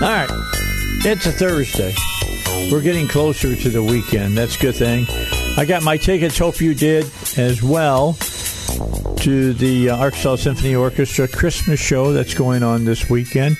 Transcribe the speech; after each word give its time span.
All 0.00 0.14
right. 0.14 0.30
It's 1.04 1.26
a 1.26 1.32
Thursday. 1.32 1.92
We're 2.70 2.82
getting 2.82 3.08
closer 3.08 3.56
to 3.56 3.68
the 3.68 3.82
weekend. 3.82 4.36
That's 4.36 4.56
a 4.56 4.60
good 4.60 4.74
thing. 4.74 5.06
I 5.56 5.64
got 5.64 5.82
my 5.82 5.96
tickets. 5.96 6.38
Hope 6.38 6.60
you 6.60 6.74
did 6.74 7.04
as 7.36 7.62
well 7.62 8.12
to 8.12 9.52
the 9.52 9.90
uh, 9.90 9.96
Arkansas 9.96 10.36
Symphony 10.36 10.74
Orchestra 10.74 11.26
Christmas 11.26 11.80
show 11.80 12.12
that's 12.12 12.34
going 12.34 12.62
on 12.62 12.84
this 12.84 13.10
weekend. 13.10 13.56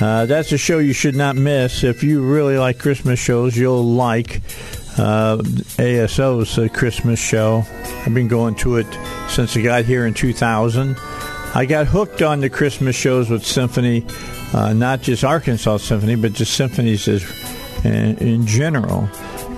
Uh, 0.00 0.26
that's 0.26 0.50
a 0.52 0.58
show 0.58 0.78
you 0.78 0.92
should 0.92 1.14
not 1.14 1.36
miss. 1.36 1.84
If 1.84 2.02
you 2.02 2.22
really 2.22 2.56
like 2.56 2.78
Christmas 2.78 3.20
shows, 3.20 3.56
you'll 3.56 3.84
like 3.84 4.40
uh, 4.98 5.42
ASO's 5.78 6.58
uh, 6.58 6.68
Christmas 6.72 7.18
show. 7.18 7.64
I've 8.06 8.14
been 8.14 8.28
going 8.28 8.54
to 8.56 8.76
it 8.76 8.86
since 9.28 9.56
I 9.56 9.62
got 9.62 9.84
here 9.84 10.06
in 10.06 10.14
2000. 10.14 10.96
I 11.54 11.66
got 11.66 11.86
hooked 11.86 12.22
on 12.22 12.40
the 12.40 12.48
Christmas 12.48 12.96
shows 12.96 13.28
with 13.28 13.44
Symphony, 13.44 14.06
uh, 14.54 14.72
not 14.72 15.02
just 15.02 15.24
Arkansas 15.24 15.78
Symphony, 15.78 16.14
but 16.14 16.32
just 16.32 16.54
symphonies 16.54 17.06
as, 17.08 17.22
in, 17.84 18.18
in 18.18 18.46
general. 18.46 19.08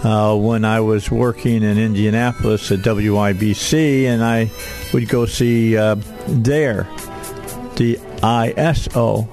Uh, 0.05 0.35
when 0.35 0.65
I 0.65 0.81
was 0.81 1.13
working 1.13 1.63
in 1.63 1.79
Indianapolis 1.79 2.73
at 2.73 2.81
WIBC, 2.81 4.05
and 4.07 4.25
I 4.25 4.51
would 4.93 5.09
go 5.09 5.27
see 5.27 5.77
uh, 5.77 5.95
there 6.27 6.89
the 7.77 7.97
ISO 8.21 9.29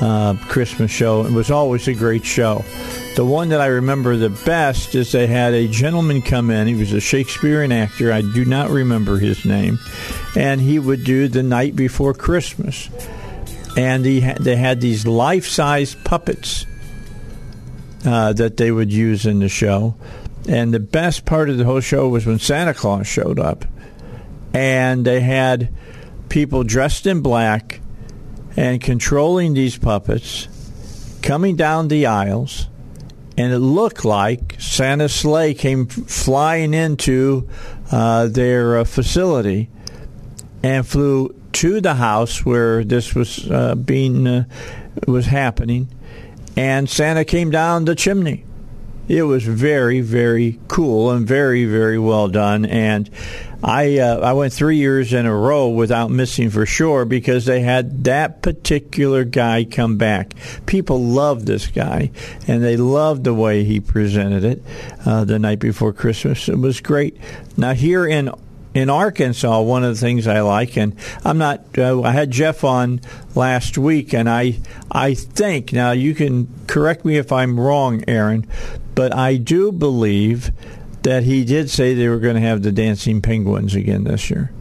uh, 0.00 0.34
Christmas 0.48 0.90
show. 0.90 1.24
It 1.24 1.32
was 1.32 1.50
always 1.50 1.86
a 1.88 1.94
great 1.94 2.24
show. 2.24 2.64
The 3.16 3.24
one 3.24 3.48
that 3.48 3.60
I 3.60 3.66
remember 3.66 4.16
the 4.16 4.30
best 4.30 4.94
is 4.94 5.10
they 5.10 5.26
had 5.26 5.52
a 5.54 5.66
gentleman 5.66 6.22
come 6.22 6.50
in. 6.50 6.68
He 6.68 6.74
was 6.74 6.92
a 6.92 7.00
Shakespearean 7.00 7.72
actor. 7.72 8.12
I 8.12 8.20
do 8.22 8.44
not 8.44 8.70
remember 8.70 9.18
his 9.18 9.44
name. 9.44 9.78
And 10.36 10.60
he 10.60 10.78
would 10.78 11.04
do 11.04 11.26
The 11.26 11.42
Night 11.42 11.74
Before 11.74 12.14
Christmas. 12.14 12.88
And 13.76 14.04
he 14.04 14.20
ha- 14.20 14.36
they 14.38 14.56
had 14.56 14.80
these 14.80 15.06
life 15.06 15.46
size 15.46 15.96
puppets 16.04 16.64
uh, 18.04 18.32
that 18.34 18.56
they 18.56 18.70
would 18.70 18.92
use 18.92 19.26
in 19.26 19.40
the 19.40 19.48
show. 19.48 19.96
And 20.48 20.72
the 20.72 20.80
best 20.80 21.24
part 21.24 21.50
of 21.50 21.58
the 21.58 21.64
whole 21.64 21.80
show 21.80 22.08
was 22.08 22.26
when 22.26 22.38
Santa 22.38 22.74
Claus 22.74 23.06
showed 23.06 23.38
up. 23.38 23.64
And 24.54 25.04
they 25.04 25.20
had 25.20 25.72
people 26.28 26.64
dressed 26.64 27.06
in 27.06 27.20
black 27.20 27.80
and 28.56 28.80
controlling 28.80 29.54
these 29.54 29.76
puppets 29.76 30.48
coming 31.22 31.56
down 31.56 31.88
the 31.88 32.06
aisles 32.06 32.68
and 33.38 33.52
it 33.52 33.60
looked 33.60 34.04
like 34.04 34.56
Santa's 34.58 35.14
sleigh 35.14 35.54
came 35.54 35.86
flying 35.86 36.74
into 36.74 37.48
uh, 37.92 38.26
their 38.26 38.78
uh, 38.78 38.84
facility 38.84 39.70
and 40.64 40.84
flew 40.84 41.32
to 41.52 41.80
the 41.80 41.94
house 41.94 42.44
where 42.44 42.82
this 42.82 43.14
was 43.14 43.48
uh, 43.48 43.76
being 43.76 44.26
uh, 44.26 44.44
was 45.06 45.26
happening, 45.26 45.86
and 46.58 46.90
Santa 46.90 47.24
came 47.24 47.52
down 47.52 47.84
the 47.84 47.94
chimney. 47.94 48.44
It 49.06 49.22
was 49.22 49.44
very, 49.44 50.00
very 50.00 50.58
cool 50.66 51.12
and 51.12 51.24
very, 51.24 51.64
very 51.66 52.00
well 52.00 52.26
done. 52.26 52.64
And 52.64 53.08
I 53.62 53.98
uh, 53.98 54.18
I 54.18 54.32
went 54.32 54.52
three 54.52 54.76
years 54.76 55.12
in 55.12 55.24
a 55.24 55.34
row 55.34 55.68
without 55.68 56.10
missing 56.10 56.50
for 56.50 56.66
sure 56.66 57.04
because 57.04 57.44
they 57.44 57.60
had 57.60 58.02
that 58.04 58.42
particular 58.42 59.22
guy 59.22 59.64
come 59.64 59.98
back. 59.98 60.34
People 60.66 61.00
loved 61.00 61.46
this 61.46 61.68
guy 61.68 62.10
and 62.48 62.62
they 62.62 62.76
loved 62.76 63.22
the 63.22 63.34
way 63.34 63.62
he 63.62 63.78
presented 63.78 64.44
it 64.44 64.62
uh, 65.06 65.24
the 65.24 65.38
night 65.38 65.60
before 65.60 65.92
Christmas. 65.92 66.48
It 66.48 66.58
was 66.58 66.80
great. 66.80 67.16
Now 67.56 67.74
here 67.74 68.04
in 68.04 68.30
in 68.78 68.88
Arkansas, 68.88 69.60
one 69.60 69.82
of 69.82 69.94
the 69.94 70.00
things 70.00 70.26
I 70.26 70.40
like, 70.40 70.76
and 70.76 70.94
I'm 71.24 71.36
not. 71.36 71.76
Uh, 71.76 72.00
I 72.02 72.12
had 72.12 72.30
Jeff 72.30 72.62
on 72.62 73.00
last 73.34 73.76
week, 73.76 74.14
and 74.14 74.30
I 74.30 74.60
I 74.90 75.14
think 75.14 75.72
now 75.72 75.90
you 75.90 76.14
can 76.14 76.48
correct 76.66 77.04
me 77.04 77.16
if 77.16 77.32
I'm 77.32 77.58
wrong, 77.58 78.04
Aaron, 78.06 78.46
but 78.94 79.14
I 79.14 79.36
do 79.36 79.72
believe 79.72 80.52
that 81.02 81.24
he 81.24 81.44
did 81.44 81.70
say 81.70 81.94
they 81.94 82.08
were 82.08 82.18
going 82.20 82.36
to 82.36 82.40
have 82.40 82.62
the 82.62 82.72
dancing 82.72 83.20
penguins 83.20 83.74
again 83.74 84.04
this 84.04 84.30
year. 84.30 84.52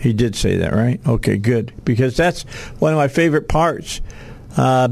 He 0.00 0.12
did 0.12 0.36
say 0.36 0.56
that, 0.56 0.72
right? 0.72 1.00
Okay, 1.06 1.36
good. 1.36 1.72
Because 1.84 2.16
that's 2.16 2.42
one 2.78 2.92
of 2.92 2.96
my 2.96 3.08
favorite 3.08 3.48
parts. 3.48 4.00
Uh, 4.56 4.88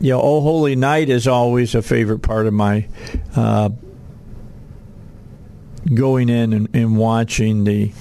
you 0.00 0.10
know, 0.10 0.20
Oh 0.20 0.40
Holy 0.40 0.76
Night 0.76 1.08
is 1.08 1.26
always 1.26 1.74
a 1.74 1.82
favorite 1.82 2.20
part 2.20 2.46
of 2.46 2.54
my 2.54 2.86
uh, 3.34 3.70
going 5.94 6.28
in 6.28 6.52
and, 6.52 6.68
and 6.74 6.96
watching 6.96 7.64
the 7.64 7.92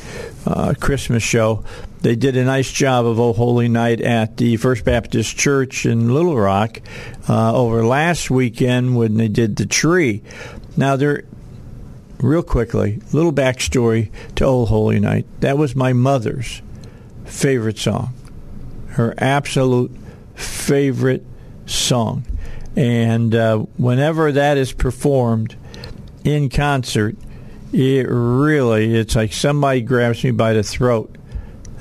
uh, 0.45 0.73
Christmas 0.79 1.23
show. 1.23 1.63
They 2.01 2.15
did 2.15 2.37
a 2.37 2.45
nice 2.45 2.71
job 2.71 3.05
of 3.05 3.19
Oh 3.19 3.33
Holy 3.33 3.67
Night 3.67 4.01
at 4.01 4.37
the 4.37 4.57
First 4.57 4.85
Baptist 4.85 5.35
Church 5.35 5.85
in 5.85 6.13
Little 6.13 6.37
Rock 6.37 6.79
uh, 7.27 7.55
over 7.55 7.83
last 7.85 8.29
weekend 8.29 8.95
when 8.95 9.15
they 9.15 9.27
did 9.27 9.55
the 9.55 9.65
tree. 9.65 10.21
Now, 10.77 10.95
there, 10.95 11.23
real 12.19 12.43
quickly, 12.43 13.01
little 13.11 13.33
backstory 13.33 14.11
to 14.35 14.45
Oh 14.45 14.65
Holy 14.65 14.99
Night. 14.99 15.25
That 15.39 15.57
was 15.57 15.75
my 15.75 15.93
mother's 15.93 16.61
favorite 17.25 17.79
song, 17.79 18.13
her 18.89 19.13
absolute 19.17 19.91
favorite 20.35 21.25
song. 21.65 22.25
And 22.75 23.33
uh, 23.33 23.57
whenever 23.77 24.31
that 24.31 24.57
is 24.57 24.71
performed 24.71 25.55
in 26.23 26.49
concert, 26.49 27.17
it 27.73 28.07
really, 28.07 28.95
it's 28.95 29.15
like 29.15 29.33
somebody 29.33 29.81
grabs 29.81 30.23
me 30.23 30.31
by 30.31 30.53
the 30.53 30.63
throat. 30.63 31.15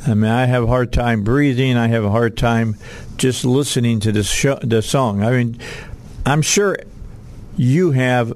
I 0.06 0.14
mean, 0.14 0.30
I 0.30 0.46
have 0.46 0.64
a 0.64 0.66
hard 0.66 0.92
time 0.92 1.24
breathing. 1.24 1.76
I 1.76 1.88
have 1.88 2.04
a 2.04 2.10
hard 2.10 2.36
time 2.36 2.76
just 3.16 3.44
listening 3.44 4.00
to 4.00 4.12
the, 4.12 4.22
show, 4.22 4.56
the 4.62 4.82
song. 4.82 5.22
I 5.22 5.30
mean, 5.30 5.58
I'm 6.24 6.42
sure 6.42 6.76
you 7.56 7.92
have 7.92 8.32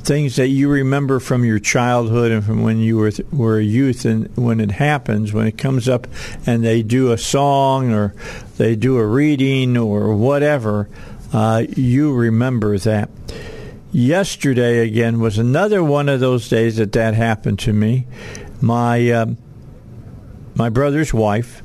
things 0.00 0.36
that 0.36 0.48
you 0.48 0.70
remember 0.70 1.20
from 1.20 1.44
your 1.44 1.58
childhood 1.58 2.32
and 2.32 2.44
from 2.44 2.62
when 2.62 2.78
you 2.78 2.96
were 2.96 3.12
were 3.30 3.58
a 3.58 3.62
youth 3.62 4.04
and 4.04 4.34
when 4.36 4.60
it 4.60 4.70
happens 4.70 5.32
when 5.34 5.46
it 5.46 5.58
comes 5.58 5.86
up 5.88 6.06
and 6.46 6.64
they 6.64 6.82
do 6.82 7.12
a 7.12 7.18
song 7.18 7.92
or 7.92 8.14
they 8.56 8.74
do 8.74 8.96
a 8.96 9.04
reading 9.04 9.76
or 9.76 10.14
whatever 10.14 10.88
uh, 11.34 11.62
you 11.76 12.14
remember 12.14 12.78
that 12.78 13.10
yesterday 13.92 14.80
again 14.80 15.20
was 15.20 15.38
another 15.38 15.82
one 15.82 16.08
of 16.08 16.20
those 16.20 16.48
days 16.48 16.76
that 16.76 16.92
that 16.92 17.14
happened 17.14 17.58
to 17.58 17.72
me 17.72 18.06
my 18.60 19.10
um, 19.10 19.36
my 20.54 20.68
brother's 20.68 21.14
wife 21.14 21.62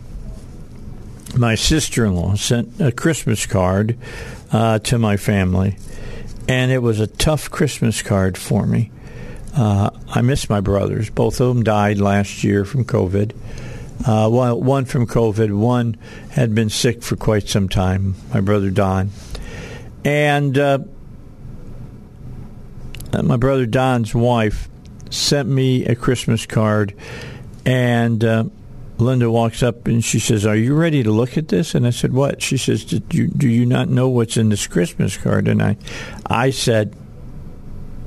my 1.35 1.55
sister-in-law 1.55 2.35
sent 2.35 2.79
a 2.79 2.91
christmas 2.91 3.45
card 3.45 3.97
uh, 4.51 4.79
to 4.79 4.97
my 4.97 5.17
family 5.17 5.75
and 6.47 6.71
it 6.71 6.79
was 6.79 6.99
a 6.99 7.07
tough 7.07 7.49
Christmas 7.49 8.01
card 8.01 8.37
for 8.37 8.65
me. 8.65 8.91
Uh, 9.55 9.89
I 10.09 10.21
miss 10.21 10.49
my 10.49 10.61
brothers. 10.61 11.09
Both 11.09 11.39
of 11.39 11.53
them 11.53 11.63
died 11.63 11.99
last 11.99 12.43
year 12.43 12.65
from 12.65 12.85
COVID. 12.85 13.33
Uh, 14.05 14.29
one, 14.29 14.65
one 14.65 14.85
from 14.85 15.07
COVID. 15.07 15.55
One 15.55 15.95
had 16.31 16.53
been 16.53 16.69
sick 16.69 17.03
for 17.03 17.15
quite 17.15 17.47
some 17.47 17.69
time. 17.69 18.15
My 18.33 18.41
brother 18.41 18.71
Don, 18.71 19.11
and 20.03 20.57
uh, 20.57 20.79
my 23.21 23.37
brother 23.37 23.65
Don's 23.65 24.15
wife 24.15 24.69
sent 25.09 25.47
me 25.47 25.85
a 25.85 25.95
Christmas 25.95 26.45
card, 26.45 26.95
and 27.65 28.23
uh, 28.23 28.45
Linda 28.97 29.29
walks 29.29 29.61
up 29.61 29.87
and 29.87 30.03
she 30.03 30.19
says, 30.19 30.45
"Are 30.45 30.55
you 30.55 30.75
ready 30.75 31.03
to 31.03 31.11
look 31.11 31.37
at 31.37 31.49
this?" 31.49 31.75
And 31.75 31.85
I 31.85 31.91
said, 31.91 32.13
"What?" 32.13 32.41
She 32.41 32.57
says, 32.57 32.83
"Did 32.83 33.13
you 33.13 33.27
do 33.27 33.47
you 33.47 33.65
not 33.65 33.89
know 33.89 34.09
what's 34.09 34.37
in 34.37 34.49
this 34.49 34.65
Christmas 34.67 35.17
card?" 35.17 35.47
And 35.47 35.61
I, 35.61 35.77
I 36.25 36.49
said, 36.49 36.95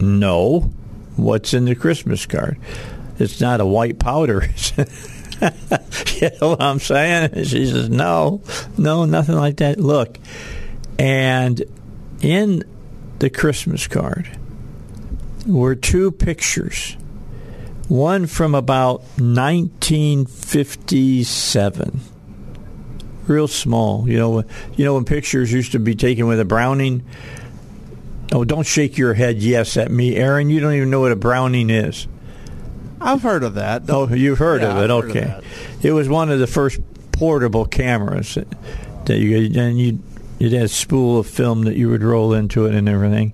"No." 0.01 0.71
what's 1.17 1.55
in 1.55 1.65
the 1.65 1.75
Christmas 1.75 2.27
card. 2.27 2.59
It's 3.19 3.41
not 3.41 3.61
a 3.61 3.67
white 3.67 3.99
powder. 3.99 4.49
you 4.77 6.31
know 6.41 6.51
what 6.51 6.63
I'm 6.63 6.79
saying? 6.79 7.31
And 7.33 7.47
she 7.47 7.67
says, 7.67 7.89
no, 7.89 8.43
no, 8.79 9.05
nothing 9.05 9.37
like 9.37 9.57
that. 9.59 9.79
Look, 9.81 10.19
and 10.99 11.63
in 12.21 12.63
the 13.19 13.31
Christmas 13.31 13.87
card 13.87 14.39
were 15.47 15.75
two 15.75 16.13
pictures. 16.13 16.97
One 17.89 18.27
from 18.27 18.55
about 18.55 19.01
1957 19.19 22.01
real 23.29 23.49
small. 23.49 24.09
You 24.09 24.19
know, 24.19 24.45
you 24.77 24.85
know 24.85 24.95
when 24.95 25.05
pictures 25.05 25.53
used 25.53 25.73
to 25.73 25.79
be 25.79 25.95
taken 25.95 26.27
with 26.27 26.41
a 26.41 26.45
Browning. 26.45 27.05
Oh, 28.33 28.45
don't 28.45 28.67
shake 28.67 28.99
your 28.99 29.15
head 29.15 29.39
yes 29.39 29.77
at 29.77 29.91
me, 29.91 30.17
Aaron. 30.17 30.51
You 30.51 30.61
don't 30.61 30.75
even 30.75 30.91
know 30.91 31.01
what 31.01 31.13
a 31.13 31.17
Browning 31.17 31.71
is. 31.71 32.09
I've 33.01 33.23
heard 33.23 33.45
of 33.45 33.55
that. 33.55 33.83
Oh, 33.89 34.09
you've 34.09 34.39
heard 34.39 34.63
yeah, 34.63 34.77
of 34.77 34.79
it. 34.79 34.91
I've 34.91 35.05
okay, 35.05 35.31
of 35.31 35.85
it 35.85 35.93
was 35.93 36.09
one 36.09 36.31
of 36.31 36.39
the 36.39 36.47
first 36.47 36.81
portable 37.13 37.67
cameras 37.67 38.39
that, 39.05 39.19
you 39.19 39.61
and 39.61 39.79
you 39.79 40.03
it 40.39 40.53
had 40.53 40.63
a 40.63 40.69
spool 40.69 41.19
of 41.19 41.27
film 41.27 41.63
that 41.63 41.77
you 41.77 41.89
would 41.89 42.03
roll 42.03 42.33
into 42.33 42.67
it 42.67 42.75
and 42.75 42.89
everything 42.89 43.33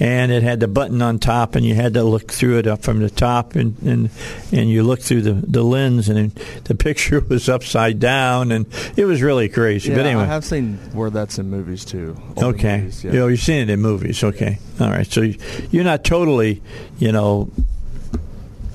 and 0.00 0.30
it 0.30 0.42
had 0.42 0.60
the 0.60 0.68
button 0.68 1.02
on 1.02 1.18
top, 1.18 1.54
and 1.54 1.66
you 1.66 1.74
had 1.74 1.94
to 1.94 2.04
look 2.04 2.30
through 2.30 2.58
it 2.58 2.66
up 2.66 2.82
from 2.82 3.00
the 3.00 3.10
top, 3.10 3.56
and 3.56 3.76
and, 3.82 4.10
and 4.52 4.70
you 4.70 4.82
look 4.82 5.00
through 5.00 5.22
the, 5.22 5.32
the 5.32 5.62
lens, 5.62 6.08
and 6.08 6.30
the 6.64 6.74
picture 6.76 7.20
was 7.20 7.48
upside 7.48 7.98
down, 7.98 8.52
and 8.52 8.66
it 8.96 9.04
was 9.04 9.22
really 9.22 9.48
crazy. 9.48 9.90
Yeah, 9.90 9.96
but 9.96 10.06
anyway, 10.06 10.22
I 10.22 10.26
have 10.26 10.44
seen 10.44 10.76
where 10.92 11.10
that's 11.10 11.38
in 11.38 11.50
movies 11.50 11.84
too. 11.84 12.16
Okay, 12.36 12.78
movies, 12.78 13.04
yeah. 13.04 13.12
you 13.12 13.18
know 13.18 13.26
you've 13.26 13.40
seen 13.40 13.62
it 13.62 13.70
in 13.70 13.80
movies. 13.80 14.22
Okay, 14.22 14.58
all 14.80 14.90
right. 14.90 15.06
So 15.06 15.22
you're 15.70 15.84
not 15.84 16.04
totally, 16.04 16.62
you 16.98 17.10
know, 17.10 17.50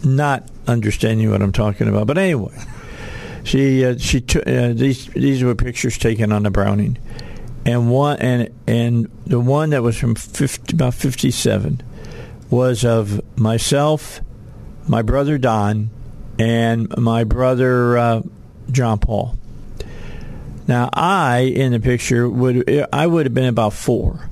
not 0.03 0.49
understanding 0.67 1.31
what 1.31 1.41
I'm 1.41 1.53
talking 1.53 1.87
about. 1.87 2.07
But 2.07 2.17
anyway, 2.17 2.57
she 3.45 3.85
uh, 3.85 3.97
she 3.97 4.19
took 4.19 4.45
uh, 4.45 4.73
these 4.73 5.07
these 5.07 5.41
were 5.41 5.55
pictures 5.55 5.97
taken 5.97 6.33
on 6.33 6.43
the 6.43 6.51
Browning 6.51 6.97
and 7.65 7.89
one 7.89 8.17
and 8.19 8.49
and 8.67 9.09
the 9.25 9.39
one 9.39 9.71
that 9.71 9.83
was 9.83 9.97
from 9.97 10.15
50, 10.15 10.75
about 10.75 10.93
57 10.93 11.81
was 12.49 12.85
of 12.85 13.21
myself, 13.37 14.21
my 14.87 15.01
brother 15.01 15.37
Don, 15.37 15.89
and 16.37 16.95
my 16.97 17.23
brother 17.23 17.97
uh, 17.97 18.21
John 18.71 18.99
Paul. 18.99 19.37
Now 20.67 20.89
I 20.93 21.39
in 21.39 21.71
the 21.71 21.79
picture 21.79 22.29
would 22.29 22.87
I 22.91 23.07
would 23.07 23.25
have 23.25 23.33
been 23.33 23.45
about 23.45 23.73
four, 23.73 24.29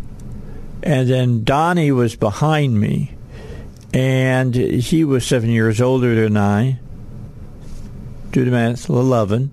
and 0.84 1.10
then 1.10 1.44
Donnie 1.44 1.92
was 1.92 2.16
behind 2.16 2.80
me, 2.80 3.16
and 3.94 4.54
he 4.56 5.04
was 5.04 5.26
seven 5.26 5.50
years 5.50 5.82
older 5.82 6.16
than 6.16 6.38
I. 6.38 6.80
Do 8.32 8.46
the 8.46 8.52
math, 8.52 8.90
eleven 8.90 9.52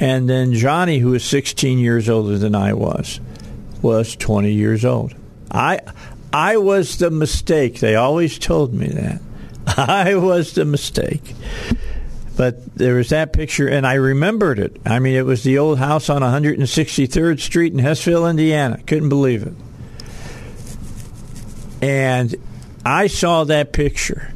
and 0.00 0.28
then 0.28 0.52
Johnny, 0.52 0.98
who 0.98 1.10
was 1.10 1.24
16 1.24 1.78
years 1.78 2.08
older 2.08 2.38
than 2.38 2.54
I 2.54 2.72
was, 2.72 3.20
was 3.80 4.16
20 4.16 4.52
years 4.52 4.84
old. 4.84 5.14
I, 5.50 5.80
I 6.32 6.56
was 6.56 6.98
the 6.98 7.10
mistake. 7.10 7.80
They 7.80 7.94
always 7.94 8.38
told 8.38 8.74
me 8.74 8.88
that. 8.88 9.20
I 9.78 10.16
was 10.16 10.54
the 10.54 10.64
mistake. 10.64 11.34
But 12.36 12.74
there 12.74 12.96
was 12.96 13.10
that 13.10 13.32
picture, 13.32 13.68
and 13.68 13.86
I 13.86 13.94
remembered 13.94 14.58
it. 14.58 14.76
I 14.84 14.98
mean, 14.98 15.14
it 15.14 15.24
was 15.24 15.44
the 15.44 15.58
old 15.58 15.78
house 15.78 16.10
on 16.10 16.22
163rd 16.22 17.40
Street 17.40 17.72
in 17.72 17.78
Hessville, 17.78 18.28
Indiana. 18.28 18.82
Couldn't 18.84 19.08
believe 19.08 19.46
it. 19.46 19.54
And 21.80 22.34
I 22.84 23.06
saw 23.06 23.44
that 23.44 23.72
picture 23.72 24.33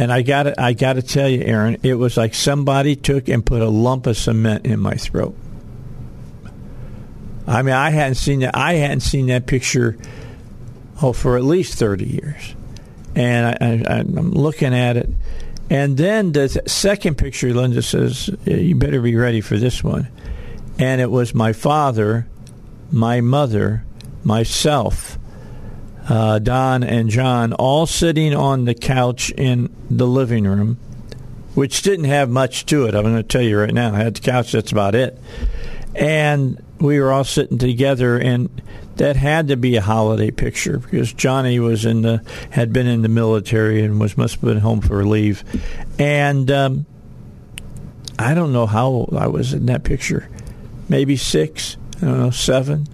and 0.00 0.10
I 0.10 0.22
got 0.22 0.58
I 0.58 0.72
got 0.72 0.94
to 0.94 1.02
tell 1.02 1.28
you, 1.28 1.42
Aaron, 1.42 1.76
it 1.82 1.92
was 1.92 2.16
like 2.16 2.34
somebody 2.34 2.96
took 2.96 3.28
and 3.28 3.44
put 3.44 3.60
a 3.60 3.68
lump 3.68 4.06
of 4.06 4.16
cement 4.16 4.64
in 4.64 4.80
my 4.80 4.94
throat. 4.94 5.36
I 7.46 7.60
mean, 7.60 7.74
I 7.74 7.90
hadn't 7.90 8.14
seen 8.14 8.40
that. 8.40 8.56
I 8.56 8.74
hadn't 8.74 9.00
seen 9.00 9.26
that 9.26 9.46
picture, 9.46 9.98
oh, 11.02 11.12
for 11.12 11.36
at 11.36 11.44
least 11.44 11.78
thirty 11.78 12.06
years, 12.06 12.54
and 13.14 13.84
I, 13.86 13.98
am 13.98 14.32
looking 14.32 14.72
at 14.72 14.96
it. 14.96 15.10
And 15.68 15.98
then 15.98 16.32
the 16.32 16.48
second 16.66 17.18
picture, 17.18 17.52
Linda 17.52 17.82
says, 17.82 18.30
"You 18.46 18.76
better 18.76 19.02
be 19.02 19.16
ready 19.16 19.42
for 19.42 19.58
this 19.58 19.84
one." 19.84 20.08
And 20.78 21.02
it 21.02 21.10
was 21.10 21.34
my 21.34 21.52
father, 21.52 22.26
my 22.90 23.20
mother, 23.20 23.84
myself, 24.24 25.18
uh, 26.08 26.38
Don 26.38 26.82
and 26.82 27.10
John 27.10 27.52
all 27.52 27.86
sitting 27.86 28.34
on 28.34 28.64
the 28.64 28.74
couch 28.74 29.30
in 29.30 29.74
the 29.90 30.06
living 30.06 30.44
room, 30.44 30.78
which 31.54 31.82
didn't 31.82 32.06
have 32.06 32.30
much 32.30 32.66
to 32.66 32.86
it. 32.86 32.94
I'm 32.94 33.02
going 33.02 33.16
to 33.16 33.22
tell 33.22 33.42
you 33.42 33.58
right 33.58 33.74
now. 33.74 33.94
I 33.94 33.98
had 33.98 34.16
the 34.16 34.20
couch, 34.20 34.52
that's 34.52 34.72
about 34.72 34.94
it. 34.94 35.18
And 35.94 36.62
we 36.78 37.00
were 37.00 37.12
all 37.12 37.24
sitting 37.24 37.58
together, 37.58 38.16
and 38.16 38.48
that 38.96 39.16
had 39.16 39.48
to 39.48 39.56
be 39.56 39.76
a 39.76 39.80
holiday 39.80 40.30
picture 40.30 40.78
because 40.78 41.12
Johnny 41.12 41.58
was 41.58 41.84
in 41.84 42.02
the 42.02 42.22
had 42.50 42.72
been 42.72 42.86
in 42.86 43.02
the 43.02 43.08
military 43.08 43.82
and 43.82 43.98
was 44.00 44.16
must 44.16 44.36
have 44.36 44.44
been 44.44 44.58
home 44.58 44.80
for 44.80 45.04
leave, 45.04 45.44
and 45.98 46.50
um, 46.50 46.86
I 48.18 48.34
don't 48.34 48.52
know 48.52 48.66
how 48.66 48.86
old 48.86 49.16
I 49.16 49.26
was 49.26 49.52
in 49.52 49.66
that 49.66 49.84
picture, 49.84 50.28
maybe 50.88 51.16
six, 51.16 51.76
I 51.96 52.00
don't 52.02 52.18
know, 52.18 52.30
seven 52.30 52.86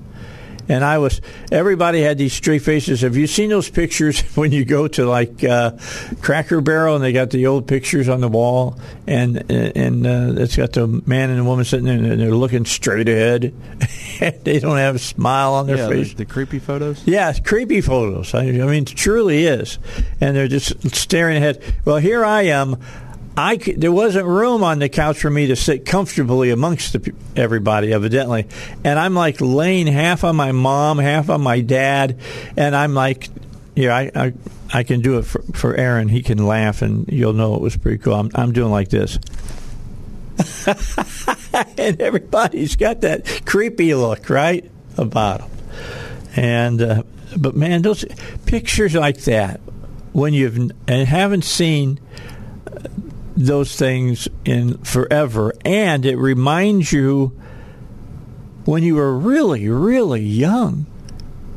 and 0.69 0.85
I 0.85 0.99
was. 0.99 1.21
Everybody 1.53 2.03
had 2.03 2.19
these 2.19 2.33
straight 2.33 2.63
faces. 2.63 3.03
Have 3.03 3.17
you 3.17 3.27
seen 3.27 3.51
those 3.51 3.69
pictures 3.69 4.21
when 4.37 4.53
you 4.53 4.65
go 4.65 4.89
to 4.89 5.07
like 5.07 5.43
uh, 5.45 5.73
Cracker 6.21 6.61
Barrel 6.61 6.97
and 6.97 7.05
they 7.05 7.13
got 7.13 7.31
the 7.31 7.47
old 7.47 7.67
pictures 7.69 8.09
on 8.09 8.21
the 8.21 8.29
wall, 8.29 8.79
and 9.07 9.51
and 9.51 10.07
uh, 10.07 10.43
it's 10.43 10.57
got 10.57 10.73
the 10.73 10.87
man 11.07 11.31
and 11.31 11.39
the 11.39 11.45
woman 11.45 11.65
sitting 11.65 11.87
there 11.87 11.97
and 11.97 12.21
they're 12.21 12.35
looking 12.35 12.65
straight 12.65 13.09
ahead. 13.09 13.55
they 14.45 14.59
don't 14.59 14.79
have 14.79 14.97
a 14.97 15.01
smile 15.01 15.55
on 15.55 15.67
their 15.67 15.77
yeah, 15.77 15.89
face. 15.89 16.11
The, 16.11 16.17
the, 16.17 16.25
creepy 16.25 16.59
photos. 16.59 17.07
Yeah, 17.07 17.33
creepy 17.33 17.81
photos. 17.81 18.35
I, 18.35 18.41
I 18.41 18.53
mean, 18.53 18.83
it 18.83 18.87
truly 18.87 19.45
is, 19.45 19.79
and 20.21 20.37
they're 20.37 20.49
just 20.49 20.95
staring 20.95 21.37
ahead. 21.37 21.63
Well, 21.85 21.97
here 21.97 22.25
I 22.25 22.43
am. 22.43 22.77
I 23.37 23.59
could, 23.59 23.81
there 23.81 23.93
wasn't 23.93 24.27
room 24.27 24.65
on 24.65 24.79
the 24.79 24.89
couch 24.89 25.19
for 25.19 25.29
me 25.29 25.49
to 25.49 25.57
sit 25.57 25.85
comfortably 25.85 26.51
amongst 26.51 26.95
the, 26.95 27.13
everybody, 27.37 27.93
evidently. 27.93 28.49
And 28.83 28.99
I'm 28.99 29.15
like 29.15 29.41
laying 29.41 29.87
half 29.87 30.25
on 30.25 30.37
my 30.37 30.53
mom, 30.53 30.99
half 30.99 31.29
on 31.29 31.43
my 31.43 31.61
dad, 31.61 32.19
and 32.57 32.75
I'm 32.75 32.95
like, 32.95 33.29
yeah, 33.75 33.95
I, 33.95 34.11
I, 34.15 34.33
I 34.73 34.83
can 34.85 35.03
do 35.03 35.19
it 35.19 35.27
for, 35.27 35.43
for 35.53 35.75
Aaron. 35.75 36.09
He 36.09 36.23
can 36.23 36.47
laugh, 36.47 36.81
and 36.81 37.07
you'll 37.09 37.35
know 37.35 37.55
it 37.55 37.61
was 37.61 37.77
pretty 37.77 37.99
cool. 37.99 38.15
I'm, 38.15 38.31
I'm 38.35 38.53
doing 38.53 38.71
like 38.71 38.89
this. 38.89 39.19
and 41.79 42.01
everybody's 42.01 42.77
got 42.77 43.03
that 43.03 43.43
creepy 43.45 43.95
look, 43.95 44.31
right? 44.31 44.71
About 44.97 45.41
them. 45.41 45.51
And, 46.37 46.83
uh, 46.83 47.03
but 47.37 47.55
man, 47.55 47.83
those 47.83 48.05
pictures 48.47 48.95
like 48.95 49.19
that, 49.23 49.61
when 50.13 50.33
you've 50.33 50.57
and 50.57 51.09
haven't 51.09 51.45
seen 51.45 52.01
those 53.37 53.77
things 53.77 54.29
in 54.45 54.79
forever, 54.79 55.53
and 55.65 56.07
it 56.07 56.17
reminds 56.17 56.93
you 56.93 57.39
when 58.65 58.83
you 58.83 58.97
were 58.97 59.17
really, 59.17 59.69
really 59.69 60.23
young, 60.23 60.87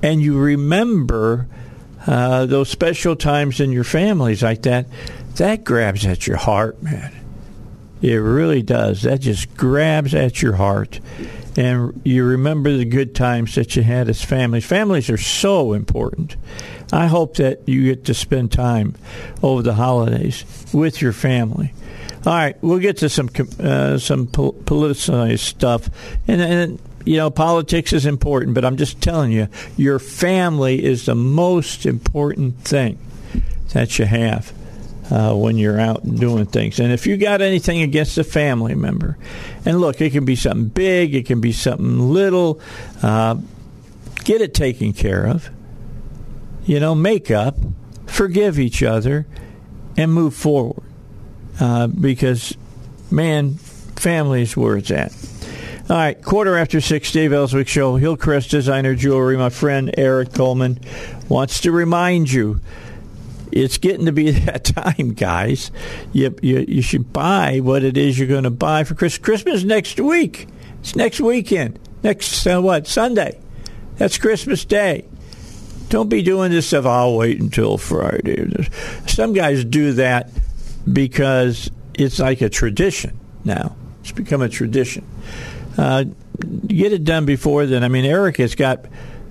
and 0.04 0.22
you 0.22 0.38
remember 0.38 1.48
uh, 2.06 2.46
those 2.46 2.70
special 2.70 3.16
times 3.16 3.60
in 3.60 3.72
your 3.72 3.84
families 3.84 4.44
like 4.44 4.64
that. 4.64 4.88
That 5.36 5.64
grabs 5.64 6.06
at 6.06 6.28
your 6.28 6.38
heart, 6.38 6.82
man. 6.84 7.14
It 8.02 8.16
really 8.16 8.62
does. 8.62 9.04
That 9.04 9.22
just 9.22 9.56
grabs 9.56 10.14
at 10.14 10.42
your 10.42 10.54
heart. 10.54 11.00
And 11.58 12.00
you 12.04 12.24
remember 12.24 12.76
the 12.78 12.86
good 12.86 13.16
times 13.16 13.56
that 13.56 13.76
you 13.76 13.84
had 13.84 14.08
as 14.08 14.24
families. 14.24 14.66
Families 14.66 15.10
are 15.10 15.18
so 15.18 15.74
important. 15.74 16.36
I 16.92 17.08
hope 17.08 17.38
that 17.38 17.68
you 17.68 17.84
get 17.84 18.06
to 18.06 18.14
spend 18.14 18.52
time 18.52 18.96
over 19.44 19.62
the 19.62 19.74
holidays 19.74 20.46
with 20.74 21.02
your 21.02 21.14
family. 21.14 21.74
All 22.26 22.34
right, 22.34 22.58
we'll 22.62 22.80
get 22.80 22.98
to 22.98 23.10
some 23.10 23.30
uh, 23.60 23.98
some 23.98 24.28
politicized 24.28 25.40
stuff, 25.40 25.90
and, 26.28 26.42
and 26.42 26.80
you 27.06 27.16
know 27.16 27.30
politics 27.30 27.94
is 27.94 28.06
important, 28.06 28.56
but 28.56 28.66
I'm 28.66 28.76
just 28.76 29.02
telling 29.02 29.32
you, 29.32 29.48
your 29.78 30.00
family 30.00 30.84
is 30.84 31.06
the 31.06 31.16
most 31.16 31.86
important 31.86 32.60
thing 32.66 33.00
that 33.72 33.98
you 33.98 34.06
have. 34.06 34.52
Uh, 35.12 35.34
when 35.34 35.58
you're 35.58 35.80
out 35.80 36.04
doing 36.06 36.46
things. 36.46 36.80
And 36.80 36.94
if 36.94 37.08
you 37.08 37.18
got 37.18 37.42
anything 37.42 37.82
against 37.82 38.20
a 38.20 38.24
family 38.24 38.76
member, 38.76 39.18
and 39.66 39.82
look, 39.82 40.00
it 40.02 40.12
can 40.12 40.24
be 40.24 40.36
something 40.36 40.68
big, 40.68 41.16
it 41.16 41.26
can 41.26 41.42
be 41.42 41.52
something 41.52 42.00
little, 42.14 42.62
uh, 43.02 43.38
get 44.24 44.42
it 44.42 44.54
taken 44.54 44.94
care 44.94 45.26
of 45.26 45.50
you 46.70 46.80
know, 46.80 46.94
make 46.94 47.32
up, 47.32 47.58
forgive 48.06 48.60
each 48.60 48.84
other, 48.84 49.26
and 49.98 50.14
move 50.14 50.36
forward. 50.36 50.84
Uh, 51.60 51.88
because, 51.88 52.56
man, 53.10 53.56
family 53.56 54.44
is 54.44 54.56
where 54.56 54.78
it's 54.78 54.92
at. 54.92 55.12
All 55.90 55.96
right, 55.96 56.22
quarter 56.22 56.56
after 56.56 56.80
six, 56.80 57.12
Dave 57.12 57.34
Elswick 57.34 57.68
Show, 57.68 57.96
Hillcrest 57.96 58.52
Designer 58.52 58.94
Jewelry. 58.94 59.36
My 59.36 59.50
friend 59.50 59.92
Eric 59.98 60.32
Coleman 60.34 60.80
wants 61.28 61.62
to 61.62 61.72
remind 61.72 62.32
you 62.32 62.62
it's 63.52 63.78
getting 63.78 64.06
to 64.06 64.12
be 64.12 64.32
that 64.46 64.66
time, 64.66 65.14
guys. 65.14 65.72
You, 66.14 66.36
you, 66.42 66.66
you 66.68 66.82
should 66.82 67.12
buy 67.14 67.60
what 67.60 67.84
it 67.84 67.98
is 67.98 68.18
you're 68.18 68.28
going 68.28 68.44
to 68.44 68.50
buy 68.50 68.84
for 68.84 68.96
Christmas. 68.96 69.26
Christmas 69.26 69.64
next 69.64 70.00
week. 70.00 70.48
It's 70.82 70.96
next 70.96 71.20
weekend. 71.20 71.80
Next, 72.04 72.46
uh, 72.48 72.62
what, 72.62 72.88
Sunday. 72.88 73.40
That's 73.98 74.18
Christmas 74.18 74.64
Day. 74.64 75.06
Don't 75.90 76.08
be 76.08 76.22
doing 76.22 76.52
this 76.52 76.68
stuff, 76.68 76.86
I'll 76.86 77.16
wait 77.18 77.42
until 77.42 77.78
Friday. 77.78 78.68
Some 79.08 79.34
guys 79.34 79.66
do 79.66 79.94
that 79.94 80.30
because 80.92 81.72
it's 81.96 82.20
like 82.20 82.42
a 82.42 82.50
tradition 82.50 83.20
now. 83.44 83.76
It's 84.02 84.12
become 84.12 84.42
a 84.42 84.50
tradition. 84.50 85.06
Uh, 85.78 86.06
get 86.68 86.94
it 86.94 87.04
done 87.04 87.26
before 87.26 87.66
then. 87.66 87.84
I 87.84 87.88
mean, 87.88 88.06
Eric 88.06 88.38
has 88.38 88.56
got 88.56 88.86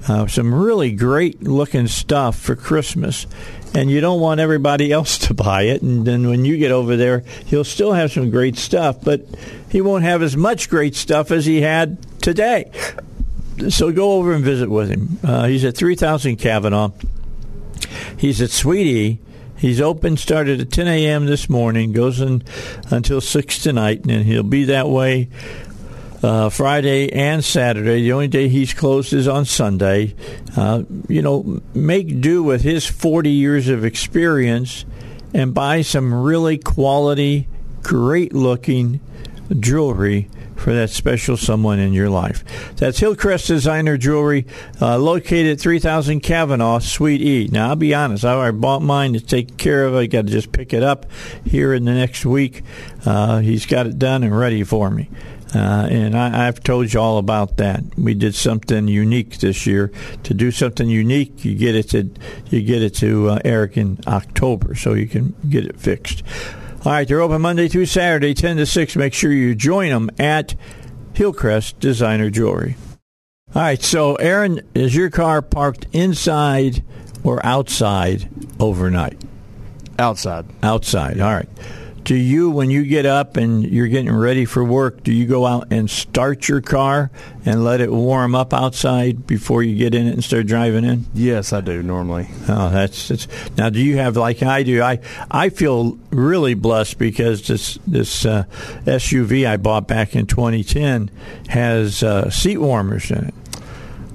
uh, 0.06 0.26
some 0.26 0.54
really 0.54 0.92
great 0.92 1.42
looking 1.42 1.88
stuff 1.88 2.38
for 2.38 2.54
Christmas, 2.54 3.26
and 3.74 3.90
you 3.90 4.00
don't 4.00 4.20
want 4.20 4.40
everybody 4.40 4.92
else 4.98 5.18
to 5.18 5.34
buy 5.34 5.62
it. 5.62 5.82
And 5.82 6.06
then 6.06 6.28
when 6.28 6.44
you 6.44 6.56
get 6.56 6.70
over 6.70 6.96
there, 6.96 7.24
he'll 7.46 7.64
still 7.64 7.92
have 7.92 8.12
some 8.12 8.30
great 8.30 8.56
stuff, 8.56 9.02
but 9.02 9.22
he 9.70 9.80
won't 9.80 10.04
have 10.04 10.22
as 10.22 10.36
much 10.36 10.70
great 10.70 10.94
stuff 10.94 11.30
as 11.30 11.46
he 11.46 11.60
had 11.60 11.98
today. 12.22 12.70
So 13.68 13.90
go 13.90 14.12
over 14.12 14.32
and 14.32 14.44
visit 14.44 14.70
with 14.70 14.88
him. 14.88 15.18
Uh, 15.22 15.46
he's 15.46 15.64
at 15.64 15.76
3000 15.76 16.36
Kavanaugh. 16.36 16.92
He's 18.16 18.40
at 18.40 18.50
Sweetie. 18.50 19.18
He's 19.56 19.80
open, 19.80 20.16
started 20.16 20.60
at 20.60 20.70
10 20.70 20.86
a.m. 20.86 21.26
this 21.26 21.50
morning, 21.50 21.92
goes 21.92 22.20
in 22.20 22.44
until 22.90 23.20
6 23.20 23.58
tonight, 23.60 24.04
and 24.06 24.24
he'll 24.24 24.44
be 24.44 24.66
that 24.66 24.88
way 24.88 25.28
uh, 26.22 26.48
Friday 26.48 27.12
and 27.12 27.44
Saturday. 27.44 28.02
The 28.02 28.12
only 28.12 28.28
day 28.28 28.48
he's 28.48 28.74
closed 28.74 29.12
is 29.12 29.28
on 29.28 29.44
Sunday. 29.44 30.14
Uh, 30.56 30.82
you 31.08 31.22
know, 31.22 31.60
make 31.74 32.20
do 32.20 32.42
with 32.42 32.62
his 32.62 32.86
40 32.86 33.30
years 33.30 33.68
of 33.68 33.84
experience 33.84 34.84
and 35.34 35.54
buy 35.54 35.82
some 35.82 36.12
really 36.12 36.58
quality, 36.58 37.46
great 37.82 38.32
looking 38.32 39.00
jewelry 39.60 40.28
for 40.56 40.74
that 40.74 40.90
special 40.90 41.36
someone 41.36 41.78
in 41.78 41.92
your 41.92 42.10
life. 42.10 42.44
That's 42.76 42.98
Hillcrest 42.98 43.46
Designer 43.46 43.96
Jewelry, 43.96 44.46
uh, 44.80 44.98
located 44.98 45.52
at 45.52 45.60
3000 45.60 46.20
Kavanaugh, 46.20 46.80
Suite 46.80 47.22
E. 47.22 47.48
Now, 47.50 47.70
I'll 47.70 47.76
be 47.76 47.94
honest, 47.94 48.24
I 48.24 48.50
bought 48.50 48.82
mine 48.82 49.12
to 49.12 49.20
take 49.20 49.56
care 49.56 49.86
of. 49.86 49.94
I 49.94 50.06
got 50.06 50.26
to 50.26 50.32
just 50.32 50.50
pick 50.50 50.72
it 50.72 50.82
up 50.82 51.06
here 51.44 51.72
in 51.72 51.84
the 51.84 51.94
next 51.94 52.26
week. 52.26 52.62
Uh, 53.06 53.38
he's 53.38 53.66
got 53.66 53.86
it 53.86 53.98
done 53.98 54.24
and 54.24 54.36
ready 54.36 54.64
for 54.64 54.90
me. 54.90 55.08
Uh, 55.54 55.88
and 55.90 56.16
I, 56.16 56.44
have 56.44 56.62
told 56.62 56.92
you 56.92 57.00
all 57.00 57.16
about 57.16 57.56
that. 57.56 57.82
We 57.96 58.12
did 58.12 58.34
something 58.34 58.86
unique 58.86 59.38
this 59.38 59.66
year. 59.66 59.90
To 60.24 60.34
do 60.34 60.50
something 60.50 60.88
unique, 60.88 61.44
you 61.44 61.54
get 61.54 61.74
it 61.74 61.90
to 61.90 62.10
you 62.50 62.62
get 62.62 62.82
it 62.82 62.94
to 62.96 63.30
uh, 63.30 63.38
Eric 63.44 63.78
in 63.78 63.98
October, 64.06 64.74
so 64.74 64.92
you 64.92 65.06
can 65.06 65.34
get 65.48 65.64
it 65.64 65.80
fixed. 65.80 66.22
All 66.84 66.92
right, 66.92 67.08
they're 67.08 67.22
open 67.22 67.40
Monday 67.40 67.68
through 67.68 67.86
Saturday, 67.86 68.34
10 68.34 68.58
to 68.58 68.66
6. 68.66 68.96
Make 68.96 69.14
sure 69.14 69.32
you 69.32 69.54
join 69.54 69.88
them 69.88 70.10
at 70.18 70.54
Hillcrest 71.14 71.80
Designer 71.80 72.30
Jewelry. 72.30 72.76
All 73.54 73.62
right, 73.62 73.82
so 73.82 74.16
Aaron, 74.16 74.60
is 74.74 74.94
your 74.94 75.10
car 75.10 75.40
parked 75.40 75.86
inside 75.92 76.84
or 77.24 77.44
outside 77.44 78.28
overnight? 78.60 79.20
Outside. 79.98 80.44
Outside, 80.62 81.20
all 81.20 81.32
right 81.32 81.48
do 82.08 82.16
you, 82.16 82.48
when 82.48 82.70
you 82.70 82.86
get 82.86 83.04
up 83.04 83.36
and 83.36 83.62
you're 83.62 83.86
getting 83.86 84.10
ready 84.10 84.46
for 84.46 84.64
work, 84.64 85.02
do 85.02 85.12
you 85.12 85.26
go 85.26 85.44
out 85.44 85.70
and 85.70 85.90
start 85.90 86.48
your 86.48 86.62
car 86.62 87.10
and 87.44 87.62
let 87.62 87.82
it 87.82 87.92
warm 87.92 88.34
up 88.34 88.54
outside 88.54 89.26
before 89.26 89.62
you 89.62 89.76
get 89.76 89.94
in 89.94 90.06
it 90.06 90.14
and 90.14 90.24
start 90.24 90.46
driving 90.46 90.86
in? 90.86 91.04
Yes, 91.12 91.52
I 91.52 91.60
do 91.60 91.82
normally. 91.82 92.30
Oh, 92.48 92.70
that's, 92.70 93.08
that's 93.08 93.28
now. 93.58 93.68
Do 93.68 93.78
you 93.78 93.98
have 93.98 94.16
like 94.16 94.42
I 94.42 94.62
do? 94.62 94.82
I 94.82 95.00
I 95.30 95.50
feel 95.50 95.98
really 96.08 96.54
blessed 96.54 96.96
because 96.96 97.46
this 97.46 97.78
this 97.86 98.24
uh, 98.24 98.44
SUV 98.86 99.46
I 99.46 99.58
bought 99.58 99.86
back 99.86 100.16
in 100.16 100.24
2010 100.24 101.10
has 101.48 102.02
uh, 102.02 102.30
seat 102.30 102.56
warmers 102.56 103.10
in 103.10 103.22
it. 103.22 103.34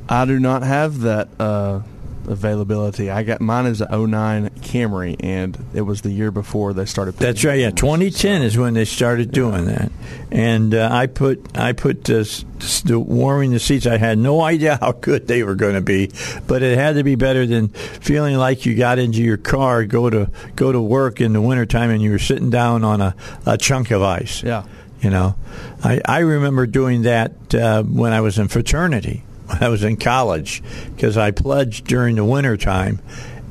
I 0.09 0.25
do 0.25 0.39
not 0.39 0.63
have 0.63 1.01
that. 1.01 1.29
Uh 1.39 1.81
availability. 2.27 3.09
I 3.09 3.23
got 3.23 3.41
mine 3.41 3.65
is 3.65 3.81
a 3.81 3.97
09 3.97 4.49
Camry, 4.61 5.15
and 5.19 5.57
it 5.73 5.81
was 5.81 6.01
the 6.01 6.11
year 6.11 6.31
before 6.31 6.73
they 6.73 6.85
started. 6.85 7.15
That's 7.15 7.43
right. 7.43 7.59
Yeah, 7.59 7.71
2010 7.71 8.41
so, 8.41 8.45
is 8.45 8.57
when 8.57 8.73
they 8.73 8.85
started 8.85 9.31
doing 9.31 9.67
yeah. 9.67 9.73
that, 9.73 9.91
and 10.31 10.73
uh, 10.73 10.89
I 10.91 11.07
put 11.07 11.57
I 11.57 11.73
put 11.73 12.03
this, 12.05 12.43
the 12.83 12.99
warming 12.99 13.51
the 13.51 13.59
seats. 13.59 13.85
I 13.85 13.97
had 13.97 14.17
no 14.17 14.41
idea 14.53 14.77
how 14.79 14.93
good 14.93 15.27
they 15.27 15.43
were 15.43 15.55
going 15.55 15.75
to 15.75 15.81
be, 15.81 16.11
but 16.47 16.63
it 16.63 16.77
had 16.77 16.95
to 16.95 17.03
be 17.03 17.15
better 17.15 17.45
than 17.45 17.69
feeling 17.69 18.37
like 18.37 18.65
you 18.65 18.75
got 18.75 18.99
into 18.99 19.21
your 19.21 19.37
car, 19.37 19.85
go 19.85 20.09
to 20.09 20.29
go 20.55 20.71
to 20.71 20.81
work 20.81 21.21
in 21.21 21.33
the 21.33 21.41
wintertime, 21.41 21.89
and 21.89 22.01
you 22.01 22.11
were 22.11 22.19
sitting 22.19 22.49
down 22.49 22.83
on 22.83 23.01
a, 23.01 23.15
a 23.45 23.57
chunk 23.57 23.91
of 23.91 24.01
ice. 24.01 24.43
Yeah. 24.43 24.65
You 25.01 25.09
know, 25.09 25.35
I, 25.83 25.99
I 26.05 26.19
remember 26.19 26.65
doing 26.65 27.01
that 27.01 27.53
uh, 27.53 27.83
when 27.83 28.13
I 28.13 28.21
was 28.21 28.39
in 28.39 28.47
fraternity 28.47 29.23
I 29.49 29.69
was 29.69 29.83
in 29.83 29.97
college 29.97 30.63
because 30.95 31.17
I 31.17 31.31
pledged 31.31 31.85
during 31.85 32.15
the 32.15 32.25
winter 32.25 32.57
time, 32.57 33.01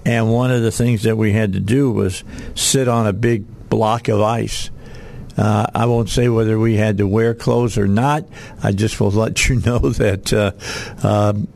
and 0.04 0.32
one 0.32 0.50
of 0.50 0.62
the 0.62 0.72
things 0.72 1.02
that 1.04 1.16
we 1.16 1.32
had 1.32 1.52
to 1.54 1.61
do 1.61 1.90
was 1.90 2.25
sit 2.54 2.88
on 2.88 3.06
a 3.06 3.12
big 3.12 3.68
block 3.68 4.08
of 4.08 4.20
ice. 4.20 4.70
Uh, 5.37 5.66
I 5.75 5.87
won't 5.87 6.11
say 6.11 6.28
whether 6.28 6.58
we 6.58 6.76
had 6.76 6.99
to 6.99 7.06
wear 7.06 7.34
clothes 7.34 7.78
or 7.78 7.88
not. 7.88 8.26
I 8.62 8.72
just 8.72 9.00
will 9.00 9.11
let 9.11 9.49
you 9.49 9.61
know 9.66 9.78
that. 9.78 10.32
Uh, 10.32 11.06
um, 11.06 11.49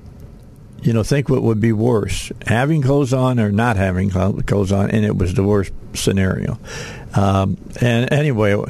you 0.83 0.93
know, 0.93 1.03
think 1.03 1.29
what 1.29 1.43
would 1.43 1.59
be 1.59 1.73
worse, 1.73 2.31
having 2.47 2.81
clothes 2.81 3.13
on 3.13 3.41
or 3.41 3.51
not 3.51 3.77
having 3.77 4.09
clothes 4.11 4.71
on, 4.71 4.91
and 4.91 5.05
it 5.05 5.17
was 5.17 5.35
the 5.35 5.43
worst 5.43 5.73
scenario. 5.95 6.61
Um, 7.15 7.57
and 7.81 8.13
anyway, 8.13 8.63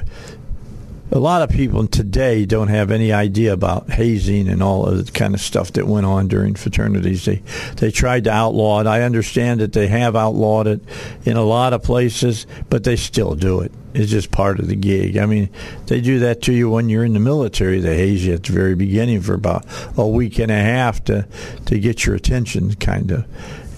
a 1.13 1.19
lot 1.19 1.43
of 1.43 1.51
people 1.51 1.87
today 1.87 2.47
don't 2.47 2.69
have 2.69 2.91
any 2.91 3.13
idea 3.13 3.53
about 3.53 3.91
hazing 3.91 4.49
and 4.49 4.63
all 4.63 4.87
of 4.87 5.07
the 5.07 5.13
kind 5.13 5.35
of 5.35 5.41
stuff 5.41 5.73
that 5.73 5.87
went 5.87 6.05
on 6.05 6.27
during 6.27 6.55
fraternities. 6.55 7.25
They 7.25 7.43
they 7.77 7.91
tried 7.91 8.25
to 8.25 8.33
outlaw 8.33 8.81
it. 8.81 8.87
I 8.87 9.03
understand 9.03 9.61
that 9.61 9.73
they 9.73 9.87
have 9.87 10.17
outlawed 10.17 10.67
it 10.67 10.81
in 11.25 11.37
a 11.37 11.45
lot 11.45 11.73
of 11.73 11.83
places, 11.83 12.47
but 12.71 12.85
they 12.85 12.97
still 12.97 13.35
do 13.35 13.61
it. 13.61 13.73
It's 13.95 14.11
just 14.11 14.31
part 14.31 14.59
of 14.59 14.67
the 14.67 14.77
gig. 14.77 15.17
I 15.17 15.27
mean, 15.27 15.49
they 15.87 16.01
do 16.01 16.19
that 16.21 16.43
to 16.43 16.53
you 16.53 16.69
when 16.69 16.89
you're 16.89 17.05
in 17.05 17.15
the 17.15 17.21
military. 17.21 17.81
They 17.81 17.97
haze 17.97 18.27
you 18.27 18.35
at 18.35 18.43
the 18.43 18.53
very 18.53 18.75
beginning 18.75 19.23
for 19.23 19.35
about 19.35 19.65
a 19.97 20.07
week 20.07 20.39
and 20.39 20.51
a 20.51 20.61
half 20.61 21.05
to 21.05 21.27
to 21.67 21.79
get 21.79 22.05
your 22.05 22.17
attention, 22.17 22.75
kind 22.75 23.11
of. 23.13 23.25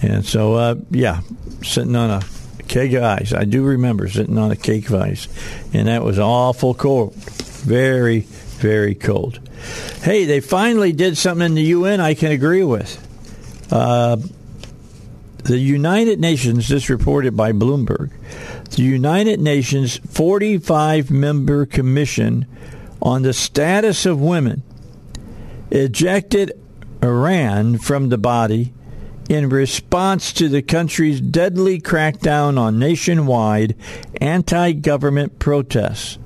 And 0.03 0.25
so, 0.25 0.55
uh, 0.55 0.77
yeah, 0.91 1.21
sitting 1.63 1.95
on 1.95 2.11
a 2.11 2.21
keg 2.69 2.95
of 2.95 3.03
ice. 3.03 3.33
I 3.33 3.45
do 3.45 3.65
remember 3.65 4.09
sitting 4.09 4.39
on 4.39 4.51
a 4.51 4.57
cake 4.57 4.89
of 4.91 4.95
ice, 4.97 5.29
and 5.73 5.89
that 5.89 6.03
was 6.03 6.19
awful 6.19 6.75
cold. 6.75 7.15
Very, 7.15 8.21
very 8.21 8.95
cold. 8.95 9.41
Hey, 10.03 10.25
they 10.25 10.41
finally 10.41 10.93
did 10.93 11.19
something 11.19 11.47
in 11.47 11.55
the 11.55 11.63
UN 11.63 12.01
I 12.01 12.15
can 12.15 12.31
agree 12.31 12.63
with. 12.63 13.05
Uh, 13.73 14.19
the 15.45 15.59
United 15.59 16.21
Nations, 16.21 16.69
this 16.69 16.91
reported 16.91 17.37
by 17.37 17.53
Bloomberg, 17.53 18.11
the 18.71 18.83
United 18.83 19.41
Nations 19.41 19.97
45 19.97 21.11
member 21.11 21.65
commission 21.65 22.47
on 23.01 23.23
the 23.23 23.33
status 23.33 24.05
of 24.05 24.21
women 24.21 24.63
ejected 25.71 26.53
Iran 27.03 27.79
from 27.79 28.09
the 28.09 28.19
body 28.19 28.73
in 29.29 29.49
response 29.49 30.33
to 30.33 30.49
the 30.49 30.63
country's 30.63 31.21
deadly 31.21 31.81
crackdown 31.81 32.59
on 32.59 32.79
nationwide 32.79 33.75
anti 34.21 34.73
government 34.73 35.39
protests. 35.39 36.19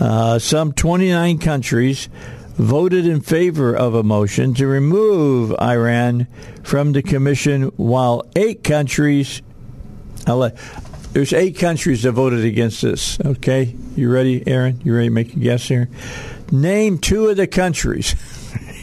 Uh, 0.00 0.38
some 0.38 0.72
29 0.72 1.38
countries 1.38 2.08
voted 2.56 3.06
in 3.06 3.20
favor 3.20 3.74
of 3.74 3.94
a 3.94 4.02
motion 4.02 4.54
to 4.54 4.66
remove 4.66 5.54
Iran 5.60 6.26
from 6.62 6.92
the 6.92 7.02
commission, 7.02 7.64
while 7.76 8.24
eight 8.36 8.64
countries. 8.64 9.42
Let, 10.26 10.56
there's 11.12 11.32
eight 11.32 11.58
countries 11.58 12.02
that 12.02 12.12
voted 12.12 12.44
against 12.44 12.82
this. 12.82 13.20
Okay, 13.20 13.74
you 13.94 14.10
ready, 14.10 14.42
Aaron? 14.46 14.80
You 14.82 14.94
ready 14.94 15.08
to 15.08 15.14
make 15.14 15.34
a 15.34 15.38
guess 15.38 15.68
here? 15.68 15.88
Name 16.50 16.98
two 16.98 17.28
of 17.28 17.36
the 17.36 17.46
countries. 17.46 18.14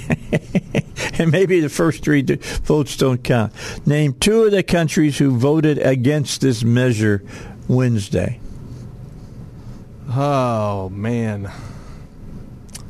and 1.19 1.31
maybe 1.31 1.59
the 1.59 1.69
first 1.69 2.03
three 2.03 2.21
votes 2.21 2.97
don't 2.97 3.23
count. 3.23 3.53
Name 3.87 4.13
two 4.13 4.43
of 4.43 4.51
the 4.51 4.63
countries 4.63 5.17
who 5.17 5.37
voted 5.37 5.77
against 5.79 6.41
this 6.41 6.63
measure 6.63 7.23
Wednesday. 7.67 8.39
Oh 10.09 10.89
man. 10.89 11.51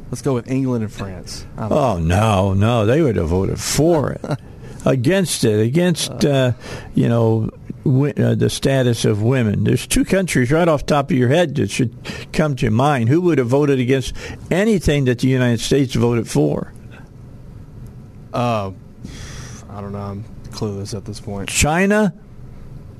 Let's 0.09 0.21
go 0.21 0.33
with 0.33 0.49
England 0.51 0.83
and 0.83 0.91
France. 0.91 1.45
Oh 1.57 1.97
no, 1.97 2.53
no, 2.53 2.85
they 2.85 3.01
would 3.01 3.15
have 3.15 3.29
voted 3.29 3.59
for 3.59 4.11
it. 4.11 4.25
against 4.85 5.43
it, 5.43 5.59
against 5.59 6.25
uh, 6.25 6.53
you 6.95 7.07
know 7.07 7.49
uh, 7.85 8.35
the 8.35 8.49
status 8.49 9.05
of 9.05 9.21
women. 9.21 9.63
There's 9.63 9.87
two 9.87 10.05
countries 10.05 10.51
right 10.51 10.67
off 10.67 10.85
top 10.85 11.11
of 11.11 11.17
your 11.17 11.29
head 11.29 11.55
that 11.55 11.71
should 11.71 11.95
come 12.33 12.55
to 12.57 12.69
mind. 12.69 13.09
Who 13.09 13.21
would 13.21 13.37
have 13.37 13.47
voted 13.47 13.79
against 13.79 14.15
anything 14.49 15.05
that 15.05 15.19
the 15.19 15.27
United 15.27 15.59
States 15.59 15.95
voted 15.95 16.27
for? 16.27 16.73
Uh, 18.33 18.71
I 19.69 19.81
don't 19.81 19.91
know. 19.91 19.99
I'm 19.99 20.23
clueless 20.49 20.95
at 20.95 21.05
this 21.05 21.19
point. 21.19 21.49
China 21.49 22.13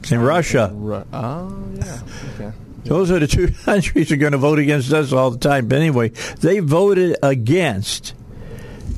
and 0.10 0.26
Russia. 0.26 0.72
Ru- 0.74 1.06
oh, 1.14 1.64
yeah. 1.76 2.02
Okay. 2.34 2.52
Those 2.86 3.12
are 3.12 3.20
the 3.20 3.28
two 3.28 3.48
countries 3.66 4.10
that 4.10 4.16
are 4.16 4.18
going 4.18 4.32
to 4.32 4.38
vote 4.38 4.60
against 4.60 4.92
us 4.92 5.14
all 5.14 5.32
the 5.32 5.38
time. 5.38 5.68
But 5.68 5.78
anyway, 5.80 6.10
they 6.40 6.60
voted 6.60 7.18
against 7.22 8.14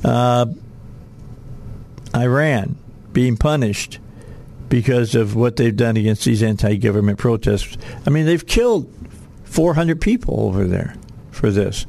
uh, 0.04 0.46
Iran 2.16 2.78
being 3.12 3.38
punished 3.38 4.00
because 4.70 5.14
of 5.14 5.36
what 5.36 5.56
they've 5.56 5.76
done 5.76 5.98
against 5.98 6.26
these 6.26 6.42
anti-government 6.42 7.20
protests. 7.20 7.78
I 8.06 8.10
mean, 8.10 8.26
they've 8.26 8.46
killed 8.46 8.92
400 9.44 10.02
people 10.02 10.40
over 10.42 10.66
there 10.66 10.96
for 11.34 11.52
this. 11.52 11.86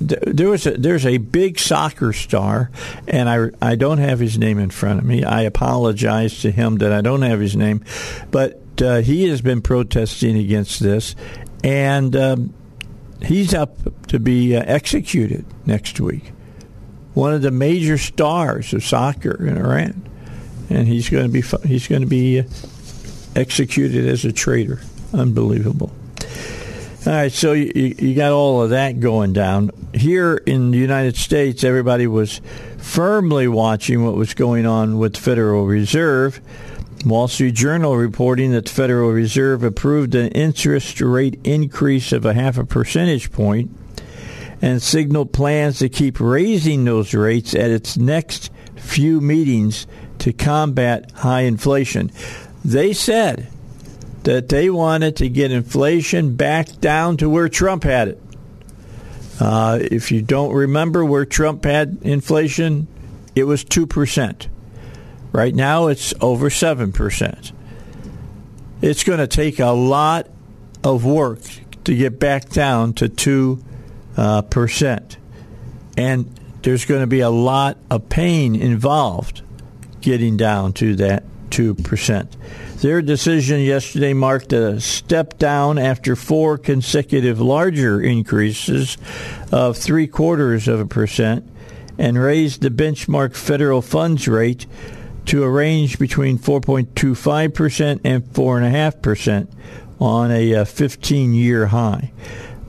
There 0.00 0.48
was 0.48 0.66
a, 0.66 0.72
there's 0.72 1.06
a 1.06 1.18
big 1.18 1.58
soccer 1.58 2.12
star, 2.12 2.70
and 3.06 3.28
I, 3.28 3.50
I 3.60 3.76
don't 3.76 3.98
have 3.98 4.18
his 4.18 4.38
name 4.38 4.58
in 4.58 4.70
front 4.70 4.98
of 4.98 5.04
me. 5.04 5.24
I 5.24 5.42
apologize 5.42 6.40
to 6.40 6.50
him 6.50 6.76
that 6.76 6.92
I 6.92 7.00
don't 7.00 7.22
have 7.22 7.40
his 7.40 7.54
name, 7.54 7.84
but 8.30 8.60
uh, 8.82 9.00
he 9.00 9.28
has 9.28 9.40
been 9.40 9.60
protesting 9.60 10.36
against 10.36 10.80
this, 10.80 11.14
and 11.62 12.16
um, 12.16 12.54
he's 13.22 13.54
up 13.54 13.76
to 14.08 14.18
be 14.18 14.56
uh, 14.56 14.62
executed 14.66 15.44
next 15.66 16.00
week. 16.00 16.32
One 17.14 17.34
of 17.34 17.42
the 17.42 17.50
major 17.50 17.98
stars 17.98 18.72
of 18.72 18.84
soccer 18.84 19.44
in 19.44 19.56
Iran, 19.56 20.08
and 20.70 20.86
he's 20.86 21.08
going 21.08 21.24
to 21.24 21.32
be 21.32 21.42
he's 21.66 21.88
going 21.88 22.02
to 22.02 22.08
be 22.08 22.40
uh, 22.40 22.44
executed 23.34 24.06
as 24.06 24.24
a 24.24 24.32
traitor. 24.32 24.80
Unbelievable. 25.12 25.92
All 27.08 27.14
right, 27.14 27.32
so 27.32 27.54
you, 27.54 27.94
you 27.98 28.14
got 28.14 28.32
all 28.32 28.60
of 28.60 28.68
that 28.68 29.00
going 29.00 29.32
down. 29.32 29.70
Here 29.94 30.36
in 30.36 30.72
the 30.72 30.76
United 30.76 31.16
States, 31.16 31.64
everybody 31.64 32.06
was 32.06 32.42
firmly 32.76 33.48
watching 33.48 34.04
what 34.04 34.14
was 34.14 34.34
going 34.34 34.66
on 34.66 34.98
with 34.98 35.14
the 35.14 35.20
Federal 35.20 35.64
Reserve. 35.64 36.38
Wall 37.06 37.26
Street 37.26 37.54
Journal 37.54 37.96
reporting 37.96 38.52
that 38.52 38.66
the 38.66 38.70
Federal 38.70 39.10
Reserve 39.10 39.62
approved 39.62 40.14
an 40.14 40.28
interest 40.32 41.00
rate 41.00 41.40
increase 41.44 42.12
of 42.12 42.26
a 42.26 42.34
half 42.34 42.58
a 42.58 42.64
percentage 42.66 43.32
point 43.32 43.70
and 44.60 44.82
signaled 44.82 45.32
plans 45.32 45.78
to 45.78 45.88
keep 45.88 46.20
raising 46.20 46.84
those 46.84 47.14
rates 47.14 47.54
at 47.54 47.70
its 47.70 47.96
next 47.96 48.52
few 48.76 49.22
meetings 49.22 49.86
to 50.18 50.34
combat 50.34 51.10
high 51.12 51.44
inflation. 51.44 52.12
They 52.62 52.92
said 52.92 53.48
that 54.28 54.50
they 54.50 54.68
wanted 54.68 55.16
to 55.16 55.26
get 55.26 55.50
inflation 55.50 56.36
back 56.36 56.78
down 56.80 57.16
to 57.16 57.30
where 57.30 57.48
Trump 57.48 57.82
had 57.82 58.08
it. 58.08 58.22
Uh, 59.40 59.78
if 59.80 60.12
you 60.12 60.20
don't 60.20 60.52
remember 60.52 61.02
where 61.02 61.24
Trump 61.24 61.64
had 61.64 61.96
inflation, 62.02 62.86
it 63.34 63.44
was 63.44 63.64
2%. 63.64 64.48
Right 65.32 65.54
now, 65.54 65.86
it's 65.86 66.12
over 66.20 66.50
7%. 66.50 67.52
It's 68.82 69.02
going 69.02 69.18
to 69.18 69.26
take 69.26 69.60
a 69.60 69.70
lot 69.70 70.28
of 70.84 71.06
work 71.06 71.40
to 71.84 71.96
get 71.96 72.20
back 72.20 72.50
down 72.50 72.92
to 72.92 73.08
2. 73.08 73.64
Uh, 74.14 74.42
percent. 74.42 75.16
And 75.96 76.38
there's 76.62 76.84
going 76.84 77.00
to 77.00 77.06
be 77.06 77.20
a 77.20 77.30
lot 77.30 77.78
of 77.90 78.10
pain 78.10 78.56
involved 78.56 79.40
getting 80.02 80.36
down 80.36 80.74
to 80.74 80.96
that 80.96 81.22
2%. 81.50 82.80
Their 82.80 83.02
decision 83.02 83.60
yesterday 83.60 84.12
marked 84.12 84.52
a 84.52 84.80
step 84.80 85.38
down 85.38 85.78
after 85.78 86.14
four 86.14 86.58
consecutive 86.58 87.40
larger 87.40 88.00
increases 88.00 88.96
of 89.50 89.76
three 89.76 90.06
quarters 90.06 90.68
of 90.68 90.80
a 90.80 90.86
percent 90.86 91.48
and 91.98 92.16
raised 92.16 92.62
the 92.62 92.70
benchmark 92.70 93.34
federal 93.34 93.82
funds 93.82 94.28
rate 94.28 94.66
to 95.26 95.42
a 95.42 95.50
range 95.50 95.98
between 95.98 96.38
4.25% 96.38 98.00
and 98.04 98.24
4.5% 98.24 99.48
on 100.00 100.30
a 100.30 100.54
uh, 100.54 100.64
15 100.64 101.34
year 101.34 101.66
high. 101.66 102.12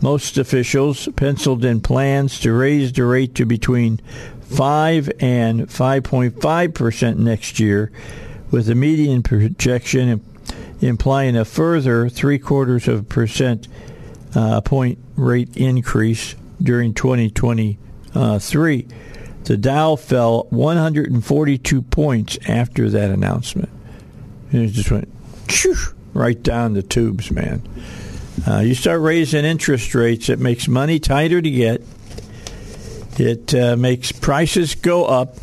Most 0.01 0.38
officials 0.38 1.07
penciled 1.15 1.63
in 1.63 1.82
plans 1.82 2.39
to 2.39 2.51
raise 2.53 2.91
the 2.91 3.06
rate 3.06 3.36
to 3.36 3.45
between 3.45 3.99
5 4.41 5.12
and 5.19 5.67
5.5% 5.67 7.17
next 7.17 7.60
year, 7.60 7.91
with 8.51 8.65
the 8.65 8.75
median 8.75 9.23
projection 9.23 10.21
implying 10.81 11.35
a 11.35 11.45
further 11.45 12.09
three 12.09 12.39
quarters 12.39 12.88
of 12.88 12.99
a 12.99 13.03
percent 13.03 13.67
uh, 14.35 14.62
point 14.62 14.99
rate 15.15 15.55
increase 15.57 16.35
during 16.62 16.93
2023. 16.93 18.88
The 19.43 19.57
Dow 19.57 19.95
fell 19.95 20.47
142 20.49 21.81
points 21.81 22.38
after 22.47 22.89
that 22.89 23.09
announcement. 23.09 23.69
And 24.51 24.63
it 24.63 24.69
just 24.69 24.91
went 24.91 25.09
right 26.13 26.41
down 26.41 26.73
the 26.73 26.83
tubes, 26.83 27.31
man. 27.31 27.62
Uh, 28.47 28.59
you 28.59 28.73
start 28.75 29.01
raising 29.01 29.45
interest 29.45 29.93
rates, 29.95 30.29
it 30.29 30.39
makes 30.39 30.67
money 30.67 30.99
tighter 30.99 31.41
to 31.41 31.51
get. 31.51 31.81
It 33.17 33.53
uh, 33.53 33.75
makes 33.75 34.12
prices 34.12 34.75
go 34.75 35.05
up, 35.05 35.35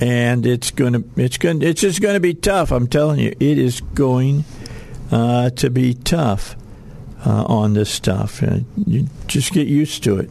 and 0.00 0.44
it's 0.46 0.70
going 0.70 0.92
to 0.92 1.04
it's 1.16 1.38
going 1.38 1.62
it's 1.62 1.80
just 1.80 2.00
going 2.00 2.14
to 2.14 2.20
be 2.20 2.34
tough. 2.34 2.70
I'm 2.70 2.86
telling 2.86 3.18
you, 3.18 3.34
it 3.40 3.58
is 3.58 3.80
going 3.80 4.44
uh, 5.10 5.50
to 5.50 5.70
be 5.70 5.94
tough 5.94 6.56
uh, 7.24 7.44
on 7.44 7.74
this 7.74 7.90
stuff. 7.90 8.42
Uh, 8.42 8.60
you 8.86 9.08
just 9.26 9.52
get 9.52 9.66
used 9.66 10.04
to 10.04 10.18
it. 10.18 10.30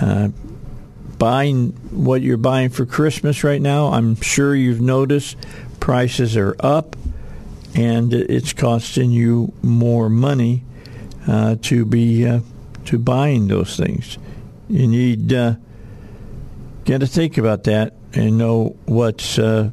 Uh, 0.00 0.28
buying 1.18 1.70
what 1.90 2.22
you're 2.22 2.36
buying 2.36 2.68
for 2.68 2.86
Christmas 2.86 3.42
right 3.42 3.60
now, 3.60 3.88
I'm 3.88 4.14
sure 4.20 4.54
you've 4.54 4.80
noticed 4.80 5.36
prices 5.80 6.36
are 6.36 6.54
up, 6.60 6.96
and 7.74 8.14
it's 8.14 8.52
costing 8.52 9.10
you 9.10 9.52
more 9.62 10.08
money 10.08 10.62
uh, 11.26 11.56
to 11.62 11.84
be 11.84 12.26
uh, 12.26 12.40
to 12.84 12.98
buying 12.98 13.48
those 13.48 13.76
things. 13.76 14.18
You 14.68 14.86
need 14.86 15.28
got 15.28 17.00
to 17.00 17.06
think 17.06 17.36
about 17.36 17.64
that 17.64 17.97
and 18.14 18.38
know 18.38 18.76
what's 18.86 19.38
uh, 19.38 19.70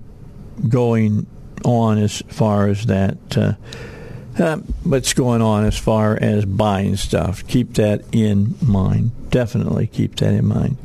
going 0.68 1.26
on 1.64 1.98
as 1.98 2.22
far 2.28 2.68
as 2.68 2.86
that. 2.86 3.38
Uh, 3.38 3.54
uh, 4.38 4.58
what's 4.84 5.14
going 5.14 5.42
on 5.42 5.64
as 5.66 5.78
far 5.78 6.18
as 6.20 6.46
buying 6.46 6.98
stuff? 6.98 7.48
Keep 7.48 7.76
that 7.76 8.04
in 8.12 8.56
mind. 8.62 9.12
Definitely 9.30 9.88
keep 9.88 10.16
that 10.18 10.34
in 10.34 10.46
mind. 10.46 10.78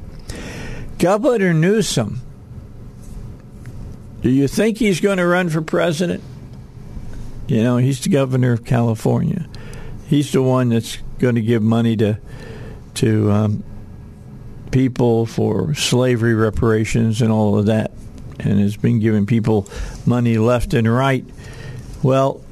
Governor 0.98 1.52
Newsom, 1.52 2.20
do 4.22 4.30
you 4.30 4.46
think 4.46 4.78
he's 4.78 5.00
going 5.00 5.18
to 5.18 5.26
run 5.26 5.48
for 5.48 5.62
president? 5.62 6.22
You 7.48 7.62
know, 7.62 7.78
he's 7.78 8.00
the 8.00 8.10
governor 8.10 8.52
of 8.52 8.64
California. 8.64 9.48
He's 10.06 10.30
the 10.30 10.42
one 10.42 10.68
that's 10.68 10.98
going 11.18 11.34
to 11.34 11.40
give 11.40 11.62
money 11.62 11.96
to 11.96 12.18
to 12.94 13.30
um, 13.30 13.64
people 14.70 15.26
for 15.26 15.74
slavery 15.74 16.34
reparations 16.34 17.22
and 17.22 17.32
all 17.32 17.58
of 17.58 17.66
that, 17.66 17.90
and 18.38 18.60
has 18.60 18.76
been 18.76 19.00
giving 19.00 19.26
people 19.26 19.68
money 20.06 20.38
left 20.38 20.74
and 20.74 20.92
right. 20.92 21.24
Well, 22.02 22.42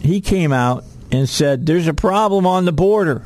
he 0.00 0.20
came 0.20 0.52
out 0.52 0.84
and 1.10 1.28
said 1.28 1.66
there's 1.66 1.86
a 1.86 1.94
problem 1.94 2.46
on 2.46 2.64
the 2.64 2.72
border. 2.72 3.22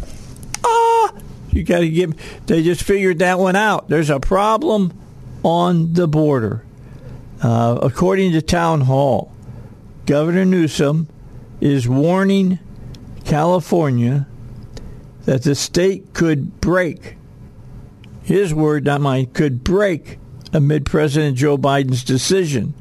Ah, 0.65 1.15
you 1.51 1.63
got 1.63 1.81
to 1.81 1.89
give. 1.89 2.15
They 2.47 2.63
just 2.63 2.83
figured 2.83 3.21
that 3.21 3.39
one 3.39 3.57
out. 3.57 3.89
There's 3.89 4.11
a 4.11 4.21
problem 4.21 4.93
on 5.43 5.95
the 5.95 6.07
border. 6.07 6.65
Uh, 7.43 7.79
according 7.83 8.33
to 8.33 8.43
Town 8.43 8.83
Hall, 8.83 9.33
Governor 10.05 10.45
Newsom 10.45 11.09
is 11.61 11.89
warning 11.89 12.59
California 13.25 14.27
that 15.25 15.43
the 15.43 15.55
state 15.55 16.13
could 16.13 16.61
break, 16.61 17.17
his 18.31 18.55
word, 18.55 18.85
not 18.85 19.01
mine, 19.01 19.27
could 19.27 19.65
break 19.65 20.19
amid 20.53 20.87
President 20.87 21.37
Joe 21.37 21.59
Biden's 21.59 22.05
decision 22.05 22.75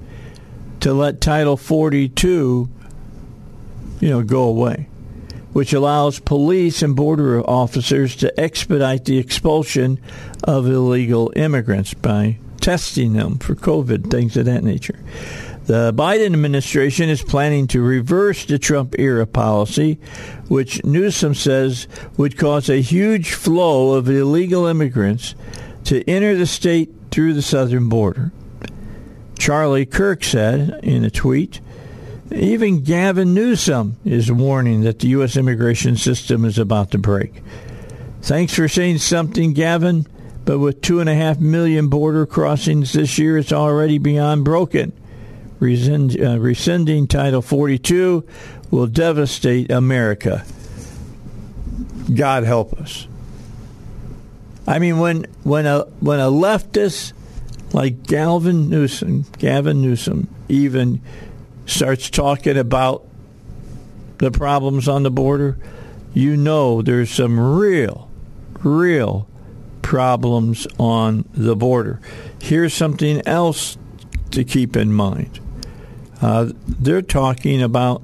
to 0.80 0.94
let 0.94 1.22
Title 1.22 1.58
42, 1.58 2.70
you 4.00 4.10
know, 4.10 4.22
go 4.22 4.44
away, 4.44 4.88
which 5.52 5.74
allows 5.74 6.20
police 6.20 6.84
and 6.84 6.96
border 6.96 7.42
officers 7.42 8.16
to 8.18 8.40
expedite 8.40 9.06
the 9.06 9.18
expulsion 9.18 10.00
of 10.44 10.68
illegal 10.68 11.34
immigrants 11.36 11.96
by 11.96 12.38
testing 12.62 13.14
them 13.14 13.40
for 13.40 13.56
COVID, 13.56 14.12
things 14.12 14.38
of 14.38 14.46
that 14.46 14.64
nature. 14.64 15.00
The 15.70 15.94
Biden 15.94 16.34
administration 16.34 17.10
is 17.10 17.22
planning 17.22 17.68
to 17.68 17.82
reverse 17.84 18.44
the 18.44 18.58
Trump 18.58 18.96
era 18.98 19.28
policy, 19.28 20.00
which 20.48 20.84
Newsom 20.84 21.36
says 21.36 21.88
would 22.18 22.40
cause 22.40 22.72
a 22.72 22.82
huge 22.82 23.34
flow 23.34 23.94
of 23.94 24.10
illegal 24.10 24.66
immigrants 24.66 25.36
to 25.84 26.04
enter 26.10 26.36
the 26.36 26.48
state 26.48 26.90
through 27.12 27.36
the 27.36 27.44
southern 27.44 27.88
border. 27.88 28.32
Charlie 29.38 29.86
Kirk 29.86 30.24
said 30.24 30.80
in 30.82 31.06
a 31.06 31.12
tweet, 31.12 31.62
even 32.32 32.82
Gavin 32.82 33.36
Newsom 33.36 33.98
is 34.04 34.32
warning 34.32 34.82
that 34.82 34.98
the 34.98 35.10
U.S. 35.10 35.38
immigration 35.38 35.98
system 35.98 36.46
is 36.46 36.58
about 36.58 36.90
to 36.90 36.98
break. 36.98 37.44
Thanks 38.24 38.56
for 38.56 38.68
saying 38.68 38.98
something, 38.98 39.54
Gavin, 39.54 40.08
but 40.46 40.58
with 40.58 40.82
two 40.82 41.00
and 41.00 41.08
a 41.12 41.14
half 41.14 41.40
million 41.40 41.90
border 41.90 42.26
crossings 42.26 42.94
this 42.94 43.20
year, 43.20 43.38
it's 43.38 43.54
already 43.54 44.00
beyond 44.00 44.44
broken. 44.44 44.99
Rescind, 45.60 46.20
uh, 46.20 46.40
rescinding 46.40 47.08
Title 47.08 47.42
42 47.42 48.26
will 48.72 48.88
devastate 48.88 49.72
America. 49.72 50.46
God 52.14 52.44
help 52.44 52.74
us. 52.74 53.08
I 54.68 54.80
mean, 54.80 55.00
when 55.00 55.26
when 55.44 55.66
a 55.66 55.82
when 56.00 56.20
a 56.20 56.30
leftist 56.30 57.14
like 57.74 58.04
Galvin 58.04 58.70
Newsom, 58.70 59.26
Gavin 59.38 59.82
Newsom, 59.82 60.28
even 60.48 61.02
starts 61.66 62.10
talking 62.10 62.58
about 62.58 63.06
the 64.20 64.32
problems 64.32 64.88
on 64.88 65.04
the 65.04 65.12
border, 65.12 65.58
you 66.14 66.36
know 66.36 66.82
there's 66.82 67.10
some 67.10 67.40
real, 67.40 68.10
real 68.62 69.28
problems 69.82 70.68
on 70.78 71.28
the 71.34 71.56
border. 71.56 72.00
Here's 72.42 72.74
something 72.74 73.26
else 73.28 73.78
to 74.32 74.44
keep 74.44 74.76
in 74.76 74.94
mind. 74.94 75.40
Uh, 76.22 76.52
they're 76.68 77.02
talking 77.02 77.62
about 77.62 78.02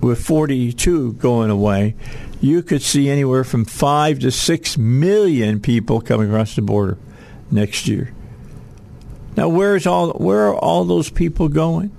with 0.00 0.24
42 0.24 1.14
going 1.14 1.50
away, 1.50 1.94
you 2.40 2.62
could 2.62 2.82
see 2.82 3.08
anywhere 3.08 3.42
from 3.42 3.64
five 3.64 4.18
to 4.20 4.30
six 4.30 4.76
million 4.76 5.60
people 5.60 6.00
coming 6.00 6.28
across 6.28 6.54
the 6.56 6.62
border 6.62 6.98
next 7.50 7.88
year. 7.88 8.12
Now, 9.36 9.48
where's 9.48 9.86
all 9.86 10.12
where 10.12 10.48
are 10.48 10.54
all 10.54 10.84
those 10.84 11.10
people 11.10 11.48
going? 11.48 11.90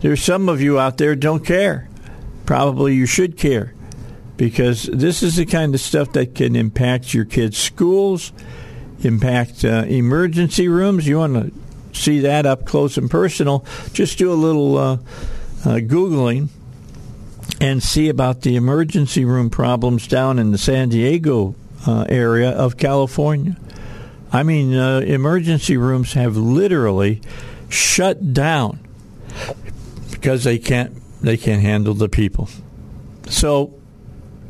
There's 0.00 0.22
some 0.22 0.48
of 0.48 0.60
you 0.60 0.78
out 0.78 0.98
there 0.98 1.16
don't 1.16 1.44
care. 1.44 1.88
Probably 2.46 2.94
you 2.94 3.06
should 3.06 3.36
care 3.36 3.74
because 4.36 4.84
this 4.84 5.22
is 5.22 5.36
the 5.36 5.46
kind 5.46 5.74
of 5.74 5.80
stuff 5.80 6.12
that 6.12 6.34
can 6.34 6.54
impact 6.54 7.12
your 7.14 7.24
kids' 7.24 7.58
schools, 7.58 8.32
impact 9.02 9.64
uh, 9.64 9.84
emergency 9.88 10.68
rooms. 10.68 11.08
You 11.08 11.18
want 11.18 11.34
to 11.34 11.67
see 11.98 12.20
that 12.20 12.46
up 12.46 12.64
close 12.64 12.96
and 12.96 13.10
personal? 13.10 13.64
Just 13.92 14.18
do 14.18 14.32
a 14.32 14.34
little 14.34 14.78
uh, 14.78 14.94
uh, 15.64 15.78
googling 15.80 16.48
and 17.60 17.82
see 17.82 18.08
about 18.08 18.42
the 18.42 18.56
emergency 18.56 19.24
room 19.24 19.50
problems 19.50 20.06
down 20.06 20.38
in 20.38 20.52
the 20.52 20.58
San 20.58 20.90
Diego 20.90 21.54
uh, 21.86 22.04
area 22.08 22.50
of 22.50 22.76
California. 22.76 23.56
I 24.32 24.42
mean, 24.42 24.74
uh, 24.74 25.00
emergency 25.00 25.76
rooms 25.76 26.12
have 26.12 26.36
literally 26.36 27.20
shut 27.68 28.32
down 28.32 28.80
because 30.10 30.44
they 30.44 30.58
can't 30.58 30.94
they 31.22 31.36
can't 31.36 31.62
handle 31.62 31.94
the 31.94 32.08
people. 32.08 32.48
So, 33.28 33.74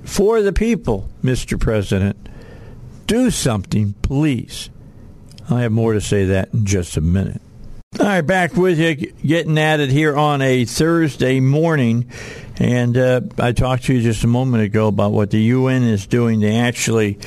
for 0.05 0.43
the 0.43 0.53
people, 0.53 1.09
Mr. 1.23 1.59
President, 1.59 2.29
do 3.07 3.31
something, 3.31 3.95
please. 4.03 4.71
I 5.51 5.63
have 5.63 5.73
more 5.73 5.95
to 5.95 6.01
say 6.01 6.27
that 6.27 6.53
in 6.53 6.67
just 6.67 6.97
a 6.97 7.01
minute. 7.01 7.41
All 7.99 8.07
right, 8.07 8.21
back 8.21 8.55
with 8.55 8.79
you, 8.79 8.95
getting 8.95 9.57
at 9.57 9.81
it 9.81 9.89
here 9.91 10.15
on 10.15 10.43
a 10.43 10.67
Thursday 10.67 11.41
morning. 11.41 12.11
And 12.57 12.97
uh, 12.97 13.23
I 13.39 13.53
talked 13.53 13.85
to 13.85 13.95
you 13.95 14.03
just 14.03 14.25
a 14.25 14.27
moment 14.27 14.63
ago 14.63 14.89
about 14.89 15.13
what 15.13 15.31
the 15.31 15.41
UN 15.41 15.85
is 15.85 16.07
doing 16.07 16.43
to 16.43 16.53
actually 16.53 17.19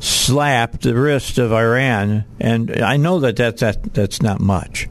slap 0.00 0.80
the 0.80 0.94
wrist 0.96 1.38
of 1.38 1.52
Iran. 1.52 2.24
And 2.40 2.82
I 2.82 2.96
know 2.96 3.20
that 3.20 3.36
that's, 3.36 3.60
that, 3.60 3.94
that's 3.94 4.20
not 4.20 4.40
much. 4.40 4.88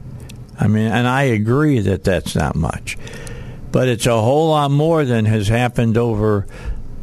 I 0.58 0.66
mean, 0.66 0.86
and 0.86 1.06
I 1.06 1.24
agree 1.24 1.80
that 1.80 2.04
that's 2.04 2.34
not 2.34 2.56
much. 2.56 2.96
But 3.70 3.88
it's 3.88 4.06
a 4.06 4.20
whole 4.20 4.48
lot 4.48 4.70
more 4.70 5.04
than 5.04 5.26
has 5.26 5.46
happened 5.46 5.98
over 5.98 6.46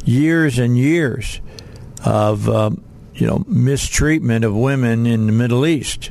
years 0.04 0.58
and 0.58 0.76
years 0.76 1.40
of, 2.04 2.48
uh, 2.48 2.70
you 3.16 3.26
know, 3.26 3.44
mistreatment 3.46 4.44
of 4.44 4.54
women 4.54 5.06
in 5.06 5.26
the 5.26 5.32
Middle 5.32 5.66
East 5.66 6.10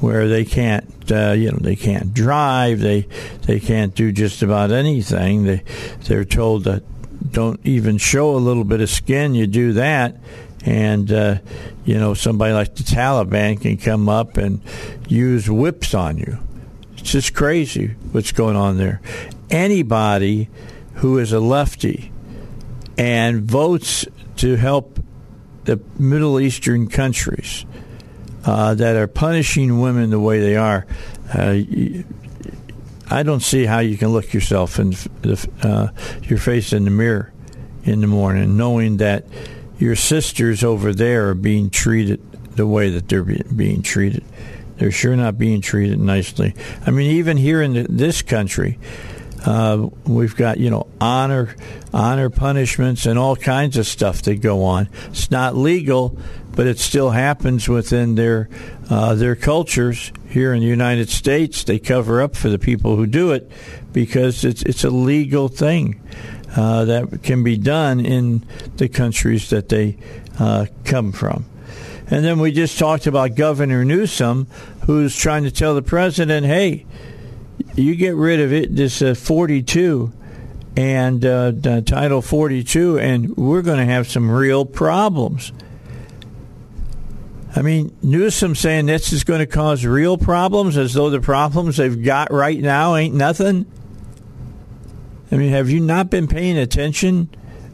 where 0.00 0.26
they 0.26 0.44
can't, 0.44 1.12
uh, 1.12 1.32
you 1.32 1.50
know, 1.50 1.58
they 1.60 1.76
can't 1.76 2.12
drive, 2.12 2.80
they 2.80 3.02
they 3.42 3.60
can't 3.60 3.94
do 3.94 4.10
just 4.10 4.42
about 4.42 4.72
anything. 4.72 5.44
They 5.44 5.62
they're 6.04 6.24
told 6.24 6.64
that 6.64 6.82
don't 7.30 7.60
even 7.64 7.98
show 7.98 8.34
a 8.34 8.38
little 8.38 8.64
bit 8.64 8.80
of 8.80 8.90
skin. 8.90 9.34
You 9.34 9.46
do 9.46 9.74
that, 9.74 10.16
and 10.64 11.12
uh, 11.12 11.38
you 11.84 11.98
know 11.98 12.14
somebody 12.14 12.52
like 12.52 12.74
the 12.74 12.82
Taliban 12.82 13.60
can 13.60 13.76
come 13.76 14.08
up 14.08 14.36
and 14.36 14.60
use 15.08 15.48
whips 15.48 15.94
on 15.94 16.16
you. 16.18 16.38
It's 16.94 17.10
just 17.10 17.34
crazy 17.34 17.94
what's 18.12 18.32
going 18.32 18.56
on 18.56 18.78
there. 18.78 19.00
Anybody 19.50 20.48
who 20.94 21.18
is 21.18 21.32
a 21.32 21.40
lefty 21.40 22.10
and 22.96 23.42
votes 23.42 24.06
to 24.36 24.56
help 24.56 24.91
the 25.64 25.80
Middle 25.98 26.40
Eastern 26.40 26.88
countries 26.88 27.64
uh, 28.44 28.74
that 28.74 28.96
are 28.96 29.06
punishing 29.06 29.80
women 29.80 30.10
the 30.10 30.20
way 30.20 30.40
they 30.40 30.56
are, 30.56 30.86
uh, 31.32 31.58
I 33.10 33.22
don't 33.22 33.42
see 33.42 33.66
how 33.66 33.80
you 33.80 33.96
can 33.96 34.08
look 34.08 34.32
yourself 34.32 34.78
in 34.78 34.90
the, 35.20 35.48
uh, 35.62 35.88
your 36.22 36.38
face 36.38 36.72
in 36.72 36.84
the 36.84 36.90
mirror 36.90 37.32
in 37.84 38.00
the 38.00 38.06
morning, 38.06 38.56
knowing 38.56 38.98
that 38.98 39.26
your 39.78 39.96
sisters 39.96 40.64
over 40.64 40.94
there 40.94 41.28
are 41.28 41.34
being 41.34 41.68
treated 41.68 42.20
the 42.56 42.66
way 42.66 42.90
that 42.90 43.08
they're 43.08 43.24
be- 43.24 43.42
being 43.54 43.82
treated. 43.82 44.24
They're 44.76 44.90
sure 44.90 45.16
not 45.16 45.38
being 45.38 45.60
treated 45.60 46.00
nicely. 46.00 46.54
I 46.86 46.90
mean, 46.90 47.10
even 47.12 47.36
here 47.36 47.62
in 47.62 47.86
this 47.88 48.22
country, 48.22 48.78
uh, 49.44 49.88
we've 50.04 50.36
got 50.36 50.58
you 50.58 50.70
know 50.70 50.86
honor 51.00 51.54
honor 51.92 52.30
punishments 52.30 53.06
and 53.06 53.18
all 53.18 53.36
kinds 53.36 53.76
of 53.76 53.86
stuff 53.86 54.22
that 54.22 54.36
go 54.36 54.64
on. 54.64 54.88
It's 55.08 55.30
not 55.30 55.56
legal, 55.56 56.16
but 56.52 56.66
it 56.66 56.78
still 56.78 57.10
happens 57.10 57.68
within 57.68 58.14
their 58.14 58.48
uh, 58.88 59.14
their 59.14 59.34
cultures 59.34 60.12
here 60.28 60.52
in 60.52 60.60
the 60.60 60.66
United 60.66 61.08
States. 61.08 61.64
They 61.64 61.78
cover 61.78 62.22
up 62.22 62.36
for 62.36 62.50
the 62.50 62.58
people 62.58 62.96
who 62.96 63.06
do 63.06 63.32
it 63.32 63.50
because 63.92 64.44
it's 64.44 64.62
it's 64.62 64.84
a 64.84 64.90
legal 64.90 65.48
thing 65.48 66.00
uh, 66.56 66.84
that 66.84 67.22
can 67.22 67.42
be 67.42 67.56
done 67.56 68.00
in 68.00 68.44
the 68.76 68.88
countries 68.88 69.50
that 69.50 69.68
they 69.68 69.96
uh, 70.38 70.66
come 70.84 71.12
from. 71.12 71.46
And 72.08 72.24
then 72.24 72.38
we 72.38 72.52
just 72.52 72.78
talked 72.78 73.06
about 73.06 73.36
Governor 73.36 73.84
Newsom, 73.84 74.46
who's 74.86 75.16
trying 75.16 75.44
to 75.44 75.50
tell 75.50 75.74
the 75.74 75.82
president, 75.82 76.46
"Hey." 76.46 76.86
You 77.74 77.94
get 77.94 78.14
rid 78.14 78.40
of 78.40 78.52
it, 78.52 78.74
this 78.74 79.02
uh, 79.02 79.14
42 79.14 80.12
and 80.76 81.24
uh, 81.24 81.52
Title 81.82 82.22
42, 82.22 82.98
and 82.98 83.36
we're 83.36 83.62
going 83.62 83.78
to 83.78 83.84
have 83.84 84.08
some 84.08 84.30
real 84.30 84.64
problems. 84.64 85.52
I 87.54 87.60
mean, 87.60 87.94
Newsom 88.02 88.54
saying 88.54 88.86
this 88.86 89.12
is 89.12 89.24
going 89.24 89.40
to 89.40 89.46
cause 89.46 89.84
real 89.84 90.16
problems 90.16 90.78
as 90.78 90.94
though 90.94 91.10
the 91.10 91.20
problems 91.20 91.76
they've 91.76 92.02
got 92.02 92.32
right 92.32 92.58
now 92.58 92.96
ain't 92.96 93.14
nothing. 93.14 93.66
I 95.30 95.36
mean, 95.36 95.50
have 95.50 95.68
you 95.68 95.80
not 95.80 96.08
been 96.08 96.26
paying 96.28 96.56
attention, 96.56 97.28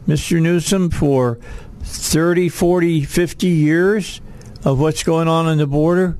Mr. 0.05 0.41
Newsom, 0.41 0.89
for 0.89 1.39
30, 1.81 2.49
40, 2.49 3.03
50 3.05 3.47
years 3.47 4.19
of 4.65 4.79
what's 4.79 5.03
going 5.03 5.29
on 5.29 5.45
on 5.45 5.57
the 5.57 5.67
border? 5.67 6.17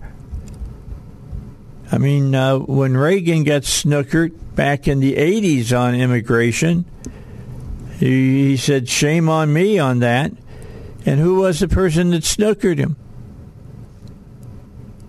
I 1.92 1.98
mean, 1.98 2.36
uh, 2.36 2.60
when 2.60 2.96
Reagan 2.96 3.44
got 3.44 3.64
snookered 3.64 4.56
back 4.56 4.88
in 4.88 5.00
the 5.00 5.16
80s 5.16 5.78
on 5.78 5.96
immigration, 5.96 6.86
he, 7.98 8.50
he 8.50 8.58
said, 8.58 8.88
shame 8.88 9.28
on 9.28 9.52
me 9.52 9.80
on 9.80 10.00
that. 10.00 10.32
And 11.06 11.20
who 11.20 11.36
was 11.36 11.60
the 11.60 11.68
person 11.68 12.12
that 12.12 12.24
snookered 12.24 12.78
him? 12.78 12.96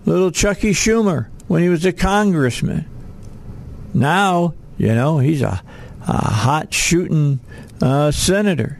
Little 0.05 0.31
Chucky 0.31 0.71
Schumer 0.71 1.27
when 1.47 1.61
he 1.61 1.69
was 1.69 1.85
a 1.85 1.93
congressman. 1.93 2.89
Now, 3.93 4.55
you 4.77 4.95
know, 4.95 5.19
he's 5.19 5.41
a, 5.41 5.61
a 6.01 6.31
hot 6.31 6.73
shooting 6.73 7.39
uh, 7.81 8.09
senator, 8.11 8.79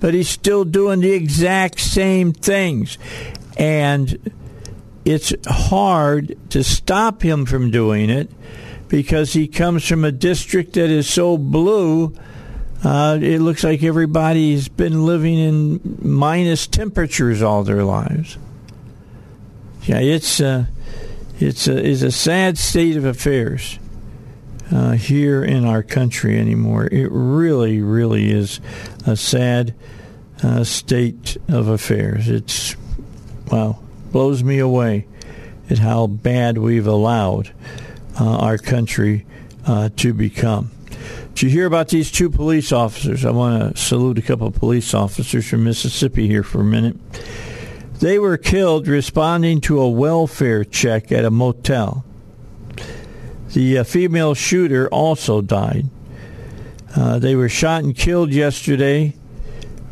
but 0.00 0.12
he's 0.12 0.28
still 0.28 0.64
doing 0.64 1.00
the 1.00 1.12
exact 1.12 1.80
same 1.80 2.32
things. 2.32 2.98
And 3.56 4.30
it's 5.04 5.32
hard 5.46 6.36
to 6.50 6.62
stop 6.62 7.22
him 7.22 7.46
from 7.46 7.70
doing 7.70 8.10
it 8.10 8.30
because 8.88 9.32
he 9.32 9.48
comes 9.48 9.86
from 9.86 10.04
a 10.04 10.12
district 10.12 10.74
that 10.74 10.90
is 10.90 11.08
so 11.08 11.38
blue. 11.38 12.14
Uh, 12.84 13.18
it 13.20 13.40
looks 13.40 13.62
like 13.64 13.82
everybody's 13.82 14.68
been 14.68 15.04
living 15.06 15.38
in 15.38 15.98
minus 16.02 16.66
temperatures 16.66 17.42
all 17.42 17.62
their 17.62 17.84
lives. 17.84 18.36
Yeah, 19.84 20.00
it's 20.00 20.40
uh, 20.40 20.66
it's 21.38 21.66
a, 21.68 21.78
a 21.78 22.10
sad 22.10 22.58
state 22.58 22.96
of 22.96 23.04
affairs 23.04 23.78
uh, 24.70 24.92
here 24.92 25.42
in 25.42 25.64
our 25.64 25.82
country 25.82 26.38
anymore. 26.38 26.86
It 26.86 27.08
really, 27.10 27.80
really 27.80 28.30
is 28.30 28.60
a 29.06 29.16
sad 29.16 29.74
uh, 30.42 30.64
state 30.64 31.38
of 31.48 31.68
affairs. 31.68 32.28
It's 32.28 32.76
wow 33.50 33.78
blows 34.10 34.42
me 34.42 34.58
away 34.58 35.06
at 35.68 35.78
how 35.78 36.06
bad 36.06 36.58
we've 36.58 36.86
allowed 36.86 37.52
uh, 38.20 38.38
our 38.38 38.58
country 38.58 39.24
uh, 39.66 39.88
to 39.96 40.12
become. 40.12 40.70
Did 41.34 41.42
you 41.42 41.50
hear 41.50 41.66
about 41.66 41.88
these 41.88 42.10
two 42.10 42.28
police 42.28 42.72
officers? 42.72 43.24
I 43.24 43.30
want 43.30 43.76
to 43.76 43.80
salute 43.80 44.18
a 44.18 44.22
couple 44.22 44.48
of 44.48 44.54
police 44.54 44.92
officers 44.92 45.48
from 45.48 45.64
Mississippi 45.64 46.26
here 46.26 46.42
for 46.42 46.60
a 46.60 46.64
minute. 46.64 46.96
They 48.00 48.18
were 48.18 48.36
killed 48.36 48.88
responding 48.88 49.60
to 49.62 49.80
a 49.80 49.88
welfare 49.88 50.64
check 50.64 51.12
at 51.12 51.24
a 51.24 51.30
motel. 51.30 52.04
The 53.52 53.78
uh, 53.78 53.84
female 53.84 54.34
shooter 54.34 54.88
also 54.88 55.40
died. 55.40 55.86
Uh, 56.96 57.18
they 57.18 57.34
were 57.34 57.48
shot 57.48 57.84
and 57.84 57.94
killed 57.94 58.32
yesterday 58.32 59.14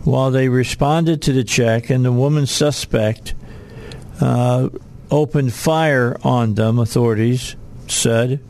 while 0.04 0.30
they 0.30 0.48
responded 0.48 1.22
to 1.22 1.32
the 1.32 1.44
check, 1.44 1.90
and 1.90 2.04
the 2.04 2.12
woman 2.12 2.46
suspect 2.46 3.34
uh, 4.20 4.68
opened 5.10 5.54
fire 5.54 6.16
on 6.22 6.54
them, 6.54 6.78
authorities 6.78 7.56
said, 7.86 8.40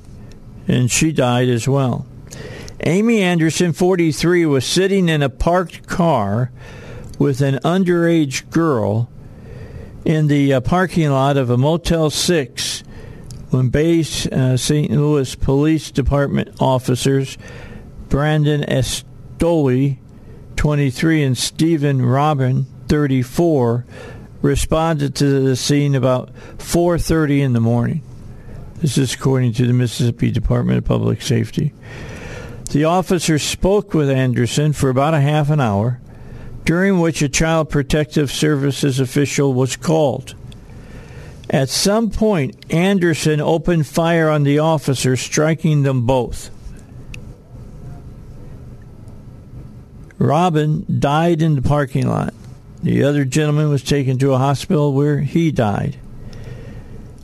and 0.66 0.90
she 0.90 1.12
died 1.12 1.48
as 1.48 1.68
well. 1.68 2.06
Amy 2.84 3.22
Anderson, 3.22 3.72
43, 3.72 4.46
was 4.46 4.64
sitting 4.64 5.08
in 5.08 5.22
a 5.22 5.28
parked 5.28 5.86
car 5.86 6.50
with 7.18 7.40
an 7.40 7.56
underage 7.64 8.48
girl 8.50 9.10
in 10.04 10.28
the 10.28 10.54
uh, 10.54 10.60
parking 10.60 11.10
lot 11.10 11.36
of 11.36 11.50
a 11.50 11.56
Motel 11.56 12.10
6 12.10 12.82
when 13.50 13.68
Bay 13.68 14.00
uh, 14.00 14.56
St. 14.56 14.90
Louis 14.90 15.34
Police 15.34 15.90
Department 15.90 16.60
officers 16.60 17.36
Brandon 18.08 18.62
Estoli, 18.62 19.98
23, 20.56 21.24
and 21.24 21.36
Stephen 21.36 22.00
Robin, 22.04 22.64
34, 22.88 23.84
responded 24.42 25.14
to 25.16 25.40
the 25.40 25.56
scene 25.56 25.94
about 25.94 26.30
4:30 26.58 27.42
in 27.42 27.52
the 27.52 27.60
morning. 27.60 28.02
This 28.80 28.96
is 28.96 29.14
according 29.14 29.54
to 29.54 29.66
the 29.66 29.72
Mississippi 29.72 30.30
Department 30.30 30.78
of 30.78 30.84
Public 30.84 31.20
Safety. 31.22 31.72
The 32.70 32.84
officer 32.84 33.38
spoke 33.38 33.94
with 33.94 34.10
Anderson 34.10 34.72
for 34.72 34.90
about 34.90 35.14
a 35.14 35.20
half 35.20 35.50
an 35.50 35.60
hour, 35.60 36.00
during 36.64 37.00
which 37.00 37.22
a 37.22 37.28
Child 37.28 37.70
Protective 37.70 38.30
Services 38.30 39.00
official 39.00 39.54
was 39.54 39.74
called. 39.74 40.34
At 41.50 41.70
some 41.70 42.10
point, 42.10 42.56
Anderson 42.68 43.40
opened 43.40 43.86
fire 43.86 44.28
on 44.28 44.44
the 44.44 44.58
officer, 44.58 45.16
striking 45.16 45.82
them 45.82 46.04
both. 46.04 46.50
Robin 50.18 50.84
died 51.00 51.40
in 51.40 51.54
the 51.54 51.62
parking 51.62 52.06
lot. 52.06 52.34
The 52.82 53.04
other 53.04 53.24
gentleman 53.24 53.70
was 53.70 53.82
taken 53.82 54.18
to 54.18 54.32
a 54.32 54.38
hospital 54.38 54.92
where 54.92 55.20
he 55.20 55.50
died. 55.50 55.98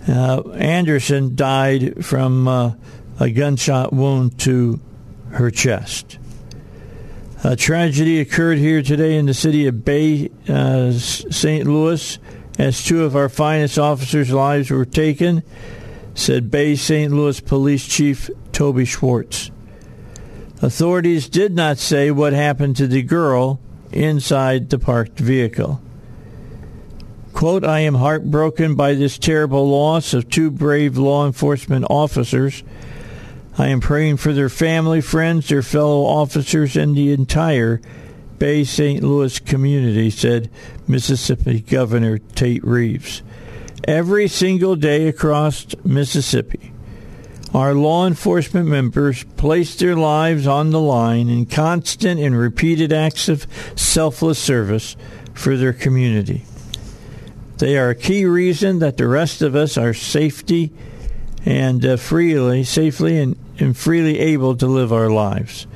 Uh, 0.08 0.42
Anderson 0.52 1.36
died 1.36 2.04
from 2.04 2.48
uh, 2.48 2.72
a 3.20 3.30
gunshot 3.30 3.92
wound 3.92 4.38
to 4.40 4.80
her 5.30 5.50
chest. 5.50 6.18
A 7.44 7.56
tragedy 7.56 8.20
occurred 8.20 8.58
here 8.58 8.82
today 8.82 9.16
in 9.16 9.26
the 9.26 9.34
city 9.34 9.66
of 9.66 9.84
Bay, 9.84 10.30
uh, 10.48 10.92
St. 10.92 11.66
Louis, 11.66 12.18
as 12.58 12.82
two 12.82 13.04
of 13.04 13.16
our 13.16 13.28
finest 13.28 13.78
officers' 13.78 14.30
lives 14.30 14.70
were 14.70 14.84
taken, 14.84 15.42
said 16.14 16.50
Bay 16.50 16.74
St. 16.74 17.12
Louis 17.12 17.40
Police 17.40 17.86
Chief 17.86 18.30
Toby 18.52 18.84
Schwartz. 18.84 19.50
Authorities 20.62 21.28
did 21.28 21.54
not 21.54 21.78
say 21.78 22.10
what 22.10 22.32
happened 22.32 22.76
to 22.76 22.86
the 22.86 23.02
girl 23.02 23.60
inside 23.94 24.70
the 24.70 24.78
parked 24.78 25.18
vehicle. 25.18 25.80
Quote, 27.32 27.64
I 27.64 27.80
am 27.80 27.94
heartbroken 27.94 28.74
by 28.74 28.94
this 28.94 29.18
terrible 29.18 29.68
loss 29.68 30.14
of 30.14 30.28
two 30.28 30.50
brave 30.50 30.96
law 30.98 31.26
enforcement 31.26 31.86
officers. 31.88 32.62
I 33.56 33.68
am 33.68 33.80
praying 33.80 34.18
for 34.18 34.32
their 34.32 34.48
family, 34.48 35.00
friends, 35.00 35.48
their 35.48 35.62
fellow 35.62 36.02
officers, 36.02 36.76
and 36.76 36.96
the 36.96 37.12
entire 37.12 37.80
Bay 38.38 38.64
St. 38.64 39.02
Louis 39.02 39.38
community, 39.38 40.10
said 40.10 40.50
Mississippi 40.86 41.60
Governor 41.60 42.18
Tate 42.18 42.64
Reeves. 42.64 43.22
Every 43.86 44.28
single 44.28 44.76
day 44.76 45.08
across 45.08 45.66
Mississippi, 45.84 46.73
our 47.54 47.72
law 47.72 48.04
enforcement 48.06 48.66
members 48.66 49.22
place 49.36 49.76
their 49.76 49.94
lives 49.94 50.46
on 50.46 50.70
the 50.70 50.80
line 50.80 51.28
in 51.28 51.46
constant 51.46 52.18
and 52.18 52.36
repeated 52.36 52.92
acts 52.92 53.28
of 53.28 53.46
selfless 53.76 54.40
service 54.40 54.96
for 55.32 55.56
their 55.56 55.72
community. 55.72 56.44
They 57.58 57.78
are 57.78 57.90
a 57.90 57.94
key 57.94 58.24
reason 58.24 58.80
that 58.80 58.96
the 58.96 59.06
rest 59.06 59.40
of 59.40 59.54
us 59.54 59.78
are 59.78 59.94
safety 59.94 60.72
and 61.46 61.84
uh, 61.86 61.96
freely, 61.96 62.64
safely 62.64 63.20
and, 63.20 63.36
and 63.60 63.76
freely 63.76 64.18
able 64.18 64.56
to 64.56 64.66
live 64.66 64.92
our 64.92 65.10
lives. 65.10 65.68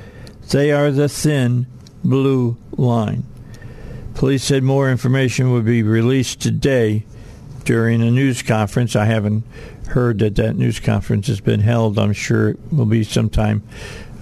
They 0.51 0.73
are 0.73 0.91
the 0.91 1.09
thin 1.09 1.69
blue 2.03 2.57
line. 2.73 3.25
Police 4.15 4.43
said 4.43 4.65
more 4.65 4.91
information 4.91 5.53
would 5.53 5.65
be 5.65 5.85
released 5.85 6.41
today 6.41 7.05
during 7.65 8.03
a 8.03 8.11
news 8.11 8.43
conference. 8.43 8.97
I 8.97 9.05
haven't 9.05 9.45
heard 9.89 10.19
that 10.21 10.37
that 10.37 10.57
news 10.57 10.81
conference 10.81 11.27
has 11.29 11.41
been 11.41 11.61
held. 11.61 11.99
I'm 11.99 12.13
sure 12.13 12.51
it 12.51 12.59
will 12.71 12.87
be 12.87 13.05
sometime 13.05 13.63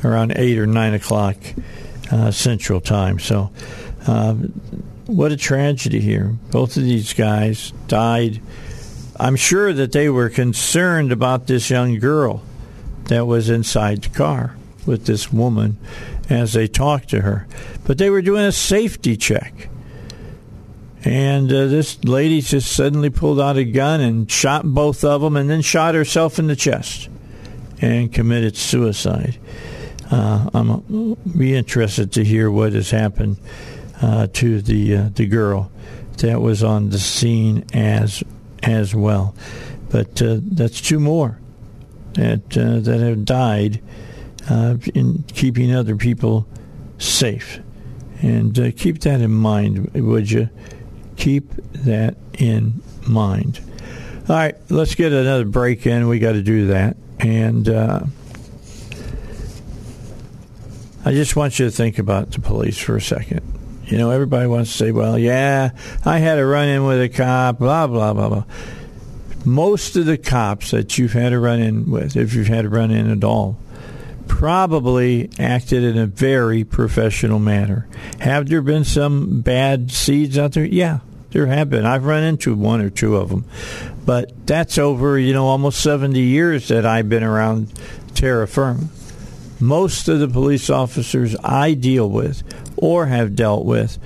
around 0.05 0.33
8 0.37 0.59
or 0.59 0.67
9 0.67 0.95
o'clock 0.95 1.37
uh, 2.11 2.31
Central 2.31 2.81
Time. 2.81 3.19
So, 3.19 3.51
uh, 4.07 4.35
what 5.07 5.33
a 5.33 5.37
tragedy 5.37 6.01
here. 6.01 6.37
Both 6.51 6.77
of 6.77 6.83
these 6.83 7.13
guys 7.13 7.73
died. 7.89 8.41
I'm 9.19 9.37
sure 9.37 9.73
that 9.73 9.93
they 9.93 10.09
were 10.09 10.29
concerned 10.29 11.13
about 11.13 11.47
this 11.47 11.71
young 11.71 11.99
girl 11.99 12.43
that 13.05 13.27
was 13.27 13.49
inside 13.49 14.03
the 14.03 14.09
car 14.11 14.57
with 14.85 15.07
this 15.07 15.33
woman 15.33 15.79
as 16.29 16.53
they 16.53 16.67
talked 16.67 17.11
to 17.11 17.23
her. 17.23 17.47
But 17.85 17.99
they 17.99 18.11
were 18.11 18.23
doing 18.23 18.45
a 18.45 18.53
safety 18.53 19.17
check. 19.17 19.69
And 21.07 21.53
uh, 21.53 21.69
this 21.69 22.03
lady 22.03 22.41
just 22.41 22.73
suddenly 22.73 23.11
pulled 23.11 23.39
out 23.41 23.57
a 23.57 23.65
gun 23.65 24.01
and 24.01 24.29
shot 24.29 24.65
both 24.65 25.05
of 25.05 25.21
them 25.21 25.37
and 25.37 25.49
then 25.49 25.63
shot 25.63 25.95
herself 25.95 26.41
in 26.41 26.49
the 26.49 26.57
chest 26.57 27.09
and 27.81 28.13
committed 28.13 28.57
suicide. 28.57 29.39
Uh, 30.11 30.51
I'm 30.53 31.15
be 31.39 31.55
interested 31.55 32.11
to 32.13 32.25
hear 32.25 32.51
what 32.51 32.73
has 32.73 32.91
happened 32.91 33.37
uh, 34.03 34.27
to 34.33 34.61
the 34.61 34.97
uh, 34.97 35.09
the 35.15 35.27
girl 35.27 35.71
that 36.19 36.41
was 36.41 36.65
on 36.65 36.91
the 36.91 36.99
scene 36.99 37.65
as 37.73 38.25
as 38.65 38.93
well. 38.93 39.33
But 39.91 40.21
uh, 40.21 40.39
that's 40.43 40.81
two 40.81 40.99
more 40.99 41.39
that 42.15 42.59
uh, 42.59 42.81
that 42.81 42.99
have 42.99 43.25
died 43.25 43.81
in 44.93 45.25
keeping 45.29 45.73
other 45.73 45.95
people 45.95 46.49
safe. 46.99 47.61
And 48.23 48.75
keep 48.77 49.01
that 49.01 49.21
in 49.21 49.31
mind, 49.31 49.93
would 49.95 50.31
you? 50.31 50.49
Keep 51.17 51.55
that 51.73 52.17
in 52.39 52.83
mind. 53.07 53.61
All 54.29 54.37
right, 54.37 54.57
let's 54.71 54.95
get 54.95 55.13
another 55.13 55.45
break 55.45 55.87
in. 55.87 56.09
We 56.09 56.19
got 56.19 56.33
to 56.33 56.43
do 56.43 56.69
that. 56.69 56.97
And 57.19 57.69
uh, 57.69 58.01
I 61.05 61.13
just 61.13 61.37
want 61.37 61.59
you 61.59 61.67
to 61.67 61.71
think 61.71 61.99
about 61.99 62.33
the 62.33 62.41
police 62.41 62.79
for 62.79 62.97
a 62.97 63.01
second. 63.01 63.41
You 63.87 63.99
know, 63.99 64.11
everybody 64.11 64.49
wants 64.49 64.73
to 64.73 64.77
say, 64.77 64.91
well, 64.91 65.17
yeah, 65.17 65.71
I 66.05 66.19
had 66.19 66.39
a 66.39 66.45
run 66.45 66.67
in 66.67 66.85
with 66.85 67.01
a 67.01 67.09
cop, 67.09 67.61
blah, 67.61 67.87
blah, 67.87 68.13
blah, 68.13 68.29
blah. 68.29 68.45
Most 69.45 69.95
of 69.95 70.07
the 70.07 70.19
cops 70.19 70.73
that 70.73 70.99
you've 70.99 71.13
had 71.13 71.33
a 71.33 71.39
run 71.39 71.61
in 71.61 71.89
with, 71.89 72.17
if 72.17 72.35
you've 72.35 72.49
had 72.49 72.65
a 72.65 72.69
run 72.69 72.91
in 72.91 73.09
at 73.09 73.23
all, 73.23 73.57
probably 74.29 75.31
acted 75.39 75.83
in 75.83 75.99
a 75.99 76.07
very 76.07 76.65
professional 76.65 77.39
manner. 77.39 77.87
Have 78.21 78.49
there 78.49 78.63
been 78.63 78.85
some 78.85 79.41
bad 79.41 79.91
seeds 79.91 80.39
out 80.39 80.53
there? 80.53 80.65
Yeah, 80.65 81.01
there 81.31 81.47
have 81.47 81.71
been. 81.71 81.87
I've 81.87 82.05
run 82.05 82.23
into 82.23 82.55
one 82.55 82.81
or 82.81 82.91
two 82.91 83.17
of 83.17 83.29
them. 83.29 83.45
But 84.05 84.47
that's 84.47 84.79
over, 84.79 85.19
you 85.19 85.33
know, 85.33 85.47
almost 85.47 85.83
70 85.83 86.21
years 86.21 86.69
that 86.69 86.87
I've 86.87 87.09
been 87.09 87.25
around 87.25 87.73
terra 88.15 88.47
firma. 88.47 88.89
Most 89.59 90.09
of 90.09 90.21
the 90.21 90.29
police 90.29 90.71
officers 90.71 91.35
I 91.43 91.75
deal 91.75 92.09
with 92.09 92.43
or 92.77 93.07
have 93.07 93.35
dealt 93.35 93.65
with, 93.65 93.99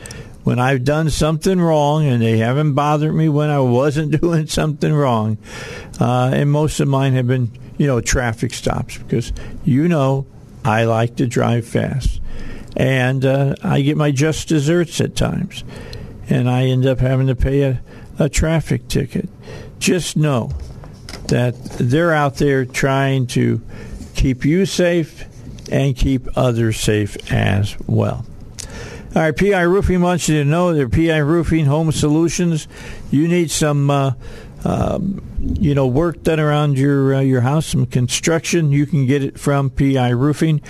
when 0.45 0.59
I've 0.59 0.85
done 0.85 1.11
something 1.11 1.61
wrong 1.61 2.07
and 2.07 2.23
they 2.23 2.39
haven't 2.39 2.75
bothered 2.75 3.15
me 3.15 3.29
when 3.29 3.51
I 3.51 3.61
wasn't 3.61 4.21
doing 4.21 4.47
something 4.47 4.93
wrong, 4.93 5.39
uh, 6.01 6.31
and 6.33 6.51
most 6.51 6.81
of 6.81 6.89
mine 6.89 7.13
have 7.13 7.27
been 7.27 7.51
you 7.81 7.87
know, 7.87 7.99
traffic 7.99 8.53
stops 8.53 8.99
because 8.99 9.33
you 9.65 9.89
know 9.89 10.27
I 10.67 10.85
like 10.85 11.17
to 11.17 11.27
drive 11.27 11.67
fast. 11.67 12.21
And 12.77 13.25
uh, 13.25 13.55
I 13.63 13.81
get 13.81 13.97
my 13.97 14.11
just 14.11 14.49
desserts 14.49 15.01
at 15.01 15.17
times. 15.17 15.65
And 16.29 16.49
I 16.49 16.65
end 16.65 16.85
up 16.85 16.99
having 16.99 17.29
to 17.29 17.35
pay 17.35 17.63
a, 17.63 17.81
a 18.19 18.29
traffic 18.29 18.87
ticket. 18.89 19.31
Just 19.79 20.15
know 20.15 20.51
that 21.29 21.55
they're 21.79 22.13
out 22.13 22.35
there 22.35 22.67
trying 22.67 23.27
to 23.29 23.63
keep 24.15 24.45
you 24.45 24.67
safe 24.67 25.25
and 25.73 25.97
keep 25.97 26.29
others 26.37 26.79
safe 26.79 27.33
as 27.33 27.79
well. 27.87 28.27
All 29.17 29.23
right, 29.23 29.35
PI 29.35 29.63
Roofing 29.63 30.03
wants 30.03 30.29
you 30.29 30.37
to 30.37 30.45
know 30.45 30.75
they're 30.75 30.87
PI 30.87 31.17
Roofing 31.17 31.65
Home 31.65 31.93
Solutions. 31.93 32.69
You 33.11 33.27
need 33.27 33.51
some 33.51 33.89
uh, 33.89 34.13
um, 34.65 35.23
you 35.41 35.75
know, 35.75 35.87
work 35.87 36.23
done 36.23 36.41
around 36.41 36.79
your 36.79 37.15
uh, 37.15 37.21
your 37.21 37.41
house, 37.41 37.67
some 37.67 37.87
construction, 37.87 38.71
you 38.71 38.87
can 38.87 39.07
get 39.07 39.23
it 39.25 39.39
from 39.39 39.71
PI 39.71 40.11
Roofing. 40.11 40.61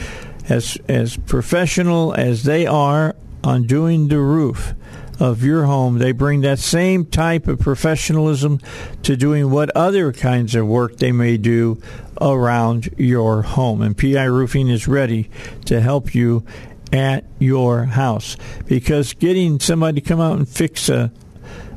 As 0.48 0.78
as 0.88 1.16
professional 1.16 2.12
as 2.14 2.42
they 2.42 2.66
are 2.66 3.14
on 3.44 3.66
doing 3.66 4.08
the 4.08 4.18
roof 4.18 4.74
of 5.20 5.44
your 5.44 5.66
home. 5.66 5.98
They 5.98 6.12
bring 6.12 6.40
that 6.40 6.58
same 6.58 7.04
type 7.04 7.46
of 7.46 7.60
professionalism 7.60 8.58
to 9.02 9.16
doing 9.16 9.50
what 9.50 9.70
other 9.76 10.12
kinds 10.12 10.54
of 10.54 10.66
work 10.66 10.96
they 10.96 11.12
may 11.12 11.36
do 11.36 11.80
around 12.20 12.92
your 12.96 13.42
home. 13.42 13.82
And 13.82 13.96
PI 13.96 14.24
Roofing 14.24 14.68
is 14.68 14.88
ready 14.88 15.30
to 15.66 15.80
help 15.80 16.14
you 16.14 16.44
at 16.92 17.24
your 17.38 17.84
house 17.84 18.36
because 18.66 19.12
getting 19.12 19.60
somebody 19.60 20.00
to 20.00 20.08
come 20.08 20.20
out 20.20 20.38
and 20.38 20.48
fix 20.48 20.88
a 20.88 21.12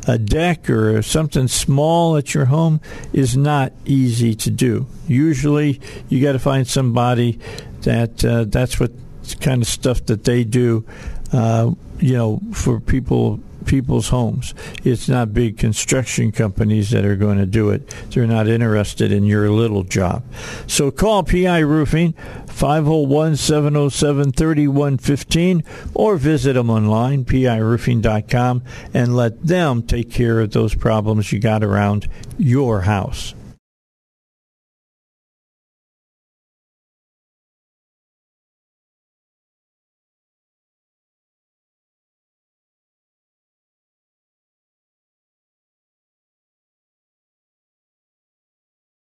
a 0.08 0.18
deck 0.18 0.70
or 0.70 1.02
something 1.02 1.48
small 1.48 2.18
at 2.18 2.34
your 2.34 2.46
home 2.46 2.82
is 3.14 3.38
not 3.38 3.72
easy 3.86 4.36
to 4.36 4.52
do. 4.52 4.86
Usually, 5.08 5.80
you 6.10 6.22
got 6.22 6.34
to 6.34 6.40
find 6.40 6.68
somebody 6.68 7.40
that 7.82 8.24
uh, 8.24 8.46
that's 8.46 8.80
what 8.80 8.92
kind 9.40 9.62
of 9.62 9.68
stuff 9.68 10.06
that 10.06 10.24
they 10.24 10.44
do. 10.44 10.86
Uh, 11.32 11.72
you 12.00 12.14
know, 12.14 12.42
for 12.54 12.80
people 12.80 13.40
people's 13.66 14.10
homes. 14.10 14.54
It's 14.84 15.10
not 15.10 15.34
big 15.34 15.58
construction 15.58 16.32
companies 16.32 16.92
that 16.92 17.06
are 17.06 17.16
going 17.16 17.38
to 17.38 17.46
do 17.46 17.70
it. 17.70 17.88
They're 18.12 18.28
not 18.28 18.48
interested 18.48 19.12
in 19.12 19.24
your 19.26 19.50
little 19.50 19.84
job. 19.84 20.24
So 20.68 20.92
call 20.92 21.24
PI 21.24 21.60
Roofing 21.60 22.14
501 22.48 23.36
707 23.38 24.32
3115 24.32 25.64
or 25.94 26.18
visit 26.18 26.54
them 26.54 26.70
online, 26.70 27.26
piroofing.com, 27.26 28.64
and 28.94 29.16
let 29.16 29.46
them 29.46 29.84
take 29.84 30.12
care 30.12 30.40
of 30.40 30.52
those 30.52 30.76
problems 30.76 31.32
you 31.32 31.40
got 31.40 31.64
around 31.64 32.08
your 32.38 32.82
house. 32.82 33.34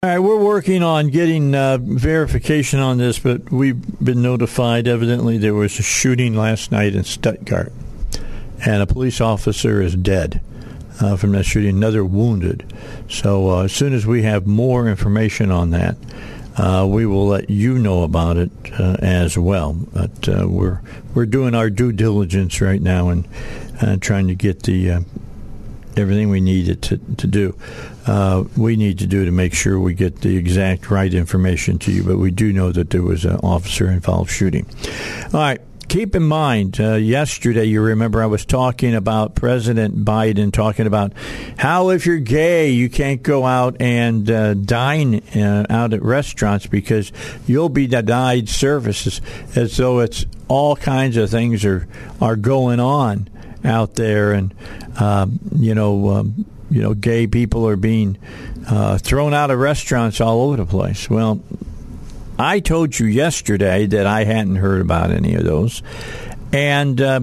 All 0.06 0.12
right, 0.12 0.20
we're 0.20 0.38
working 0.38 0.84
on 0.84 1.08
getting 1.08 1.56
uh, 1.56 1.80
verification 1.82 2.80
on 2.80 3.00
this, 3.00 3.18
but 3.18 3.52
we've 3.52 3.82
been 4.00 4.22
notified. 4.22 4.88
Evidently, 4.88 5.40
there 5.40 5.56
was 5.56 5.80
a 5.80 5.82
shooting 5.82 6.36
last 6.36 6.72
night 6.72 6.94
in 6.94 7.04
Stuttgart, 7.04 7.74
and 8.64 8.84
a 8.84 8.86
police 8.86 9.20
officer 9.20 9.82
is 9.82 9.96
dead 9.96 10.42
uh, 11.02 11.16
from 11.16 11.32
that 11.32 11.46
shooting. 11.46 11.78
Another 11.78 12.06
wounded. 12.06 12.72
So 13.10 13.50
uh, 13.50 13.64
as 13.64 13.74
soon 13.74 13.94
as 13.94 14.06
we 14.06 14.22
have 14.22 14.46
more 14.46 14.88
information 14.88 15.50
on 15.50 15.72
that, 15.72 15.98
uh, 16.56 16.86
we 16.88 17.08
will 17.08 17.26
let 17.26 17.50
you 17.50 17.80
know 17.80 18.04
about 18.04 18.38
it 18.38 18.52
uh, 18.80 18.98
as 19.00 19.40
well. 19.40 19.74
But 19.74 20.30
uh, 20.30 20.48
we're 20.48 20.82
we're 21.16 21.26
doing 21.26 21.56
our 21.56 21.72
due 21.72 21.92
diligence 21.92 22.62
right 22.62 22.80
now 22.80 23.10
and 23.10 23.28
trying 24.04 24.28
to 24.28 24.36
get 24.36 24.62
the 24.62 25.04
everything 25.98 26.30
we 26.30 26.42
need 26.42 26.80
to 26.84 26.98
to 26.98 27.26
do 27.26 27.56
uh, 28.06 28.44
we 28.56 28.76
need 28.76 29.00
to 29.00 29.08
do 29.08 29.26
to 29.26 29.32
make 29.32 29.54
sure 29.54 29.80
we 29.80 29.94
get 29.94 30.22
the 30.22 30.38
exact 30.38 30.92
right 30.92 31.14
information 31.14 31.80
to 31.80 31.92
you. 31.92 32.04
But 32.04 32.18
we 32.18 32.32
do 32.32 32.54
know 32.54 32.72
that 32.72 32.92
there 32.92 33.02
was 33.02 33.26
an 33.26 33.38
officer 33.38 33.90
involved 33.90 34.32
shooting. 34.32 34.66
All 35.34 35.40
right. 35.40 35.62
Keep 35.88 36.16
in 36.16 36.24
mind, 36.24 36.80
uh, 36.82 36.96
yesterday, 36.96 37.66
you 37.66 37.80
remember 37.80 38.22
I 38.22 38.26
was 38.26 38.44
talking 38.44 38.96
about 38.96 39.36
President 39.36 40.04
Biden 40.04 40.52
talking 40.52 40.88
about 40.88 41.14
how 41.58 41.90
if 41.90 42.08
you're 42.08 42.18
gay, 42.18 42.72
you 42.72 42.90
can't 42.90 43.22
go 43.22 43.46
out 43.46 43.78
and 43.80 44.30
uh, 44.30 44.56
dine 44.56 45.22
uh, 45.36 45.66
out 45.70 45.94
at 45.94 46.02
restaurants 46.02 46.66
because 46.66 47.12
you'll 47.46 47.70
be 47.70 47.86
denied 47.86 48.50
services, 48.50 49.22
as 49.56 49.78
though 49.78 50.00
it's 50.00 50.26
all 50.48 50.76
kinds 50.76 51.18
of 51.18 51.30
things 51.30 51.64
are 51.64 51.88
are 52.20 52.36
going 52.36 52.80
on 52.80 53.30
out 53.64 53.94
there, 53.94 54.34
and 54.34 54.56
um, 55.00 55.40
you 55.56 55.76
know. 55.76 56.10
Um, 56.10 56.46
you 56.70 56.82
know, 56.82 56.94
gay 56.94 57.28
people 57.28 57.68
are 57.68 57.76
being 57.76 58.18
uh, 58.68 58.98
thrown 58.98 59.34
out 59.34 59.52
of 59.52 59.60
restaurants 59.60 60.20
all 60.20 60.42
over 60.42 60.58
the 60.58 60.66
place. 60.66 61.10
Well, 61.10 61.42
I 62.38 62.60
told 62.60 62.98
you 63.00 63.06
yesterday 63.06 63.86
that 63.86 64.06
I 64.06 64.24
hadn't 64.24 64.58
heard 64.58 64.82
about 64.82 65.12
any 65.12 65.36
of 65.36 65.44
those, 65.44 65.82
and 66.52 67.00
uh, 67.00 67.22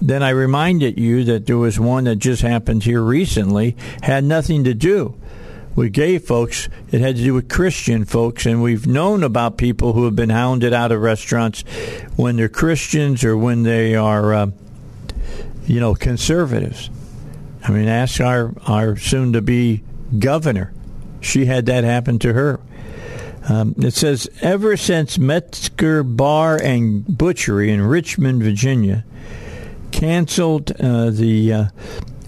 then 0.00 0.22
I 0.22 0.30
reminded 0.30 0.98
you 0.98 1.24
that 1.24 1.46
there 1.46 1.58
was 1.58 1.78
one 1.78 2.04
that 2.04 2.16
just 2.16 2.42
happened 2.42 2.84
here 2.84 3.02
recently, 3.02 3.76
had 4.02 4.24
nothing 4.24 4.64
to 4.64 4.74
do 4.74 5.14
with 5.76 5.92
gay 5.92 6.18
folks. 6.18 6.68
It 6.90 7.00
had 7.00 7.16
to 7.16 7.22
do 7.22 7.34
with 7.34 7.48
Christian 7.48 8.04
folks, 8.04 8.46
and 8.46 8.62
we've 8.62 8.86
known 8.86 9.22
about 9.22 9.58
people 9.58 9.92
who 9.92 10.04
have 10.04 10.16
been 10.16 10.30
hounded 10.30 10.72
out 10.72 10.90
of 10.90 11.00
restaurants 11.00 11.62
when 12.16 12.36
they're 12.36 12.48
Christians 12.48 13.24
or 13.24 13.36
when 13.36 13.62
they 13.62 13.94
are, 13.94 14.34
uh, 14.34 14.50
you 15.66 15.80
know, 15.80 15.94
conservatives. 15.94 16.90
I 17.62 17.70
mean, 17.70 17.88
ask 17.88 18.20
our, 18.20 18.54
our 18.66 18.96
soon 18.96 19.32
to 19.34 19.42
be 19.42 19.82
governor. 20.18 20.72
She 21.20 21.44
had 21.44 21.66
that 21.66 21.84
happen 21.84 22.18
to 22.20 22.32
her. 22.32 22.60
Um, 23.48 23.74
it 23.78 23.94
says 23.94 24.28
ever 24.42 24.76
since 24.76 25.18
Metzger 25.18 26.02
Bar 26.02 26.60
and 26.62 27.18
Butchery 27.18 27.70
in 27.70 27.82
Richmond, 27.82 28.42
Virginia, 28.42 29.04
canceled 29.90 30.72
uh, 30.80 31.10
the 31.10 31.52
uh, 31.52 31.64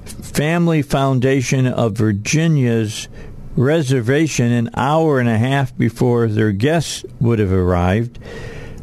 Family 0.05 0.83
Foundation 0.83 1.67
of 1.67 1.93
Virginia's 1.93 3.09
reservation 3.55 4.51
an 4.51 4.71
hour 4.75 5.21
and 5.21 5.29
a 5.29 5.37
half 5.37 5.77
before 5.77 6.27
their 6.29 6.53
guests 6.53 7.05
would 7.21 7.39
have 7.39 7.53
arrived. 7.53 8.19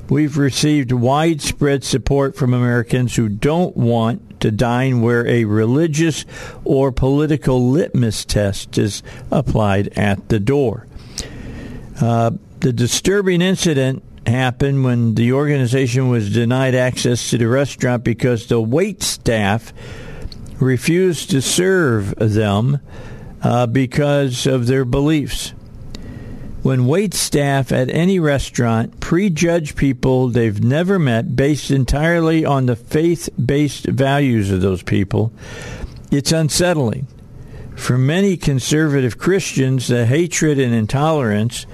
We've 0.10 0.38
received 0.38 0.92
widespread 0.92 1.84
support 1.84 2.36
from 2.36 2.54
Americans 2.54 3.16
who 3.16 3.30
don't 3.30 3.76
want 3.76 4.29
to 4.40 4.52
dine 4.52 5.02
where 5.02 5.26
a 5.28 5.46
religious 5.46 6.26
or 6.64 6.92
political 6.92 7.70
litmus 7.70 8.26
test 8.26 8.78
is 8.78 9.04
applied 9.32 9.88
at 9.98 10.30
the 10.30 10.40
door. 10.40 10.88
Uh, 12.02 12.32
the 12.60 12.74
disturbing 12.74 13.42
incident 13.42 14.04
happened 14.26 14.84
when 14.84 15.16
the 15.16 15.34
organization 15.34 16.10
was 16.10 16.32
denied 16.32 16.76
access 16.76 17.30
to 17.30 17.38
the 17.38 17.48
restaurant 17.48 18.04
because 18.04 18.48
the 18.48 18.62
wait 18.62 19.02
staff 19.02 19.74
refused 20.60 21.30
to 21.32 21.42
serve 21.42 22.14
them 22.18 22.80
uh, 23.42 23.66
because 23.66 24.46
of 24.46 24.68
their 24.68 24.86
beliefs 24.86 25.54
when 26.62 26.86
wait 26.86 27.14
staff 27.14 27.72
at 27.72 27.90
any 27.90 28.20
restaurant 28.20 29.00
prejudge 29.00 29.76
people 29.76 30.28
they've 30.28 30.64
never 30.64 31.00
met 31.00 31.36
based 31.36 31.72
entirely 31.72 32.44
on 32.44 32.66
the 32.66 32.76
faith 32.76 33.30
based 33.44 33.86
values 33.86 34.52
of 34.52 34.62
those 34.62 34.84
people, 34.84 35.32
it's 36.12 36.32
unsettling. 36.32 37.08
For 37.76 37.98
many 37.98 38.36
conservative 38.36 39.18
Christians, 39.18 39.88
the 39.88 40.06
hatred 40.06 40.60
and 40.60 40.74
intolerance 40.74 41.66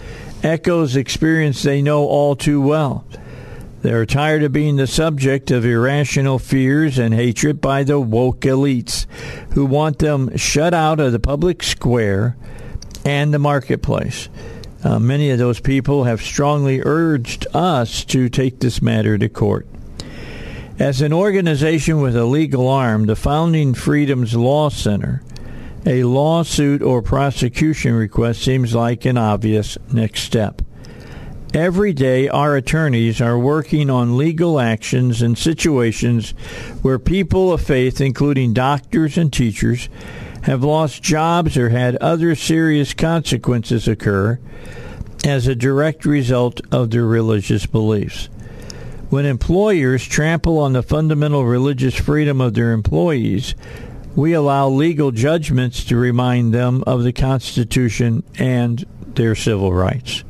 echoes 0.44 0.96
experience 0.96 1.64
they 1.64 1.82
know 1.82 2.06
all 2.06 2.36
too 2.36 2.62
well. 2.62 3.06
They 3.82 3.92
are 3.92 4.06
tired 4.06 4.44
of 4.44 4.52
being 4.52 4.76
the 4.78 4.88
subject 4.88 5.52
of 5.52 5.66
irrational 5.66 6.40
fears 6.40 6.98
and 6.98 7.14
hatred 7.14 7.62
by 7.62 7.84
the 7.84 8.00
woke 8.00 8.42
elites 8.42 9.06
who 9.54 9.66
want 9.66 10.00
them 10.00 10.36
shut 10.38 10.74
out 10.74 11.00
of 11.00 11.12
the 11.12 11.20
public 11.20 11.64
square 11.64 12.36
and 13.04 13.34
the 13.34 13.40
marketplace. 13.40 14.30
Uh, 14.86 15.00
many 15.00 15.32
of 15.32 15.40
those 15.40 15.60
people 15.60 16.04
have 16.04 16.22
strongly 16.22 16.80
urged 16.86 17.48
us 17.56 18.06
to 18.06 18.30
take 18.30 18.60
this 18.60 18.84
matter 18.84 19.18
to 19.18 19.28
court. 19.28 19.66
As 20.78 21.02
an 21.02 21.12
organization 21.12 22.02
with 22.02 22.16
a 22.16 22.26
legal 22.26 22.68
arm, 22.68 23.08
the 23.08 23.16
Founding 23.16 23.74
Freedoms 23.74 24.36
Law 24.36 24.70
Center, 24.70 25.24
a 25.88 26.04
lawsuit 26.04 26.84
or 26.84 27.02
prosecution 27.02 27.96
request 27.96 28.44
seems 28.44 28.76
like 28.76 29.06
an 29.06 29.18
obvious 29.18 29.76
next 29.92 30.22
step. 30.22 30.62
Every 31.52 31.94
day, 31.94 32.28
our 32.28 32.56
attorneys 32.56 33.20
are 33.22 33.40
working 33.40 33.90
on 33.90 34.18
legal 34.18 34.60
actions 34.60 35.24
in 35.24 35.36
situations 35.36 36.32
where 36.84 37.00
people 37.00 37.52
of 37.52 37.62
faith, 37.62 38.02
including 38.02 38.54
doctors 38.54 39.18
and 39.18 39.34
teachers, 39.34 39.90
have 40.44 40.64
lost 40.64 41.02
jobs 41.02 41.58
or 41.58 41.70
had 41.70 41.96
other 41.96 42.36
serious 42.36 42.94
consequences 42.94 43.88
occur 43.88 44.40
as 45.26 45.48
a 45.48 45.56
direct 45.56 46.06
result 46.06 46.62
of 46.72 46.92
their 46.92 47.06
religious 47.06 47.66
beliefs. 47.66 48.30
When 49.10 49.26
employers 49.26 50.06
trample 50.06 50.60
on 50.60 50.74
the 50.74 50.84
fundamental 50.84 51.46
religious 51.46 51.96
freedom 51.96 52.40
of 52.40 52.54
their 52.54 52.72
employees, 52.72 53.56
we 54.16 54.34
allow 54.34 54.70
legal 54.70 55.12
judgments 55.12 55.84
to 55.86 55.98
remind 55.98 56.54
them 56.54 56.84
of 56.86 57.04
the 57.04 57.12
Constitution 57.12 58.24
and 58.38 58.86
their 59.16 59.36
civil 59.36 59.74
rights. 59.74 60.24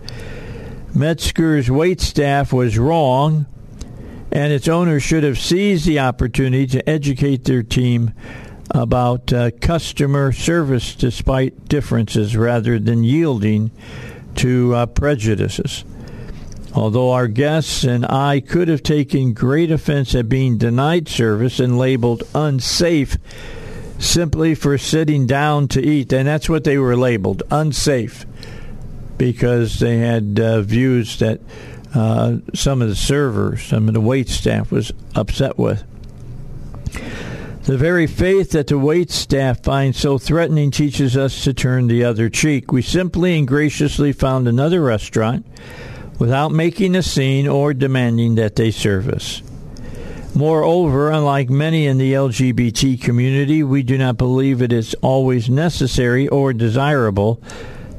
Metzger's 0.93 1.69
wait 1.69 1.99
staff 1.99 2.53
was 2.53 2.77
wrong, 2.77 3.45
and 4.31 4.53
its 4.53 4.67
owner 4.67 4.99
should 4.99 5.23
have 5.23 5.37
seized 5.37 5.85
the 5.85 5.99
opportunity 5.99 6.67
to 6.67 6.89
educate 6.89 7.43
their 7.43 7.63
team 7.63 8.13
about 8.71 9.31
uh, 9.31 9.51
customer 9.61 10.31
service 10.31 10.95
despite 10.95 11.67
differences 11.67 12.35
rather 12.35 12.79
than 12.79 13.03
yielding 13.03 13.71
to 14.35 14.73
uh, 14.75 14.85
prejudices. 14.87 15.83
Although 16.73 17.11
our 17.11 17.27
guests 17.27 17.83
and 17.85 18.05
I 18.05 18.41
could 18.41 18.67
have 18.67 18.83
taken 18.83 19.33
great 19.33 19.71
offense 19.71 20.13
at 20.13 20.27
being 20.27 20.57
denied 20.57 21.07
service 21.07 21.59
and 21.59 21.77
labeled 21.77 22.23
unsafe 22.33 23.17
simply 23.97 24.55
for 24.55 24.77
sitting 24.77 25.25
down 25.25 25.69
to 25.69 25.81
eat, 25.81 26.11
and 26.11 26.27
that's 26.27 26.49
what 26.49 26.65
they 26.65 26.77
were 26.77 26.97
labeled 26.97 27.43
unsafe 27.49 28.25
because 29.17 29.79
they 29.79 29.99
had 29.99 30.37
uh, 30.39 30.61
views 30.61 31.19
that 31.19 31.39
uh, 31.93 32.37
some 32.53 32.81
of 32.81 32.89
the 32.89 32.95
servers, 32.95 33.63
some 33.63 33.87
of 33.87 33.93
the 33.93 34.01
wait 34.01 34.27
staff 34.27 34.69
was 34.69 34.91
upset 35.15 35.57
with. 35.57 35.83
The 37.65 37.79
very 37.79 38.05
faith 38.05 38.51
that 38.51 38.67
the 38.67 38.77
wait 38.77 39.09
staff 39.09 39.63
finds 39.63 39.97
so 39.97 40.19
threatening 40.19 40.69
teaches 40.69 41.17
us 41.17 41.43
to 41.45 41.53
turn 41.53 41.87
the 41.87 42.03
other 42.03 42.29
cheek. 42.29 42.71
We 42.71 42.83
simply 42.83 43.39
and 43.39 43.47
graciously 43.47 44.13
found 44.13 44.47
another 44.47 44.81
restaurant 44.81 45.47
without 46.19 46.51
making 46.51 46.95
a 46.95 47.01
scene 47.01 47.47
or 47.47 47.73
demanding 47.73 48.35
that 48.35 48.55
they 48.55 48.69
serve 48.69 49.09
us. 49.09 49.41
Moreover, 50.35 51.09
unlike 51.09 51.49
many 51.49 51.87
in 51.87 51.97
the 51.97 52.13
LGBT 52.13 53.01
community, 53.01 53.63
we 53.63 53.81
do 53.81 53.97
not 53.97 54.17
believe 54.17 54.61
it 54.61 54.71
is 54.71 54.93
always 55.01 55.49
necessary 55.49 56.27
or 56.27 56.53
desirable 56.53 57.41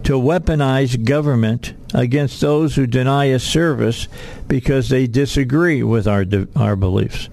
to 0.04 0.12
weaponize 0.12 1.04
government 1.04 1.74
against 1.92 2.40
those 2.40 2.76
who 2.76 2.86
deny 2.86 3.32
us 3.32 3.42
service 3.42 4.06
because 4.46 4.90
they 4.90 5.08
disagree 5.08 5.82
with 5.82 6.06
our, 6.06 6.24
our 6.54 6.76
beliefs. 6.76 7.28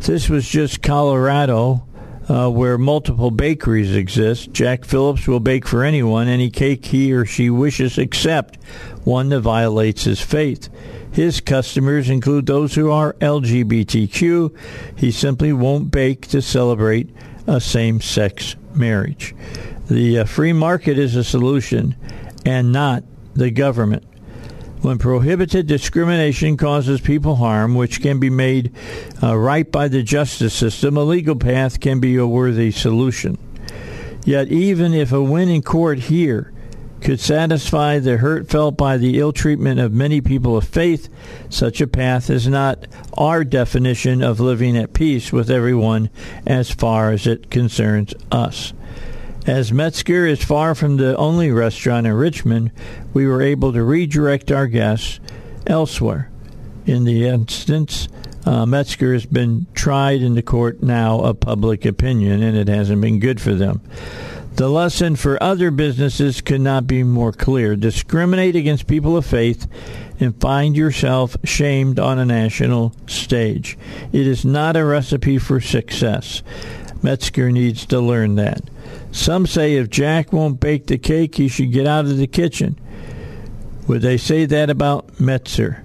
This 0.00 0.28
was 0.28 0.48
just 0.48 0.82
Colorado, 0.82 1.86
uh, 2.28 2.48
where 2.50 2.78
multiple 2.78 3.30
bakeries 3.30 3.94
exist. 3.94 4.52
Jack 4.52 4.84
Phillips 4.84 5.26
will 5.26 5.40
bake 5.40 5.66
for 5.66 5.82
anyone 5.82 6.28
any 6.28 6.50
cake 6.50 6.86
he 6.86 7.12
or 7.12 7.24
she 7.24 7.50
wishes, 7.50 7.98
except 7.98 8.62
one 9.04 9.28
that 9.30 9.40
violates 9.40 10.04
his 10.04 10.20
faith. 10.20 10.68
His 11.12 11.40
customers 11.40 12.10
include 12.10 12.46
those 12.46 12.74
who 12.74 12.90
are 12.90 13.14
LGBTQ. 13.14 14.54
He 14.98 15.10
simply 15.10 15.52
won't 15.52 15.90
bake 15.90 16.26
to 16.28 16.42
celebrate 16.42 17.10
a 17.46 17.60
same 17.60 18.00
sex 18.00 18.56
marriage. 18.74 19.34
The 19.88 20.20
uh, 20.20 20.24
free 20.24 20.52
market 20.52 20.98
is 20.98 21.16
a 21.16 21.24
solution 21.24 21.96
and 22.44 22.72
not 22.72 23.02
the 23.34 23.50
government. 23.50 24.04
When 24.82 24.98
prohibited 24.98 25.66
discrimination 25.66 26.56
causes 26.56 27.00
people 27.00 27.36
harm, 27.36 27.74
which 27.74 28.00
can 28.00 28.20
be 28.20 28.30
made 28.30 28.72
uh, 29.22 29.36
right 29.36 29.70
by 29.70 29.88
the 29.88 30.02
justice 30.02 30.54
system, 30.54 30.96
a 30.96 31.02
legal 31.02 31.36
path 31.36 31.80
can 31.80 31.98
be 31.98 32.16
a 32.16 32.26
worthy 32.26 32.70
solution. 32.70 33.38
Yet, 34.24 34.48
even 34.48 34.92
if 34.92 35.12
a 35.12 35.22
win 35.22 35.48
in 35.48 35.62
court 35.62 35.98
here 35.98 36.52
could 37.00 37.20
satisfy 37.20 37.98
the 37.98 38.16
hurt 38.16 38.48
felt 38.48 38.76
by 38.76 38.96
the 38.96 39.18
ill 39.18 39.32
treatment 39.32 39.78
of 39.80 39.92
many 39.92 40.20
people 40.20 40.56
of 40.56 40.66
faith, 40.66 41.08
such 41.48 41.80
a 41.80 41.86
path 41.86 42.28
is 42.28 42.48
not 42.48 42.86
our 43.16 43.44
definition 43.44 44.22
of 44.22 44.40
living 44.40 44.76
at 44.76 44.92
peace 44.92 45.32
with 45.32 45.50
everyone 45.50 46.10
as 46.46 46.70
far 46.70 47.12
as 47.12 47.26
it 47.26 47.50
concerns 47.50 48.12
us. 48.32 48.72
As 49.46 49.72
Metzger 49.72 50.26
is 50.26 50.42
far 50.42 50.74
from 50.74 50.96
the 50.96 51.16
only 51.16 51.52
restaurant 51.52 52.04
in 52.04 52.14
Richmond, 52.14 52.72
we 53.14 53.28
were 53.28 53.40
able 53.40 53.72
to 53.72 53.84
redirect 53.84 54.50
our 54.50 54.66
guests 54.66 55.20
elsewhere. 55.68 56.32
In 56.84 57.04
the 57.04 57.28
instance, 57.28 58.08
uh, 58.44 58.66
Metzger 58.66 59.12
has 59.12 59.24
been 59.24 59.68
tried 59.72 60.20
in 60.20 60.34
the 60.34 60.42
court 60.42 60.82
now 60.82 61.20
of 61.20 61.38
public 61.38 61.84
opinion, 61.84 62.42
and 62.42 62.56
it 62.56 62.66
hasn't 62.66 63.00
been 63.00 63.20
good 63.20 63.40
for 63.40 63.54
them. 63.54 63.80
The 64.56 64.68
lesson 64.68 65.14
for 65.14 65.40
other 65.40 65.70
businesses 65.70 66.40
could 66.40 66.60
not 66.60 66.88
be 66.88 67.04
more 67.04 67.32
clear. 67.32 67.76
Discriminate 67.76 68.56
against 68.56 68.88
people 68.88 69.16
of 69.16 69.26
faith 69.26 69.68
and 70.18 70.40
find 70.40 70.76
yourself 70.76 71.36
shamed 71.44 72.00
on 72.00 72.18
a 72.18 72.24
national 72.24 72.94
stage. 73.06 73.78
It 74.12 74.26
is 74.26 74.44
not 74.44 74.76
a 74.76 74.84
recipe 74.84 75.38
for 75.38 75.60
success. 75.60 76.42
Metzger 77.00 77.52
needs 77.52 77.86
to 77.86 78.00
learn 78.00 78.34
that. 78.36 78.62
Some 79.12 79.46
say 79.46 79.76
if 79.76 79.90
Jack 79.90 80.32
won't 80.32 80.60
bake 80.60 80.86
the 80.86 80.98
cake, 80.98 81.36
he 81.36 81.48
should 81.48 81.72
get 81.72 81.86
out 81.86 82.04
of 82.04 82.16
the 82.18 82.26
kitchen. 82.26 82.78
Would 83.86 84.02
they 84.02 84.16
say 84.16 84.46
that 84.46 84.68
about 84.68 85.20
Metzger? 85.20 85.84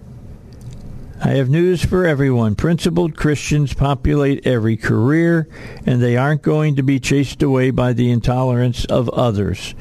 I 1.23 1.35
have 1.35 1.49
news 1.51 1.85
for 1.85 2.03
everyone. 2.03 2.55
Principled 2.55 3.15
Christians 3.15 3.75
populate 3.75 4.47
every 4.47 4.75
career, 4.75 5.47
and 5.85 6.01
they 6.01 6.17
aren't 6.17 6.41
going 6.41 6.77
to 6.77 6.83
be 6.83 6.99
chased 6.99 7.43
away 7.43 7.69
by 7.69 7.93
the 7.93 8.09
intolerance 8.09 8.85
of 8.85 9.07
others. 9.09 9.75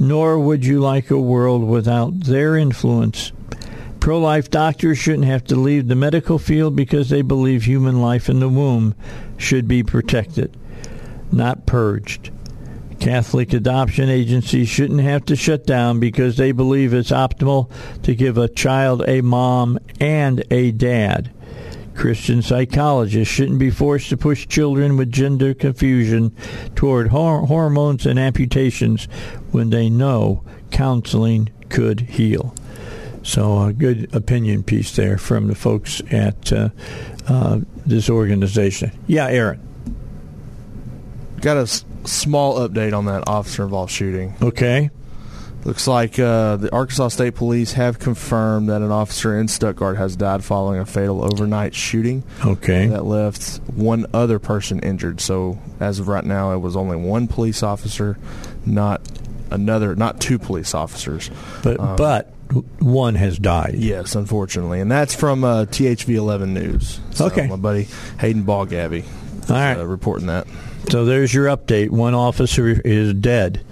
Nor 0.00 0.40
would 0.40 0.66
you 0.66 0.80
like 0.80 1.12
a 1.12 1.20
world 1.20 1.62
without 1.62 2.24
their 2.24 2.56
influence. 2.56 3.30
Pro 4.00 4.18
life 4.18 4.50
doctors 4.50 4.98
shouldn't 4.98 5.26
have 5.26 5.44
to 5.44 5.54
leave 5.54 5.86
the 5.86 5.94
medical 5.94 6.40
field 6.40 6.74
because 6.74 7.08
they 7.08 7.22
believe 7.22 7.64
human 7.64 8.02
life 8.02 8.28
in 8.28 8.40
the 8.40 8.48
womb 8.48 8.96
should 9.36 9.68
be 9.68 9.84
protected, 9.84 10.56
not 11.30 11.66
purged. 11.66 12.32
Catholic 13.00 13.54
adoption 13.54 14.10
agencies 14.10 14.68
shouldn't 14.68 15.00
have 15.00 15.24
to 15.24 15.34
shut 15.34 15.66
down 15.66 16.00
because 16.00 16.36
they 16.36 16.52
believe 16.52 16.92
it's 16.92 17.10
optimal 17.10 17.70
to 18.02 18.14
give 18.14 18.36
a 18.36 18.46
child 18.48 19.02
a 19.08 19.22
mom 19.22 19.78
and 19.98 20.44
a 20.50 20.70
dad. 20.70 21.32
Christian 21.94 22.42
psychologists 22.42 23.32
shouldn't 23.32 23.58
be 23.58 23.70
forced 23.70 24.10
to 24.10 24.16
push 24.16 24.46
children 24.46 24.96
with 24.96 25.10
gender 25.10 25.54
confusion 25.54 26.34
toward 26.74 27.08
hor- 27.08 27.46
hormones 27.46 28.06
and 28.06 28.18
amputations 28.18 29.04
when 29.50 29.70
they 29.70 29.90
know 29.90 30.44
counseling 30.70 31.48
could 31.68 32.00
heal. 32.00 32.54
So, 33.22 33.64
a 33.64 33.72
good 33.72 34.14
opinion 34.14 34.62
piece 34.62 34.94
there 34.96 35.18
from 35.18 35.48
the 35.48 35.54
folks 35.54 36.00
at 36.10 36.52
uh, 36.52 36.70
uh, 37.28 37.60
this 37.84 38.08
organization. 38.08 38.92
Yeah, 39.06 39.26
Aaron. 39.26 39.60
Got 41.40 41.58
a 41.58 41.66
small 42.10 42.58
update 42.66 42.96
on 42.96 43.06
that 43.06 43.28
officer 43.28 43.62
involved 43.64 43.92
shooting. 43.92 44.34
Okay. 44.42 44.90
Looks 45.64 45.86
like 45.86 46.18
uh, 46.18 46.56
the 46.56 46.72
Arkansas 46.72 47.08
State 47.08 47.34
Police 47.34 47.72
have 47.74 47.98
confirmed 47.98 48.70
that 48.70 48.80
an 48.80 48.90
officer 48.90 49.38
in 49.38 49.46
Stuttgart 49.46 49.98
has 49.98 50.16
died 50.16 50.42
following 50.42 50.80
a 50.80 50.86
fatal 50.86 51.22
overnight 51.22 51.74
shooting. 51.74 52.22
Okay. 52.44 52.86
That 52.86 53.04
left 53.04 53.60
one 53.74 54.06
other 54.14 54.38
person 54.38 54.80
injured. 54.80 55.20
So 55.20 55.58
as 55.78 55.98
of 55.98 56.08
right 56.08 56.24
now, 56.24 56.54
it 56.54 56.58
was 56.58 56.76
only 56.76 56.96
one 56.96 57.28
police 57.28 57.62
officer, 57.62 58.16
not 58.64 59.02
another, 59.50 59.94
not 59.94 60.18
two 60.18 60.38
police 60.38 60.74
officers. 60.74 61.30
But 61.62 61.78
um, 61.78 61.96
but 61.96 62.32
one 62.78 63.14
has 63.16 63.38
died. 63.38 63.74
Yes, 63.76 64.14
unfortunately, 64.14 64.80
and 64.80 64.90
that's 64.90 65.14
from 65.14 65.44
uh, 65.44 65.66
THV 65.66 66.14
11 66.14 66.54
News. 66.54 67.00
So 67.10 67.26
okay. 67.26 67.46
My 67.46 67.56
buddy 67.56 67.86
Hayden 68.18 68.44
Balgavy. 68.44 69.04
All 69.50 69.56
right. 69.56 69.76
Uh, 69.78 69.84
reporting 69.84 70.28
that. 70.28 70.46
So 70.88 71.04
there's 71.04 71.32
your 71.32 71.46
update. 71.46 71.90
One 71.90 72.14
officer 72.14 72.68
is 72.68 73.14
dead 73.14 73.64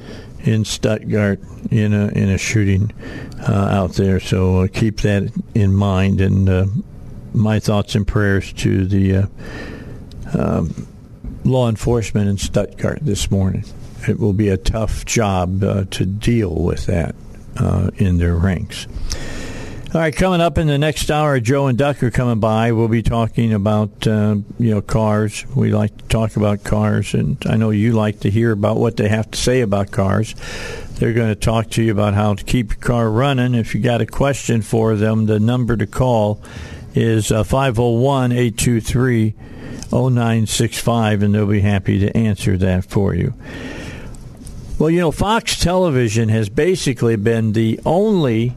in 0.44 0.64
Stuttgart 0.64 1.40
in 1.70 1.92
a 1.92 2.08
in 2.08 2.28
a 2.28 2.38
shooting 2.38 2.92
uh, 3.40 3.52
out 3.52 3.94
there. 3.94 4.20
So 4.20 4.62
uh, 4.62 4.68
keep 4.68 5.00
that 5.00 5.32
in 5.54 5.74
mind. 5.74 6.20
And 6.20 6.48
uh, 6.48 6.66
my 7.32 7.58
thoughts 7.58 7.94
and 7.94 8.06
prayers 8.06 8.52
to 8.54 8.86
the 8.86 9.16
uh, 9.16 9.26
um, 10.34 10.86
law 11.44 11.68
enforcement 11.68 12.28
in 12.28 12.38
Stuttgart 12.38 13.00
this 13.02 13.30
morning. 13.30 13.64
It 14.06 14.18
will 14.18 14.32
be 14.32 14.48
a 14.48 14.56
tough 14.56 15.04
job 15.04 15.62
uh, 15.64 15.84
to 15.90 16.06
deal 16.06 16.54
with 16.54 16.86
that 16.86 17.14
uh, 17.56 17.90
in 17.96 18.18
their 18.18 18.36
ranks. 18.36 18.86
All 19.94 20.02
right, 20.02 20.14
coming 20.14 20.42
up 20.42 20.58
in 20.58 20.66
the 20.66 20.76
next 20.76 21.10
hour, 21.10 21.40
Joe 21.40 21.66
and 21.66 21.78
Duck 21.78 22.02
are 22.02 22.10
coming 22.10 22.40
by. 22.40 22.72
We'll 22.72 22.88
be 22.88 23.02
talking 23.02 23.54
about 23.54 24.06
uh, 24.06 24.36
you 24.58 24.70
know 24.70 24.82
cars. 24.82 25.46
We 25.56 25.72
like 25.72 25.96
to 25.96 26.04
talk 26.08 26.36
about 26.36 26.62
cars, 26.62 27.14
and 27.14 27.38
I 27.46 27.56
know 27.56 27.70
you 27.70 27.92
like 27.92 28.20
to 28.20 28.30
hear 28.30 28.52
about 28.52 28.76
what 28.76 28.98
they 28.98 29.08
have 29.08 29.30
to 29.30 29.38
say 29.38 29.62
about 29.62 29.90
cars. 29.90 30.34
They're 30.96 31.14
going 31.14 31.30
to 31.30 31.34
talk 31.34 31.70
to 31.70 31.82
you 31.82 31.90
about 31.90 32.12
how 32.12 32.34
to 32.34 32.44
keep 32.44 32.72
your 32.72 32.80
car 32.80 33.08
running. 33.08 33.54
If 33.54 33.74
you 33.74 33.80
got 33.80 34.02
a 34.02 34.06
question 34.06 34.60
for 34.60 34.94
them, 34.94 35.24
the 35.24 35.40
number 35.40 35.74
to 35.74 35.86
call 35.86 36.42
is 36.94 37.32
uh, 37.32 37.42
501 37.42 38.32
823 38.32 39.34
0965, 39.90 41.22
and 41.22 41.34
they'll 41.34 41.46
be 41.46 41.60
happy 41.60 41.98
to 42.00 42.14
answer 42.14 42.58
that 42.58 42.84
for 42.84 43.14
you. 43.14 43.32
Well, 44.78 44.90
you 44.90 45.00
know, 45.00 45.12
Fox 45.12 45.58
Television 45.58 46.28
has 46.28 46.50
basically 46.50 47.16
been 47.16 47.54
the 47.54 47.80
only 47.86 48.54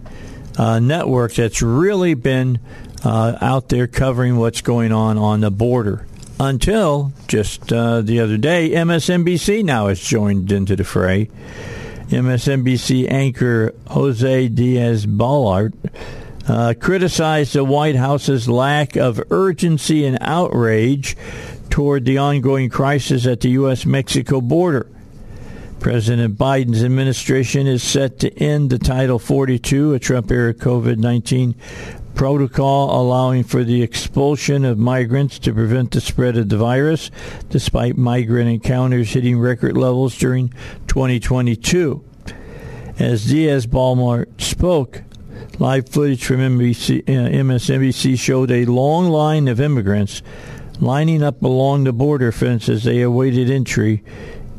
uh, 0.62 0.80
network 0.80 1.34
that's 1.34 1.64
really 1.64 2.14
been 2.14 2.60
uh, 3.04 3.36
out 3.42 3.70
there 3.70 3.88
covering 3.88 4.38
what's 4.38 4.62
going 4.62 4.92
on 4.92 5.18
on 5.18 5.42
the 5.42 5.50
border. 5.50 6.06
Until 6.40 7.14
just 7.28 7.74
uh, 7.74 8.02
the 8.02 8.20
other 8.20 8.38
day, 8.38 8.70
MSNBC 8.70 9.64
now 9.64 9.88
has 9.88 10.00
joined 10.00 10.52
into 10.52 10.76
the 10.76 10.84
fray. 10.84 11.32
MSNBC 12.10 13.12
anchor 13.12 13.74
Jose 13.88 14.50
Diaz 14.50 15.08
Balart 15.08 15.74
uh, 16.48 16.76
criticized 16.80 17.54
the 17.54 17.64
White 17.64 17.96
House's 17.96 18.48
lack 18.48 18.96
of 18.96 19.20
urgency 19.32 20.06
and 20.06 20.20
outrage 20.22 21.18
toward 21.72 22.06
the 22.06 22.20
ongoing 22.20 22.70
crisis 22.70 23.26
at 23.26 23.40
the 23.40 23.50
U.S. 23.50 23.84
Mexico 23.88 24.42
border. 24.42 24.88
President 25.82 26.38
Biden's 26.38 26.84
administration 26.84 27.66
is 27.66 27.82
set 27.82 28.20
to 28.20 28.32
end 28.38 28.70
the 28.70 28.78
Title 28.78 29.18
42, 29.18 29.96
a 29.96 30.00
Trump 30.00 30.30
era 30.30 30.54
COVID 30.54 30.98
19 30.98 31.56
protocol 32.14 33.02
allowing 33.02 33.44
for 33.44 33.64
the 33.64 33.82
expulsion 33.82 34.64
of 34.64 34.78
migrants 34.78 35.40
to 35.40 35.52
prevent 35.52 35.90
the 35.90 36.00
spread 36.00 36.38
of 36.38 36.50
the 36.50 36.58
virus, 36.58 37.10
despite 37.50 37.98
migrant 37.98 38.48
encounters 38.48 39.10
hitting 39.10 39.40
record 39.40 39.76
levels 39.76 40.16
during 40.20 40.50
2022. 40.86 42.06
As 43.00 43.26
Diaz 43.26 43.66
Balart 43.66 44.40
spoke, 44.40 45.02
live 45.58 45.90
footage 45.90 46.24
from 46.24 46.38
NBC, 46.38 47.00
uh, 47.10 47.32
MSNBC 47.32 48.20
showed 48.20 48.52
a 48.52 48.66
long 48.66 49.10
line 49.10 49.48
of 49.48 49.60
immigrants 49.60 50.22
lining 50.80 51.24
up 51.24 51.42
along 51.42 51.86
the 51.86 51.94
border 51.94 52.32
fence 52.32 52.70
as 52.70 52.84
they 52.84 53.02
awaited 53.02 53.50
entry 53.50 54.04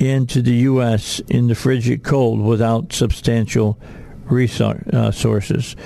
into 0.03 0.43
the 0.43 0.55
U.S. 0.55 1.21
in 1.29 1.47
the 1.47 1.55
frigid 1.55 2.03
cold 2.03 2.41
without 2.41 2.93
substantial 2.93 3.79
resources. 4.25 5.77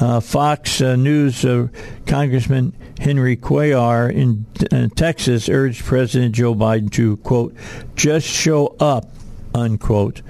Uh, 0.00 0.20
Fox 0.20 0.80
uh, 0.80 0.96
News 0.96 1.44
uh, 1.44 1.68
Congressman 2.06 2.74
Henry 2.98 3.36
Cuellar 3.36 4.10
in 4.10 4.46
uh, 4.72 4.88
Texas 4.94 5.48
urged 5.48 5.84
President 5.84 6.34
Joe 6.34 6.54
Biden 6.54 6.90
to, 6.92 7.18
quote, 7.18 7.54
just 7.96 8.26
show 8.26 8.68
up, 8.80 9.10
unquote, 9.54 10.22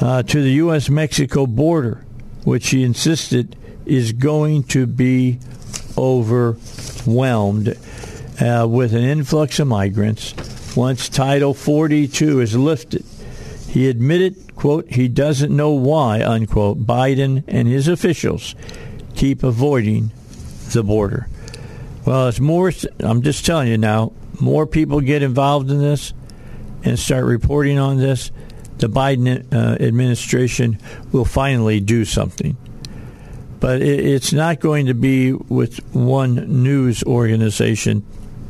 uh, 0.00 0.22
to 0.22 0.42
the 0.42 0.52
U.S. 0.52 0.88
Mexico 0.88 1.46
border, 1.46 2.04
which 2.44 2.70
he 2.70 2.84
insisted 2.84 3.56
is 3.84 4.12
going 4.12 4.62
to 4.64 4.86
be 4.86 5.40
overwhelmed 5.98 7.76
uh, 8.40 8.66
with 8.68 8.94
an 8.94 9.04
influx 9.04 9.58
of 9.58 9.66
migrants 9.66 10.34
once 10.76 11.08
Title 11.08 11.54
42 11.54 12.40
is 12.40 12.56
lifted. 12.56 13.04
He 13.68 13.88
admitted, 13.88 14.54
quote, 14.54 14.90
he 14.90 15.08
doesn't 15.08 15.54
know 15.54 15.70
why, 15.70 16.22
unquote, 16.22 16.86
Biden 16.86 17.42
and 17.48 17.66
his 17.66 17.88
officials 17.88 18.54
keep 19.14 19.42
avoiding 19.42 20.12
the 20.72 20.82
border. 20.82 21.28
Well, 22.04 22.28
it's 22.28 22.40
more, 22.40 22.72
I'm 23.00 23.22
just 23.22 23.46
telling 23.46 23.68
you 23.68 23.78
now, 23.78 24.12
more 24.40 24.66
people 24.66 25.00
get 25.00 25.22
involved 25.22 25.70
in 25.70 25.78
this 25.78 26.12
and 26.84 26.98
start 26.98 27.24
reporting 27.24 27.78
on 27.78 27.96
this, 27.96 28.30
the 28.78 28.88
Biden 28.88 29.52
uh, 29.52 29.82
administration 29.82 30.78
will 31.12 31.24
finally 31.24 31.80
do 31.80 32.04
something. 32.04 32.56
But 33.60 33.80
it, 33.80 34.00
it's 34.00 34.32
not 34.32 34.60
going 34.60 34.86
to 34.86 34.94
be 34.94 35.32
with 35.32 35.78
one 35.94 36.62
news 36.62 37.02
organization 37.04 38.04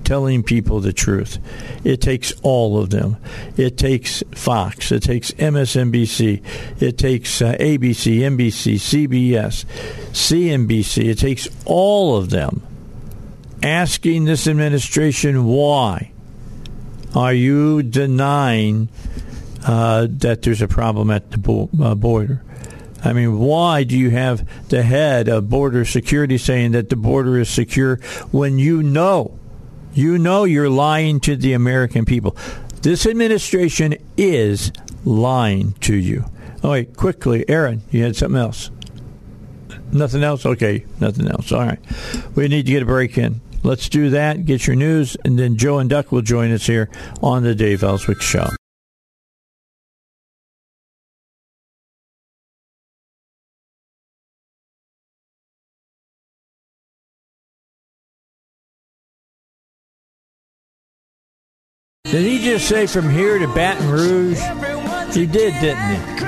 telling 0.05 0.43
people 0.43 0.81
the 0.81 0.93
truth. 0.93 1.39
It 1.85 2.01
takes 2.01 2.33
all 2.43 2.79
of 2.79 2.91
them. 2.91 3.17
It 3.57 3.77
takes 3.77 4.23
Fox. 4.33 4.93
It 4.93 5.03
takes 5.03 5.31
MSNBC. 5.33 6.43
It 6.81 6.99
takes 6.99 7.43
uh, 7.43 7.55
ABC, 7.55 8.19
NBC, 8.19 8.75
CBS, 8.75 9.65
CNBC. 10.13 11.05
It 11.05 11.19
takes 11.19 11.49
all 11.65 12.17
of 12.17 12.31
them 12.31 12.63
asking 13.63 14.27
this 14.27 14.47
administration 14.47 15.45
why 15.47 16.13
are 17.15 17.33
you 17.33 17.83
denying 17.83 18.89
uh, 19.67 20.07
that 20.11 20.43
there's 20.43 20.61
a 20.61 20.69
problem 20.69 21.11
at 21.11 21.31
the 21.31 21.39
bo- 21.39 21.71
uh, 21.81 21.95
border? 21.95 22.43
I 23.05 23.13
mean, 23.13 23.39
why 23.39 23.85
do 23.85 23.99
you 23.99 24.11
have 24.11 24.49
the 24.69 24.83
head 24.83 25.29
of 25.29 25.51
border 25.51 25.85
security 25.85 26.39
saying 26.39 26.73
that 26.73 26.89
the 26.89 26.97
border 26.97 27.39
is 27.39 27.51
secure 27.51 27.97
when 28.31 28.59
you 28.59 28.83
know 28.83 29.39
you 29.95 30.19
know 30.19 30.45
you're 30.45 30.71
lying 30.71 31.21
to 31.21 31.37
the 31.37 31.53
American 31.53 32.05
people. 32.05 32.37
This 32.83 33.07
administration 33.07 33.97
is 34.17 34.73
lying 35.05 35.73
to 35.81 35.95
you. 35.95 36.25
Wait, 36.63 36.97
quickly, 36.97 37.49
Aaron, 37.49 37.83
you 37.91 38.03
had 38.03 38.17
something 38.17 38.41
else? 38.41 38.71
Nothing 39.93 40.23
else? 40.23 40.45
Okay, 40.45 40.85
nothing 41.01 41.29
else. 41.29 41.53
All 41.53 41.61
right. 41.61 41.79
We 42.35 42.49
need 42.49 42.67
to 42.67 42.73
get 42.73 42.83
a 42.83 42.87
break 42.87 43.17
in. 43.17 43.41
Let's 43.63 43.89
do 43.89 44.11
that, 44.11 44.45
get 44.45 44.67
your 44.67 44.77
news, 44.77 45.17
and 45.25 45.39
then 45.39 45.57
Joe 45.57 45.79
and 45.79 45.89
Duck 45.89 46.13
will 46.13 46.23
join 46.23 46.53
us 46.53 46.67
here 46.67 46.91
on 47.23 47.43
the 47.43 47.55
Dave 47.55 47.83
Elswick 47.83 48.21
Show. 48.21 48.49
Did 62.15 62.27
he 62.27 62.39
just 62.45 62.69
say 62.69 62.87
from 62.87 63.11
here 63.11 63.41
to 63.41 63.49
Baton 63.49 63.91
Rouge? 63.91 64.39
He 65.13 65.27
did, 65.27 65.53
didn't 65.61 65.83
he? 65.83 66.25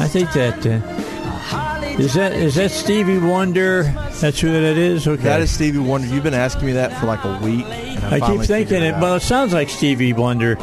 I 0.00 0.08
think 0.08 0.32
that 0.32 0.64
uh, 0.64 1.84
is 1.98 2.14
that 2.14 2.32
is 2.32 2.54
that 2.54 2.70
Stevie 2.70 3.18
Wonder. 3.18 3.82
That's 3.82 4.40
who 4.40 4.50
that 4.50 4.78
is. 4.78 5.06
Okay, 5.06 5.22
That 5.24 5.42
is 5.42 5.50
Stevie 5.50 5.76
Wonder. 5.76 6.06
You've 6.08 6.24
been 6.24 6.32
asking 6.32 6.64
me 6.64 6.72
that 6.72 6.98
for 6.98 7.04
like 7.04 7.22
a 7.22 7.38
week. 7.42 7.66
and 7.66 8.14
I 8.14 8.18
keep 8.18 8.46
thinking 8.46 8.82
it. 8.82 8.92
Well, 8.92 9.16
it 9.16 9.20
sounds 9.20 9.52
like 9.52 9.68
Stevie 9.68 10.14
Wonder. 10.14 10.56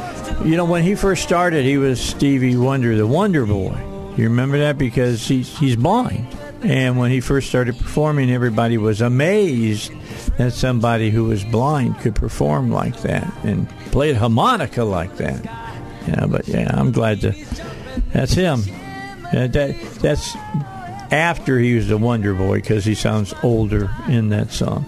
You 0.44 0.58
know, 0.58 0.66
when 0.66 0.82
he 0.82 0.96
first 0.96 1.22
started, 1.22 1.64
he 1.64 1.78
was 1.78 2.02
Stevie 2.02 2.58
Wonder, 2.58 2.96
the 2.96 3.06
Wonder 3.06 3.46
Boy. 3.46 3.80
You 4.18 4.24
remember 4.24 4.58
that 4.58 4.76
because 4.76 5.24
he's 5.28 5.56
he's 5.60 5.76
blind, 5.76 6.26
and 6.64 6.98
when 6.98 7.12
he 7.12 7.22
first 7.22 7.50
started 7.50 7.78
performing, 7.78 8.32
everybody 8.32 8.78
was 8.78 9.02
amazed 9.02 9.92
that 10.38 10.54
somebody 10.54 11.10
who 11.10 11.26
was 11.26 11.44
blind 11.44 12.00
could 12.00 12.16
perform 12.16 12.72
like 12.72 13.02
that 13.02 13.32
and 13.44 13.70
play 13.92 14.14
harmonica 14.14 14.84
like 14.84 15.18
that. 15.18 15.44
Yeah, 16.08 16.26
but 16.28 16.48
yeah, 16.48 16.70
I'm 16.74 16.92
glad 16.92 17.22
to. 17.22 17.32
That's 18.14 18.34
him. 18.34 18.62
Uh, 19.34 19.48
that 19.48 19.80
that's 20.02 20.36
after 21.12 21.60
he 21.60 21.76
was 21.76 21.88
the 21.88 21.98
Wonder 21.98 22.34
Boy 22.34 22.60
because 22.60 22.86
he 22.86 22.96
sounds 22.96 23.34
older 23.44 23.94
in 24.08 24.30
that 24.30 24.52
song. 24.52 24.86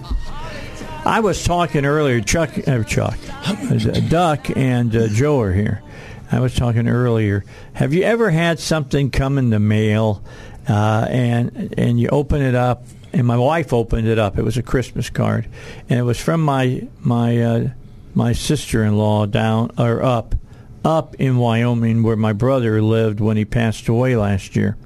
I 1.05 1.19
was 1.19 1.43
talking 1.43 1.86
earlier, 1.86 2.21
Chuck, 2.21 2.51
uh, 2.67 2.84
Chuck, 2.84 3.17
Duck, 4.09 4.49
and 4.55 4.95
uh, 4.95 5.07
Joe 5.07 5.41
are 5.41 5.51
here. 5.51 5.84
I 6.32 6.39
was 6.39 6.55
talking 6.55 6.88
earlier. 6.88 7.43
Have 7.74 7.93
you 7.93 8.03
ever 8.03 8.30
had 8.32 8.59
something 8.59 9.11
come 9.11 9.38
in 9.38 9.49
the 9.49 9.59
mail, 9.59 10.24
uh, 10.68 11.07
and 11.09 11.74
and 11.78 11.99
you 11.99 12.09
open 12.09 12.41
it 12.41 12.55
up, 12.55 12.86
and 13.11 13.26
my 13.26 13.38
wife 13.38 13.74
opened 13.74 14.07
it 14.07 14.20
up. 14.20 14.38
It 14.38 14.43
was 14.43 14.57
a 14.57 14.64
Christmas 14.64 15.09
card, 15.09 15.47
and 15.89 15.99
it 15.99 16.03
was 16.03 16.20
from 16.20 16.41
my 16.41 16.88
my 16.99 17.41
uh, 17.41 17.70
my 18.14 18.34
sister 18.34 18.84
in 18.84 18.97
law 18.97 19.26
down 19.26 19.72
or 19.78 20.03
up 20.03 20.36
up 20.86 21.16
in 21.16 21.38
Wyoming 21.38 22.03
where 22.03 22.16
my 22.16 22.34
brother 22.34 22.82
lived 22.82 23.20
when 23.20 23.38
he 23.38 23.45
passed 23.45 23.88
away 23.88 24.16
last 24.16 24.55
year 24.55 24.78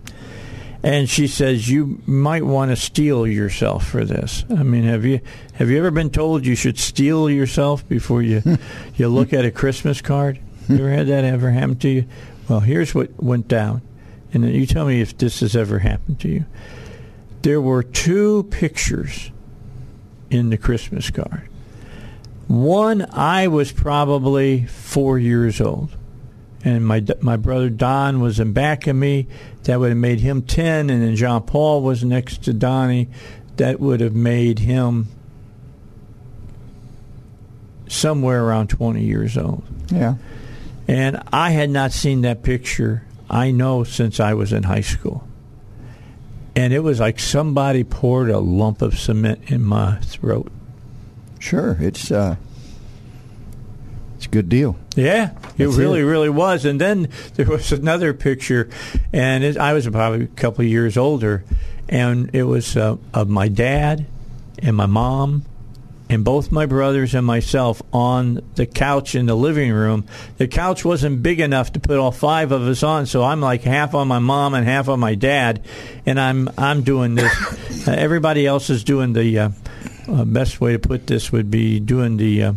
and 0.83 1.09
she 1.09 1.27
says 1.27 1.69
you 1.69 2.01
might 2.05 2.43
want 2.43 2.71
to 2.71 2.75
steel 2.75 3.27
yourself 3.27 3.87
for 3.87 4.05
this. 4.05 4.45
I 4.49 4.63
mean, 4.63 4.83
have 4.83 5.05
you 5.05 5.19
have 5.53 5.69
you 5.69 5.77
ever 5.79 5.91
been 5.91 6.09
told 6.09 6.45
you 6.45 6.55
should 6.55 6.77
steel 6.77 7.29
yourself 7.29 7.87
before 7.87 8.21
you 8.21 8.41
you 8.95 9.07
look 9.09 9.33
at 9.33 9.45
a 9.45 9.51
Christmas 9.51 10.01
card? 10.01 10.39
You 10.69 10.77
ever 10.77 10.89
had 10.89 11.07
that 11.07 11.23
ever 11.23 11.51
happen 11.51 11.77
to 11.79 11.89
you? 11.89 12.05
Well, 12.47 12.59
here's 12.61 12.93
what 12.93 13.21
went 13.21 13.47
down, 13.47 13.81
and 14.33 14.45
you 14.53 14.65
tell 14.65 14.85
me 14.85 15.01
if 15.01 15.17
this 15.17 15.39
has 15.39 15.55
ever 15.55 15.79
happened 15.79 16.19
to 16.21 16.29
you. 16.29 16.45
There 17.41 17.61
were 17.61 17.83
two 17.83 18.43
pictures 18.51 19.31
in 20.29 20.49
the 20.49 20.57
Christmas 20.57 21.09
card. 21.09 21.47
One, 22.47 23.07
I 23.11 23.47
was 23.47 23.71
probably 23.71 24.65
four 24.65 25.19
years 25.19 25.61
old 25.61 25.95
and 26.67 26.85
my 26.85 27.01
my 27.21 27.37
brother 27.37 27.69
Don 27.69 28.19
was 28.19 28.39
in 28.39 28.51
back 28.51 28.87
of 28.87 28.95
me. 28.95 29.27
That 29.63 29.79
would 29.79 29.89
have 29.89 29.97
made 29.97 30.19
him 30.19 30.41
ten, 30.41 30.89
and 30.89 31.01
then 31.01 31.15
John 31.15 31.43
Paul 31.43 31.81
was 31.81 32.03
next 32.03 32.43
to 32.43 32.53
Donnie. 32.53 33.07
That 33.55 33.79
would 33.79 34.01
have 34.01 34.13
made 34.13 34.59
him 34.59 35.07
somewhere 37.87 38.43
around 38.43 38.67
twenty 38.67 39.03
years 39.03 39.37
old. 39.37 39.63
Yeah. 39.89 40.15
And 40.89 41.21
I 41.31 41.51
had 41.51 41.69
not 41.69 41.91
seen 41.91 42.21
that 42.21 42.43
picture. 42.43 43.03
I 43.29 43.51
know 43.51 43.83
since 43.83 44.19
I 44.19 44.33
was 44.33 44.53
in 44.53 44.63
high 44.63 44.81
school, 44.81 45.27
and 46.55 46.73
it 46.73 46.79
was 46.79 46.99
like 46.99 47.19
somebody 47.19 47.83
poured 47.83 48.29
a 48.29 48.39
lump 48.39 48.81
of 48.81 48.97
cement 48.97 49.41
in 49.47 49.63
my 49.63 49.97
throat. 49.99 50.51
Sure. 51.39 51.77
It's 51.79 52.11
uh, 52.11 52.35
it's 54.15 54.25
a 54.25 54.29
good 54.29 54.49
deal. 54.49 54.75
Yeah, 54.95 55.31
it 55.31 55.41
That's 55.57 55.75
really, 55.75 55.99
it. 55.99 56.05
really 56.05 56.29
was. 56.29 56.65
And 56.65 56.81
then 56.81 57.09
there 57.35 57.45
was 57.45 57.71
another 57.71 58.13
picture, 58.13 58.69
and 59.13 59.43
it, 59.43 59.57
I 59.57 59.73
was 59.73 59.87
probably 59.87 60.23
a 60.23 60.27
couple 60.27 60.65
of 60.65 60.71
years 60.71 60.97
older, 60.97 61.43
and 61.87 62.33
it 62.33 62.43
was 62.43 62.75
uh, 62.75 62.97
of 63.13 63.29
my 63.29 63.47
dad 63.47 64.07
and 64.59 64.75
my 64.75 64.87
mom 64.87 65.45
and 66.09 66.23
both 66.23 66.51
my 66.51 66.65
brothers 66.65 67.13
and 67.15 67.25
myself 67.25 67.81
on 67.91 68.41
the 68.55 68.65
couch 68.65 69.13
in 69.15 69.25
the 69.25 69.35
living 69.35 69.71
room. 69.71 70.05
The 70.37 70.47
couch 70.47 70.85
wasn't 70.85 71.21
big 71.21 71.39
enough 71.39 71.73
to 71.73 71.79
put 71.79 71.97
all 71.97 72.11
five 72.11 72.51
of 72.51 72.61
us 72.63 72.81
on, 72.83 73.05
so 73.07 73.23
I'm 73.23 73.41
like 73.41 73.63
half 73.63 73.93
on 73.93 74.07
my 74.07 74.19
mom 74.19 74.53
and 74.53 74.65
half 74.65 74.87
on 74.89 74.99
my 74.99 75.15
dad, 75.15 75.63
and 76.05 76.19
I'm 76.19 76.49
I'm 76.57 76.83
doing 76.83 77.15
this. 77.15 77.87
uh, 77.87 77.91
everybody 77.91 78.45
else 78.45 78.69
is 78.69 78.83
doing 78.83 79.13
the. 79.13 79.39
Uh, 79.39 79.49
uh, 80.09 80.23
best 80.23 80.61
way 80.61 80.71
to 80.71 80.79
put 80.79 81.05
this 81.05 81.33
would 81.33 81.51
be 81.51 81.81
doing 81.81 82.15
the. 82.15 82.43
Uh, 82.43 82.53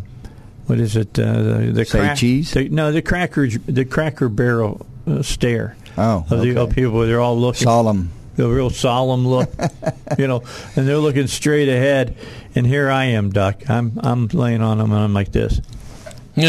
what 0.66 0.78
is 0.78 0.94
it? 0.94 1.18
Uh, 1.18 1.32
the 1.42 1.72
the 1.74 1.84
crack- 1.84 2.16
cheese? 2.16 2.52
the- 2.52 2.68
no, 2.68 2.92
the 2.92 3.02
cracker 3.02 3.48
the 3.48 3.84
cracker 3.84 4.28
barrel 4.28 4.86
uh, 5.08 5.20
stare 5.22 5.76
Oh, 5.98 6.24
of 6.30 6.42
the 6.42 6.50
okay. 6.52 6.54
of 6.56 6.70
people. 6.70 7.00
They're 7.00 7.18
all 7.20 7.36
looking. 7.36 7.64
Solemn. 7.64 8.12
The 8.40 8.48
real 8.48 8.70
solemn 8.70 9.26
look, 9.26 9.50
you 10.18 10.26
know, 10.26 10.42
and 10.76 10.88
they're 10.88 10.98
looking 10.98 11.26
straight 11.26 11.68
ahead. 11.68 12.16
And 12.54 12.66
here 12.66 12.90
I 12.90 13.04
am, 13.06 13.30
Duck. 13.30 13.68
I'm 13.68 13.98
I'm 14.02 14.26
laying 14.28 14.62
on 14.62 14.78
them, 14.78 14.92
and 14.92 15.00
I'm 15.00 15.12
like 15.14 15.32
this. 15.32 15.60
I 16.36 16.46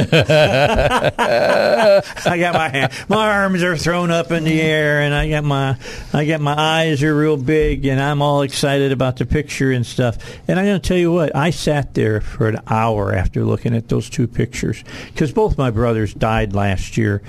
got 2.23 2.53
my 2.53 2.69
hand, 2.69 2.93
my 3.09 3.29
arms 3.29 3.63
are 3.63 3.75
thrown 3.75 4.11
up 4.11 4.31
in 4.31 4.43
the 4.43 4.61
air, 4.61 5.01
and 5.01 5.13
I 5.13 5.29
got 5.29 5.43
my 5.43 5.77
I 6.13 6.25
got 6.25 6.39
my 6.39 6.55
eyes 6.57 7.03
are 7.03 7.15
real 7.15 7.35
big, 7.35 7.85
and 7.85 7.99
I'm 7.99 8.21
all 8.21 8.43
excited 8.43 8.91
about 8.91 9.17
the 9.17 9.25
picture 9.25 9.71
and 9.71 9.85
stuff. 9.85 10.17
And 10.47 10.59
I'm 10.59 10.65
going 10.65 10.79
to 10.79 10.87
tell 10.87 10.97
you 10.97 11.11
what, 11.11 11.35
I 11.35 11.49
sat 11.49 11.93
there 11.93 12.21
for 12.21 12.47
an 12.47 12.59
hour 12.67 13.13
after 13.13 13.43
looking 13.43 13.75
at 13.75 13.89
those 13.89 14.09
two 14.09 14.27
pictures 14.27 14.83
because 15.07 15.33
both 15.33 15.57
my 15.57 15.71
brothers 15.71 16.13
died 16.13 16.53
last 16.53 16.95
year. 16.95 17.21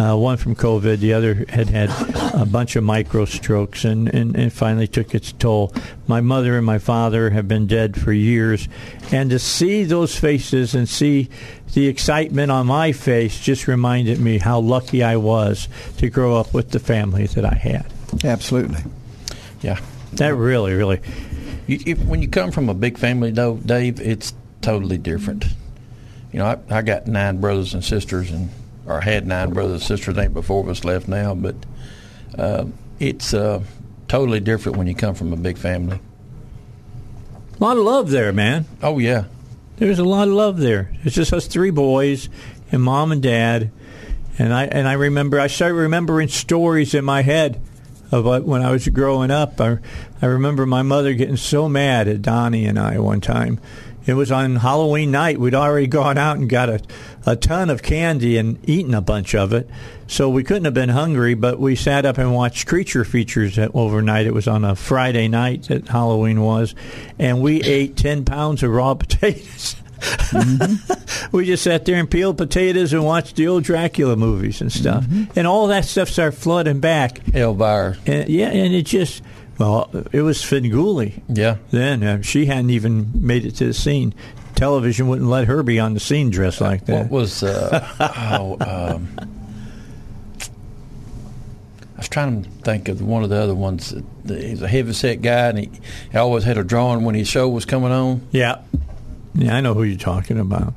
Uh, 0.00 0.16
one 0.16 0.38
from 0.38 0.54
COVID, 0.56 0.96
the 0.96 1.12
other 1.12 1.44
had 1.50 1.68
had 1.68 1.90
a 2.32 2.46
bunch 2.46 2.74
of 2.74 2.82
micro 2.82 3.26
strokes, 3.26 3.84
and, 3.84 4.08
and, 4.08 4.34
and 4.34 4.50
finally 4.50 4.88
took 4.88 5.14
its 5.14 5.30
toll. 5.32 5.74
My 6.06 6.22
mother 6.22 6.56
and 6.56 6.64
my 6.64 6.78
father 6.78 7.28
have 7.28 7.46
been 7.46 7.66
dead 7.66 8.00
for 8.00 8.10
years, 8.10 8.66
and 9.12 9.28
to 9.28 9.38
see 9.38 9.84
those 9.84 10.18
faces 10.18 10.74
and 10.74 10.88
see 10.88 11.28
the 11.74 11.86
excitement 11.86 12.50
on 12.50 12.66
my 12.66 12.92
face 12.92 13.38
just 13.38 13.68
reminded 13.68 14.18
me 14.20 14.38
how 14.38 14.60
lucky 14.60 15.02
I 15.02 15.16
was 15.16 15.68
to 15.98 16.08
grow 16.08 16.34
up 16.34 16.54
with 16.54 16.70
the 16.70 16.80
family 16.80 17.26
that 17.26 17.44
I 17.44 17.54
had. 17.54 17.86
Absolutely. 18.24 18.80
Yeah. 19.60 19.78
That 20.14 20.34
really, 20.34 20.72
really. 20.72 21.00
You, 21.66 21.78
if, 21.84 21.98
when 22.04 22.22
you 22.22 22.28
come 22.28 22.52
from 22.52 22.70
a 22.70 22.74
big 22.74 22.96
family, 22.96 23.32
though, 23.32 23.58
Dave, 23.58 24.00
it's 24.00 24.32
totally 24.62 24.96
different. 24.96 25.44
You 26.32 26.38
know, 26.38 26.46
I, 26.46 26.78
I 26.78 26.80
got 26.80 27.06
nine 27.06 27.38
brothers 27.40 27.74
and 27.74 27.84
sisters, 27.84 28.30
and 28.30 28.48
or 28.90 29.00
had 29.00 29.26
nine 29.26 29.50
brothers 29.50 29.72
and 29.72 29.82
sisters. 29.82 30.18
Ain't 30.18 30.34
before 30.34 30.62
of 30.62 30.68
us 30.68 30.84
left 30.84 31.08
now, 31.08 31.34
but 31.34 31.54
uh, 32.38 32.64
it's 32.98 33.32
uh, 33.32 33.62
totally 34.08 34.40
different 34.40 34.78
when 34.78 34.86
you 34.86 34.94
come 34.94 35.14
from 35.14 35.32
a 35.32 35.36
big 35.36 35.58
family. 35.58 36.00
A 37.58 37.64
lot 37.64 37.76
of 37.76 37.84
love 37.84 38.10
there, 38.10 38.32
man. 38.32 38.66
Oh 38.82 38.98
yeah, 38.98 39.24
There's 39.76 39.98
a 39.98 40.04
lot 40.04 40.28
of 40.28 40.34
love 40.34 40.58
there. 40.58 40.92
It's 41.04 41.14
just 41.14 41.32
us 41.32 41.46
three 41.46 41.70
boys 41.70 42.28
and 42.72 42.82
mom 42.82 43.12
and 43.12 43.22
dad. 43.22 43.70
And 44.38 44.54
I 44.54 44.64
and 44.64 44.88
I 44.88 44.94
remember 44.94 45.38
I 45.38 45.48
started 45.48 45.74
remembering 45.74 46.28
stories 46.28 46.94
in 46.94 47.04
my 47.04 47.22
head 47.22 47.60
about 48.10 48.44
when 48.44 48.62
I 48.62 48.70
was 48.70 48.88
growing 48.88 49.30
up. 49.30 49.60
I 49.60 49.78
I 50.22 50.26
remember 50.26 50.64
my 50.66 50.82
mother 50.82 51.12
getting 51.12 51.36
so 51.36 51.68
mad 51.68 52.08
at 52.08 52.22
Donnie 52.22 52.66
and 52.66 52.78
I 52.78 52.98
one 52.98 53.20
time. 53.20 53.60
It 54.06 54.14
was 54.14 54.32
on 54.32 54.56
Halloween 54.56 55.10
night. 55.10 55.38
We'd 55.38 55.54
already 55.54 55.86
gone 55.86 56.18
out 56.18 56.38
and 56.38 56.48
got 56.48 56.68
a, 56.68 56.80
a 57.26 57.36
ton 57.36 57.70
of 57.70 57.82
candy 57.82 58.38
and 58.38 58.58
eaten 58.68 58.94
a 58.94 59.00
bunch 59.00 59.34
of 59.34 59.52
it. 59.52 59.68
So 60.06 60.28
we 60.28 60.42
couldn't 60.42 60.64
have 60.64 60.74
been 60.74 60.88
hungry, 60.88 61.34
but 61.34 61.60
we 61.60 61.76
sat 61.76 62.04
up 62.04 62.18
and 62.18 62.34
watched 62.34 62.66
creature 62.66 63.04
features 63.04 63.58
at, 63.58 63.70
overnight. 63.74 64.26
It 64.26 64.34
was 64.34 64.48
on 64.48 64.64
a 64.64 64.74
Friday 64.74 65.28
night 65.28 65.64
that 65.64 65.88
Halloween 65.88 66.40
was. 66.40 66.74
And 67.18 67.40
we 67.40 67.62
ate 67.62 67.96
10 67.96 68.24
pounds 68.24 68.62
of 68.62 68.70
raw 68.72 68.94
potatoes. 68.94 69.76
Mm-hmm. 70.00 71.36
we 71.36 71.44
just 71.44 71.62
sat 71.62 71.84
there 71.84 71.96
and 71.96 72.10
peeled 72.10 72.38
potatoes 72.38 72.92
and 72.92 73.04
watched 73.04 73.36
the 73.36 73.46
old 73.48 73.64
Dracula 73.64 74.16
movies 74.16 74.60
and 74.60 74.72
stuff. 74.72 75.04
Mm-hmm. 75.04 75.38
And 75.38 75.46
all 75.46 75.66
that 75.68 75.84
stuff 75.84 76.08
started 76.08 76.36
flooding 76.36 76.80
back. 76.80 77.20
Elvira. 77.34 77.96
And, 78.06 78.28
yeah, 78.28 78.48
and 78.48 78.74
it 78.74 78.86
just, 78.86 79.22
well, 79.60 79.90
it 80.10 80.22
was 80.22 80.38
Finguli 80.38 81.20
Yeah, 81.28 81.58
then. 81.70 82.02
Uh, 82.02 82.22
she 82.22 82.46
hadn't 82.46 82.70
even 82.70 83.10
made 83.14 83.44
it 83.44 83.56
to 83.56 83.66
the 83.66 83.74
scene. 83.74 84.14
Television 84.54 85.06
wouldn't 85.08 85.28
let 85.28 85.46
her 85.46 85.62
be 85.62 85.78
on 85.78 85.94
the 85.94 86.00
scene 86.00 86.30
dressed 86.30 86.60
like 86.60 86.86
that. 86.86 87.02
What 87.04 87.10
was 87.10 87.42
uh, 87.42 87.86
oh, 88.00 88.56
um, 88.60 89.08
I 91.94 91.98
was 91.98 92.08
trying 92.08 92.42
to 92.42 92.48
think 92.50 92.88
of 92.88 93.02
one 93.02 93.22
of 93.22 93.30
the 93.30 93.36
other 93.36 93.54
ones. 93.54 93.94
He's 94.26 94.62
a 94.62 94.68
heavy 94.68 94.94
set 94.94 95.20
guy, 95.22 95.48
and 95.48 95.58
he, 95.58 95.70
he 96.10 96.16
always 96.18 96.44
had 96.44 96.56
a 96.56 96.64
drawing 96.64 97.04
when 97.04 97.14
his 97.14 97.28
show 97.28 97.48
was 97.48 97.64
coming 97.66 97.92
on. 97.92 98.26
Yeah. 98.30 98.62
Yeah, 99.34 99.54
I 99.56 99.60
know 99.60 99.74
who 99.74 99.82
you're 99.82 99.98
talking 99.98 100.38
about. 100.38 100.72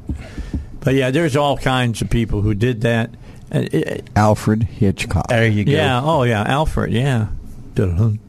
But 0.82 0.96
yeah, 0.96 1.12
there's 1.12 1.38
all 1.38 1.58
kinds 1.58 2.02
of 2.02 2.10
people 2.10 2.42
who 2.42 2.54
did 2.54 2.82
that. 2.82 3.12
Uh, 3.50 3.66
Alfred 4.16 4.64
Hitchcock. 4.64 5.28
There 5.28 5.48
you 5.48 5.64
go. 5.64 5.72
yeah, 5.72 6.02
oh 6.04 6.24
yeah, 6.24 6.44
Alfred, 6.44 6.92
yeah. 6.92 7.28
Dun, 7.76 8.20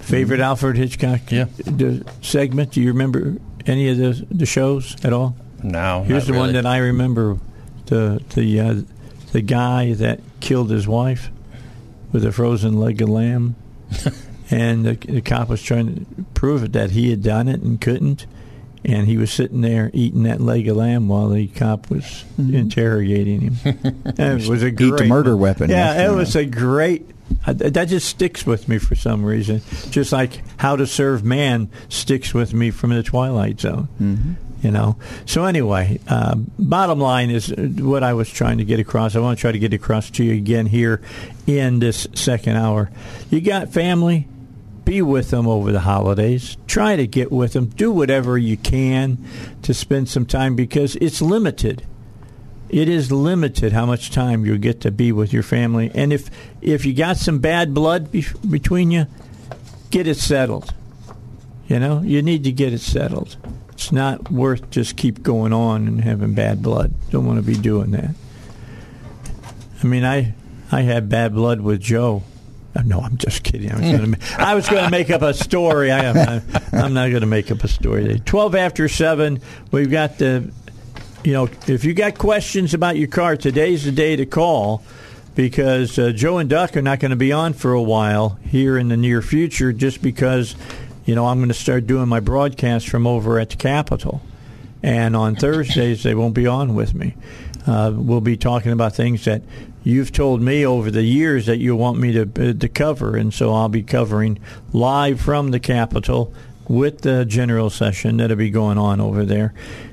Favorite 0.00 0.40
Alfred 0.40 0.76
Hitchcock 0.76 1.20
Yeah. 1.30 1.46
the 1.58 2.04
segment? 2.22 2.72
Do 2.72 2.80
you 2.80 2.88
remember 2.92 3.36
any 3.66 3.88
of 3.90 3.98
the 3.98 4.26
the 4.30 4.46
shows 4.46 4.96
at 5.04 5.12
all? 5.12 5.36
No, 5.62 6.04
Here's 6.04 6.26
the 6.26 6.32
not 6.32 6.38
one 6.38 6.52
that 6.54 6.66
I 6.66 6.78
remember: 6.78 7.38
the 7.86 8.22
the 8.34 8.60
uh, 8.60 8.74
the 9.32 9.40
guy 9.42 9.92
that 9.94 10.20
killed 10.40 10.70
his 10.70 10.86
wife 10.88 11.30
with 12.12 12.24
a 12.24 12.32
frozen 12.32 12.78
leg 12.78 13.02
of 13.02 13.08
lamb, 13.10 13.56
and 14.50 14.86
the, 14.86 14.94
the 14.94 15.20
cop 15.20 15.48
was 15.48 15.62
trying 15.62 16.06
to 16.16 16.24
prove 16.34 16.62
it 16.62 16.72
that 16.72 16.92
he 16.92 17.10
had 17.10 17.22
done 17.22 17.48
it 17.48 17.60
and 17.60 17.80
couldn't, 17.80 18.26
and 18.84 19.06
he 19.08 19.16
was 19.18 19.30
sitting 19.32 19.60
there 19.60 19.90
eating 19.92 20.22
that 20.22 20.40
leg 20.40 20.68
of 20.68 20.76
lamb 20.76 21.08
while 21.08 21.28
the 21.28 21.48
cop 21.48 21.90
was 21.90 22.24
interrogating 22.38 23.40
him. 23.52 23.74
And 24.16 24.40
it 24.42 24.48
was 24.48 24.62
a 24.62 24.70
Mm-hmm. 24.70 24.84
Eat 24.84 24.88
great 24.90 24.98
the 24.98 25.04
murder 25.04 25.36
weapon. 25.36 25.68
Yeah, 25.70 26.04
it 26.04 26.06
uh, 26.10 26.14
was 26.14 26.34
a 26.36 26.46
great. 26.46 27.10
Uh, 27.46 27.52
that 27.52 27.88
just 27.88 28.08
sticks 28.08 28.44
with 28.46 28.68
me 28.68 28.78
for 28.78 28.94
some 28.94 29.24
reason, 29.24 29.60
just 29.90 30.12
like 30.12 30.42
How 30.58 30.76
to 30.76 30.86
Serve 30.86 31.24
Man 31.24 31.70
sticks 31.88 32.32
with 32.34 32.52
me 32.54 32.70
from 32.70 32.90
the 32.90 33.02
Twilight 33.02 33.60
Zone 33.60 33.88
Mm-hmm. 34.00 34.32
you 34.62 34.70
know. 34.70 34.96
So 35.26 35.44
anyway, 35.44 36.00
uh, 36.08 36.34
bottom 36.58 36.98
line 37.00 37.30
is 37.30 37.52
what 37.56 38.02
I 38.02 38.14
was 38.14 38.28
trying 38.30 38.58
to 38.58 38.64
get 38.64 38.80
across. 38.80 39.14
I 39.14 39.20
want 39.20 39.38
to 39.38 39.40
try 39.40 39.52
to 39.52 39.58
get 39.58 39.72
across 39.74 40.10
to 40.12 40.24
you 40.24 40.32
again 40.34 40.66
here 40.66 41.00
in 41.46 41.78
this 41.80 42.06
second 42.14 42.56
hour. 42.56 42.90
You 43.30 43.40
got 43.40 43.68
family, 43.72 44.26
be 44.84 45.02
with 45.02 45.30
them 45.30 45.46
over 45.46 45.70
the 45.70 45.80
holidays. 45.80 46.56
Try 46.66 46.96
to 46.96 47.06
get 47.06 47.30
with 47.30 47.52
them. 47.52 47.66
Do 47.66 47.92
whatever 47.92 48.38
you 48.38 48.56
can 48.56 49.18
to 49.62 49.74
spend 49.74 50.08
some 50.08 50.24
time 50.26 50.56
because 50.56 50.96
it's 50.96 51.20
limited. 51.20 51.84
It 52.70 52.88
is 52.88 53.10
limited 53.10 53.72
how 53.72 53.86
much 53.86 54.10
time 54.10 54.44
you'll 54.44 54.58
get 54.58 54.82
to 54.82 54.90
be 54.90 55.10
with 55.12 55.32
your 55.32 55.42
family. 55.42 55.90
And 55.94 56.12
if 56.12 56.28
if 56.60 56.84
you 56.84 56.92
got 56.94 57.16
some 57.16 57.38
bad 57.38 57.72
blood 57.72 58.12
be- 58.12 58.26
between 58.48 58.90
you, 58.90 59.06
get 59.90 60.06
it 60.06 60.16
settled. 60.18 60.74
You 61.66 61.78
know, 61.78 62.00
you 62.02 62.22
need 62.22 62.44
to 62.44 62.52
get 62.52 62.72
it 62.72 62.80
settled. 62.80 63.36
It's 63.72 63.92
not 63.92 64.30
worth 64.30 64.70
just 64.70 64.96
keep 64.96 65.22
going 65.22 65.52
on 65.52 65.86
and 65.86 66.02
having 66.02 66.34
bad 66.34 66.62
blood. 66.62 66.92
Don't 67.10 67.26
want 67.26 67.38
to 67.38 67.42
be 67.42 67.56
doing 67.56 67.92
that. 67.92 68.14
I 69.82 69.86
mean, 69.86 70.04
I 70.04 70.34
I 70.70 70.82
had 70.82 71.08
bad 71.08 71.34
blood 71.34 71.60
with 71.60 71.80
Joe. 71.80 72.22
Uh, 72.76 72.82
No, 72.82 73.00
I'm 73.00 73.16
just 73.16 73.44
kidding. 73.44 73.70
I 73.72 73.80
was 73.80 73.98
going 73.98 74.12
to 74.12 74.20
I 74.40 74.54
was 74.54 74.68
going 74.68 74.84
to 74.84 74.90
make 74.90 75.10
up 75.10 75.22
a 75.22 75.32
story. 75.32 75.90
I 75.90 76.04
am 76.04 76.42
I'm 76.72 76.92
not 76.92 77.08
going 77.10 77.20
to 77.22 77.26
make 77.26 77.50
up 77.50 77.64
a 77.64 77.68
story. 77.68 78.20
Twelve 78.24 78.54
after 78.54 78.88
seven. 78.88 79.40
We've 79.70 79.90
got 79.90 80.18
the. 80.18 80.52
You 81.28 81.34
know, 81.34 81.50
if 81.66 81.84
you 81.84 81.92
got 81.92 82.16
questions 82.16 82.72
about 82.72 82.96
your 82.96 83.08
car, 83.08 83.36
today's 83.36 83.84
the 83.84 83.92
day 83.92 84.16
to 84.16 84.24
call 84.24 84.82
because 85.34 85.98
uh, 85.98 86.10
Joe 86.12 86.38
and 86.38 86.48
Duck 86.48 86.74
are 86.74 86.80
not 86.80 87.00
going 87.00 87.10
to 87.10 87.18
be 87.18 87.32
on 87.32 87.52
for 87.52 87.74
a 87.74 87.82
while 87.82 88.38
here 88.44 88.78
in 88.78 88.88
the 88.88 88.96
near 88.96 89.20
future 89.20 89.70
just 89.74 90.00
because, 90.00 90.56
you 91.04 91.14
know, 91.14 91.26
I'm 91.26 91.36
going 91.36 91.48
to 91.48 91.54
start 91.54 91.86
doing 91.86 92.08
my 92.08 92.20
broadcast 92.20 92.88
from 92.88 93.06
over 93.06 93.38
at 93.38 93.50
the 93.50 93.56
Capitol. 93.56 94.22
And 94.82 95.14
on 95.14 95.36
Thursdays, 95.36 96.02
they 96.02 96.14
won't 96.14 96.32
be 96.32 96.46
on 96.46 96.74
with 96.74 96.94
me. 96.94 97.14
Uh, 97.66 97.92
we'll 97.94 98.22
be 98.22 98.38
talking 98.38 98.72
about 98.72 98.94
things 98.94 99.26
that 99.26 99.42
you've 99.84 100.12
told 100.12 100.40
me 100.40 100.64
over 100.64 100.90
the 100.90 101.02
years 101.02 101.44
that 101.44 101.58
you 101.58 101.76
want 101.76 101.98
me 101.98 102.12
to, 102.12 102.22
uh, 102.22 102.54
to 102.54 102.68
cover. 102.70 103.18
And 103.18 103.34
so 103.34 103.52
I'll 103.52 103.68
be 103.68 103.82
covering 103.82 104.38
live 104.72 105.20
from 105.20 105.50
the 105.50 105.60
Capitol 105.60 106.32
with 106.68 107.02
the 107.02 107.26
general 107.26 107.68
session 107.68 108.16
that'll 108.16 108.36
be 108.38 108.48
going 108.48 108.78
on 108.78 108.98
over 108.98 109.26
there. 109.26 109.52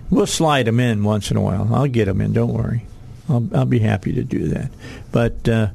We'll 0.10 0.28
slide 0.28 0.68
them 0.68 0.80
in 0.80 1.04
once 1.04 1.32
in 1.32 1.38
a 1.38 1.42
while. 1.42 1.74
I'll 1.74 1.88
get 1.88 2.06
them 2.06 2.22
in. 2.22 2.34
Don't 2.34 2.54
worry. 2.54 2.86
I'll, 3.28 3.48
I'll 3.54 3.66
be 3.66 3.80
happy 3.80 4.14
to 4.14 4.24
do 4.24 4.50
that. 4.50 4.72
But 5.12 5.50
uh, 5.50 5.68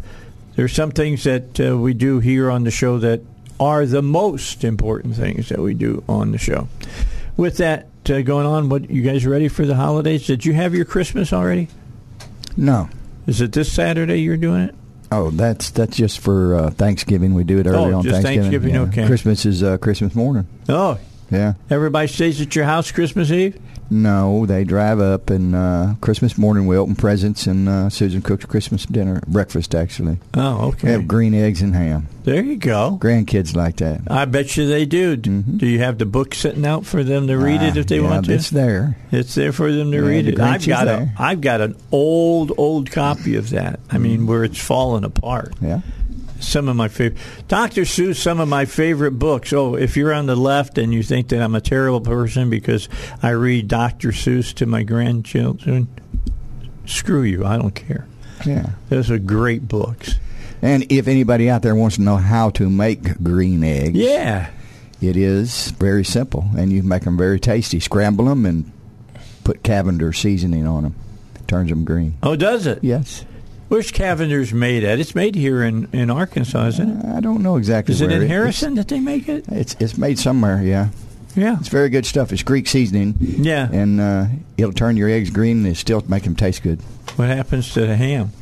there's 0.57 0.73
some 0.73 0.93
things 0.93 1.25
that 1.25 1.59
uh, 1.61 1.77
we 1.77 1.95
do 1.95 2.21
here 2.21 2.51
on 2.51 2.65
the 2.65 2.71
show 2.71 2.99
that 2.99 3.21
are 3.59 3.85
the 3.87 4.03
most 4.03 4.65
important 4.65 5.17
things 5.17 5.49
that 5.49 5.59
we 5.59 5.75
do 5.75 6.03
on 6.09 6.33
the 6.33 6.39
show. 6.39 6.69
With 7.37 7.57
that 7.59 7.89
uh, 8.09 8.21
going 8.23 8.47
on, 8.47 8.69
what 8.69 8.89
you 8.91 9.03
guys 9.03 9.27
ready 9.27 9.49
for 9.49 9.67
the 9.67 9.75
holidays? 9.75 10.27
Did 10.27 10.45
you 10.45 10.53
have 10.55 10.75
your 10.75 10.85
Christmas 10.85 11.33
already? 11.33 11.69
No. 12.57 12.89
Is 13.27 13.41
it 13.41 13.53
this 13.53 13.71
Saturday 13.73 14.21
you're 14.21 14.37
doing 14.37 14.63
it? 14.63 14.75
Oh, 15.13 15.31
that's 15.31 15.71
that's 15.71 15.97
just 15.97 16.21
for 16.21 16.55
uh, 16.55 16.71
Thanksgiving. 16.71 17.35
We 17.35 17.43
do 17.43 17.59
it 17.59 17.67
early 17.67 17.93
Oh, 17.93 17.99
on 17.99 18.05
just 18.05 18.23
Thanksgiving. 18.23 18.51
Thanksgiving, 18.51 18.75
yeah. 18.75 18.81
okay. 18.83 19.07
Christmas 19.07 19.45
is 19.45 19.63
uh, 19.63 19.77
Christmas 19.79 20.15
morning. 20.15 20.47
Oh, 20.69 20.99
Yeah. 21.31 21.55
everybody 21.71 22.09
stays 22.09 22.41
at 22.41 22.55
your 22.57 22.65
house 22.65 22.91
Christmas 22.91 23.31
Eve? 23.31 23.61
No, 23.93 24.47
they 24.47 24.63
drive 24.63 25.01
up 25.01 25.31
and 25.31 25.53
uh, 25.53 25.95
Christmas 26.01 26.39
morning 26.39 26.69
we 26.69 26.77
open 26.77 26.95
presents 26.95 27.49
and 27.49 27.69
uh, 27.69 27.91
Susan 27.91 28.23
cooks 28.23 28.45
Christmas 28.45 28.87
dinner, 28.87 29.21
breakfast 29.27 29.75
actually. 29.75 30.19
Oh, 30.35 30.69
okay. 30.69 30.87
We 30.87 30.93
have 30.93 31.09
green 31.09 31.35
eggs 31.35 31.61
and 31.61 31.75
ham. 31.75 32.07
There 32.23 32.41
you 32.41 32.55
go. 32.57 32.99
Grandkids 33.01 33.57
like 33.57 33.77
that. 33.79 34.03
I 34.09 34.27
bet 34.27 34.57
you 34.57 34.69
they 34.69 34.85
do. 34.87 35.17
Mhm. 35.17 35.59
Do 35.59 35.67
you 35.67 35.81
have 35.81 35.99
the 35.99 36.07
book 36.07 36.35
sitting 36.37 36.65
out 36.65 36.87
for 36.87 37.03
them 37.03 37.27
to 37.27 37.37
read 37.37 37.63
it 37.63 37.77
if 37.77 37.89
they 37.89 37.99
yeah, 38.01 38.09
want 38.11 38.27
to? 38.27 38.35
It's 38.35 38.51
there. 38.51 38.97
It's 39.11 39.35
there 39.35 39.51
for 39.53 39.73
them 39.73 39.91
to 39.91 39.97
Yeah, 39.99 40.05
read 40.07 40.27
the 40.27 40.33
it. 40.35 40.41
I've 40.41 40.65
got 40.67 40.87
a. 40.87 41.11
I've 41.19 41.41
got 41.41 41.61
an 41.61 41.75
old, 41.91 42.53
old 42.59 42.93
copy 42.93 43.35
of 43.37 43.51
that. 43.51 43.81
I 43.91 43.99
mean, 43.99 44.27
where 44.27 44.45
it's 44.45 44.61
fallen 44.61 45.03
apart. 45.03 45.55
Yeah. 45.61 45.81
Some 46.41 46.69
of 46.69 46.77
my 46.77 46.89
favorite 46.89 47.19
Dr. 47.49 47.83
Seuss. 47.83 48.17
Some 48.17 48.41
of 48.41 48.49
my 48.49 48.65
favorite 48.65 49.13
books. 49.13 49.53
Oh, 49.53 49.75
if 49.77 49.97
you're 49.97 50.13
on 50.13 50.27
the 50.27 50.37
left 50.37 50.79
and 50.79 50.93
you 50.93 51.03
think 51.03 51.29
that 51.29 51.41
I'm 51.43 51.55
a 51.55 51.61
terrible 51.61 52.01
person 52.01 52.51
because 52.51 52.89
I 53.23 53.31
read 53.31 53.69
Dr. 53.69 54.09
Seuss 54.11 54.53
to 54.55 54.67
my 54.67 54.83
grandchildren, 54.83 55.89
screw 56.87 57.23
you. 57.23 57.45
I 57.45 57.57
don't 57.57 57.75
care. 57.75 58.07
Yeah. 58.47 58.71
Those 58.89 59.11
are 59.11 59.19
great 59.19 59.69
books. 59.69 60.17
And 60.63 60.91
if 60.91 61.09
anybody 61.09 61.49
out 61.49 61.63
there 61.63 61.75
wants 61.75 61.97
to 61.97 62.03
know 62.03 62.17
how 62.17 62.51
to 62.51 62.69
make 62.69 63.23
green 63.23 63.65
eggs, 63.65 63.97
Yeah. 63.99 64.51
it 65.01 65.17
is 65.17 65.71
very 65.73 66.05
simple, 66.05 66.45
and 66.57 66.71
you 66.73 66.83
make 66.83 67.05
them 67.05 67.17
very 67.17 67.41
tasty. 67.41 67.81
Scramble 67.81 68.27
them 68.27 68.45
and 68.45 68.71
put 69.45 69.63
Cavender 69.63 70.13
seasoning 70.13 70.67
on 70.67 70.83
them. 70.83 70.95
Turns 71.47 71.71
them 71.71 71.85
green. 71.85 72.15
Oh, 72.23 72.37
does 72.37 72.67
it? 72.67 72.79
Yes. 72.83 73.25
Where's 73.71 73.93
Cavender's 73.93 74.53
made 74.53 74.83
at? 74.83 74.99
It's 74.99 75.15
made 75.15 75.37
here 75.37 75.63
in, 75.63 75.89
in 75.93 76.11
Arkansas, 76.11 76.67
isn't 76.67 76.91
it? 76.91 77.05
I 77.07 77.21
don't 77.21 77.41
know 77.41 77.57
exactly. 77.57 77.95
Is 77.95 78.01
it 78.01 78.11
in 78.11 78.27
Harrison 78.27 78.75
that 78.75 78.89
they 78.89 78.99
make 78.99 79.29
it? 79.29 79.45
It's, 79.49 79.77
it's 79.79 79.97
made 79.97 80.19
somewhere. 80.19 80.61
Yeah, 80.61 80.89
Yeah. 81.37 81.57
it's 81.61 81.69
very 81.69 81.89
good 81.89 82.05
stuff. 82.05 82.33
It's 82.33 82.43
Greek 82.43 82.67
seasoning. 82.67 83.15
Yeah. 83.21 83.69
and 83.71 84.01
uh, 84.01 84.27
it'll 84.59 84.73
turn 84.73 84.97
your 84.97 85.09
eggs 85.09 85.31
green 85.31 85.65
and 85.65 85.77
still 85.77 86.03
make 86.09 86.25
them 86.25 86.35
taste 86.35 86.65
good. 86.65 86.81
What 87.15 87.29
happens 87.29 87.73
to 87.75 87.83
the 87.87 87.95
ham? 87.95 88.33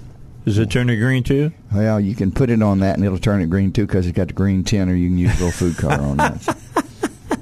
Does 0.46 0.56
it 0.56 0.70
turn 0.70 0.86
to 0.86 0.96
green 0.96 1.24
too? 1.24 1.52
Well, 1.74 2.00
you 2.00 2.14
can 2.14 2.32
put 2.32 2.48
it 2.48 2.62
on 2.62 2.78
that 2.80 2.96
and 2.96 3.04
it'll 3.04 3.18
turn 3.18 3.42
it 3.42 3.50
green 3.50 3.70
too 3.70 3.86
because 3.86 4.06
it's 4.06 4.16
got 4.16 4.28
the 4.28 4.32
green 4.32 4.64
tin, 4.64 4.88
or 4.88 4.94
you 4.94 5.08
can 5.10 5.18
use 5.18 5.30
a 5.38 5.44
little 5.44 5.50
food 5.52 5.76
color 5.76 6.02
on 6.02 6.16
that. 6.16 6.56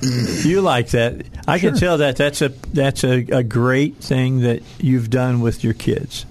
You 0.00 0.60
like 0.60 0.90
that? 0.90 1.26
I 1.48 1.58
can 1.58 1.74
tell 1.76 1.98
that 1.98 2.16
that's 2.16 2.40
a 2.40 2.48
that's 2.72 3.02
a, 3.04 3.18
a 3.32 3.42
great 3.42 3.96
thing 3.96 4.40
that 4.40 4.62
you've 4.78 5.10
done 5.10 5.40
with 5.40 5.62
your 5.64 5.74
kids. 5.74 6.24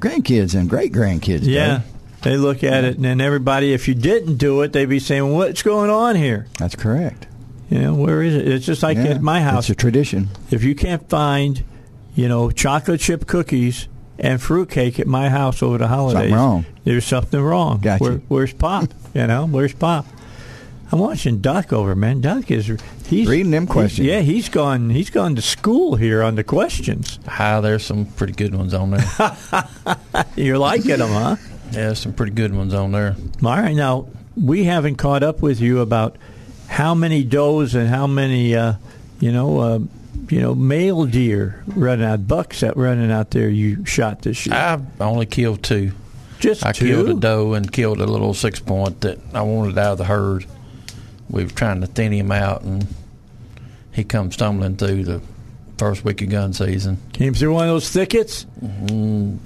Grandkids 0.00 0.54
and 0.58 0.68
great 0.68 0.92
grandkids. 0.92 1.40
Yeah, 1.44 1.82
they 2.22 2.36
look 2.36 2.64
at 2.64 2.84
it, 2.84 2.96
and 2.96 3.04
then 3.04 3.20
everybody, 3.20 3.72
if 3.72 3.88
you 3.88 3.94
didn't 3.94 4.36
do 4.36 4.62
it, 4.62 4.72
they'd 4.72 4.86
be 4.86 4.98
saying, 5.00 5.32
"What's 5.32 5.62
going 5.62 5.90
on 5.90 6.16
here?" 6.16 6.46
that's 6.58 6.74
correct. 6.76 7.26
You 7.70 7.78
know, 7.80 7.94
where 7.94 8.22
is 8.22 8.34
it? 8.34 8.46
It's 8.46 8.66
just 8.66 8.82
like 8.82 8.96
Yeah, 8.96 9.04
at 9.04 9.22
my 9.22 9.40
house. 9.40 9.64
it's 9.64 9.70
a 9.70 9.74
tradition. 9.74 10.28
if 10.50 10.62
you 10.62 10.74
can't 10.74 11.08
find, 11.08 11.62
you 12.14 12.28
know, 12.28 12.50
chocolate 12.50 13.00
chip 13.00 13.26
cookies 13.26 13.88
and 14.18 14.40
fruitcake 14.40 15.00
at 15.00 15.06
my 15.06 15.28
house 15.28 15.62
over 15.62 15.78
the 15.78 15.88
holidays, 15.88 16.30
something 16.30 16.34
wrong. 16.34 16.66
There's 16.84 17.04
something 17.04 17.40
wrong. 17.40 17.78
Gotcha. 17.80 18.04
Where, 18.04 18.12
where's 18.28 18.52
Pop? 18.52 18.92
you 19.14 19.26
know, 19.26 19.46
where's 19.46 19.72
Pop? 19.72 20.06
I'm 20.92 20.98
watching 20.98 21.40
Duck 21.40 21.72
over, 21.72 21.94
man. 21.94 22.20
Duck 22.20 22.50
is 22.50 22.66
he's 23.06 23.28
Reading 23.28 23.50
them 23.50 23.66
he- 23.66 23.72
questions. 23.72 24.06
yeah, 24.06 24.20
he's 24.20 24.48
gone. 24.48 24.90
He's 24.90 25.10
gone 25.10 25.34
to 25.36 25.42
school 25.42 25.96
here 25.96 26.22
on 26.22 26.34
the 26.36 26.44
questions. 26.44 27.18
Hi, 27.26 27.60
there's 27.60 27.84
some 27.84 28.06
pretty 28.06 28.32
good 28.34 28.54
ones 28.54 28.74
on 28.74 28.90
there. 28.92 29.04
You're 30.36 30.58
liking 30.58 30.98
them, 30.98 31.10
huh? 31.10 31.36
yeah, 31.72 31.94
some 31.94 32.12
pretty 32.12 32.32
good 32.32 32.54
ones 32.54 32.74
on 32.74 32.92
there. 32.92 33.16
All 33.42 33.56
right, 33.56 33.74
now 33.74 34.06
we 34.36 34.64
haven't 34.64 34.96
caught 34.96 35.22
up 35.22 35.42
with 35.42 35.60
you 35.60 35.80
about 35.80 36.16
how 36.68 36.94
many 36.94 37.24
does 37.24 37.74
and 37.74 37.88
how 37.88 38.06
many, 38.06 38.54
uh, 38.54 38.74
you 39.20 39.32
know, 39.32 39.58
uh, 39.58 39.78
you 40.28 40.40
know, 40.40 40.54
male 40.54 41.04
deer 41.06 41.62
running 41.66 42.04
out, 42.06 42.26
bucks 42.28 42.60
that 42.60 42.76
running 42.76 43.10
out 43.10 43.30
there. 43.30 43.48
You 43.48 43.84
shot 43.84 44.22
this 44.22 44.46
year. 44.46 44.54
I've 44.54 45.00
only 45.00 45.26
killed 45.26 45.62
two. 45.62 45.92
Just 46.40 46.64
I 46.64 46.72
two. 46.72 46.86
killed 46.86 47.08
a 47.10 47.14
doe 47.20 47.54
and 47.54 47.70
killed 47.70 48.00
a 48.00 48.06
little 48.06 48.34
six 48.34 48.60
point 48.60 49.00
that 49.02 49.18
I 49.34 49.42
wanted 49.42 49.76
out 49.78 49.92
of 49.92 49.98
the 49.98 50.04
herd. 50.04 50.46
We 51.30 51.44
were 51.44 51.50
trying 51.50 51.80
to 51.80 51.86
thin 51.86 52.12
him 52.12 52.30
out, 52.30 52.62
and 52.62 52.86
he 53.92 54.04
come 54.04 54.30
stumbling 54.32 54.76
through 54.76 55.04
the 55.04 55.22
first 55.78 56.04
week 56.04 56.22
of 56.22 56.28
gun 56.28 56.52
season. 56.52 56.98
Came 57.12 57.34
through 57.34 57.52
one 57.54 57.64
of 57.68 57.74
those 57.74 57.90
thickets, 57.90 58.46
not 58.60 58.70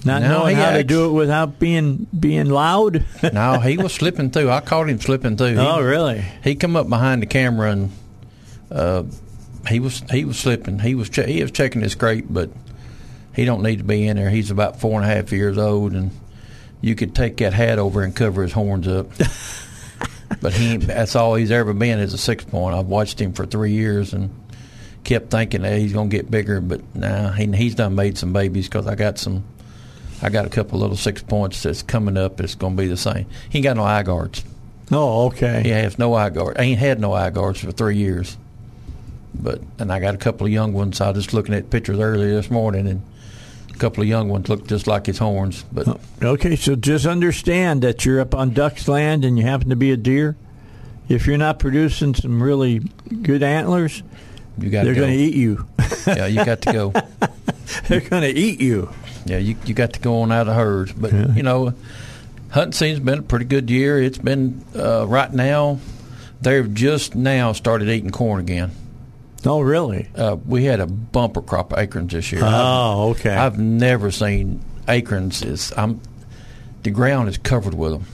no, 0.05 0.29
knowing 0.29 0.57
he 0.57 0.63
how 0.63 0.73
to 0.73 0.85
do 0.85 1.07
it 1.07 1.13
without 1.13 1.59
being 1.59 2.07
being 2.19 2.51
loud. 2.51 3.05
no, 3.33 3.59
he 3.61 3.77
was 3.77 3.95
slipping 3.95 4.31
through. 4.31 4.51
I 4.51 4.61
caught 4.61 4.89
him 4.89 5.01
slipping 5.01 5.37
through. 5.37 5.55
He, 5.55 5.59
oh, 5.59 5.81
really? 5.81 6.25
He 6.45 6.55
come 6.55 6.77
up 6.77 6.89
behind 6.89 7.23
the 7.23 7.27
camera 7.27 7.73
and 7.73 7.93
uh, 8.71 9.05
he 9.69 9.81
was 9.81 10.03
he 10.11 10.25
was 10.25 10.39
slipping. 10.39 10.79
He 10.79 10.95
was 10.95 11.09
che- 11.09 11.33
he 11.33 11.43
was 11.43 11.51
checking 11.51 11.83
his 11.83 11.93
scrape, 11.93 12.27
but 12.29 12.51
he 13.35 13.45
don't 13.45 13.63
need 13.63 13.79
to 13.79 13.85
be 13.85 14.07
in 14.07 14.17
there. 14.17 14.31
He's 14.31 14.51
about 14.51 14.81
four 14.81 15.01
and 15.01 15.11
a 15.11 15.15
half 15.15 15.33
years 15.33 15.59
old, 15.59 15.93
and 15.93 16.11
you 16.81 16.95
could 16.95 17.15
take 17.15 17.39
that 17.39 17.53
hat 17.53 17.79
over 17.79 18.03
and 18.03 18.15
cover 18.15 18.43
his 18.43 18.53
horns 18.53 18.89
up. 18.89 19.09
but 20.41 20.53
he 20.53 20.77
that's 20.77 21.17
all 21.17 21.35
he's 21.35 21.51
ever 21.51 21.73
been 21.73 21.99
is 21.99 22.15
a 22.15 22.19
six 22.19 22.45
point. 22.45 22.75
I've 22.75 22.87
watched 22.87 23.21
him 23.21 23.33
for 23.33 23.47
three 23.47 23.73
years 23.73 24.13
and 24.13 24.31
kept 25.05 25.31
thinking 25.31 25.63
that 25.63 25.79
he's 25.79 25.93
going 25.93 26.11
to 26.11 26.17
get 26.17 26.31
bigger, 26.31 26.61
but 26.61 26.83
nah, 26.95 27.33
he, 27.33 27.47
he's 27.53 27.75
done 27.75 27.95
made 27.95 28.19
some 28.19 28.33
babies 28.33 28.69
because 28.69 28.87
I 28.87 28.95
got 28.95 29.19
some. 29.19 29.45
I 30.21 30.31
got 30.31 30.47
a 30.47 30.49
couple 30.49 30.81
little 30.81 30.97
six 30.97 31.23
points 31.23 31.63
that's 31.63 31.83
coming 31.83 32.17
up. 32.17 32.41
It's 32.41 32.57
going 32.57 32.77
to 32.77 32.83
be 32.83 32.89
the 32.89 32.97
same. 32.97 33.27
He 33.51 33.59
ain't 33.59 33.65
got 33.65 33.77
no 33.77 33.85
eye 33.85 34.03
guards. 34.03 34.45
Oh, 34.91 35.27
okay. 35.27 35.63
He 35.63 35.69
has 35.71 35.97
no 35.99 36.15
eye 36.15 36.31
guard. 36.31 36.59
I 36.59 36.63
ain't 36.63 36.81
had 36.81 36.99
no 36.99 37.13
eye 37.13 37.31
guards 37.31 37.61
for 37.61 37.71
three 37.71 37.97
years. 37.97 38.37
But 39.33 39.61
and 39.79 39.93
I 39.93 40.01
got 40.01 40.15
a 40.15 40.19
couple 40.19 40.47
of 40.47 40.53
young 40.53 40.73
ones. 40.73 41.01
I 41.01 41.11
was 41.11 41.25
just 41.25 41.35
looking 41.35 41.55
at 41.55 41.71
pictures 41.71 42.01
earlier 42.01 42.35
this 42.35 42.51
morning, 42.51 42.89
and 42.89 43.03
a 43.79 43.81
couple 43.81 44.03
of 44.03 44.09
young 44.09 44.29
ones 44.29 44.49
look 44.49 44.67
just 44.67 44.87
like 44.87 45.07
his 45.07 45.19
horns. 45.19 45.65
But 45.73 46.01
Okay, 46.23 46.57
so 46.57 46.75
just 46.75 47.07
understand 47.07 47.83
that 47.83 48.05
you're 48.05 48.21
up 48.21 48.35
on 48.35 48.51
duck's 48.51 48.89
land 48.89 49.25
and 49.25 49.39
you 49.39 49.45
happen 49.45 49.71
to 49.71 49.77
be 49.77 49.93
a 49.93 49.97
deer. 49.97 50.37
If 51.09 51.27
you're 51.27 51.39
not 51.39 51.59
producing 51.59 52.15
some 52.15 52.43
really 52.43 52.81
good 53.23 53.43
antlers, 53.43 54.03
you 54.59 54.69
got 54.69 54.85
they're 54.85 54.95
go. 54.95 55.03
going 55.03 55.17
to 55.17 55.19
eat 55.19 55.35
you. 55.35 55.67
yeah, 56.07 56.27
you 56.27 56.45
got 56.45 56.61
to 56.63 56.73
go. 56.73 56.93
they're 57.89 58.01
going 58.01 58.23
to 58.23 58.39
eat 58.39 58.61
you. 58.61 58.91
Yeah, 59.25 59.39
you 59.39 59.57
you 59.65 59.75
got 59.75 59.95
to 59.95 60.01
go 60.01 60.21
on 60.23 60.33
out 60.33 60.49
of 60.49 60.55
herds. 60.55 60.93
But 60.93 61.13
you 61.37 61.43
know, 61.43 61.73
hunting 62.51 62.73
season's 62.73 63.05
been 63.05 63.21
a 63.21 63.23
pretty 63.23 63.45
good 63.47 63.71
year. 63.71 64.03
It's 64.03 64.19
been 64.19 64.65
uh, 64.75 65.07
right 65.07 65.33
now. 65.33 65.79
They've 66.41 66.73
just 66.75 67.15
now 67.15 67.53
started 67.53 67.89
eating 67.89 68.11
corn 68.11 68.41
again. 68.41 68.71
Oh, 69.47 69.61
really? 69.61 70.09
Uh, 70.17 70.37
we 70.47 70.65
had 70.65 70.81
a 70.81 70.87
bumper 70.87 71.43
crop 71.43 71.73
of 71.73 71.79
acorns 71.79 72.13
this 72.13 72.33
year. 72.33 72.41
Oh, 72.45 73.11
okay. 73.11 73.31
I've 73.35 73.59
never 73.59 74.11
seen 74.11 74.65
acorns. 74.89 75.43
Is 75.43 75.73
I'm 75.77 76.01
the 76.83 76.91
ground 76.91 77.29
is 77.29 77.39
covered 77.39 77.75
with 77.75 77.93
them, 77.93 78.05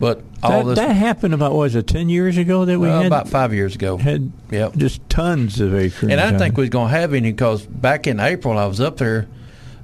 but 0.00 0.22
all 0.42 0.64
that, 0.64 0.76
this 0.76 0.78
that 0.78 0.94
happened 0.94 1.34
about 1.34 1.52
what 1.52 1.58
was 1.60 1.74
it 1.74 1.86
ten 1.86 2.08
years 2.08 2.38
ago 2.38 2.64
that 2.64 2.78
we 2.78 2.88
uh, 2.88 2.98
had 2.98 3.06
about 3.06 3.28
five 3.28 3.52
years 3.52 3.74
ago. 3.74 3.96
had 3.98 4.32
Yep. 4.50 4.76
just 4.76 5.06
tons 5.10 5.60
of 5.60 5.74
acorns. 5.74 6.12
And 6.12 6.20
I 6.20 6.26
didn't 6.26 6.38
think 6.38 6.56
we 6.56 6.62
was 6.62 6.70
going 6.70 6.90
to 6.92 6.98
have 6.98 7.12
any 7.12 7.30
because 7.32 7.66
back 7.66 8.06
in 8.06 8.18
April 8.20 8.56
I 8.56 8.66
was 8.66 8.80
up 8.80 8.96
there 8.96 9.26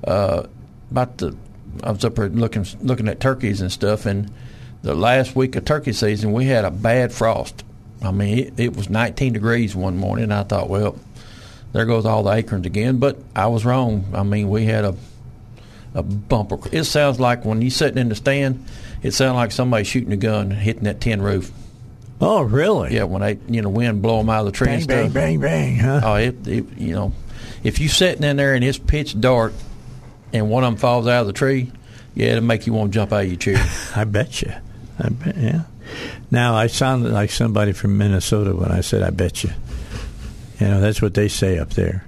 uh, 0.07 0.45
about 0.91 1.19
the 1.19 1.37
I 1.83 1.91
was 1.91 2.05
up 2.05 2.15
there 2.15 2.29
looking 2.29 2.65
looking 2.81 3.09
at 3.09 3.21
turkeys 3.21 3.61
and 3.61 3.71
stuff, 3.71 4.07
and 4.07 4.31
the 4.83 4.95
last 4.95 5.37
week 5.37 5.57
of 5.57 5.65
turkey 5.67 5.93
season 5.93 6.33
we 6.33 6.47
had 6.47 6.65
a 6.65 6.71
bad 6.71 7.13
frost. 7.13 7.65
I 8.05 8.11
mean, 8.11 8.39
it, 8.39 8.61
it 8.61 8.77
was 8.77 8.89
19 8.91 9.33
degrees 9.33 9.75
one 9.75 9.97
morning. 9.97 10.25
and 10.25 10.35
I 10.35 10.43
thought, 10.45 10.69
well, 10.69 10.97
there 11.73 11.87
goes 11.87 12.05
all 12.07 12.23
the 12.23 12.33
acorns 12.33 12.67
again. 12.67 12.99
But 12.99 13.19
I 13.35 13.47
was 13.49 13.65
wrong. 13.65 14.07
I 14.15 14.23
mean, 14.23 14.49
we 14.49 14.65
had 14.67 14.85
a 14.85 14.95
a 15.97 16.03
bumper. 16.03 16.59
It 16.73 16.85
sounds 16.85 17.21
like 17.21 17.45
when 17.45 17.63
you're 17.63 17.71
sitting 17.71 17.99
in 17.99 18.09
the 18.09 18.17
stand, 18.17 18.65
it 19.03 19.13
sounds 19.13 19.37
like 19.37 19.53
somebody 19.53 19.85
shooting 19.85 20.13
a 20.13 20.17
gun 20.17 20.51
hitting 20.51 20.85
that 20.85 21.01
tin 21.01 21.23
roof. 21.23 21.53
Oh, 22.21 22.43
really? 22.43 22.95
Yeah, 22.95 23.05
when 23.05 23.23
they 23.23 23.39
you 23.49 23.63
know 23.63 23.69
wind 23.69 24.03
blow 24.03 24.19
them 24.19 24.29
out 24.31 24.41
of 24.41 24.47
the 24.47 24.53
tree 24.53 24.71
and 24.73 24.87
Bang, 24.87 25.05
stuff. 25.11 25.15
bang, 25.15 25.39
bang, 25.39 25.77
bang. 25.77 25.77
Huh? 25.77 26.01
Oh, 26.03 26.15
it, 26.17 26.47
it 26.49 26.65
you 26.79 26.95
know, 26.95 27.13
if 27.63 27.79
you 27.79 27.89
sitting 27.89 28.25
in 28.25 28.37
there 28.37 28.55
and 28.55 28.65
it's 28.65 28.79
pitch 28.79 29.19
dark, 29.21 29.53
and 30.33 30.51
one 30.51 30.65
of 30.65 30.73
them 30.73 30.79
falls 30.79 31.07
out 31.07 31.21
of 31.21 31.27
the 31.29 31.33
tree, 31.33 31.71
yeah, 32.17 32.29
it'll 32.29 32.43
make 32.45 32.67
you 32.67 32.73
want 32.73 32.93
to 32.93 32.95
jump 32.99 33.13
out 33.13 33.23
of 33.23 33.29
your 33.29 33.37
chair. 33.37 33.65
I 33.97 34.03
bet 34.05 34.43
you. 34.43 34.53
I 34.99 35.09
bet. 35.11 35.37
Yeah. 35.37 35.63
Now 36.31 36.55
I 36.55 36.67
sounded 36.69 37.13
like 37.13 37.31
somebody 37.31 37.73
from 37.73 37.97
Minnesota 37.99 38.55
when 38.55 38.71
I 38.71 38.81
said 38.81 39.03
"I 39.03 39.11
bet 39.11 39.45
you." 39.45 39.51
You 40.61 40.69
know, 40.69 40.81
that's 40.81 41.03
what 41.03 41.15
they 41.15 41.29
say 41.29 41.59
up 41.59 41.71
there. 41.71 42.05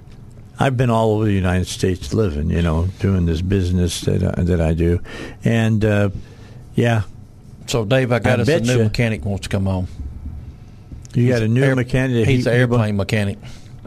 I've 0.59 0.75
been 0.77 0.89
all 0.89 1.11
over 1.11 1.25
the 1.25 1.33
United 1.33 1.67
States 1.67 2.13
living, 2.13 2.49
you 2.49 2.61
know, 2.61 2.87
doing 2.99 3.25
this 3.25 3.41
business 3.41 4.01
that 4.01 4.23
I, 4.39 4.41
that 4.43 4.59
I 4.61 4.73
do, 4.73 5.01
and 5.43 5.83
uh, 5.85 6.09
yeah, 6.73 7.03
so, 7.67 7.83
Dave, 7.85 8.11
I 8.11 8.19
got 8.19 8.39
I 8.39 8.43
us 8.43 8.47
a 8.49 8.59
new 8.61 8.77
you. 8.77 8.83
mechanic 8.85 9.25
wants 9.25 9.43
to 9.43 9.49
come 9.49 9.67
on. 9.67 9.87
you 11.13 11.27
got 11.27 11.41
a 11.41 11.47
new 11.47 11.63
Air- 11.63 11.75
mechanic. 11.75 12.27
He's 12.27 12.45
he- 12.45 12.49
an 12.51 12.55
airplane 12.57 12.95
mechanic. 12.95 13.37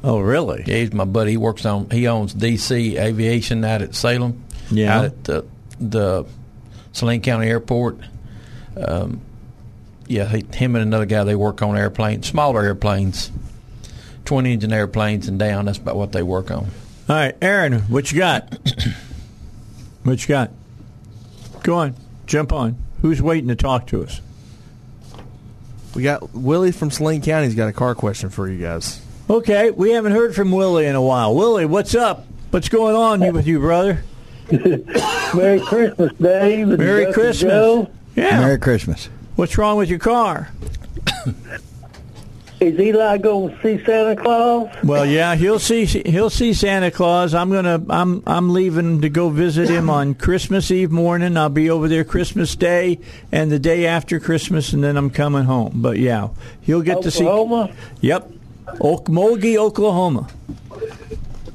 Oh, 0.05 0.19
really? 0.21 0.65
Yeah, 0.67 0.77
he's 0.77 0.93
my 0.93 1.05
buddy. 1.05 1.33
He 1.33 1.37
works 1.37 1.65
on. 1.67 1.91
He 1.91 2.07
owns 2.07 2.35
DC 2.35 2.99
Aviation 2.99 3.65
out 3.65 3.83
at 3.83 3.95
Salem. 3.95 4.45
Yeah. 4.71 4.99
Out 4.99 5.05
at 5.07 5.25
the 5.25 5.45
the 5.81 6.27
Saline 6.93 7.21
County 7.23 7.49
Airport. 7.49 7.99
Um, 8.77 9.21
yeah, 10.11 10.27
he, 10.27 10.45
him 10.53 10.75
and 10.75 10.83
another 10.83 11.07
guy 11.07 11.23
they 11.23 11.37
work 11.37 11.63
on 11.63 11.77
airplanes, 11.77 12.27
smaller 12.27 12.63
airplanes, 12.63 13.31
twin 14.25 14.45
engine 14.45 14.73
airplanes 14.73 15.29
and 15.29 15.39
down. 15.39 15.67
That's 15.67 15.79
about 15.79 15.95
what 15.95 16.11
they 16.11 16.25
work 16.25 16.51
on. 16.51 16.67
All 17.09 17.17
right, 17.17 17.37
Aaron, 17.41 17.83
what 17.83 18.11
you 18.11 18.19
got? 18.19 18.53
what 20.03 20.21
you 20.21 20.29
got? 20.29 20.51
Go 21.63 21.77
on, 21.77 21.95
jump 22.27 22.53
on. 22.53 22.77
Who's 23.03 23.23
waiting 23.23 23.49
to 23.49 23.55
talk 23.55 23.87
to 23.89 24.03
us? 24.03 24.21
We 25.95 26.03
got 26.03 26.35
Willie 26.35 26.73
from 26.73 26.91
Saline 26.91 27.23
County. 27.23 27.47
He's 27.47 27.55
got 27.55 27.69
a 27.69 27.73
car 27.73 27.95
question 27.95 28.31
for 28.31 28.49
you 28.49 28.59
guys. 28.59 29.01
Okay, 29.29 29.71
we 29.71 29.93
haven't 29.93 30.13
heard 30.13 30.35
from 30.35 30.51
Willie 30.51 30.87
in 30.87 30.97
a 30.97 31.03
while. 31.03 31.37
Willie, 31.37 31.67
what's 31.67 31.95
up? 31.95 32.27
What's 32.51 32.69
going 32.69 32.97
on 32.97 33.33
with 33.33 33.47
you, 33.47 33.61
brother? 33.61 34.03
Merry 34.51 35.61
Christmas, 35.61 36.13
Dave. 36.15 36.67
Merry 36.67 37.05
Duck 37.05 37.15
Christmas. 37.15 37.41
Joe. 37.41 37.91
Yeah. 38.17 38.41
Merry 38.41 38.59
Christmas. 38.59 39.09
What's 39.41 39.57
wrong 39.57 39.79
with 39.79 39.89
your 39.89 39.99
car? 39.99 40.51
Is 42.61 42.79
Eli 42.79 43.17
going 43.17 43.57
to 43.57 43.63
see 43.63 43.83
Santa 43.87 44.15
Claus? 44.15 44.69
Well, 44.85 45.07
yeah, 45.07 45.35
he'll 45.35 45.59
see 45.59 45.87
he'll 45.87 46.29
see 46.29 46.53
Santa 46.53 46.91
Claus. 46.91 47.33
I'm 47.33 47.51
gonna 47.51 47.83
I'm 47.89 48.23
I'm 48.27 48.51
leaving 48.51 49.01
to 49.01 49.09
go 49.09 49.31
visit 49.31 49.71
him 49.71 49.89
on 49.89 50.13
Christmas 50.27 50.71
Eve 50.71 50.91
morning. 50.91 51.39
I'll 51.39 51.49
be 51.49 51.71
over 51.71 51.89
there 51.89 52.05
Christmas 52.05 52.55
Day 52.55 52.99
and 53.33 53.51
the 53.51 53.59
day 53.59 53.87
after 53.87 54.21
Christmas, 54.21 54.75
and 54.75 54.85
then 54.85 54.99
I'm 54.99 55.09
coming 55.09 55.45
home. 55.45 55.73
But 55.77 55.97
yeah, 55.97 56.29
he'll 56.61 56.83
get 56.83 57.01
to 57.01 57.11
see. 57.11 57.25
Oklahoma? 57.25 57.75
Yep, 58.03 58.31
Okmulgee, 58.67 59.57
Oklahoma. 59.57 60.29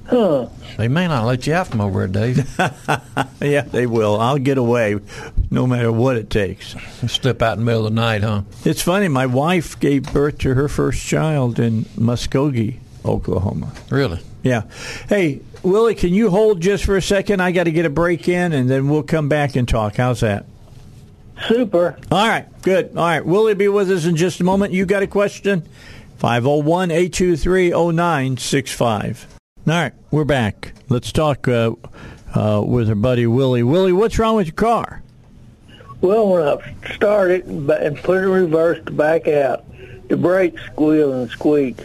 Huh. 0.07 0.47
They 0.77 0.87
may 0.87 1.07
not 1.07 1.25
let 1.25 1.47
you 1.47 1.53
out 1.53 1.67
from 1.67 1.81
over 1.81 2.05
there, 2.05 2.33
Dave. 2.33 2.59
Yeah, 3.41 3.61
they 3.61 3.85
will. 3.85 4.19
I'll 4.19 4.37
get 4.39 4.57
away, 4.57 4.97
no 5.51 5.67
matter 5.67 5.91
what 5.91 6.17
it 6.17 6.29
takes. 6.29 6.75
Slip 7.07 7.41
out 7.41 7.53
in 7.53 7.59
the 7.59 7.65
middle 7.65 7.85
of 7.85 7.93
the 7.93 8.01
night, 8.01 8.23
huh? 8.23 8.41
It's 8.63 8.81
funny. 8.81 9.07
My 9.07 9.25
wife 9.25 9.79
gave 9.79 10.11
birth 10.11 10.39
to 10.39 10.55
her 10.55 10.67
first 10.67 11.05
child 11.05 11.59
in 11.59 11.85
Muskogee, 11.97 12.79
Oklahoma. 13.03 13.71
Really? 13.89 14.19
Yeah. 14.41 14.63
Hey, 15.09 15.41
Willie, 15.63 15.95
can 15.95 16.13
you 16.13 16.29
hold 16.29 16.61
just 16.61 16.85
for 16.85 16.95
a 16.97 17.01
second? 17.01 17.39
I 17.41 17.51
got 17.51 17.65
to 17.65 17.71
get 17.71 17.85
a 17.85 17.89
break 17.89 18.27
in, 18.27 18.53
and 18.53 18.69
then 18.69 18.89
we'll 18.89 19.03
come 19.03 19.29
back 19.29 19.55
and 19.55 19.67
talk. 19.67 19.97
How's 19.97 20.21
that? 20.21 20.45
Super. 21.47 21.97
All 22.11 22.27
right, 22.27 22.45
good. 22.61 22.97
All 22.97 23.05
right, 23.05 23.25
Willie, 23.25 23.53
be 23.53 23.67
with 23.67 23.91
us 23.91 24.05
in 24.05 24.15
just 24.15 24.39
a 24.39 24.43
moment. 24.43 24.73
You 24.73 24.85
got 24.85 25.03
a 25.03 25.07
question? 25.07 25.67
501 26.17 26.91
823 26.91 27.71
0965. 27.71 29.34
All 29.67 29.73
right, 29.73 29.93
we're 30.11 30.25
back. 30.25 30.73
Let's 30.89 31.11
talk 31.11 31.47
uh, 31.47 31.71
uh, 32.35 32.61
with 32.63 32.87
our 32.87 32.93
buddy 32.93 33.25
Willie. 33.25 33.63
Willie, 33.63 33.93
what's 33.93 34.19
wrong 34.19 34.35
with 34.35 34.45
your 34.45 34.53
car? 34.53 35.01
Well, 36.01 36.29
when 36.29 36.43
I 36.43 36.93
start 36.93 37.31
it 37.31 37.45
and 37.45 37.67
put 37.97 38.17
it 38.17 38.25
in 38.25 38.29
reverse 38.29 38.85
to 38.85 38.91
back 38.91 39.27
out, 39.27 39.65
the 40.07 40.17
brakes 40.17 40.61
squeal 40.67 41.13
and 41.13 41.31
squeak. 41.31 41.77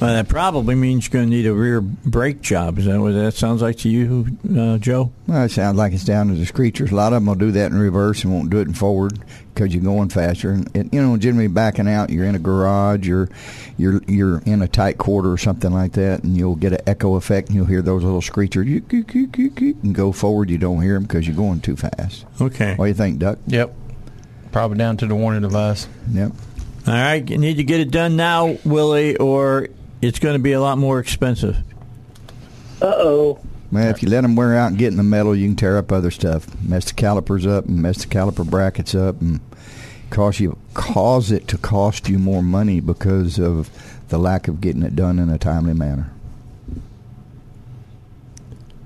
Well, 0.00 0.14
that 0.14 0.28
probably 0.28 0.74
means 0.74 1.04
you're 1.04 1.12
going 1.12 1.30
to 1.30 1.36
need 1.36 1.46
a 1.46 1.52
rear 1.52 1.82
brake 1.82 2.40
job. 2.40 2.78
Is 2.78 2.86
that 2.86 2.98
what 2.98 3.12
that 3.12 3.34
sounds 3.34 3.60
like 3.60 3.76
to 3.78 3.90
you, 3.90 4.26
uh, 4.56 4.78
Joe? 4.78 5.12
Well, 5.26 5.44
it 5.44 5.50
sounds 5.50 5.76
like 5.76 5.92
it's 5.92 6.04
down 6.04 6.28
to 6.28 6.34
the 6.34 6.46
screechers. 6.46 6.90
A 6.90 6.94
lot 6.94 7.12
of 7.12 7.18
them 7.18 7.26
will 7.26 7.34
do 7.34 7.50
that 7.52 7.70
in 7.70 7.78
reverse 7.78 8.24
and 8.24 8.32
won't 8.32 8.48
do 8.48 8.60
it 8.60 8.66
in 8.66 8.72
forward 8.72 9.18
because 9.52 9.74
you're 9.74 9.84
going 9.84 10.08
faster. 10.08 10.52
And 10.52 10.74
it, 10.74 10.94
you 10.94 11.02
know, 11.02 11.18
generally 11.18 11.48
backing 11.48 11.86
out, 11.86 12.08
you're 12.08 12.24
in 12.24 12.34
a 12.34 12.38
garage, 12.38 13.06
you're 13.06 13.28
you're 13.76 14.00
you're 14.06 14.38
in 14.46 14.62
a 14.62 14.68
tight 14.68 14.96
quarter 14.96 15.30
or 15.30 15.36
something 15.36 15.70
like 15.70 15.92
that, 15.92 16.24
and 16.24 16.34
you'll 16.34 16.56
get 16.56 16.72
an 16.72 16.80
echo 16.86 17.16
effect, 17.16 17.48
and 17.48 17.56
you'll 17.56 17.66
hear 17.66 17.82
those 17.82 18.02
little 18.02 18.22
screechers. 18.22 18.66
You, 18.66 19.74
and 19.82 19.94
go 19.94 20.12
forward, 20.12 20.48
you 20.48 20.56
don't 20.56 20.80
hear 20.80 20.94
them 20.94 21.02
because 21.02 21.26
you're 21.26 21.36
going 21.36 21.60
too 21.60 21.76
fast. 21.76 22.24
Okay. 22.40 22.74
What 22.74 22.86
do 22.86 22.88
you 22.88 22.94
think, 22.94 23.18
Duck? 23.18 23.38
Yep. 23.48 23.74
Probably 24.50 24.78
down 24.78 24.96
to 24.96 25.06
the 25.06 25.14
warning 25.14 25.42
device. 25.42 25.86
Yep. 26.10 26.32
All 26.86 26.94
right, 26.94 27.28
you 27.28 27.36
need 27.36 27.58
to 27.58 27.64
get 27.64 27.80
it 27.80 27.90
done 27.90 28.16
now, 28.16 28.56
Willie, 28.64 29.16
or 29.18 29.68
it's 30.00 30.18
going 30.18 30.34
to 30.34 30.42
be 30.42 30.52
a 30.52 30.60
lot 30.60 30.78
more 30.78 30.98
expensive. 30.98 31.56
Uh-oh. 32.80 33.38
Well, 33.72 33.88
if 33.88 34.02
you 34.02 34.08
let 34.08 34.22
them 34.22 34.34
wear 34.34 34.56
out 34.56 34.68
and 34.70 34.78
get 34.78 34.88
in 34.88 34.96
the 34.96 35.02
metal, 35.02 35.36
you 35.36 35.46
can 35.46 35.56
tear 35.56 35.78
up 35.78 35.92
other 35.92 36.10
stuff, 36.10 36.46
mess 36.62 36.86
the 36.86 36.94
calipers 36.94 37.46
up, 37.46 37.66
and 37.66 37.80
mess 37.80 38.04
the 38.04 38.08
caliper 38.08 38.48
brackets 38.48 38.94
up, 38.94 39.20
and 39.20 39.40
cause 40.10 40.40
you 40.40 40.58
cause 40.74 41.30
it 41.30 41.46
to 41.48 41.56
cost 41.58 42.08
you 42.08 42.18
more 42.18 42.42
money 42.42 42.80
because 42.80 43.38
of 43.38 43.70
the 44.08 44.18
lack 44.18 44.48
of 44.48 44.60
getting 44.60 44.82
it 44.82 44.96
done 44.96 45.20
in 45.20 45.30
a 45.30 45.38
timely 45.38 45.74
manner. 45.74 46.10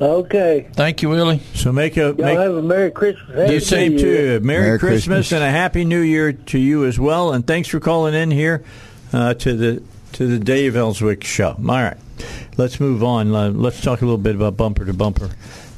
Okay. 0.00 0.68
Thank 0.74 1.00
you, 1.02 1.08
Willie. 1.08 1.40
So 1.54 1.72
make 1.72 1.96
a 1.96 2.00
Y'all 2.00 2.14
make 2.16 2.38
have 2.38 2.54
a 2.54 2.62
Merry 2.62 2.90
Christmas. 2.90 3.28
Happy 3.34 3.54
the 3.54 3.60
same 3.60 3.92
New 3.92 3.98
to 3.98 4.06
you. 4.34 4.40
Merry, 4.40 4.64
Merry 4.66 4.78
Christmas, 4.78 5.28
Christmas. 5.28 5.32
and 5.32 5.44
a 5.44 5.50
Happy 5.50 5.84
New 5.84 6.00
Year 6.00 6.32
to 6.32 6.58
you 6.58 6.84
as 6.84 6.98
well. 6.98 7.32
And 7.32 7.46
thanks 7.46 7.68
for 7.68 7.80
calling 7.80 8.12
in 8.12 8.30
here 8.30 8.64
uh, 9.12 9.34
to 9.34 9.56
the 9.56 9.82
to 10.14 10.28
the 10.28 10.38
Dave 10.38 10.76
Elswick 10.76 11.24
show. 11.24 11.56
All 11.58 11.64
right, 11.64 11.96
let's 12.56 12.78
move 12.78 13.02
on. 13.02 13.34
Uh, 13.34 13.50
let's 13.50 13.80
talk 13.80 14.00
a 14.00 14.04
little 14.04 14.16
bit 14.16 14.36
about 14.36 14.56
bumper 14.56 14.84
to 14.84 14.92
bumper 14.92 15.30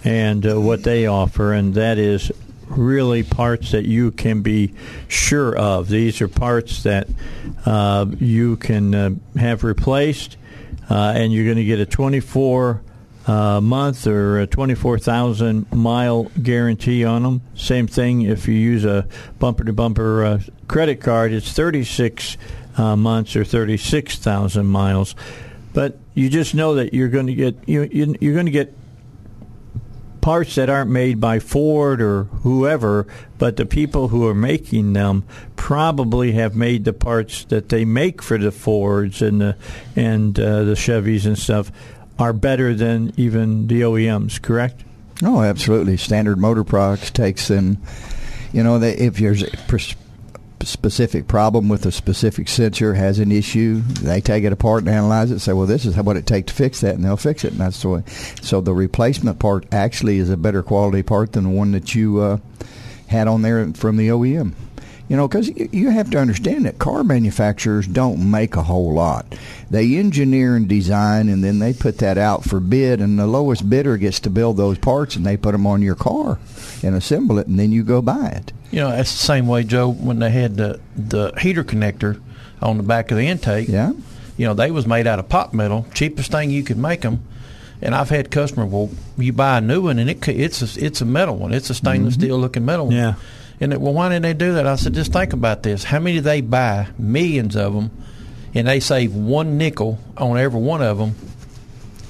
and 0.05 0.47
uh, 0.47 0.61
what 0.61 0.85
they 0.85 1.07
offer, 1.07 1.55
and 1.55 1.75
that 1.75 1.97
is 1.97 2.31
really 2.69 3.23
parts 3.23 3.73
that 3.73 3.87
you 3.87 4.11
can 4.11 4.43
be 4.43 4.75
sure 5.09 5.57
of. 5.57 5.89
These 5.89 6.21
are 6.21 6.29
parts 6.29 6.83
that 6.83 7.09
uh, 7.65 8.07
you 8.19 8.59
can 8.59 8.95
uh, 8.95 9.11
have 9.39 9.65
replaced, 9.65 10.37
uh, 10.91 11.15
and 11.17 11.33
you're 11.33 11.45
going 11.45 11.57
to 11.57 11.65
get 11.65 11.81
a 11.81 11.87
24 11.87 12.83
uh, 13.27 13.61
month 13.63 14.07
or 14.07 14.41
a 14.41 14.47
24,000 14.47 15.73
mile 15.73 16.25
guarantee 16.43 17.07
on 17.07 17.23
them. 17.23 17.41
Same 17.55 17.87
thing 17.87 18.23
if 18.23 18.47
you 18.47 18.55
use 18.55 18.85
a 18.85 19.09
bumper 19.39 19.65
to 19.65 19.73
bumper 19.73 20.41
credit 20.69 21.01
card, 21.01 21.33
it's 21.33 21.53
36 21.53 22.37
uh, 22.77 22.97
months 22.97 23.37
or 23.37 23.45
36,000 23.45 24.67
miles. 24.67 25.15
But 25.73 25.99
you 26.15 26.29
just 26.31 26.55
know 26.55 26.77
that 26.77 26.95
you're 26.95 27.09
going 27.09 27.27
to 27.27 27.35
get 27.35 27.69
you, 27.69 27.83
you 27.83 28.17
you're 28.21 28.35
going 28.35 28.47
to 28.47 28.53
get 28.53 28.75
parts 30.23 30.57
that 30.57 30.69
aren't 30.69 30.91
made 30.91 31.21
by 31.21 31.39
Ford 31.39 32.01
or 32.01 32.25
whoever, 32.25 33.07
but 33.39 33.57
the 33.57 33.67
people 33.67 34.09
who 34.09 34.27
are 34.27 34.35
making 34.35 34.95
them 34.95 35.25
probably 35.55 36.33
have 36.33 36.57
made 36.57 36.85
the 36.85 36.93
parts 36.93 37.45
that 37.45 37.69
they 37.69 37.85
make 37.85 38.23
for 38.23 38.39
the 38.39 38.51
Fords 38.51 39.23
and 39.23 39.41
the 39.41 39.57
and 39.95 40.39
uh, 40.41 40.65
the 40.65 40.73
Chevys 40.75 41.27
and 41.27 41.39
stuff 41.39 41.71
are 42.19 42.33
better 42.33 42.75
than 42.75 43.13
even 43.17 43.67
the 43.67 43.83
OEMs. 43.83 44.41
Correct? 44.41 44.83
Oh, 45.23 45.43
absolutely. 45.43 45.97
Standard 45.97 46.39
Motor 46.39 46.65
Products 46.65 47.11
takes 47.11 47.51
in, 47.51 47.79
you 48.53 48.63
know, 48.63 48.79
they, 48.79 48.95
if 48.95 49.17
pers- 49.69 49.95
specific 50.65 51.29
problem 51.29 51.69
with 51.69 51.85
a 51.87 51.93
specific 51.93 52.49
sensor 52.49 52.95
has 52.95 53.19
an 53.19 53.31
issue, 53.31 53.81
they 53.81 54.21
take 54.21 54.45
it 54.45 54.53
apart 54.53 54.83
and 54.83 54.89
analyze 54.89 55.31
it. 55.31 55.35
And 55.35 55.43
Say, 55.43 55.53
well, 55.53 55.67
this 55.67 55.85
is 55.85 55.97
what 55.97 56.17
it 56.17 56.27
takes 56.27 56.49
to 56.49 56.55
fix 56.55 56.81
that, 56.81 56.95
and 56.95 57.05
they'll 57.05 57.17
fix 57.17 57.45
it. 57.45 57.53
And 57.53 57.61
that's 57.61 57.83
the 57.83 57.89
way. 57.89 58.03
So 58.43 58.61
the 58.61 58.75
replacement 58.75 59.39
part 59.39 59.67
actually 59.73 60.19
is 60.19 60.31
a 60.31 60.37
better 60.37 60.63
quality 60.63 61.03
part 61.03 61.33
than 61.33 61.45
the 61.45 61.51
one 61.51 61.73
that 61.73 61.95
you 61.95 62.21
uh, 62.21 62.39
had 63.09 63.29
on 63.29 63.43
there 63.43 63.73
from 63.75 63.97
the 63.97 64.09
OEM. 64.09 64.55
You 65.09 65.17
know, 65.17 65.29
because 65.29 65.49
you 65.49 65.91
have 65.91 66.11
to 66.11 66.19
understand 66.19 66.67
that 66.67 66.81
car 66.81 67.05
manufacturers 67.05 67.87
don't 67.87 68.29
make 68.29 68.57
a 68.57 68.63
whole 68.65 68.93
lot. 68.93 69.37
They 69.71 69.97
engineer 69.99 70.57
and 70.57 70.69
design, 70.69 71.29
and 71.29 71.45
then 71.45 71.61
they 71.61 71.73
put 71.73 71.99
that 71.99 72.19
out 72.19 72.43
for 72.43 72.59
bid, 72.59 73.01
and 73.01 73.17
the 73.17 73.29
lowest 73.29 73.71
bidder 73.71 73.99
gets 73.99 74.19
to 74.21 74.31
build 74.31 74.57
those 74.57 74.79
parts, 74.79 75.15
and 75.15 75.25
they 75.25 75.37
put 75.37 75.53
them 75.53 75.67
on 75.67 75.81
your 75.81 75.95
car 75.95 76.41
and 76.83 76.95
assemble 76.95 77.39
it, 77.39 77.47
and 77.47 77.59
then 77.59 77.73
you 77.73 77.83
go 77.83 78.03
buy 78.03 78.29
it. 78.29 78.53
You 78.71 78.81
know, 78.81 78.91
that's 78.91 79.13
the 79.13 79.25
same 79.25 79.47
way, 79.47 79.65
Joe, 79.65 79.89
when 79.89 80.19
they 80.19 80.31
had 80.31 80.57
the 80.57 80.81
the 80.97 81.33
heater 81.39 81.65
connector 81.65 82.21
on 82.61 82.77
the 82.77 82.83
back 82.83 83.11
of 83.11 83.17
the 83.17 83.27
intake. 83.27 83.69
Yeah. 83.69 83.93
You 84.37 84.47
know, 84.47 84.55
they 84.55 84.71
was 84.71 84.87
made 84.87 85.07
out 85.07 85.19
of 85.19 85.29
pot 85.29 85.55
metal, 85.55 85.87
cheapest 85.95 86.31
thing 86.31 86.51
you 86.51 86.63
could 86.63 86.77
make 86.77 87.01
them. 87.01 87.27
And 87.81 87.95
I've 87.95 88.09
had 88.09 88.31
customers, 88.31 88.71
well, 88.71 88.91
you 89.19 89.33
buy 89.33 89.59
a 89.59 89.61
new 89.61 89.83
one, 89.83 89.99
and 89.99 90.09
it 90.09 90.27
it's 90.29 90.77
a, 90.77 90.85
it's 90.85 91.01
a 91.01 91.05
metal 91.05 91.37
one, 91.37 91.53
it's 91.53 91.71
a 91.71 91.75
stainless 91.75 92.15
mm-hmm. 92.15 92.23
steel 92.23 92.39
looking 92.39 92.65
metal 92.65 92.87
one. 92.87 92.97
Yeah. 92.97 93.15
And 93.61 93.73
it, 93.73 93.81
well, 93.81 93.95
why 93.95 94.09
didn't 94.09 94.23
they 94.23 94.35
do 94.35 94.55
that? 94.55 94.67
I 94.67 94.77
said, 94.77 94.95
just 94.95 95.13
think 95.13 95.33
about 95.33 95.63
this. 95.63 95.85
How 95.85 95.99
many 95.99 96.17
do 96.17 96.21
they 96.23 96.41
buy? 96.43 96.89
Millions 96.99 97.57
of 97.57 97.75
them, 97.75 97.91
and 98.55 98.67
they 98.67 98.81
save 98.81 99.15
one 99.15 99.57
nickel 99.57 99.99
on 100.17 100.39
every 100.39 100.61
one 100.61 100.83
of 100.83 100.99
them. 100.99 101.15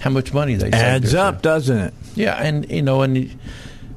How 0.00 0.10
much 0.10 0.32
money 0.32 0.54
they 0.54 0.70
save 0.70 0.74
Adds 0.74 1.14
up, 1.14 1.42
doesn't 1.42 1.76
it? 1.76 1.94
Yeah, 2.14 2.34
and 2.34 2.68
you 2.70 2.82
know, 2.82 3.02
and 3.02 3.38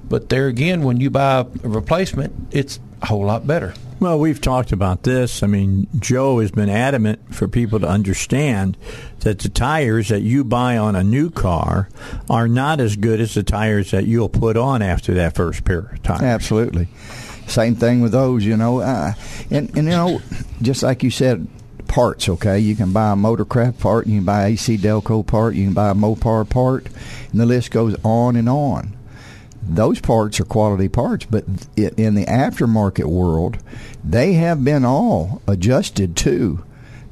but 0.09 0.29
there 0.29 0.47
again, 0.47 0.83
when 0.83 0.99
you 0.99 1.09
buy 1.09 1.39
a 1.63 1.67
replacement, 1.67 2.33
it's 2.51 2.79
a 3.01 3.05
whole 3.05 3.25
lot 3.25 3.47
better. 3.47 3.73
Well, 3.99 4.17
we've 4.17 4.39
talked 4.39 4.71
about 4.71 5.03
this. 5.03 5.43
I 5.43 5.47
mean, 5.47 5.87
Joe 5.99 6.39
has 6.39 6.51
been 6.51 6.69
adamant 6.69 7.35
for 7.35 7.49
people 7.49 7.81
to 7.81 7.87
understand 7.87 8.77
that 9.19 9.39
the 9.39 9.49
tires 9.49 10.07
that 10.07 10.21
you 10.21 10.45
buy 10.45 10.77
on 10.77 10.95
a 10.95 11.03
new 11.03 11.29
car 11.29 11.89
are 12.29 12.47
not 12.47 12.79
as 12.79 12.95
good 12.95 13.19
as 13.19 13.33
the 13.33 13.43
tires 13.43 13.91
that 13.91 14.05
you'll 14.05 14.29
put 14.29 14.55
on 14.55 14.81
after 14.81 15.13
that 15.15 15.35
first 15.35 15.65
pair 15.65 15.79
of 15.79 16.01
tires. 16.01 16.21
Absolutely. 16.21 16.87
Same 17.47 17.75
thing 17.75 17.99
with 18.01 18.13
those, 18.13 18.45
you 18.45 18.55
know. 18.55 18.79
Uh, 18.79 19.13
and, 19.51 19.69
and, 19.75 19.85
you 19.85 19.91
know, 19.91 20.21
just 20.61 20.81
like 20.81 21.03
you 21.03 21.11
said, 21.11 21.47
parts, 21.89 22.29
okay? 22.29 22.59
You 22.59 22.75
can 22.75 22.93
buy 22.93 23.11
a 23.11 23.15
Motorcraft 23.15 23.79
part, 23.79 24.07
you 24.07 24.19
can 24.19 24.25
buy 24.25 24.43
a 24.43 24.51
AC 24.51 24.77
Delco 24.77 25.25
part, 25.25 25.55
you 25.55 25.65
can 25.65 25.73
buy 25.73 25.89
a 25.89 25.95
Mopar 25.95 26.47
part, 26.47 26.87
and 27.31 27.41
the 27.41 27.45
list 27.45 27.71
goes 27.71 27.95
on 28.03 28.37
and 28.37 28.47
on. 28.47 28.95
Those 29.75 29.99
parts 29.99 30.39
are 30.39 30.45
quality 30.45 30.89
parts, 30.89 31.25
but 31.25 31.45
in 31.77 32.15
the 32.15 32.25
aftermarket 32.25 33.05
world, 33.05 33.57
they 34.03 34.33
have 34.33 34.63
been 34.63 34.83
all 34.83 35.41
adjusted 35.47 36.15
to 36.17 36.63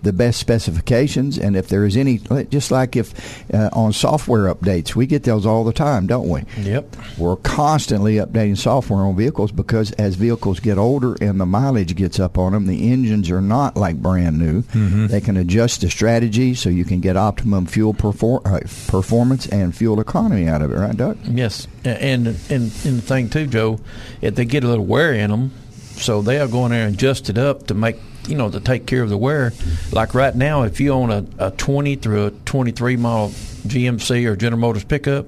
the 0.03 0.13
best 0.13 0.39
specifications, 0.39 1.37
and 1.37 1.55
if 1.55 1.67
there 1.67 1.85
is 1.85 1.97
any, 1.97 2.19
just 2.49 2.71
like 2.71 2.95
if 2.95 3.13
uh, 3.53 3.69
on 3.73 3.93
software 3.93 4.53
updates, 4.53 4.95
we 4.95 5.05
get 5.05 5.23
those 5.23 5.45
all 5.45 5.63
the 5.63 5.73
time, 5.73 6.07
don't 6.07 6.29
we? 6.29 6.43
Yep. 6.57 6.95
We're 7.17 7.35
constantly 7.37 8.15
updating 8.15 8.57
software 8.57 8.99
on 8.99 9.15
vehicles 9.15 9.51
because 9.51 9.91
as 9.93 10.15
vehicles 10.15 10.59
get 10.59 10.77
older 10.77 11.15
and 11.21 11.39
the 11.39 11.45
mileage 11.45 11.95
gets 11.95 12.19
up 12.19 12.37
on 12.37 12.53
them, 12.53 12.67
the 12.67 12.91
engines 12.91 13.29
are 13.31 13.41
not 13.41 13.75
like 13.75 13.97
brand 13.97 14.37
new. 14.39 14.61
They 15.07 15.21
can 15.21 15.37
adjust 15.37 15.81
the 15.81 15.89
strategy 15.89 16.53
so 16.53 16.69
you 16.69 16.85
can 16.85 16.99
get 16.99 17.17
optimum 17.17 17.65
fuel 17.65 17.93
perfor- 17.93 18.45
uh, 18.45 18.59
performance 18.91 19.47
and 19.47 19.75
fuel 19.75 19.99
economy 19.99 20.47
out 20.47 20.61
of 20.61 20.71
it, 20.71 20.75
right, 20.75 20.95
Doug? 20.95 21.17
Yes, 21.25 21.67
and 21.83 22.27
and 22.27 22.27
and 22.49 22.71
the 22.71 23.01
thing 23.01 23.29
too, 23.29 23.47
Joe, 23.47 23.79
if 24.21 24.35
they 24.35 24.45
get 24.45 24.63
a 24.63 24.67
little 24.67 24.85
wear 24.85 25.13
in 25.13 25.31
them, 25.31 25.51
so 25.93 26.21
they 26.21 26.39
are 26.39 26.47
going 26.47 26.71
in 26.71 26.77
there 26.77 26.87
and 26.87 26.95
adjust 26.95 27.29
it 27.29 27.37
up 27.37 27.67
to 27.67 27.73
make 27.73 27.97
you 28.27 28.35
know 28.35 28.49
to 28.49 28.59
take 28.59 28.85
care 28.85 29.03
of 29.03 29.09
the 29.09 29.17
wear. 29.17 29.53
Like 29.91 30.13
right 30.13 30.35
now, 30.35 30.63
if 30.63 30.79
you 30.79 30.91
own 30.91 31.11
a, 31.11 31.25
a 31.37 31.51
20 31.51 31.95
through 31.95 32.25
a 32.27 32.31
23 32.31 32.97
mile 32.97 33.29
GMC 33.29 34.25
or 34.27 34.35
General 34.35 34.59
Motors 34.59 34.83
pickup, 34.83 35.27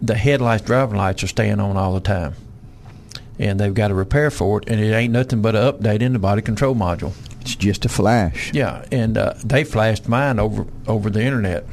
the 0.00 0.14
headlights, 0.14 0.64
driving 0.64 0.96
lights 0.96 1.22
are 1.22 1.28
staying 1.28 1.60
on 1.60 1.76
all 1.76 1.94
the 1.94 2.00
time, 2.00 2.34
and 3.38 3.58
they've 3.58 3.74
got 3.74 3.88
to 3.88 3.94
repair 3.94 4.30
for 4.30 4.60
it, 4.60 4.68
and 4.68 4.80
it 4.80 4.92
ain't 4.92 5.12
nothing 5.12 5.42
but 5.42 5.54
an 5.54 5.72
update 5.72 6.02
in 6.02 6.12
the 6.12 6.18
body 6.18 6.42
control 6.42 6.74
module. 6.74 7.12
It's 7.40 7.56
just 7.56 7.84
a 7.84 7.88
flash. 7.88 8.52
Yeah, 8.54 8.84
and 8.90 9.18
uh, 9.18 9.34
they 9.44 9.64
flashed 9.64 10.08
mine 10.08 10.38
over 10.38 10.66
over 10.86 11.10
the 11.10 11.22
internet. 11.22 11.64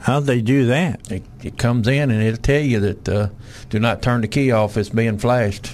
How'd 0.00 0.24
they 0.24 0.40
do 0.40 0.66
that? 0.66 1.12
It, 1.12 1.22
it 1.42 1.58
comes 1.58 1.86
in 1.86 2.10
and 2.10 2.20
it'll 2.20 2.42
tell 2.42 2.60
you 2.60 2.80
that 2.80 3.08
uh, 3.08 3.28
do 3.70 3.78
not 3.78 4.02
turn 4.02 4.22
the 4.22 4.28
key 4.28 4.50
off. 4.50 4.76
It's 4.76 4.88
being 4.88 5.18
flashed. 5.18 5.72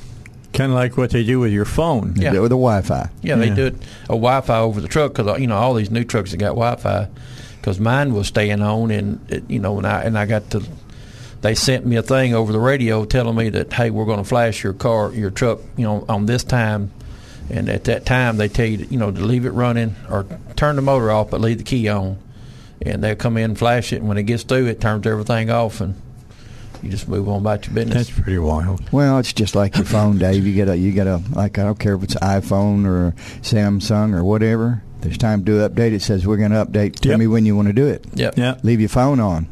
Kind 0.53 0.73
of 0.73 0.77
like 0.77 0.97
what 0.97 1.11
they 1.11 1.23
do 1.25 1.39
with 1.41 1.53
your 1.53 1.65
phone. 1.65 2.15
They 2.15 2.25
Yeah. 2.25 2.33
do 2.33 2.39
it 2.39 2.41
with 2.43 2.51
the 2.51 2.57
Wi-Fi. 2.57 3.09
Yeah, 3.23 3.37
they 3.37 3.51
do 3.51 3.67
it 3.67 3.75
a 4.05 4.09
Wi-Fi 4.09 4.59
over 4.59 4.81
the 4.81 4.89
truck 4.89 5.13
because 5.13 5.29
uh, 5.29 5.37
you 5.37 5.47
know 5.47 5.57
all 5.57 5.75
these 5.75 5.91
new 5.91 6.05
trucks 6.05 6.33
that 6.33 6.39
got 6.39 6.49
Wi-Fi. 6.51 7.09
Because 7.61 7.79
mine 7.79 8.15
was 8.15 8.27
staying 8.27 8.63
on, 8.63 8.91
and 8.91 9.21
it, 9.31 9.45
you 9.49 9.59
know, 9.59 9.77
and 9.79 9.87
I 9.87 10.03
and 10.03 10.19
I 10.19 10.27
got 10.27 10.51
to. 10.51 10.63
They 11.43 11.55
sent 11.55 11.87
me 11.87 11.97
a 11.97 12.03
thing 12.03 12.35
over 12.35 12.53
the 12.53 12.59
radio 12.59 13.05
telling 13.05 13.37
me 13.37 13.49
that 13.51 13.73
hey, 13.73 13.91
we're 13.91 14.05
going 14.07 14.19
to 14.19 14.25
flash 14.25 14.63
your 14.65 14.73
car, 14.73 15.13
your 15.13 15.31
truck, 15.31 15.61
you 15.77 15.85
know, 15.87 16.05
on 16.09 16.27
this 16.27 16.43
time. 16.45 16.91
And 17.49 17.69
at 17.69 17.85
that 17.85 18.07
time, 18.07 18.37
they 18.37 18.47
tell 18.49 18.67
you, 18.67 18.77
that, 18.79 18.93
you 18.93 18.99
know, 18.99 19.11
to 19.11 19.21
leave 19.21 19.45
it 19.45 19.51
running 19.51 19.97
or 20.09 20.25
turn 20.57 20.77
the 20.77 20.83
motor 20.83 21.11
off, 21.11 21.31
but 21.31 21.41
leave 21.41 21.59
the 21.59 21.65
key 21.65 21.89
on. 21.89 22.17
And 22.83 23.03
they'll 23.03 23.17
come 23.17 23.37
in 23.37 23.45
and 23.51 23.59
flash 23.59 23.93
it. 23.93 23.97
And 23.97 24.09
when 24.09 24.19
it 24.19 24.23
gets 24.23 24.43
through, 24.45 24.67
it 24.67 24.81
turns 24.81 25.07
everything 25.07 25.51
off, 25.51 25.81
and 25.81 25.95
you 26.83 26.91
just 26.91 27.09
move 27.09 27.29
on 27.29 27.41
about 27.41 27.67
your 27.67 27.75
business. 27.75 28.09
That's 28.09 28.21
pretty 28.21 28.39
wild. 28.39 28.91
Well, 28.93 29.19
it's 29.19 29.33
just 29.33 29.55
like 29.55 29.77
your 29.77 29.85
phone, 29.85 30.19
Dave. 30.19 30.47
You 30.47 30.55
get 30.55 30.69
a, 30.69 30.77
you 30.77 30.93
get 30.93 31.07
a, 31.07 31.23
like 31.33 31.59
I 31.59 31.65
don't 31.65 31.79
care 31.79 31.95
if 31.95 32.03
it's 32.03 32.15
iPhone 32.17 32.87
or 32.87 33.13
Samsung 33.43 34.15
or 34.15 34.25
whatever. 34.25 34.83
There's 35.01 35.19
time 35.19 35.41
to 35.41 35.45
do 35.45 35.65
an 35.65 35.71
update. 35.71 35.93
It 35.93 36.03
says 36.03 36.27
we're 36.27 36.37
going 36.37 36.51
to 36.51 36.65
update. 36.65 36.97
Tell 36.97 37.13
Yep. 37.13 37.21
me 37.21 37.27
when 37.27 37.47
you 37.47 37.57
want 37.57 37.69
to 37.69 37.75
do 37.75 37.87
it. 37.87 38.05
Yep. 38.15 38.37
Yeah. 38.37 38.59
Leave 38.63 38.81
your 38.81 38.89
phone 38.89 39.19
on, 39.19 39.49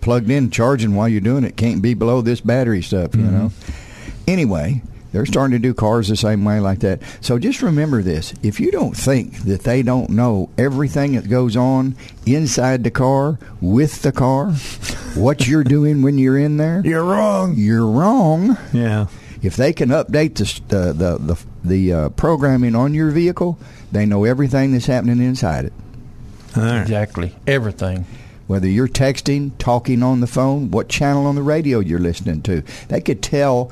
plugged 0.00 0.30
in, 0.30 0.50
charging 0.50 0.94
while 0.94 1.08
you're 1.08 1.20
doing 1.20 1.44
it. 1.44 1.56
Can't 1.56 1.82
be 1.82 1.94
below 1.94 2.20
this 2.20 2.40
battery 2.40 2.82
stuff, 2.82 3.14
you 3.14 3.22
mm-hmm. 3.22 3.36
know. 3.36 3.50
Anyway, 4.28 4.82
they're 5.12 5.26
starting 5.26 5.52
to 5.52 5.58
do 5.58 5.74
cars 5.74 6.08
the 6.08 6.16
same 6.16 6.44
way 6.44 6.58
like 6.60 6.80
that. 6.80 7.00
So 7.20 7.38
just 7.38 7.62
remember 7.62 8.02
this: 8.02 8.32
if 8.42 8.58
you 8.60 8.70
don't 8.70 8.96
think 8.96 9.42
that 9.44 9.62
they 9.62 9.82
don't 9.82 10.10
know 10.10 10.50
everything 10.58 11.12
that 11.12 11.28
goes 11.28 11.56
on 11.56 11.94
inside 12.26 12.82
the 12.84 12.90
car 12.90 13.38
with 13.60 14.02
the 14.02 14.12
car, 14.12 14.52
what 15.14 15.46
you're 15.46 15.64
doing 15.64 16.02
when 16.02 16.18
you're 16.18 16.38
in 16.38 16.56
there, 16.56 16.82
You're 16.84 17.04
wrong. 17.04 17.54
you're 17.56 17.86
wrong. 17.86 18.56
Yeah. 18.72 19.06
If 19.42 19.56
they 19.56 19.72
can 19.72 19.88
update 19.88 20.36
the 20.36 20.46
st- 20.46 20.72
uh, 20.72 20.92
the 20.92 21.18
the, 21.18 21.44
the 21.64 21.92
uh, 21.92 22.08
programming 22.10 22.74
on 22.74 22.94
your 22.94 23.10
vehicle, 23.10 23.58
they 23.90 24.06
know 24.06 24.24
everything 24.24 24.72
that's 24.72 24.86
happening 24.86 25.20
inside 25.20 25.64
it. 25.66 25.72
All 26.56 26.62
right. 26.62 26.80
Exactly. 26.82 27.34
Everything. 27.46 28.06
Whether 28.46 28.68
you're 28.68 28.88
texting, 28.88 29.52
talking 29.58 30.02
on 30.02 30.20
the 30.20 30.26
phone, 30.26 30.70
what 30.70 30.88
channel 30.88 31.26
on 31.26 31.34
the 31.36 31.42
radio 31.42 31.78
you're 31.78 31.98
listening 32.00 32.42
to, 32.42 32.62
they 32.88 33.00
could 33.00 33.22
tell. 33.22 33.70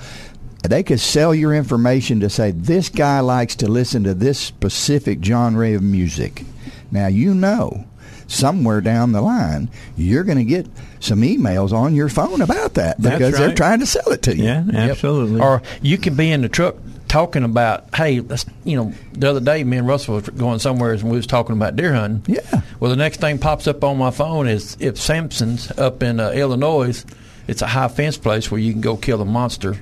They 0.63 0.83
could 0.83 1.01
sell 1.01 1.35
your 1.35 1.55
information 1.55 2.21
to 2.21 2.31
say 2.31 2.51
this 2.51 2.89
guy 2.91 3.21
likes 3.21 3.57
to 3.57 3.69
listen 3.69 4.05
to 4.05 4.15
this 4.15 4.39
specific 4.39 5.25
genre 5.25 5.75
of 5.75 5.83
music. 5.83 6.45
Now 6.91 7.07
you 7.07 7.35
know 7.35 7.87
somewhere 8.27 8.81
down 8.81 9.11
the 9.11 9.21
line 9.21 9.69
you're 9.97 10.23
going 10.23 10.39
to 10.39 10.45
get 10.45 10.65
some 11.01 11.23
emails 11.23 11.73
on 11.73 11.97
your 11.97 12.09
phone 12.09 12.41
about 12.41 12.75
that 12.75 12.97
That's 12.99 13.17
because 13.19 13.37
they're 13.37 13.55
trying 13.57 13.81
to 13.81 13.87
sell 13.87 14.13
it 14.13 14.23
to 14.23 14.37
you. 14.37 14.45
Yeah, 14.45 14.65
Yep. 14.67 14.91
absolutely. 14.91 15.41
Or 15.41 15.63
you 15.83 15.99
can 15.99 16.15
be 16.15 16.31
in 16.31 16.43
the 16.43 16.49
truck 16.49 16.77
talking 17.09 17.43
about, 17.43 17.93
hey, 17.97 18.21
let's, 18.21 18.47
you 18.63 18.77
know, 18.77 18.93
the 19.15 19.31
other 19.31 19.41
day 19.41 19.65
me 19.65 19.79
and 19.79 19.89
Russell 19.89 20.15
was 20.17 20.29
going 20.29 20.61
somewhere 20.61 20.93
and 20.93 21.03
we 21.03 21.17
was 21.17 21.27
talking 21.27 21.57
about 21.57 21.75
deer 21.75 21.93
hunting. 21.93 22.23
Yeah. 22.37 22.61
Well, 22.79 22.91
the 22.91 22.97
next 22.97 23.21
thing 23.21 23.39
pops 23.39 23.67
up 23.67 23.83
on 23.83 23.99
my 23.99 24.13
phone 24.13 24.47
is 24.47 24.77
if 24.79 24.97
Sampson's 24.97 25.77
up 25.77 26.03
in 26.05 26.21
uh, 26.21 26.31
Illinois, 26.31 27.05
it's 27.49 27.63
a 27.63 27.67
high 27.67 27.89
fence 27.89 28.17
place 28.17 28.49
where 28.51 28.61
you 28.61 28.71
can 28.73 28.81
go 28.81 28.97
kill 28.97 29.21
a 29.21 29.25
monster. 29.25 29.77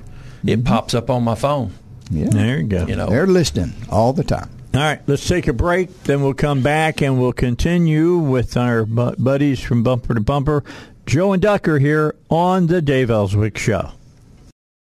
It 0.45 0.63
pops 0.65 0.93
up 0.93 1.09
on 1.09 1.23
my 1.23 1.35
phone. 1.35 1.73
Yeah. 2.11 2.29
there 2.29 2.57
you 2.59 2.63
go. 2.67 2.85
You 2.87 2.95
know. 2.95 3.07
They're 3.07 3.27
listening 3.27 3.73
all 3.89 4.13
the 4.13 4.23
time. 4.23 4.49
All 4.73 4.81
right, 4.81 5.01
let's 5.07 5.27
take 5.27 5.47
a 5.47 5.53
break. 5.53 6.03
Then 6.03 6.21
we'll 6.21 6.33
come 6.35 6.61
back 6.61 7.01
and 7.01 7.19
we'll 7.19 7.33
continue 7.33 8.17
with 8.17 8.55
our 8.55 8.85
bu- 8.85 9.15
buddies 9.15 9.59
from 9.59 9.81
Bumper 9.83 10.13
to 10.13 10.21
Bumper, 10.21 10.63
Joe 11.07 11.33
and 11.33 11.41
Ducker 11.41 11.79
here 11.79 12.15
on 12.29 12.67
the 12.67 12.81
Dave 12.81 13.09
Elswick 13.09 13.57
Show. 13.57 13.91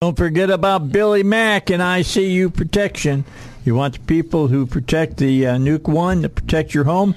Don't 0.03 0.17
forget 0.17 0.51
about 0.51 0.93
Billy 0.93 1.23
Mack 1.23 1.71
and 1.71 1.83
ICU 1.83 2.55
Protection. 2.55 3.25
You 3.65 3.75
want 3.75 3.95
the 3.95 4.01
people 4.01 4.49
who 4.49 4.67
protect 4.67 5.17
the 5.17 5.47
uh, 5.47 5.57
Nuke 5.57 5.89
One 5.89 6.23
to 6.23 6.29
protect 6.29 6.75
your 6.75 6.85
home? 6.85 7.15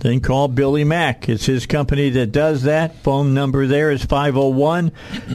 Then 0.00 0.20
call 0.20 0.48
Billy 0.48 0.84
Mack. 0.84 1.28
It's 1.28 1.46
his 1.46 1.66
company 1.66 2.10
that 2.10 2.32
does 2.32 2.62
that. 2.62 2.96
Phone 3.02 3.34
number 3.34 3.66
there 3.66 3.90
is 3.90 4.04
501 4.04 4.92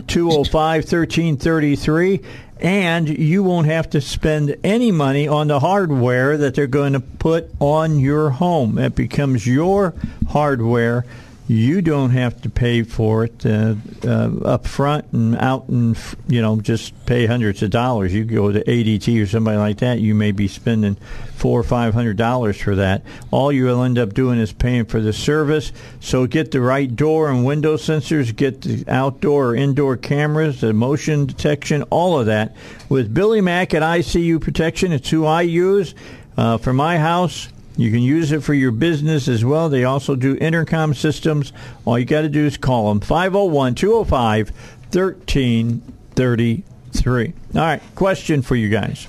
205 0.08 0.84
1333. 0.84 2.22
And 2.60 3.10
you 3.10 3.44
won't 3.44 3.68
have 3.68 3.90
to 3.90 4.00
spend 4.00 4.56
any 4.64 4.92
money 4.92 5.28
on 5.28 5.48
the 5.48 5.60
hardware 5.60 6.38
that 6.38 6.56
they're 6.56 6.68
going 6.68 6.94
to 6.94 7.02
put 7.02 7.50
on 7.60 8.00
your 8.00 8.30
home. 8.30 8.78
It 8.78 8.96
becomes 8.96 9.46
your 9.46 9.94
hardware. 10.30 11.06
You 11.48 11.82
don't 11.82 12.12
have 12.12 12.42
to 12.44 12.50
pay 12.50 12.84
for 12.84 13.26
it 13.26 13.46
uh, 13.46 13.76
uh, 14.06 14.32
up 14.46 14.66
front 14.66 15.12
and 15.12 15.36
out 15.36 15.68
and 15.68 15.98
you 16.28 16.42
know 16.42 16.62
just 16.62 17.06
pay 17.06 17.26
hundreds 17.26 17.62
of 17.62 17.70
dollars. 17.70 18.14
You 18.14 18.24
go 18.24 18.52
to 18.52 18.64
ADT 18.64 19.22
or 19.22 19.26
somebody 19.28 19.58
like 19.58 19.80
that, 19.80 20.00
you 20.00 20.16
may 20.16 20.32
be 20.32 20.48
spending 20.48 20.96
four 21.36 21.60
or 21.60 21.64
five 21.64 21.94
hundred 21.94 22.16
dollars 22.16 22.62
for 22.62 22.76
that. 22.76 23.04
All 23.30 23.52
you'll 23.52 23.84
end 23.84 24.00
up 24.00 24.14
doing 24.14 24.40
is 24.40 24.54
paying 24.54 24.86
for 24.86 25.02
the 25.02 25.12
service. 25.12 25.74
So 26.00 26.28
get 26.28 26.52
the 26.52 26.62
right 26.62 26.94
door 26.94 27.30
and 27.30 27.46
window 27.46 27.76
sensors, 27.76 28.34
get 28.34 28.62
the 28.62 28.86
outdoor 28.88 29.50
or 29.50 29.56
indoor 29.56 29.98
cameras, 29.98 30.62
the 30.62 30.72
motion 30.72 31.26
detection, 31.26 31.84
all 31.90 32.20
of 32.20 32.28
that 32.28 32.56
with 32.88 33.14
Billy 33.14 33.42
Mack 33.42 33.74
at 33.74 33.82
ICU 33.82 34.40
Protection. 34.40 34.94
It's 34.94 35.10
who 35.10 35.26
I 35.26 35.42
use 35.42 35.94
uh, 36.38 36.58
for 36.58 36.72
my 36.72 36.98
house. 36.98 37.50
You 37.76 37.90
can 37.90 38.02
use 38.02 38.32
it 38.32 38.44
for 38.44 38.54
your 38.54 38.72
business 38.72 39.28
as 39.28 39.44
well. 39.44 39.68
They 39.68 39.84
also 39.84 40.16
do 40.16 40.38
intercom 40.38 40.94
systems. 40.94 41.52
All 41.86 41.98
you 41.98 42.06
got 42.06 42.22
to 42.22 42.30
do 42.30 42.46
is 42.46 42.56
call 42.58 42.90
them 42.90 43.00
501 43.00 43.76
205 43.76 44.52
1333. 44.92 47.34
All 47.56 47.62
right, 47.62 47.82
question 47.96 48.42
for 48.44 48.56
you 48.56 48.70
guys. 48.70 49.08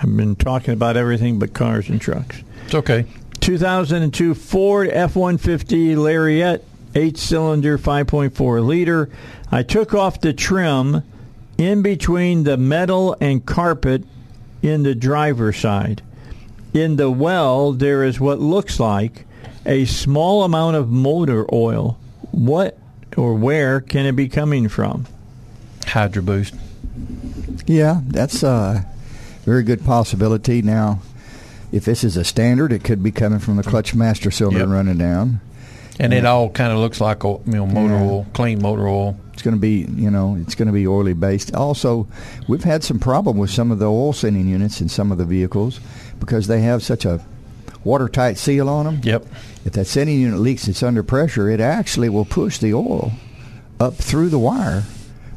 I've 0.00 0.16
been 0.16 0.36
talking 0.36 0.74
about 0.74 0.96
everything 0.96 1.38
but 1.38 1.52
cars 1.52 1.88
and 1.88 2.00
trucks. 2.00 2.42
It's 2.66 2.74
okay. 2.74 3.06
2002 3.40 4.34
Ford 4.34 4.88
F 4.88 5.16
150 5.16 5.96
Lariat, 5.96 6.64
8 6.94 7.18
cylinder, 7.18 7.76
5.4 7.76 8.64
liter. 8.64 9.10
I 9.50 9.62
took 9.62 9.94
off 9.94 10.20
the 10.20 10.32
trim 10.32 11.02
in 11.58 11.82
between 11.82 12.44
the 12.44 12.56
metal 12.56 13.16
and 13.20 13.44
carpet 13.44 14.04
in 14.62 14.84
the 14.84 14.94
driver's 14.94 15.58
side. 15.58 16.02
In 16.74 16.96
the 16.96 17.08
well, 17.10 17.72
there 17.72 18.02
is 18.02 18.18
what 18.18 18.40
looks 18.40 18.80
like 18.80 19.26
a 19.64 19.84
small 19.84 20.42
amount 20.42 20.76
of 20.76 20.90
motor 20.90 21.46
oil. 21.54 21.98
What 22.32 22.76
or 23.16 23.34
where 23.34 23.80
can 23.80 24.06
it 24.06 24.16
be 24.16 24.28
coming 24.28 24.68
from? 24.68 25.06
Hydro 25.86 26.22
Boost. 26.22 26.54
Yeah, 27.66 28.00
that's 28.08 28.42
a 28.42 28.84
very 29.44 29.62
good 29.62 29.84
possibility. 29.84 30.62
Now, 30.62 31.00
if 31.70 31.84
this 31.84 32.02
is 32.02 32.16
a 32.16 32.24
standard, 32.24 32.72
it 32.72 32.82
could 32.82 33.02
be 33.04 33.12
coming 33.12 33.38
from 33.38 33.56
the 33.56 33.62
clutch 33.62 33.94
master 33.94 34.32
cylinder 34.32 34.60
Yep. 34.60 34.68
running 34.68 34.98
down. 34.98 35.40
And 36.00 36.12
it 36.12 36.24
all 36.26 36.48
kind 36.50 36.72
of 36.72 36.78
looks 36.78 37.00
like 37.00 37.24
oh, 37.24 37.40
you 37.46 37.52
know 37.52 37.66
motor 37.66 37.94
Yeah. 37.94 38.02
oil, 38.02 38.26
clean 38.32 38.60
motor 38.60 38.88
oil. 38.88 39.16
It's 39.32 39.42
going 39.42 39.54
to 39.54 39.60
be, 39.60 39.86
you 39.96 40.10
know, 40.10 40.36
it's 40.40 40.56
going 40.56 40.66
to 40.66 40.72
be 40.72 40.86
oily 40.88 41.12
based. 41.12 41.54
Also, 41.54 42.08
we've 42.48 42.64
had 42.64 42.82
some 42.82 42.98
problem 42.98 43.36
with 43.36 43.50
some 43.50 43.70
of 43.70 43.78
the 43.78 43.86
oil 43.90 44.12
sending 44.12 44.48
units 44.48 44.80
in 44.80 44.88
some 44.88 45.12
of 45.12 45.18
the 45.18 45.24
vehicles 45.24 45.78
because 46.20 46.46
they 46.46 46.60
have 46.62 46.82
such 46.82 47.04
a 47.04 47.24
watertight 47.84 48.38
seal 48.38 48.68
on 48.68 48.86
them. 48.86 49.00
Yep. 49.02 49.26
If 49.64 49.72
that 49.74 49.86
sending 49.86 50.20
unit 50.20 50.40
leaks, 50.40 50.68
it's 50.68 50.82
under 50.82 51.02
pressure. 51.02 51.48
It 51.48 51.60
actually 51.60 52.08
will 52.08 52.24
push 52.24 52.58
the 52.58 52.74
oil 52.74 53.12
up 53.80 53.94
through 53.94 54.28
the 54.28 54.38
wire 54.38 54.84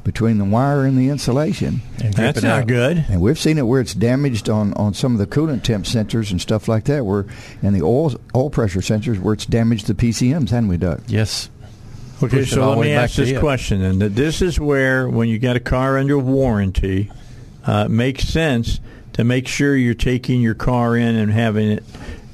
between 0.04 0.38
the 0.38 0.46
wire 0.46 0.86
and 0.86 0.98
the 0.98 1.10
insulation. 1.10 1.82
And 2.02 2.16
grip 2.16 2.34
That's 2.34 2.38
it 2.40 2.44
not 2.44 2.62
out. 2.62 2.68
good. 2.68 3.06
And 3.10 3.20
we've 3.20 3.38
seen 3.38 3.58
it 3.58 3.64
where 3.64 3.82
it's 3.82 3.94
damaged 3.94 4.50
on, 4.50 4.74
on 4.76 4.94
some 4.94 5.12
of 5.12 5.18
the 5.20 5.28
coolant 5.28 5.64
temp 5.64 5.84
sensors 5.84 6.32
and 6.32 6.40
stuff 6.40 6.70
like 6.70 6.86
that, 6.86 7.06
where 7.06 7.26
and 7.62 7.76
the 7.76 7.82
oil 7.82 8.16
oil 8.34 8.50
pressure 8.50 8.80
sensors 8.80 9.20
where 9.20 9.34
it's 9.34 9.46
damaged 9.46 9.88
the 9.88 9.94
PCMs, 9.94 10.50
haven't 10.50 10.70
we, 10.70 10.78
Doug? 10.78 11.04
Yes. 11.08 11.50
Okay, 12.24 12.40
Push 12.40 12.52
so 12.52 12.70
let 12.70 12.80
me 12.80 12.94
ask 12.94 13.16
this 13.18 13.38
question, 13.38 13.84
and 13.84 14.02
that 14.02 14.16
this 14.16 14.42
is 14.42 14.60
where, 14.60 15.08
when 15.08 15.30
you 15.30 15.38
got 15.38 15.56
a 15.56 15.60
car 15.60 15.98
under 15.98 16.18
warranty, 16.18 17.12
uh, 17.68 17.84
it 17.86 17.92
makes 17.92 18.24
sense 18.24 18.80
to 19.18 19.24
make 19.24 19.48
sure 19.48 19.76
you're 19.76 19.94
taking 19.94 20.42
your 20.42 20.56
car 20.56 20.96
in 20.96 21.16
and 21.16 21.32
having 21.32 21.72
it 21.72 21.84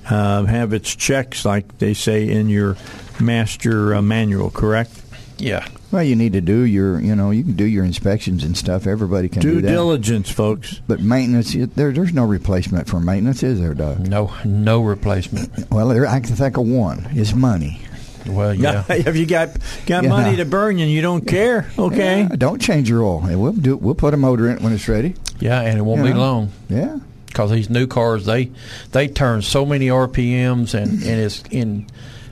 uh, 0.10 0.44
have 0.46 0.74
its 0.74 0.94
checks, 0.96 1.46
like 1.46 1.78
they 1.80 1.94
say 1.94 2.30
in 2.30 2.50
your 2.50 2.76
master 3.20 3.96
uh, 3.96 4.02
manual. 4.02 4.50
Correct? 4.52 4.92
Yeah. 5.38 5.68
Well, 5.92 6.04
you 6.04 6.16
need 6.16 6.34
to 6.34 6.42
do 6.42 6.62
your, 6.62 7.00
you 7.00 7.16
know, 7.16 7.32
you 7.32 7.44
can 7.44 7.54
do 7.54 7.66
your 7.66 7.86
inspections 7.86 8.44
and 8.44 8.58
stuff. 8.58 8.88
Everybody 8.88 9.30
can 9.30 9.42
do 9.42 9.56
that. 9.56 9.62
Due 9.62 9.62
that. 9.68 9.72
diligence, 9.74 10.30
folks. 10.30 10.82
But 10.88 11.00
maintenance, 11.02 11.54
you- 11.54 11.68
there, 11.68 11.92
there's 11.92 12.14
no 12.14 12.26
replacement 12.26 12.88
for 12.88 13.00
maintenance, 13.00 13.44
is 13.44 13.60
there, 13.60 13.74
Doug? 13.74 14.08
No. 14.08 14.34
No 14.46 14.82
replacement. 14.82 15.72
Well, 15.72 15.90
there, 15.90 16.08
I 16.08 16.20
can 16.20 16.36
think 16.36 16.58
of 16.58 16.68
one. 16.68 17.08
It's 17.12 17.34
money. 17.34 17.82
Well, 18.26 18.54
yeah. 18.54 18.86
if 18.90 19.16
you 19.18 19.26
got 19.26 19.50
got 19.86 20.04
Yeah. 20.04 20.10
money 20.10 20.38
to 20.38 20.46
burn 20.46 20.80
and 20.80 20.90
you 20.90 21.02
don't 21.02 21.28
care, 21.28 21.70
okay. 21.78 22.22
Yeah, 22.22 22.36
don't 22.38 22.62
change 22.62 22.90
your 22.90 23.04
oil. 23.04 23.20
We'll 23.22 23.52
do. 23.52 23.76
We'll 23.76 23.96
put 23.96 24.14
a 24.14 24.18
motor 24.18 24.48
in 24.50 24.58
it 24.58 24.62
when 24.62 24.72
it's 24.72 24.88
ready. 24.88 25.16
Yeah, 25.44 25.62
and 25.62 25.78
it 25.78 25.82
won't 25.82 26.00
You 26.02 26.08
be 26.08 26.14
know. 26.14 26.20
long. 26.20 26.52
Yeah. 26.70 27.00
because 27.28 27.52
these 27.52 27.70
new 27.70 27.86
cars 27.88 28.26
they 28.26 28.52
they 28.92 29.08
turn 29.08 29.42
so 29.42 29.66
many 29.66 29.88
RPMs 29.88 30.74
and 30.74 30.92
mm-hmm. 30.92 31.10
and 31.10 31.20
it's 31.20 31.44
in 31.52 31.88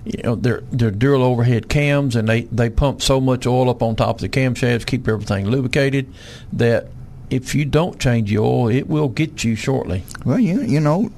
you 0.05 0.22
know 0.24 0.36
they're 0.36 0.62
they're 0.72 0.91
dual 0.91 1.24
overhead 1.24 1.68
cams 1.70 2.16
and 2.16 2.28
they 2.30 2.41
they 2.43 2.70
pump 2.70 3.01
so 3.01 3.20
much 3.20 3.45
oil 3.45 3.70
up 3.70 3.82
on 3.84 3.95
top 3.95 4.16
of 4.16 4.22
the 4.22 4.30
camshafts 4.30 4.86
keep 4.86 5.07
everything 5.07 5.47
lubricated 5.49 6.05
that 6.53 6.88
if 7.30 7.53
you 7.55 7.66
don't 7.66 7.99
change 7.99 8.30
the 8.30 8.38
oil 8.38 8.68
it 8.70 8.88
will 8.88 9.09
get 9.09 9.43
you 9.43 9.55
shortly. 9.55 10.03
Well, 10.26 10.39
you 10.39 10.62
you 10.62 10.80
know, 10.80 11.12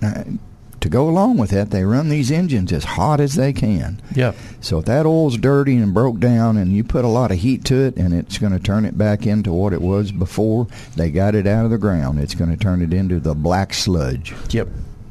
to 0.83 0.89
go 0.89 1.09
along 1.09 1.37
with 1.37 1.49
that, 1.51 1.71
they 1.71 1.83
run 1.83 2.09
these 2.09 2.31
engines 2.31 2.71
as 2.71 2.83
hot 2.83 3.19
as 3.19 3.35
they 3.35 3.53
can. 3.53 4.01
Yeah, 4.13 4.33
So 4.61 4.79
if 4.79 4.85
that 4.85 5.05
oil's 5.05 5.37
dirty 5.37 5.77
and 5.77 5.93
broke 5.93 6.19
down, 6.19 6.57
and 6.57 6.71
you 6.73 6.83
put 6.83 7.03
a 7.05 7.07
lot 7.09 7.31
of 7.31 7.37
heat 7.39 7.65
to 7.65 7.85
it, 7.85 7.95
and 7.97 8.13
it's 8.13 8.37
going 8.37 8.53
to 8.53 8.59
turn 8.59 8.85
it 8.85 8.97
back 8.97 9.25
into 9.25 9.51
what 9.51 9.73
it 9.73 9.81
was 9.81 10.11
before 10.11 10.67
they 10.95 11.09
got 11.09 11.35
it 11.35 11.47
out 11.47 11.65
of 11.65 11.71
the 11.71 11.77
ground, 11.77 12.19
it's 12.19 12.35
going 12.35 12.51
to 12.51 12.57
turn 12.57 12.81
it 12.81 12.93
into 12.93 13.19
the 13.19 13.33
black 13.33 13.73
sludge. 13.73 14.33
yep, 14.51 14.67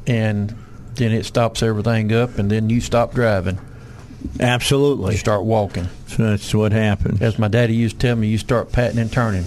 and 0.07 0.55
then 0.95 1.11
it 1.11 1.25
stops 1.25 1.63
everything 1.63 2.13
up 2.13 2.37
and 2.37 2.51
then 2.51 2.69
you 2.69 2.79
stop 2.79 3.13
driving. 3.13 3.57
Absolutely. 4.39 5.13
You 5.13 5.17
start 5.17 5.43
walking. 5.43 5.89
So 6.07 6.23
that's 6.23 6.53
what 6.53 6.71
happens. 6.71 7.21
As 7.21 7.39
my 7.39 7.47
daddy 7.47 7.75
used 7.75 7.99
to 7.99 8.07
tell 8.07 8.15
me, 8.15 8.27
you 8.27 8.37
start 8.37 8.71
patting 8.71 8.99
and 8.99 9.11
turning, 9.11 9.45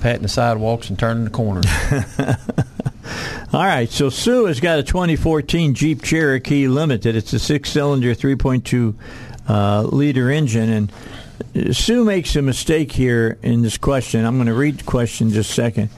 patting 0.00 0.22
the 0.22 0.28
sidewalks 0.28 0.90
and 0.90 0.98
turning 0.98 1.24
the 1.24 1.30
corners. 1.30 1.66
All 3.52 3.66
right, 3.66 3.90
so 3.90 4.08
Sue 4.08 4.46
has 4.46 4.60
got 4.60 4.78
a 4.78 4.82
2014 4.82 5.74
Jeep 5.74 6.02
Cherokee 6.02 6.68
Limited. 6.68 7.14
It's 7.14 7.34
a 7.34 7.38
six-cylinder, 7.38 8.14
3.2 8.14 8.94
uh, 9.46 9.82
liter 9.82 10.30
engine, 10.30 10.90
and 11.54 11.76
Sue 11.76 12.02
makes 12.02 12.34
a 12.34 12.40
mistake 12.40 12.92
here 12.92 13.36
in 13.42 13.60
this 13.60 13.76
question. 13.76 14.24
I'm 14.24 14.36
going 14.36 14.46
to 14.46 14.54
read 14.54 14.78
the 14.78 14.84
question 14.84 15.28
just 15.28 15.50
a 15.50 15.52
second, 15.52 15.90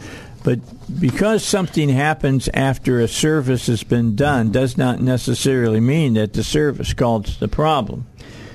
but 0.42 0.59
because 0.98 1.44
something 1.44 1.90
happens 1.90 2.48
after 2.52 2.98
a 2.98 3.07
service 3.07 3.68
has 3.68 3.84
been 3.84 4.16
done, 4.16 4.50
does 4.50 4.76
not 4.76 5.00
necessarily 5.00 5.78
mean 5.78 6.14
that 6.14 6.32
the 6.32 6.42
service 6.42 6.92
caused 6.92 7.38
the 7.38 7.46
problem. 7.46 8.05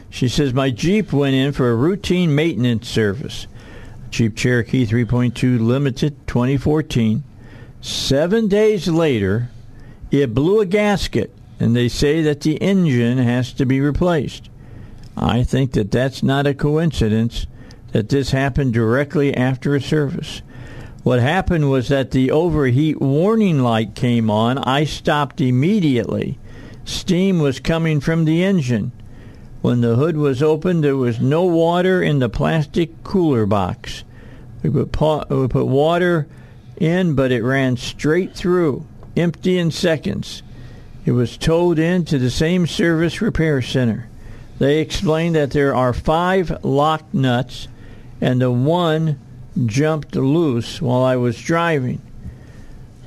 She 0.10 0.28
says 0.28 0.54
my 0.54 0.72
Jeep 0.72 1.14
went 1.14 1.36
in 1.36 1.54
for 1.54 1.72
a 1.72 1.76
routine 1.76 2.36
maintenance 2.36 2.90
service. 2.90 3.48
Jeep 4.10 4.36
Cherokee 4.36 4.86
3.2 4.86 5.58
Limited 5.58 6.28
2014. 6.28 7.24
Seven 7.82 8.48
days 8.48 8.88
later, 8.88 9.50
it 10.12 10.34
blew 10.34 10.60
a 10.60 10.66
gasket, 10.66 11.34
and 11.60 11.76
they 11.76 11.88
say 11.88 12.22
that 12.22 12.42
the 12.42 12.56
engine 12.56 13.18
has 13.20 13.54
to 13.54 13.66
be 13.66 13.80
replaced. 13.80 14.50
I 15.16 15.44
think 15.44 15.74
that 15.74 15.92
that's 15.92 16.24
not 16.24 16.48
a 16.48 16.54
coincidence 16.54 17.48
that 17.92 18.10
this 18.10 18.32
happened 18.32 18.74
directly 18.74 19.36
after 19.36 19.76
a 19.76 19.82
service. 19.82 20.42
What 21.04 21.20
happened 21.20 21.70
was 21.70 21.88
that 21.88 22.12
the 22.12 22.32
overheat 22.32 23.00
warning 23.00 23.60
light 23.60 23.96
came 23.96 24.30
on. 24.30 24.58
I 24.58 24.84
stopped 24.84 25.40
immediately. 25.40 26.38
Steam 26.84 27.40
was 27.40 27.60
coming 27.60 28.00
from 28.00 28.26
the 28.26 28.44
engine. 28.44 28.92
When 29.62 29.82
the 29.82 29.96
hood 29.96 30.18
was 30.18 30.44
opened, 30.44 30.84
there 30.84 30.96
was 30.96 31.20
no 31.20 31.44
water 31.44 32.02
in 32.02 32.20
the 32.20 32.30
plastic 32.30 33.04
cooler 33.04 33.46
box. 33.46 34.04
We 34.62 34.70
put, 34.70 35.30
we 35.30 35.48
put 35.48 35.66
water 35.66 36.28
in, 36.80 37.16
but 37.16 37.32
it 37.32 37.44
ran 37.44 37.78
straight 37.78 38.36
through, 38.36 38.86
empty 39.16 39.58
in 39.58 39.72
seconds. 39.72 40.42
It 41.06 41.12
was 41.12 41.38
towed 41.38 41.80
in 41.80 42.06
to 42.06 42.18
the 42.18 42.30
same 42.30 42.68
service 42.68 43.22
repair 43.22 43.62
center. 43.62 44.08
They 44.60 44.80
explained 44.80 45.36
that 45.36 45.52
there 45.52 45.74
are 45.74 45.94
five 45.94 46.64
lock 46.64 47.14
nuts, 47.14 47.68
and 48.20 48.42
the 48.42 48.52
one 48.52 49.20
jumped 49.66 50.16
loose 50.16 50.82
while 50.82 51.04
I 51.04 51.16
was 51.16 51.42
driving. 51.42 52.02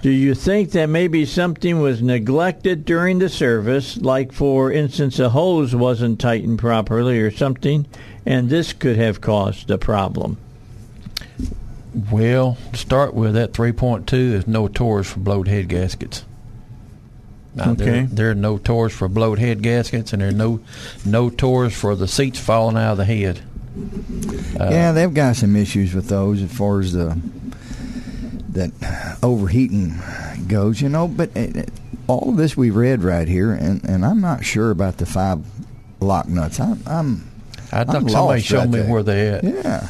Do 0.03 0.11
you 0.11 0.35
think 0.35 0.73
that 0.73 0.89
maybe 0.89 1.25
something 1.25 1.81
was 1.81 2.03
neglected 2.03 2.85
during 2.85 3.21
the 3.21 3.29
service, 3.29 3.97
like 3.97 4.33
for 4.33 4.73
instance 4.73 5.21
a 5.21 5.29
hose 5.29 5.77
wasn't 5.77 6.19
tightened 6.19 6.59
properly 6.59 7.21
or 7.21 7.31
something, 7.31 7.87
and 8.27 8.51
this 8.51 8.73
could 8.73 8.97
have 8.97 9.21
caused 9.21 9.69
the 9.69 9.79
problem? 9.79 10.39
Well, 12.11 12.57
to 12.73 12.79
start 12.79 13.15
with, 13.15 13.35
that 13.35 13.53
3.2 13.53 14.13
is 14.13 14.47
notorious 14.47 15.11
for 15.11 15.21
blowed 15.21 15.49
head 15.49 15.69
gaskets. 15.69 16.25
Now, 17.55 17.73
Okay. 17.73 17.85
There, 17.85 18.07
there 18.07 18.31
are 18.31 18.35
notorious 18.35 18.95
for 18.97 19.09
blowed 19.09 19.39
head 19.39 19.63
gaskets, 19.63 20.13
and 20.13 20.23
there 20.23 20.31
are 20.31 20.33
no 20.33 20.61
notorious 21.05 21.75
for 21.79 21.95
the 21.95 22.09
seats 22.09 22.39
falling 22.39 22.77
out 22.79 22.93
of 22.93 22.99
the 22.99 23.05
head. 23.05 23.41
Uh, 24.59 24.69
yeah, 24.71 24.93
they've 24.93 25.13
got 25.13 25.37
some 25.37 25.55
issues 25.57 25.95
with 25.95 26.09
those 26.09 26.43
as 26.43 26.53
far 26.53 26.81
as 26.81 26.93
the 26.93 27.19
that 28.51 28.71
overheating 29.23 29.95
goes, 30.47 30.81
you 30.83 30.89
know. 30.91 31.09
But 31.09 31.35
it, 31.37 31.57
it, 31.57 31.71
all 32.07 32.31
of 32.31 32.37
this 32.37 32.55
we 32.57 32.71
read 32.71 33.03
right 33.03 33.27
here, 33.27 33.53
and, 33.53 33.83
and 33.85 34.05
I'm 34.05 34.21
not 34.21 34.45
sure 34.45 34.71
about 34.71 34.99
the 34.99 35.07
five 35.07 35.45
lock 36.01 36.29
nuts. 36.29 36.61
I'm, 36.61 36.83
I'm 36.87 37.31
I'd 37.73 37.89
I'm 37.89 38.09
somebody 38.09 38.13
lost 38.15 38.45
show 38.45 38.59
right 38.59 38.69
me 38.69 38.79
there. 38.81 38.91
where 38.93 39.03
they 39.03 39.29
at. 39.29 39.45
yeah, 39.45 39.89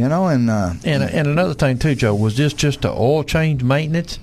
you 0.00 0.08
know, 0.08 0.26
and 0.26 0.50
uh, 0.50 0.72
And 0.84 1.02
and 1.02 1.28
another 1.28 1.54
thing 1.54 1.78
too, 1.78 1.94
Joe, 1.94 2.14
was 2.14 2.36
this 2.36 2.52
just 2.52 2.84
a 2.84 2.90
oil 2.90 3.22
change 3.24 3.62
maintenance, 3.62 4.18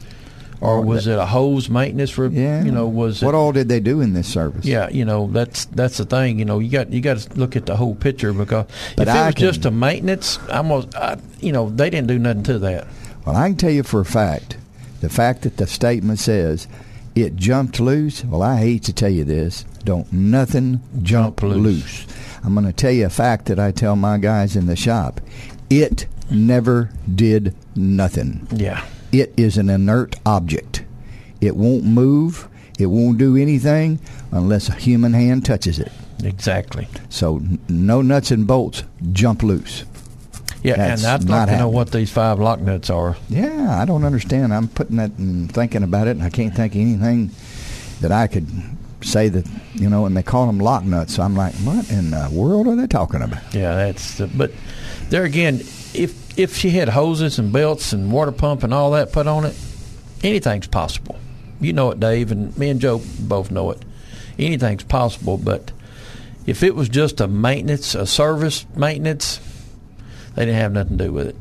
or 0.59 0.82
was 0.82 1.05
it 1.07 1.17
a 1.19 1.25
hose 1.25 1.69
maintenance 1.69 2.09
for? 2.09 2.28
yeah, 2.28 2.63
you 2.63 2.71
know, 2.71 2.88
was 2.88 3.21
what 3.21 3.34
it, 3.34 3.38
all 3.38 3.51
did 3.51 3.69
they 3.69 3.80
do 3.80 4.01
in 4.01 4.13
this 4.13 4.28
service? 4.28 4.65
Yeah, 4.65 4.89
you 4.89 5.05
know 5.05 5.28
that's 5.28 5.65
that's 5.65 5.97
the 5.97 6.05
thing. 6.05 6.39
You 6.39 6.45
know, 6.45 6.59
you 6.59 6.69
got 6.71 6.89
you 6.91 6.99
got 7.01 7.17
to 7.19 7.34
look 7.39 7.55
at 7.55 7.65
the 7.65 7.75
whole 7.78 7.95
picture 7.95 8.34
because 8.34 8.65
But 8.95 9.07
if 9.07 9.13
it 9.13 9.17
I 9.17 9.25
was 9.28 9.36
can- 9.36 9.45
just 9.45 9.65
a 9.65 9.71
maintenance, 9.71 10.39
I'm 10.49 10.69
gonna, 10.69 10.88
I, 10.95 11.17
you 11.39 11.51
know, 11.51 11.69
they 11.69 11.89
didn't 11.89 12.07
do 12.07 12.17
nothing 12.19 12.43
to 12.43 12.59
that. 12.59 12.88
Well, 13.25 13.36
I 13.36 13.49
can 13.49 13.57
tell 13.57 13.71
you 13.71 13.84
for 13.84 13.99
a 13.99 14.05
fact, 14.05 14.57
the 15.01 15.09
fact 15.09 15.43
that 15.43 15.57
the 15.57 15.67
statement 15.67 16.19
says 16.19 16.67
it 17.13 17.36
jumped 17.36 17.80
loose. 17.80 18.23
Well, 18.25 18.41
I 18.41 18.57
hate 18.59 18.84
to 18.84 18.93
tell 18.93 19.09
you 19.09 19.23
this, 19.25 19.63
don't 19.84 20.11
nothing 20.13 20.82
jump, 21.03 21.39
Jump 21.39 21.43
loose. 21.43 21.57
loose. 22.05 22.07
I'm 22.43 22.53
going 22.53 22.65
to 22.67 22.71
tell 22.73 22.91
you 22.91 23.07
a 23.07 23.09
fact 23.09 23.47
that 23.47 23.59
I 23.59 23.71
tell 23.71 23.95
my 23.97 24.17
guys 24.19 24.55
in 24.55 24.67
the 24.67 24.75
shop. 24.78 25.19
It 25.70 26.07
never 26.30 26.89
did 27.13 27.53
nothing. 27.76 28.47
Yeah, 28.51 28.84
It 29.11 29.34
is 29.38 29.57
an 29.57 29.70
inert 29.70 30.15
object. 30.26 30.84
It 31.41 31.55
won't 31.55 31.84
move. 31.84 32.47
It 32.80 32.88
won't 32.88 33.18
do 33.18 33.36
anything 33.36 33.99
unless 34.32 34.70
a 34.70 34.74
human 34.74 35.13
hand 35.13 35.45
touches 35.45 35.80
it. 35.80 35.91
exactly. 36.24 36.87
So 37.09 37.41
no 37.70 38.01
nuts 38.01 38.32
and 38.32 38.46
bolts 38.47 38.83
jump 39.12 39.43
loose. 39.43 39.83
Yeah, 40.63 40.75
That's 40.75 41.04
and 41.04 41.12
I'd 41.12 41.25
not 41.29 41.37
like 41.47 41.50
to 41.50 41.58
know 41.58 41.70
what 41.70 41.91
these 41.91 42.12
five 42.12 42.39
lock 42.39 42.59
nuts 42.59 42.89
are. 42.89 43.16
Yeah, 43.29 43.79
I 43.79 43.86
don't 43.86 44.04
understand. 44.04 44.54
I'm 44.54 44.67
putting 44.67 44.97
that 44.97 45.12
and 45.17 45.51
thinking 45.51 45.83
about 45.83 46.08
it, 46.08 46.12
and 46.12 46.24
I 46.24 46.29
can't 46.29 46.54
think 46.55 46.74
of 46.75 46.82
anything 46.82 47.32
that 48.01 48.12
I 48.12 48.28
could 48.28 48.47
say 49.01 49.29
that 49.29 49.47
you 49.74 49.89
know. 49.89 50.05
And 50.05 50.15
they 50.15 50.24
call 50.24 50.47
them 50.47 50.59
lock 50.59 50.83
nuts. 50.83 51.15
So 51.15 51.24
I'm 51.24 51.36
like, 51.36 51.53
what 51.55 51.89
in 51.91 52.11
the 52.11 52.29
world 52.32 52.67
are 52.67 52.75
they 52.75 52.87
talking 52.87 53.21
about? 53.21 53.53
Yeah, 53.53 53.75
that's. 53.75 54.17
The, 54.17 54.28
but 54.28 54.51
there 55.09 55.24
again, 55.24 55.61
if 55.93 56.37
if 56.37 56.55
she 56.55 56.71
had 56.71 56.89
hoses 56.89 57.39
and 57.39 57.51
belts 57.51 57.93
and 57.93 58.11
water 58.11 58.32
pump 58.32 58.63
and 58.63 58.74
all 58.74 58.91
that 58.91 59.11
put 59.11 59.28
on 59.28 59.45
it, 59.45 59.55
anything's 60.24 60.67
possible. 60.67 61.17
You 61.59 61.74
know 61.74 61.91
it, 61.91 61.99
Dave, 61.99 62.32
and 62.32 62.55
me 62.57 62.69
and 62.69 62.79
Joe 62.79 63.01
both 63.19 63.49
know 63.49 63.71
it. 63.71 63.83
Anything's 64.37 64.83
possible, 64.83 65.37
but 65.37 65.71
if 66.45 66.61
it 66.61 66.75
was 66.75 66.87
just 66.89 67.19
a 67.19 67.28
maintenance, 67.28 67.95
a 67.95 68.05
service 68.05 68.65
maintenance, 68.75 69.39
they 70.36 70.45
didn't 70.45 70.61
have 70.61 70.71
nothing 70.71 70.97
to 70.97 71.05
do 71.05 71.11
with 71.11 71.28
it. 71.28 71.36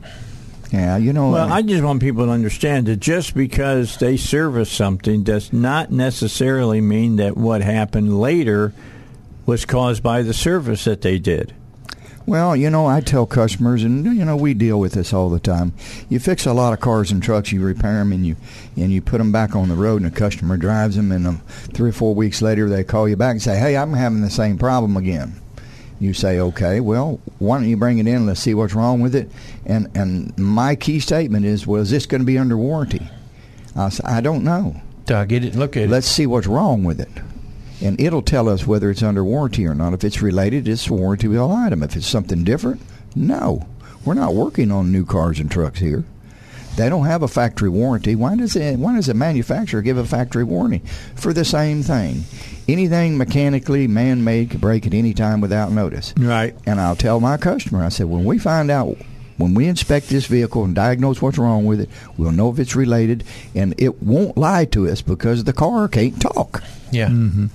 Yeah, 0.72 0.96
you 0.96 1.12
know. 1.12 1.30
Well, 1.30 1.50
uh, 1.50 1.54
I 1.54 1.62
just 1.62 1.82
want 1.84 2.00
people 2.00 2.26
to 2.26 2.32
understand 2.32 2.86
that 2.86 2.96
just 2.96 3.34
because 3.34 3.98
they 3.98 4.16
service 4.16 4.70
something 4.70 5.22
does 5.22 5.52
not 5.52 5.90
necessarily 5.90 6.80
mean 6.80 7.16
that 7.16 7.36
what 7.36 7.62
happened 7.62 8.20
later 8.20 8.72
was 9.44 9.64
caused 9.64 10.02
by 10.02 10.22
the 10.22 10.34
service 10.34 10.84
that 10.84 11.02
they 11.02 11.18
did. 11.18 11.54
Well, 12.26 12.56
you 12.56 12.70
know, 12.70 12.86
I 12.86 13.00
tell 13.02 13.24
customers, 13.24 13.84
and 13.84 14.04
you 14.04 14.24
know, 14.24 14.34
we 14.34 14.52
deal 14.52 14.80
with 14.80 14.94
this 14.94 15.12
all 15.12 15.30
the 15.30 15.38
time. 15.38 15.72
You 16.08 16.18
fix 16.18 16.44
a 16.44 16.52
lot 16.52 16.72
of 16.72 16.80
cars 16.80 17.12
and 17.12 17.22
trucks, 17.22 17.52
you 17.52 17.62
repair 17.62 17.94
them, 17.94 18.10
and 18.10 18.26
you 18.26 18.34
and 18.76 18.90
you 18.90 19.00
put 19.00 19.18
them 19.18 19.30
back 19.30 19.54
on 19.54 19.68
the 19.68 19.76
road, 19.76 20.02
and 20.02 20.12
a 20.12 20.14
customer 20.14 20.56
drives 20.56 20.96
them, 20.96 21.12
and 21.12 21.24
um, 21.24 21.38
three 21.72 21.90
or 21.90 21.92
four 21.92 22.16
weeks 22.16 22.42
later, 22.42 22.68
they 22.68 22.82
call 22.82 23.08
you 23.08 23.14
back 23.14 23.30
and 23.30 23.42
say, 23.42 23.56
"Hey, 23.56 23.76
I'm 23.76 23.92
having 23.92 24.22
the 24.22 24.30
same 24.30 24.58
problem 24.58 24.96
again." 24.96 25.40
You 25.98 26.12
say, 26.12 26.38
"Okay, 26.38 26.80
well, 26.80 27.20
why 27.38 27.58
don't 27.58 27.68
you 27.68 27.76
bring 27.76 27.98
it 27.98 28.06
in? 28.06 28.26
Let's 28.26 28.40
see 28.40 28.54
what's 28.54 28.74
wrong 28.74 29.00
with 29.00 29.14
it." 29.14 29.30
And 29.64 29.88
and 29.94 30.36
my 30.38 30.74
key 30.74 31.00
statement 31.00 31.46
is, 31.46 31.66
"Well, 31.66 31.80
is 31.82 31.90
this 31.90 32.06
going 32.06 32.20
to 32.20 32.26
be 32.26 32.38
under 32.38 32.56
warranty?" 32.56 33.08
I 33.74 33.88
say, 33.88 34.02
"I 34.04 34.20
don't 34.20 34.44
know. 34.44 34.80
I 35.08 35.24
get 35.24 35.44
it 35.44 35.54
look 35.54 35.76
at 35.76 35.84
it. 35.84 35.90
Let's 35.90 36.08
see 36.08 36.26
what's 36.26 36.46
wrong 36.46 36.84
with 36.84 37.00
it." 37.00 37.08
And 37.82 38.00
it'll 38.00 38.22
tell 38.22 38.48
us 38.48 38.66
whether 38.66 38.90
it's 38.90 39.02
under 39.02 39.24
warranty 39.24 39.66
or 39.66 39.74
not. 39.74 39.92
If 39.92 40.04
it's 40.04 40.22
related, 40.22 40.66
it's 40.66 40.86
a 40.86 40.90
warrantyable 40.90 41.54
item. 41.54 41.82
If 41.82 41.96
it's 41.96 42.06
something 42.06 42.44
different, 42.44 42.80
no. 43.14 43.66
We're 44.04 44.14
not 44.14 44.34
working 44.34 44.70
on 44.70 44.92
new 44.92 45.04
cars 45.04 45.40
and 45.40 45.50
trucks 45.50 45.80
here. 45.80 46.04
They 46.76 46.88
don't 46.88 47.06
have 47.06 47.22
a 47.22 47.28
factory 47.28 47.70
warranty. 47.70 48.14
Why 48.14 48.36
does 48.36 48.54
it, 48.54 48.78
why 48.78 48.94
does 48.94 49.08
a 49.08 49.14
manufacturer 49.14 49.82
give 49.82 49.96
a 49.96 50.04
factory 50.04 50.44
warranty 50.44 50.82
for 51.14 51.32
the 51.32 51.44
same 51.44 51.82
thing? 51.82 52.24
Anything 52.68 53.16
mechanically 53.16 53.86
man-made 53.86 54.50
could 54.50 54.60
break 54.60 54.86
at 54.86 54.94
any 54.94 55.14
time 55.14 55.40
without 55.40 55.70
notice. 55.70 56.12
Right. 56.16 56.54
And 56.66 56.80
I'll 56.80 56.96
tell 56.96 57.20
my 57.20 57.36
customer, 57.36 57.84
I 57.84 57.90
said, 57.90 58.06
when 58.06 58.24
we 58.24 58.38
find 58.38 58.70
out, 58.70 58.96
when 59.36 59.54
we 59.54 59.66
inspect 59.68 60.08
this 60.08 60.26
vehicle 60.26 60.64
and 60.64 60.74
diagnose 60.74 61.20
what's 61.22 61.38
wrong 61.38 61.64
with 61.66 61.80
it, 61.80 61.90
we'll 62.16 62.32
know 62.32 62.50
if 62.50 62.58
it's 62.58 62.74
related, 62.74 63.22
and 63.54 63.74
it 63.78 64.02
won't 64.02 64.36
lie 64.36 64.64
to 64.66 64.88
us 64.88 65.02
because 65.02 65.44
the 65.44 65.52
car 65.52 65.86
can't 65.88 66.20
talk. 66.20 66.62
yeah. 66.90 67.08
Mm-hmm. 67.08 67.46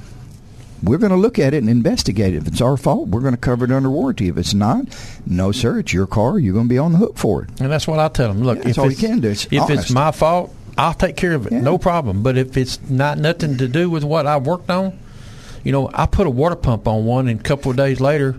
We're 0.84 0.98
going 0.98 1.12
to 1.12 1.18
look 1.18 1.38
at 1.38 1.54
it 1.54 1.58
and 1.58 1.70
investigate 1.70 2.34
it. 2.34 2.38
If 2.38 2.48
it's 2.48 2.62
our 2.62 2.76
fault, 2.76 3.10
we're 3.10 3.22
going 3.22 3.36
to 3.36 3.40
cover 3.40 3.66
it 3.66 3.72
under 3.72 3.92
warranty. 3.92 4.30
If 4.30 4.38
it's 4.38 4.56
not, 4.56 4.86
no, 5.28 5.52
sir, 5.52 5.78
it's 5.78 5.94
your 5.94 6.08
car. 6.08 6.40
You're 6.40 6.56
going 6.56 6.66
to 6.66 6.70
be 6.74 6.80
on 6.80 6.94
the 6.94 6.98
hook 6.98 7.20
for 7.20 7.44
it. 7.44 7.50
And 7.62 7.72
that's 7.72 7.88
what 7.88 8.00
I 8.00 8.08
tell 8.08 8.30
them. 8.30 8.42
Look, 8.42 8.58
Yeah, 8.58 8.64
that's 8.64 8.78
if 8.80 8.84
all 8.84 8.90
you 8.90 8.98
can 8.98 9.20
do. 9.20 9.30
It's 9.30 9.46
if 9.52 9.62
honest. 9.62 9.84
it's 9.84 9.92
my 9.92 10.10
fault, 10.10 10.52
I'll 10.78 10.94
take 10.94 11.16
care 11.18 11.34
of 11.34 11.46
it. 11.48 11.54
Yeah. 11.54 11.62
No 11.62 11.78
problem. 11.78 12.24
But 12.24 12.38
if 12.38 12.58
it's 12.58 12.80
not 12.90 13.18
nothing 13.18 13.58
to 13.58 13.68
do 13.68 13.90
with 13.90 14.04
what 14.04 14.26
I 14.28 14.38
worked 14.38 14.70
on, 14.70 14.98
you 15.64 15.72
know, 15.72 15.90
I 15.94 16.06
put 16.06 16.28
a 16.28 16.30
water 16.30 16.56
pump 16.56 16.88
on 16.88 17.06
one, 17.06 17.28
and 17.28 17.40
a 17.40 17.44
couple 17.44 17.72
of 17.72 17.78
days 17.78 18.00
later, 18.02 18.36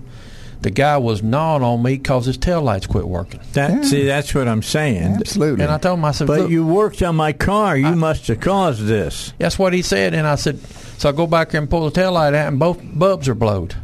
the 0.62 0.70
guy 0.70 0.96
was 0.96 1.22
gnawing 1.22 1.62
on 1.62 1.82
me 1.82 1.96
because 1.96 2.26
his 2.26 2.36
tail 2.36 2.62
lights 2.62 2.86
quit 2.86 3.06
working. 3.06 3.40
That 3.52 3.70
Yeah. 3.70 3.82
see, 3.82 4.06
that's 4.06 4.34
what 4.34 4.46
I'm 4.48 4.62
saying. 4.62 5.16
Absolutely. 5.20 5.64
And 5.64 5.72
I 5.72 5.78
told 5.78 5.98
him, 5.98 6.04
I 6.04 6.12
said, 6.12 6.26
But 6.28 6.50
you 6.50 6.66
worked 6.66 7.02
on 7.02 7.16
my 7.16 7.32
car. 7.32 7.76
You 7.76 7.94
must 7.96 8.26
have 8.28 8.40
caused 8.40 8.84
this. 8.86 9.32
That's 9.38 9.59
what 9.59 9.72
he 9.72 9.82
said. 9.82 10.14
And 10.14 10.26
I 10.26 10.36
said, 10.36 10.59
so 10.98 11.09
I 11.09 11.12
go 11.12 11.26
back 11.26 11.50
there 11.50 11.60
and 11.60 11.68
pull 11.68 11.84
the 11.84 11.90
tail 11.90 12.12
light 12.12 12.34
out, 12.34 12.48
and 12.48 12.59
both 12.60 12.80
bulbs 12.82 13.28
are 13.28 13.34
blowed. 13.34 13.74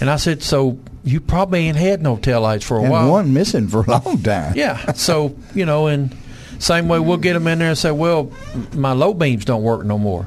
And 0.00 0.08
I 0.10 0.16
said, 0.16 0.42
so 0.44 0.78
you 1.02 1.20
probably 1.20 1.66
ain't 1.68 1.76
had 1.76 2.02
no 2.02 2.16
tail 2.16 2.40
lights 2.40 2.64
for 2.64 2.78
a 2.78 2.82
and 2.82 2.90
while. 2.90 3.10
one 3.10 3.32
missing 3.32 3.66
for 3.68 3.80
a 3.82 3.90
long 3.90 4.22
time. 4.22 4.54
Yeah. 4.56 4.92
So 4.92 5.34
you 5.54 5.64
know, 5.66 5.86
and 5.88 6.14
same 6.58 6.88
way 6.88 6.98
we'll 6.98 7.16
get 7.16 7.34
them 7.34 7.46
in 7.46 7.58
there 7.58 7.70
and 7.70 7.78
say, 7.78 7.90
well, 7.90 8.32
my 8.74 8.92
low 8.92 9.14
beams 9.14 9.44
don't 9.44 9.62
work 9.62 9.84
no 9.84 9.98
more. 9.98 10.26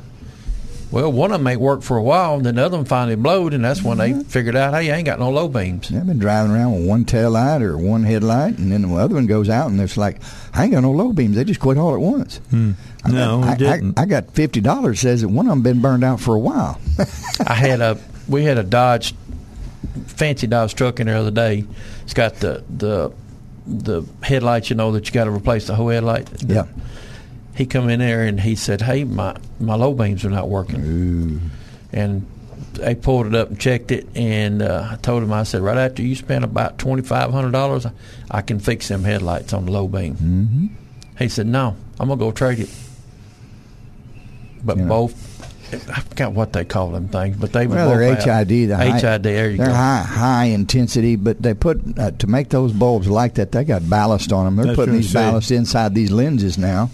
Well, 0.92 1.12
one 1.12 1.32
of 1.32 1.40
them 1.40 1.48
ain't 1.48 1.62
worked 1.62 1.84
for 1.84 1.98
a 1.98 2.02
while, 2.04 2.36
and 2.38 2.46
then 2.46 2.56
the 2.56 2.66
other 2.66 2.78
one 2.78 2.86
finally 2.86 3.16
blowed, 3.16 3.54
and 3.54 3.64
that's 3.64 3.84
when 3.84 4.00
they 4.00 4.10
mm-hmm. 4.10 4.22
figured 4.22 4.56
out, 4.56 4.74
hey, 4.74 4.92
I 4.92 4.98
ain't 4.98 5.06
got 5.06 5.20
no 5.20 5.30
low 5.30 5.48
beams. 5.48 5.94
I've 5.94 6.08
been 6.08 6.18
driving 6.18 6.52
around 6.52 6.74
with 6.74 6.88
one 6.88 7.06
tail 7.06 7.30
light 7.30 7.62
or 7.62 7.78
one 7.78 8.04
headlight, 8.04 8.58
and 8.58 8.72
then 8.72 8.82
the 8.82 8.96
other 8.96 9.14
one 9.14 9.28
goes 9.28 9.50
out, 9.50 9.70
and 9.70 9.80
it's 9.80 9.98
like, 9.98 10.20
I 10.52 10.64
ain't 10.64 10.72
got 10.72 10.82
no 10.82 10.92
low 10.92 11.14
beams. 11.14 11.36
They 11.36 11.44
just 11.44 11.60
quit 11.60 11.78
all 11.78 11.94
at 11.94 12.00
once. 12.00 12.38
Hmm. 12.50 12.72
I 13.04 13.12
No, 13.12 13.42
got, 13.42 13.50
I, 13.50 13.56
didn't. 13.56 14.00
I, 14.00 14.02
I 14.02 14.06
got 14.06 14.32
fifty 14.32 14.62
dollars. 14.62 15.00
Says 15.00 15.22
that 15.22 15.30
one 15.30 15.46
of 15.46 15.52
them 15.52 15.62
been 15.62 15.80
burned 15.80 16.04
out 16.04 16.20
for 16.20 16.34
a 16.34 16.40
while. 16.40 16.82
I 17.48 17.54
had 17.54 17.82
a 17.82 18.00
we 18.28 18.44
had 18.44 18.58
a 18.58 18.64
Dodge, 18.64 19.14
fancy 20.08 20.48
Dodge 20.48 20.74
truck 20.76 21.00
in 21.00 21.06
there 21.06 21.16
the 21.16 21.22
other 21.22 21.32
day. 21.32 21.66
It's 22.04 22.14
got 22.14 22.36
the 22.36 22.64
the 22.70 23.12
the 23.70 24.04
headlights, 24.24 24.70
you 24.70 24.76
know, 24.76 24.92
that 24.94 25.08
you 25.08 25.14
got 25.14 25.26
to 25.26 25.32
replace 25.32 25.68
the 25.68 25.76
whole 25.76 25.90
headlight. 25.90 26.28
yeah. 26.44 26.66
he 27.56 27.66
come 27.66 27.90
in 27.90 28.00
there 28.00 28.24
and 28.24 28.40
he 28.40 28.56
said, 28.56 28.82
"Hey, 28.82 29.04
my 29.04 29.36
my 29.60 29.76
low 29.76 29.94
beams 29.94 30.26
are 30.26 30.30
not 30.30 30.50
working." 30.50 30.82
Ooh. 30.84 31.40
And 31.92 32.26
they 32.74 32.96
pulled 32.96 33.28
it 33.28 33.36
up 33.36 33.50
and 33.50 33.60
checked 33.60 33.92
it, 33.92 34.08
and 34.16 34.62
uh, 34.62 34.90
I 34.92 34.96
told 34.98 35.24
him, 35.24 35.34
I 35.34 35.44
said, 35.44 35.62
right 35.62 35.78
after 35.78 36.02
you 36.02 36.16
spend 36.16 36.44
about 36.44 36.78
twenty 36.78 37.02
five 37.02 37.32
hundred 37.32 37.52
dollars, 37.52 37.86
I 38.32 38.42
can 38.42 38.60
fix 38.60 38.88
them 38.88 39.04
headlights 39.04 39.54
on 39.54 39.66
the 39.66 39.72
low 39.72 39.88
beam. 39.88 40.16
Mm-hmm. 40.16 40.66
He 41.20 41.30
said, 41.30 41.48
"No, 41.48 41.76
I'm 42.00 42.08
gonna 42.08 42.20
go 42.20 42.32
trade 42.32 42.60
it." 42.60 42.70
But 44.64 44.78
You 44.78 44.84
know. 44.84 44.90
both, 44.90 45.14
I 45.74 46.02
forgot 46.02 46.34
what 46.34 46.54
they 46.54 46.66
call 46.66 46.90
them 46.92 47.08
things, 47.10 47.38
but 47.38 47.54
they 47.54 47.68
were 47.68 47.76
Well, 47.76 47.90
they're 47.98 48.16
both 48.16 48.28
out. 48.28 48.48
HID. 48.48 48.70
The 48.70 48.78
high, 48.78 49.00
HID. 49.00 49.24
There 49.24 49.50
you 49.52 49.58
they're 49.58 49.68
go. 49.68 49.74
high 49.74 50.04
high 50.04 50.46
intensity, 50.46 51.16
but 51.16 51.42
they 51.42 51.54
put 51.54 51.82
uh, 52.00 52.12
to 52.12 52.28
make 52.28 52.50
those 52.50 52.74
bulbs 52.74 53.08
like 53.08 53.36
that. 53.36 53.52
They 53.52 53.64
got 53.64 53.90
ballast 53.90 54.32
on 54.32 54.46
them. 54.46 54.56
They're 54.56 54.66
That's 54.68 54.76
putting 54.76 54.96
these 54.96 55.10
saying. 55.12 55.30
ballast 55.32 55.52
inside 55.52 55.96
these 55.96 56.12
lenses 56.12 56.58
now, 56.58 56.90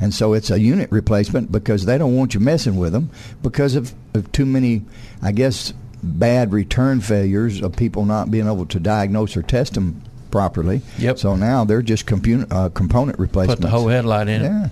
and 0.00 0.14
so 0.14 0.32
it's 0.34 0.50
a 0.50 0.60
unit 0.60 0.90
replacement 0.92 1.50
because 1.50 1.84
they 1.86 1.98
don't 1.98 2.16
want 2.16 2.34
you 2.34 2.40
messing 2.40 2.76
with 2.76 2.92
them 2.92 3.10
because 3.42 3.74
of, 3.74 3.92
of 4.14 4.30
too 4.32 4.46
many, 4.46 4.82
I 5.22 5.32
guess, 5.32 5.72
bad 6.02 6.52
return 6.52 7.00
failures 7.00 7.60
of 7.62 7.76
people 7.76 8.04
not 8.04 8.30
being 8.30 8.46
able 8.46 8.66
to 8.66 8.80
diagnose 8.80 9.36
or 9.36 9.42
test 9.42 9.74
them 9.74 10.02
properly. 10.30 10.80
Yep. 10.98 11.18
So 11.18 11.34
now 11.36 11.64
they're 11.64 11.82
just 11.82 12.06
compu- 12.06 12.46
uh, 12.50 12.68
component 12.70 13.18
replacements. 13.18 13.60
Put 13.60 13.66
the 13.66 13.70
whole 13.70 13.88
headlight 13.88 14.28
in 14.28 14.42
it. 14.44 14.70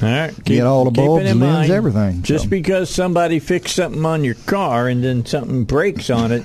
Yeah. 0.00 0.06
All 0.08 0.26
right. 0.28 0.44
Get 0.44 0.64
all 0.66 0.84
the 0.84 0.90
keep 0.90 0.96
bulbs, 1.04 1.24
in 1.26 1.40
lens, 1.40 1.52
mind. 1.68 1.70
everything, 1.72 2.22
Just 2.22 2.44
so. 2.44 2.50
because 2.50 2.90
somebody 2.90 3.38
fixed 3.38 3.76
something 3.76 4.04
on 4.04 4.24
your 4.24 4.34
car 4.46 4.88
and 4.88 5.02
then 5.02 5.24
something 5.24 5.64
breaks 5.64 6.10
on 6.10 6.32
it, 6.32 6.42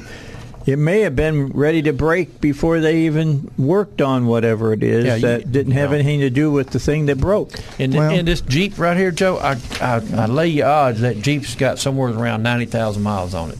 it 0.66 0.78
may 0.78 1.02
have 1.02 1.16
been 1.16 1.48
ready 1.48 1.82
to 1.82 1.92
break 1.92 2.40
before 2.40 2.80
they 2.80 3.00
even 3.06 3.50
worked 3.58 4.00
on 4.02 4.28
whatever 4.28 4.72
it 4.74 4.84
is 4.84 5.06
Yeah, 5.06 5.16
you- 5.16 5.22
that 5.24 5.52
didn't 5.52 5.74
have 5.74 5.90
know. 5.90 5.96
anything 5.98 6.20
to 6.22 6.30
do 6.30 6.52
with 6.52 6.70
the 6.70 6.80
thing 6.80 7.08
that 7.08 7.18
broke. 7.18 7.52
And, 7.80 7.94
Well- 7.94 8.12
and 8.12 8.28
this 8.28 8.42
Jeep 8.42 8.78
right 8.78 8.96
here, 8.96 9.12
Joe, 9.12 9.38
I, 9.38 9.58
I, 9.82 10.02
I 10.16 10.26
lay 10.28 10.48
you 10.50 10.64
odds 10.64 11.02
that 11.02 11.22
Jeep's 11.22 11.56
got 11.56 11.80
somewhere 11.80 12.10
around 12.14 12.44
90,000 12.44 13.02
miles 13.02 13.34
on 13.34 13.50
it. 13.52 13.58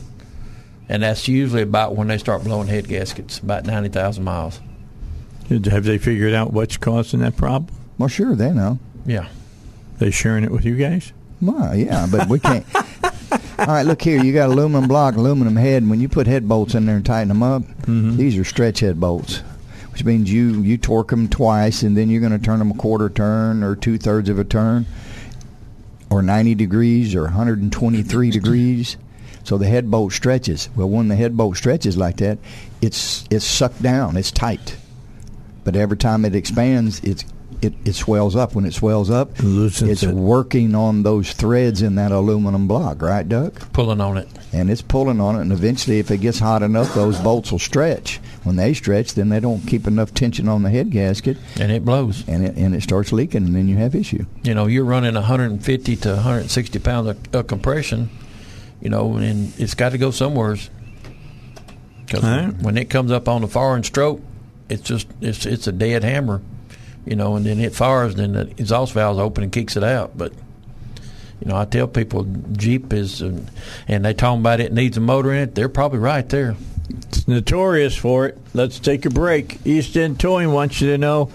And 0.88 1.02
that's 1.02 1.26
usually 1.26 1.62
about 1.62 1.96
when 1.96 2.08
they 2.08 2.18
start 2.18 2.44
blowing 2.44 2.68
head 2.68 2.86
gaskets, 2.86 3.38
about 3.40 3.66
90,000 3.66 4.22
miles. 4.24 4.60
Have 5.48 5.84
they 5.84 5.98
figured 5.98 6.34
out 6.34 6.52
what's 6.52 6.76
causing 6.76 7.20
that 7.20 7.36
problem? 7.36 7.74
Well, 7.98 8.08
sure, 8.08 8.34
they 8.34 8.52
know. 8.52 8.78
Yeah. 9.06 9.26
They 10.02 10.10
sharing 10.10 10.42
it 10.42 10.50
with 10.50 10.64
you 10.64 10.74
guys? 10.74 11.12
Well, 11.40 11.76
yeah, 11.76 12.08
but 12.10 12.28
we 12.28 12.40
can't. 12.40 12.66
All 13.60 13.66
right, 13.66 13.86
look 13.86 14.02
here. 14.02 14.20
You 14.20 14.32
got 14.32 14.50
aluminum 14.50 14.88
block, 14.88 15.14
aluminum 15.14 15.54
head. 15.54 15.88
When 15.88 16.00
you 16.00 16.08
put 16.08 16.26
head 16.26 16.48
bolts 16.48 16.74
in 16.74 16.86
there 16.86 16.96
and 16.96 17.06
tighten 17.06 17.28
them 17.28 17.44
up, 17.44 17.62
mm-hmm. 17.62 18.16
these 18.16 18.36
are 18.36 18.42
stretch 18.42 18.80
head 18.80 18.98
bolts, 18.98 19.44
which 19.92 20.04
means 20.04 20.32
you 20.32 20.60
you 20.62 20.76
torque 20.76 21.10
them 21.10 21.28
twice, 21.28 21.84
and 21.84 21.96
then 21.96 22.10
you're 22.10 22.20
going 22.20 22.36
to 22.36 22.44
turn 22.44 22.58
them 22.58 22.72
a 22.72 22.74
quarter 22.74 23.10
turn 23.10 23.62
or 23.62 23.76
two 23.76 23.96
thirds 23.96 24.28
of 24.28 24.40
a 24.40 24.44
turn, 24.44 24.86
or 26.10 26.20
90 26.20 26.56
degrees 26.56 27.14
or 27.14 27.22
123 27.22 28.30
degrees. 28.32 28.96
So 29.44 29.56
the 29.56 29.68
head 29.68 29.88
bolt 29.88 30.12
stretches. 30.12 30.68
Well, 30.74 30.88
when 30.88 31.06
the 31.06 31.14
head 31.14 31.36
bolt 31.36 31.56
stretches 31.56 31.96
like 31.96 32.16
that, 32.16 32.38
it's 32.80 33.24
it's 33.30 33.44
sucked 33.44 33.80
down. 33.80 34.16
It's 34.16 34.32
tight. 34.32 34.76
But 35.62 35.76
every 35.76 35.96
time 35.96 36.24
it 36.24 36.34
expands, 36.34 36.98
it's 37.04 37.24
it, 37.62 37.72
it 37.84 37.94
swells 37.94 38.34
up. 38.36 38.54
When 38.54 38.64
it 38.64 38.74
swells 38.74 39.08
up, 39.10 39.38
loosens 39.42 39.90
it's 39.90 40.02
it. 40.02 40.12
working 40.14 40.74
on 40.74 41.02
those 41.04 41.32
threads 41.32 41.80
in 41.80 41.94
that 41.94 42.10
aluminum 42.12 42.66
block, 42.68 43.00
right, 43.00 43.26
Duck? 43.28 43.72
Pulling 43.72 44.00
on 44.00 44.18
it. 44.18 44.28
And 44.52 44.70
it's 44.70 44.82
pulling 44.82 45.20
on 45.20 45.36
it, 45.36 45.40
and 45.42 45.52
eventually, 45.52 45.98
if 45.98 46.10
it 46.10 46.18
gets 46.18 46.38
hot 46.40 46.62
enough, 46.62 46.92
those 46.94 47.18
bolts 47.20 47.50
will 47.52 47.58
stretch. 47.58 48.18
When 48.42 48.56
they 48.56 48.74
stretch, 48.74 49.14
then 49.14 49.28
they 49.30 49.40
don't 49.40 49.60
keep 49.60 49.86
enough 49.86 50.12
tension 50.12 50.48
on 50.48 50.62
the 50.62 50.70
head 50.70 50.90
gasket, 50.90 51.38
And 51.58 51.72
it 51.72 51.84
blows. 51.84 52.24
and 52.28 52.44
it 52.44 52.56
and 52.56 52.74
it 52.74 52.82
starts 52.82 53.12
leaking, 53.12 53.46
and 53.46 53.54
then 53.56 53.68
you 53.68 53.76
have 53.76 53.94
issue. 53.94 54.26
You 54.42 54.54
know, 54.54 54.66
you're 54.66 54.84
running 54.84 55.14
150 55.14 55.96
to 55.96 56.08
160 56.10 56.78
pounds 56.80 57.08
of, 57.08 57.34
of 57.34 57.46
compression, 57.46 58.10
you 58.80 58.90
know, 58.90 59.16
and 59.16 59.52
it's 59.58 59.74
got 59.74 59.90
to 59.92 59.98
go 59.98 60.10
somewhere. 60.10 60.56
Because 62.04 62.24
All 62.24 62.30
right. 62.30 62.54
when 62.62 62.76
it 62.76 62.90
comes 62.90 63.10
up 63.12 63.28
on 63.28 63.40
the 63.42 63.48
foreign 63.48 63.84
stroke, 63.84 64.20
it's 64.68 64.82
just 64.82 65.06
it's 65.20 65.46
it's 65.46 65.66
a 65.66 65.72
dead 65.72 66.04
hammer, 66.04 66.42
you 67.06 67.16
know, 67.16 67.36
and 67.36 67.44
then 67.44 67.60
it 67.60 67.74
fires, 67.74 68.14
then 68.14 68.32
the 68.32 68.50
exhaust 68.58 68.92
valve's 68.92 69.18
open 69.18 69.44
and 69.44 69.52
kicks 69.52 69.76
it 69.76 69.84
out. 69.84 70.16
But 70.16 70.32
you 71.40 71.48
know, 71.48 71.56
I 71.56 71.64
tell 71.64 71.88
people 71.88 72.24
Jeep 72.52 72.92
is, 72.92 73.22
uh, 73.22 73.40
and 73.88 74.04
they 74.04 74.14
talking 74.14 74.40
about 74.40 74.60
it 74.60 74.72
needs 74.72 74.96
a 74.96 75.00
motor 75.00 75.32
in 75.32 75.38
it. 75.38 75.54
They're 75.54 75.68
probably 75.68 75.98
right 75.98 76.28
there. 76.28 76.56
It's 76.88 77.26
notorious 77.26 77.96
for 77.96 78.26
it. 78.26 78.38
Let's 78.54 78.78
take 78.78 79.04
a 79.04 79.10
break. 79.10 79.58
East 79.66 79.96
End 79.96 80.20
Towing 80.20 80.52
wants 80.52 80.80
you 80.80 80.90
to 80.90 80.98
know 80.98 81.32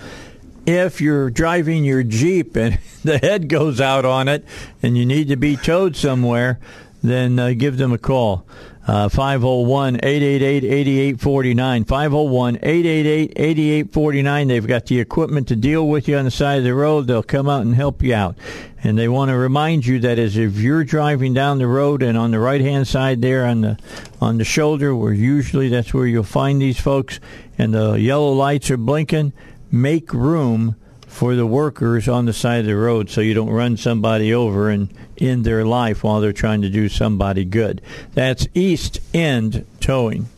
if 0.65 1.01
you're 1.01 1.29
driving 1.29 1.83
your 1.83 2.03
Jeep 2.03 2.55
and 2.55 2.79
the 3.03 3.17
head 3.17 3.49
goes 3.49 3.81
out 3.81 4.05
on 4.05 4.27
it 4.27 4.45
and 4.81 4.97
you 4.97 5.05
need 5.05 5.29
to 5.29 5.35
be 5.35 5.57
towed 5.57 5.95
somewhere, 5.95 6.59
then 7.03 7.39
uh, 7.39 7.53
give 7.57 7.77
them 7.77 7.91
a 7.91 7.97
call. 7.97 8.45
Uh, 8.87 9.09
501 9.09 9.95
888 9.97 10.63
8849. 10.63 11.83
501 11.83 12.55
888 12.55 13.33
8849. 13.35 14.47
They've 14.47 14.65
got 14.65 14.85
the 14.85 15.01
equipment 15.01 15.49
to 15.49 15.57
deal 15.57 15.85
with 15.85 16.07
you 16.07 16.17
on 16.17 16.23
the 16.23 16.31
side 16.31 16.59
of 16.59 16.63
the 16.63 16.73
road. 16.73 17.07
They'll 17.07 17.21
come 17.21 17.49
out 17.49 17.63
and 17.63 17.75
help 17.75 18.01
you 18.01 18.13
out. 18.13 18.37
And 18.81 18.97
they 18.97 19.09
want 19.09 19.29
to 19.29 19.37
remind 19.37 19.85
you 19.85 19.99
that 19.99 20.17
as 20.17 20.37
if 20.37 20.55
you're 20.55 20.85
driving 20.85 21.33
down 21.33 21.57
the 21.57 21.67
road 21.67 22.01
and 22.01 22.17
on 22.17 22.31
the 22.31 22.39
right 22.39 22.61
hand 22.61 22.87
side 22.87 23.21
there 23.21 23.45
on 23.45 23.59
the 23.59 23.77
on 24.21 24.37
the 24.37 24.45
shoulder, 24.45 24.95
where 24.95 25.11
usually 25.11 25.67
that's 25.67 25.93
where 25.93 26.07
you'll 26.07 26.23
find 26.23 26.61
these 26.61 26.79
folks, 26.79 27.19
and 27.57 27.73
the 27.73 27.95
yellow 27.95 28.31
lights 28.31 28.71
are 28.71 28.77
blinking, 28.77 29.33
make 29.69 30.13
room 30.13 30.77
for 31.17 31.35
the 31.35 31.47
workers 31.47 32.07
on 32.07 32.25
the 32.25 32.33
side 32.33 32.59
of 32.59 32.67
the 32.67 32.75
road 32.75 33.09
so 33.09 33.21
you 33.21 33.33
don't 33.33 33.49
run 33.49 33.75
somebody 33.75 34.31
over 34.31 34.69
and 34.69 34.87
end 35.17 35.43
their 35.43 35.65
life 35.65 36.03
while 36.03 36.21
they're 36.21 36.31
trying 36.31 36.61
to 36.61 36.69
do 36.69 36.87
somebody 36.87 37.43
good. 37.43 37.81
That's 38.13 38.47
East 38.53 38.99
End 39.15 39.65
Towing. 39.79 40.29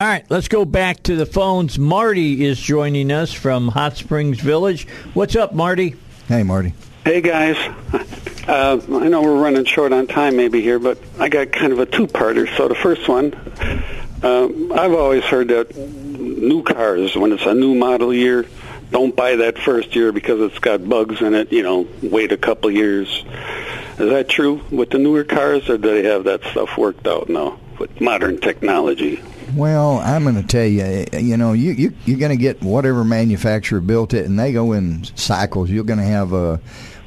All 0.00 0.08
right, 0.08 0.24
let's 0.30 0.48
go 0.48 0.64
back 0.64 1.02
to 1.02 1.16
the 1.16 1.26
phones. 1.26 1.78
Marty 1.78 2.46
is 2.46 2.58
joining 2.58 3.12
us 3.12 3.30
from 3.30 3.68
Hot 3.68 3.98
Springs 3.98 4.40
Village. 4.40 4.88
What's 5.12 5.36
up, 5.36 5.54
Marty? 5.54 5.96
Hey, 6.28 6.42
Marty. 6.42 6.72
Hey 7.04 7.20
guys, 7.20 7.56
uh, 8.48 8.80
I 8.80 9.08
know 9.08 9.22
we're 9.22 9.40
running 9.40 9.64
short 9.64 9.92
on 9.92 10.06
time 10.06 10.36
maybe 10.36 10.62
here, 10.62 10.78
but 10.78 10.98
I 11.20 11.28
got 11.28 11.52
kind 11.52 11.72
of 11.72 11.78
a 11.78 11.86
two-parter. 11.86 12.48
So 12.56 12.68
the 12.68 12.74
first 12.74 13.06
one, 13.06 13.32
um, 14.22 14.72
I've 14.72 14.92
always 14.92 15.24
heard 15.24 15.48
that 15.48 15.76
new 15.76 16.62
cars, 16.62 17.14
when 17.14 17.32
it's 17.32 17.46
a 17.46 17.54
new 17.54 17.74
model 17.74 18.12
year, 18.12 18.46
don't 18.90 19.14
buy 19.14 19.36
that 19.36 19.58
first 19.58 19.96
year 19.96 20.12
because 20.12 20.40
it's 20.40 20.58
got 20.58 20.88
bugs 20.88 21.20
in 21.20 21.34
it. 21.34 21.52
You 21.52 21.62
know, 21.62 21.88
wait 22.02 22.32
a 22.32 22.36
couple 22.36 22.70
years. 22.70 23.24
Is 23.98 24.10
that 24.10 24.28
true 24.28 24.60
with 24.70 24.90
the 24.90 24.98
newer 24.98 25.24
cars, 25.24 25.68
or 25.68 25.78
do 25.78 26.02
they 26.02 26.08
have 26.08 26.24
that 26.24 26.42
stuff 26.44 26.76
worked 26.76 27.06
out 27.06 27.28
now 27.28 27.58
with 27.78 28.00
modern 28.00 28.38
technology? 28.40 29.22
Well, 29.54 29.98
I'm 29.98 30.24
going 30.24 30.34
to 30.34 30.42
tell 30.42 30.66
you, 30.66 31.06
you 31.12 31.36
know, 31.36 31.52
you, 31.52 31.72
you 31.72 31.92
you're 32.04 32.18
going 32.18 32.36
to 32.36 32.40
get 32.40 32.62
whatever 32.62 33.04
manufacturer 33.04 33.80
built 33.80 34.12
it, 34.12 34.26
and 34.26 34.38
they 34.38 34.52
go 34.52 34.72
in 34.72 35.04
cycles. 35.16 35.70
You're 35.70 35.84
going 35.84 36.00
to 36.00 36.04
have 36.04 36.32
a 36.32 36.60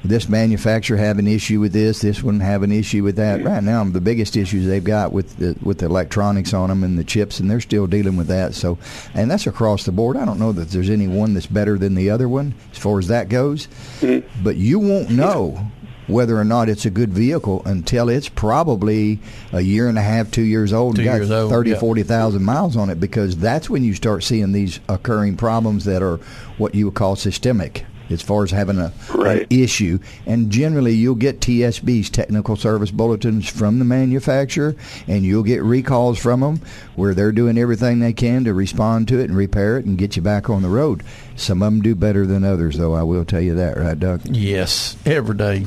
this 0.04 0.30
manufacturer 0.30 0.98
have 0.98 1.20
an 1.20 1.28
issue 1.28 1.60
with 1.60 1.74
this, 1.74 2.00
this 2.00 2.24
one 2.24 2.40
have 2.40 2.64
an 2.64 2.72
issue 2.72 3.04
with 3.04 3.18
that. 3.18 3.44
Right 3.44 3.64
now, 3.64 3.84
the 3.84 4.00
biggest 4.00 4.38
issues 4.38 4.66
they've 4.66 4.84
got 4.84 5.12
with 5.12 5.38
the, 5.38 5.58
with 5.62 5.80
the 5.80 5.88
electronics 5.88 6.54
on 6.54 6.70
them 6.70 6.84
and 6.84 6.98
the 6.98 7.04
chips, 7.04 7.40
and 7.40 7.52
they're 7.52 7.60
still 7.60 7.88
dealing 7.88 8.16
with 8.16 8.28
that. 8.28 8.54
So, 8.54 8.78
and 9.14 9.30
that's 9.30 9.48
across 9.48 9.84
the 9.84 9.92
board. 9.92 10.16
I 10.16 10.26
don't 10.26 10.40
know 10.40 10.52
that 10.54 10.70
there's 10.70 10.90
any 10.90 11.08
one 11.08 11.34
that's 11.34 11.48
better 11.48 11.78
than 11.78 11.96
the 11.96 12.10
other 12.10 12.30
one 12.30 12.56
as 12.72 12.78
far 12.78 13.00
as 13.00 13.08
that 13.10 13.30
goes. 13.30 13.68
Mm-hmm. 14.00 14.44
But 14.44 14.56
you 14.56 14.80
won't 14.80 15.10
know 15.10 15.70
whether 16.08 16.38
or 16.38 16.44
not 16.44 16.70
it's 16.70 16.86
a 16.86 16.90
good 16.90 17.14
vehicle 17.14 17.62
until 17.66 18.10
it's 18.10 18.30
probably 18.30 19.20
a 19.52 19.62
year 19.62 19.88
and 19.88 19.98
a 19.98 20.02
half, 20.02 20.32
two 20.32 20.42
years 20.42 20.74
old, 20.74 20.96
two 20.96 21.02
and 21.02 21.10
got 21.10 21.16
years 21.18 21.32
old, 21.32 21.52
30, 21.52 21.72
yeah. 21.72 21.80
40,000 21.80 22.44
miles 22.44 22.76
on 22.76 22.90
it 22.90 23.00
because 23.00 23.38
that's 23.38 23.70
when 23.70 23.84
you 23.84 23.94
start 23.94 24.24
seeing 24.24 24.52
these 24.52 24.80
occurring 24.90 25.38
problems 25.38 25.86
that 25.86 26.02
are 26.02 26.18
what 26.58 26.74
you 26.74 26.86
would 26.86 26.96
call 26.96 27.16
systemic 27.16 27.86
as 28.10 28.22
far 28.22 28.44
as 28.44 28.52
having 28.52 28.78
a, 28.78 28.92
right. 29.14 29.42
an 29.42 29.48
issue. 29.50 30.00
And 30.26 30.52
generally, 30.52 30.94
you'll 30.94 31.16
get 31.16 31.40
TSBs, 31.40 32.10
technical 32.12 32.56
service 32.56 32.92
bulletins, 32.92 33.50
from 33.50 33.80
the 33.80 33.86
manufacturer, 33.86 34.76
and 35.08 35.24
you'll 35.24 35.44
get 35.44 35.64
recalls 35.64 36.20
from 36.20 36.42
them 36.42 36.62
where 36.96 37.14
they're 37.14 37.32
doing 37.32 37.58
everything 37.58 38.00
they 38.00 38.14
can 38.14 38.44
to 38.44 38.54
respond 38.54 39.08
to 39.10 39.20
it 39.20 39.30
and 39.30 39.38
repair 39.38 39.78
it 39.78 39.86
and 39.86 39.98
get 39.98 40.16
you 40.16 40.22
back 40.22 40.50
on 40.50 40.62
the 40.62 40.70
road. 40.70 41.04
Some 41.36 41.62
of 41.62 41.72
them 41.72 41.82
do 41.82 41.96
better 41.96 42.26
than 42.26 42.44
others, 42.44 42.78
though. 42.78 42.94
I 42.94 43.04
will 43.04 43.26
tell 43.26 43.42
you 43.42 43.56
that, 43.56 43.78
right, 43.78 44.00
Doug? 44.00 44.26
Yes, 44.26 44.98
every 45.06 45.36
day. 45.36 45.66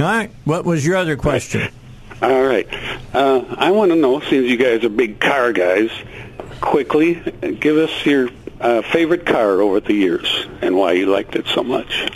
All 0.00 0.06
right. 0.06 0.30
What 0.44 0.64
was 0.64 0.84
your 0.84 0.96
other 0.96 1.16
question? 1.16 1.70
All 2.22 2.42
right. 2.42 2.66
Uh, 3.12 3.44
I 3.50 3.70
want 3.70 3.90
to 3.92 3.96
know, 3.96 4.20
since 4.20 4.48
you 4.48 4.56
guys 4.56 4.82
are 4.84 4.88
big 4.88 5.20
car 5.20 5.52
guys, 5.52 5.90
quickly 6.60 7.14
give 7.60 7.76
us 7.76 8.06
your 8.06 8.28
uh, 8.60 8.82
favorite 8.82 9.26
car 9.26 9.60
over 9.60 9.80
the 9.80 9.94
years 9.94 10.46
and 10.62 10.76
why 10.76 10.92
you 10.92 11.06
liked 11.06 11.36
it 11.36 11.46
so 11.46 11.62
much. 11.62 12.08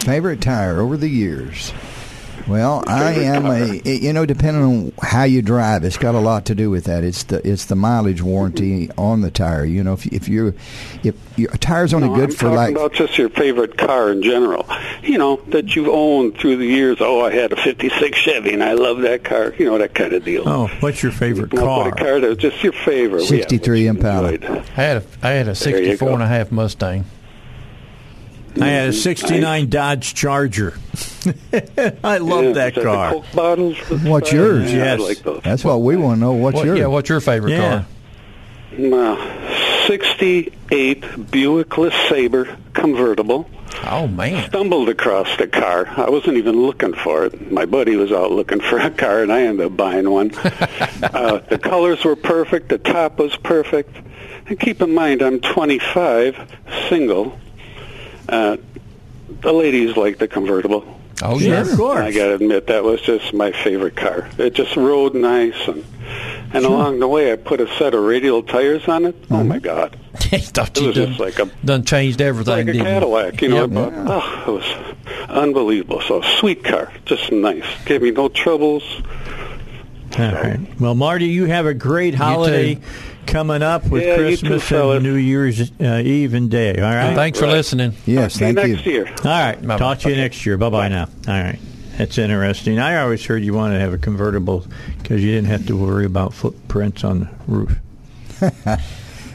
Favorite 0.00 0.40
tire 0.40 0.80
over 0.80 0.96
the 0.96 1.08
years. 1.08 1.72
Well, 2.48 2.82
I 2.86 3.12
am 3.14 3.42
car. 3.42 3.54
a 3.54 3.80
you 3.84 4.12
know 4.12 4.26
depending 4.26 4.62
on 4.62 4.92
how 5.02 5.24
you 5.24 5.42
drive, 5.42 5.84
it's 5.84 5.96
got 5.96 6.14
a 6.14 6.18
lot 6.20 6.46
to 6.46 6.54
do 6.54 6.70
with 6.70 6.84
that. 6.84 7.04
It's 7.04 7.22
the 7.24 7.46
it's 7.48 7.66
the 7.66 7.76
mileage 7.76 8.22
warranty 8.22 8.90
on 8.98 9.20
the 9.20 9.30
tire. 9.30 9.64
You 9.64 9.82
know, 9.84 9.92
if 9.94 10.06
if 10.06 10.28
you're 10.28 10.54
if 11.02 11.14
your 11.38 11.50
tire's 11.52 11.94
only 11.94 12.08
No, 12.08 12.14
good 12.16 12.30
I'm 12.30 12.30
for 12.30 12.40
talking 12.46 12.56
like 12.56 12.70
about 12.72 12.92
just 12.94 13.16
your 13.18 13.28
favorite 13.30 13.76
car 13.78 14.10
in 14.10 14.22
general. 14.22 14.66
You 15.02 15.18
know 15.18 15.36
that 15.48 15.74
you've 15.76 15.88
owned 15.88 16.36
through 16.38 16.56
the 16.56 16.66
years. 16.66 16.98
Oh, 17.00 17.20
I 17.24 17.32
had 17.32 17.52
a 17.52 17.56
'56 17.56 18.18
Chevy, 18.18 18.52
and 18.52 18.62
I 18.64 18.72
love 18.74 19.00
that 19.02 19.24
car. 19.24 19.54
You 19.58 19.66
know 19.66 19.78
that 19.78 19.94
kind 19.94 20.12
of 20.12 20.24
deal. 20.24 20.42
Oh, 20.46 20.66
what's 20.80 21.02
your 21.02 21.12
favorite 21.12 21.52
No, 21.52 21.62
car? 21.64 21.90
but 21.90 22.00
a 22.00 22.04
car 22.04 22.20
that 22.20 22.28
was 22.28 22.38
just 22.38 22.62
your 22.62 22.72
favorite. 22.72 23.22
63 23.24 23.72
what 23.72 23.78
you 23.82 23.90
Impala. 23.90 24.32
enjoyed. 24.32 24.44
I 24.76 24.82
had 24.82 24.96
a 24.98 25.04
I 25.22 25.30
had 25.30 25.42
a 25.42 25.44
There 25.46 25.54
64 25.54 26.10
and 26.10 26.22
a 26.22 26.26
half 26.28 26.50
Mustang. 26.52 27.04
I 28.60 28.66
had 28.66 28.88
a 28.90 28.92
69 28.92 29.68
Dodge 29.70 30.14
Charger. 30.14 30.74
I 32.04 32.18
love 32.18 32.44
Yeah, 32.44 32.52
that 32.52 32.68
is 32.68 32.74
the 32.74 32.82
car. 32.82 33.10
Coke 33.12 33.24
bottles. 33.34 33.78
What's 34.04 34.30
fire? 34.30 34.40
yours? 34.40 34.72
Yeah, 34.72 34.78
Yes. 34.78 35.00
I 35.00 35.04
like 35.04 35.18
those. 35.22 35.40
that's 35.42 35.64
what 35.64 35.80
we 35.80 35.96
want 35.96 36.16
to 36.16 36.20
know. 36.20 36.32
What's 36.32 36.56
What, 36.56 36.66
yours? 36.66 36.78
yeah, 36.78 36.86
what's 36.86 37.08
your 37.08 37.20
favorite 37.20 37.52
Yeah. 37.52 37.84
car? 38.78 39.14
Uh, 39.16 39.86
68 39.86 41.30
Buick 41.30 41.68
LeSabre 41.70 42.56
convertible. 42.74 43.48
Oh 43.84 44.06
man, 44.06 44.48
Stumbled 44.50 44.88
across 44.90 45.34
the 45.38 45.46
car. 45.46 45.86
I 45.96 46.08
wasn't 46.10 46.36
even 46.36 46.60
looking 46.62 46.92
for 46.94 47.24
it. 47.24 47.50
My 47.50 47.64
buddy 47.64 47.96
was 47.96 48.12
out 48.12 48.30
looking 48.30 48.60
for 48.60 48.78
a 48.78 48.90
car, 48.90 49.22
and 49.22 49.32
I 49.32 49.42
ended 49.42 49.66
up 49.66 49.76
buying 49.76 50.08
one. 50.10 50.30
uh, 51.02 51.38
the 51.48 51.58
colors 51.58 52.04
were 52.04 52.16
perfect. 52.16 52.68
The 52.68 52.78
top 52.78 53.18
was 53.18 53.34
perfect. 53.36 53.96
And 54.46 54.58
keep 54.60 54.82
in 54.82 54.94
mind, 54.94 55.22
I'm 55.22 55.40
25, 55.40 56.50
single. 56.90 57.38
Uh, 58.28 58.56
the 59.40 59.52
ladies 59.52 59.96
like 59.96 60.18
the 60.18 60.28
convertible. 60.28 60.84
oh 61.22 61.38
Yeah, 61.38 61.64
yeah, 61.64 61.72
of 61.72 61.76
course. 61.78 62.00
I 62.00 62.12
got 62.12 62.26
to 62.26 62.34
admit 62.34 62.66
that 62.68 62.84
was 62.84 63.00
just 63.00 63.32
my 63.34 63.52
favorite 63.52 63.96
car. 63.96 64.28
It 64.38 64.54
just 64.54 64.76
rode 64.76 65.14
nice, 65.14 65.56
and 65.68 65.84
and 66.54 66.64
along 66.66 66.98
the 67.00 67.08
way 67.08 67.32
I 67.32 67.36
put 67.36 67.60
a 67.60 67.68
set 67.78 67.94
of 67.94 68.02
radial 68.04 68.42
tires 68.42 68.86
on 68.88 69.06
it. 69.06 69.16
Oh 69.30 69.42
my 69.42 69.58
God, 69.58 69.98
it 70.14 70.32
was 70.32 70.50
done, 70.50 70.92
just 70.92 71.18
like 71.20 71.38
a 71.38 71.46
done 71.64 71.84
changed 71.84 72.20
everything. 72.20 72.52
like 72.52 72.62
a 72.62 72.66
didn't 72.66 72.78
you? 72.80 72.84
Cadillac. 72.84 73.40
You 73.42 73.48
know, 73.48 73.64
Yep. 73.66 73.70
I 73.70 73.74
bought, 73.74 73.92
oh, 74.46 74.52
it 74.52 74.52
was 74.52 75.28
unbelievable. 75.28 76.00
So 76.02 76.20
sweet 76.22 76.62
car, 76.64 76.92
just 77.06 77.32
nice. 77.32 77.64
Gave 77.84 78.02
me 78.02 78.10
no 78.10 78.28
troubles. 78.28 78.82
All 80.18 80.30
right. 80.32 80.58
Well, 80.78 80.94
Marty, 80.94 81.28
you 81.28 81.46
have 81.46 81.64
a 81.64 81.72
great 81.72 82.14
holiday 82.14 82.74
too. 82.74 82.82
Coming 83.26 83.62
up 83.62 83.86
with 83.88 84.02
Yeah, 84.02 84.10
you 84.10 84.16
too, 84.16 84.22
Christmas 84.24 84.62
fellas. 84.64 84.96
and 84.96 85.04
New 85.04 85.14
Year's 85.16 85.70
uh, 85.80 86.02
Eve 86.04 86.34
and 86.34 86.50
day. 86.50 86.76
All 86.76 86.82
right. 86.94 87.14
Thanks 87.14 87.38
for 87.38 87.46
Right. 87.46 87.52
listening. 87.52 87.94
yes, 88.06 88.34
See 88.34 88.46
you 88.46 88.52
thank 88.54 88.66
you. 88.68 88.74
next 88.74 88.86
year. 88.86 89.06
All 89.06 89.24
right. 89.24 89.60
Bye-bye. 89.60 89.78
Talk 89.78 89.98
to 90.00 90.10
you 90.10 90.16
next 90.16 90.44
year. 90.46 90.56
Bye 90.58 90.70
bye 90.70 90.88
now. 90.88 91.08
All 91.28 91.34
right. 91.34 91.58
That's 91.98 92.16
interesting. 92.18 92.78
I 92.78 93.00
always 93.02 93.24
heard 93.24 93.42
you 93.44 93.52
wanted 93.54 93.74
to 93.74 93.80
have 93.80 93.92
a 93.92 93.98
convertible 93.98 94.64
because 95.02 95.22
you 95.22 95.30
didn't 95.32 95.48
have 95.50 95.66
to 95.66 95.76
worry 95.76 96.06
about 96.06 96.32
footprints 96.34 97.04
on 97.04 97.20
the 97.20 97.28
roof. 97.46 97.78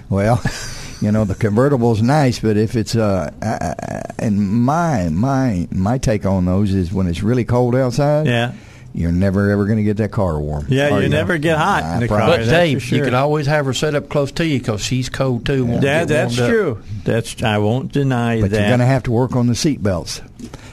Well, 0.10 0.42
you 1.02 1.12
know 1.12 1.26
the 1.26 1.36
convertible's 1.36 2.02
nice, 2.02 2.40
but 2.40 2.56
if 2.56 2.76
it's 2.78 2.96
uh, 2.96 3.30
I, 3.42 3.46
I, 3.46 4.04
and 4.20 4.40
my 4.42 5.10
my 5.10 5.68
my 5.70 5.98
take 5.98 6.26
on 6.26 6.46
those 6.46 6.74
is 6.74 6.94
when 6.94 7.08
it's 7.08 7.22
really 7.22 7.44
cold 7.44 7.76
outside. 7.76 8.26
Yeah. 8.26 8.54
You're 8.98 9.12
never 9.12 9.52
ever 9.52 9.66
going 9.66 9.78
to 9.78 9.84
get 9.84 9.98
that 9.98 10.12
car 10.12 10.40
warm. 10.40 10.66
Yeah, 10.70 10.90
Are 10.90 11.02
you 11.04 11.08
never 11.10 11.38
get 11.38 11.58
hot 11.58 11.84
I 11.84 11.94
in 11.96 12.00
the 12.02 12.08
promise. 12.08 12.36
car. 12.36 12.38
But 12.46 12.50
Dave, 12.50 12.82
sure. 12.82 12.98
you 12.98 13.04
can 13.06 13.14
always 13.14 13.46
have 13.46 13.66
her 13.68 13.74
set 13.74 13.94
up 13.94 14.10
close 14.10 14.32
to 14.34 14.46
you 14.46 14.58
because 14.60 14.82
she's 14.82 15.08
cold 15.10 15.46
too. 15.46 15.66
won't 15.66 15.84
Yeah, 15.84 16.00
get 16.00 16.08
that's 16.08 16.38
warmed 16.40 16.52
up. 16.54 16.58
true. 16.58 16.84
That's 17.04 17.44
I 17.44 17.60
won't 17.60 17.92
deny 17.92 18.38
that. 18.38 18.42
But 18.42 18.52
that. 18.52 18.60
you're 18.60 18.68
going 18.70 18.80
to 18.80 18.86
have 18.88 19.04
to 19.04 19.12
work 19.12 19.36
on 19.36 19.46
the 19.48 19.56
seat 19.56 19.84
belts. 19.84 20.20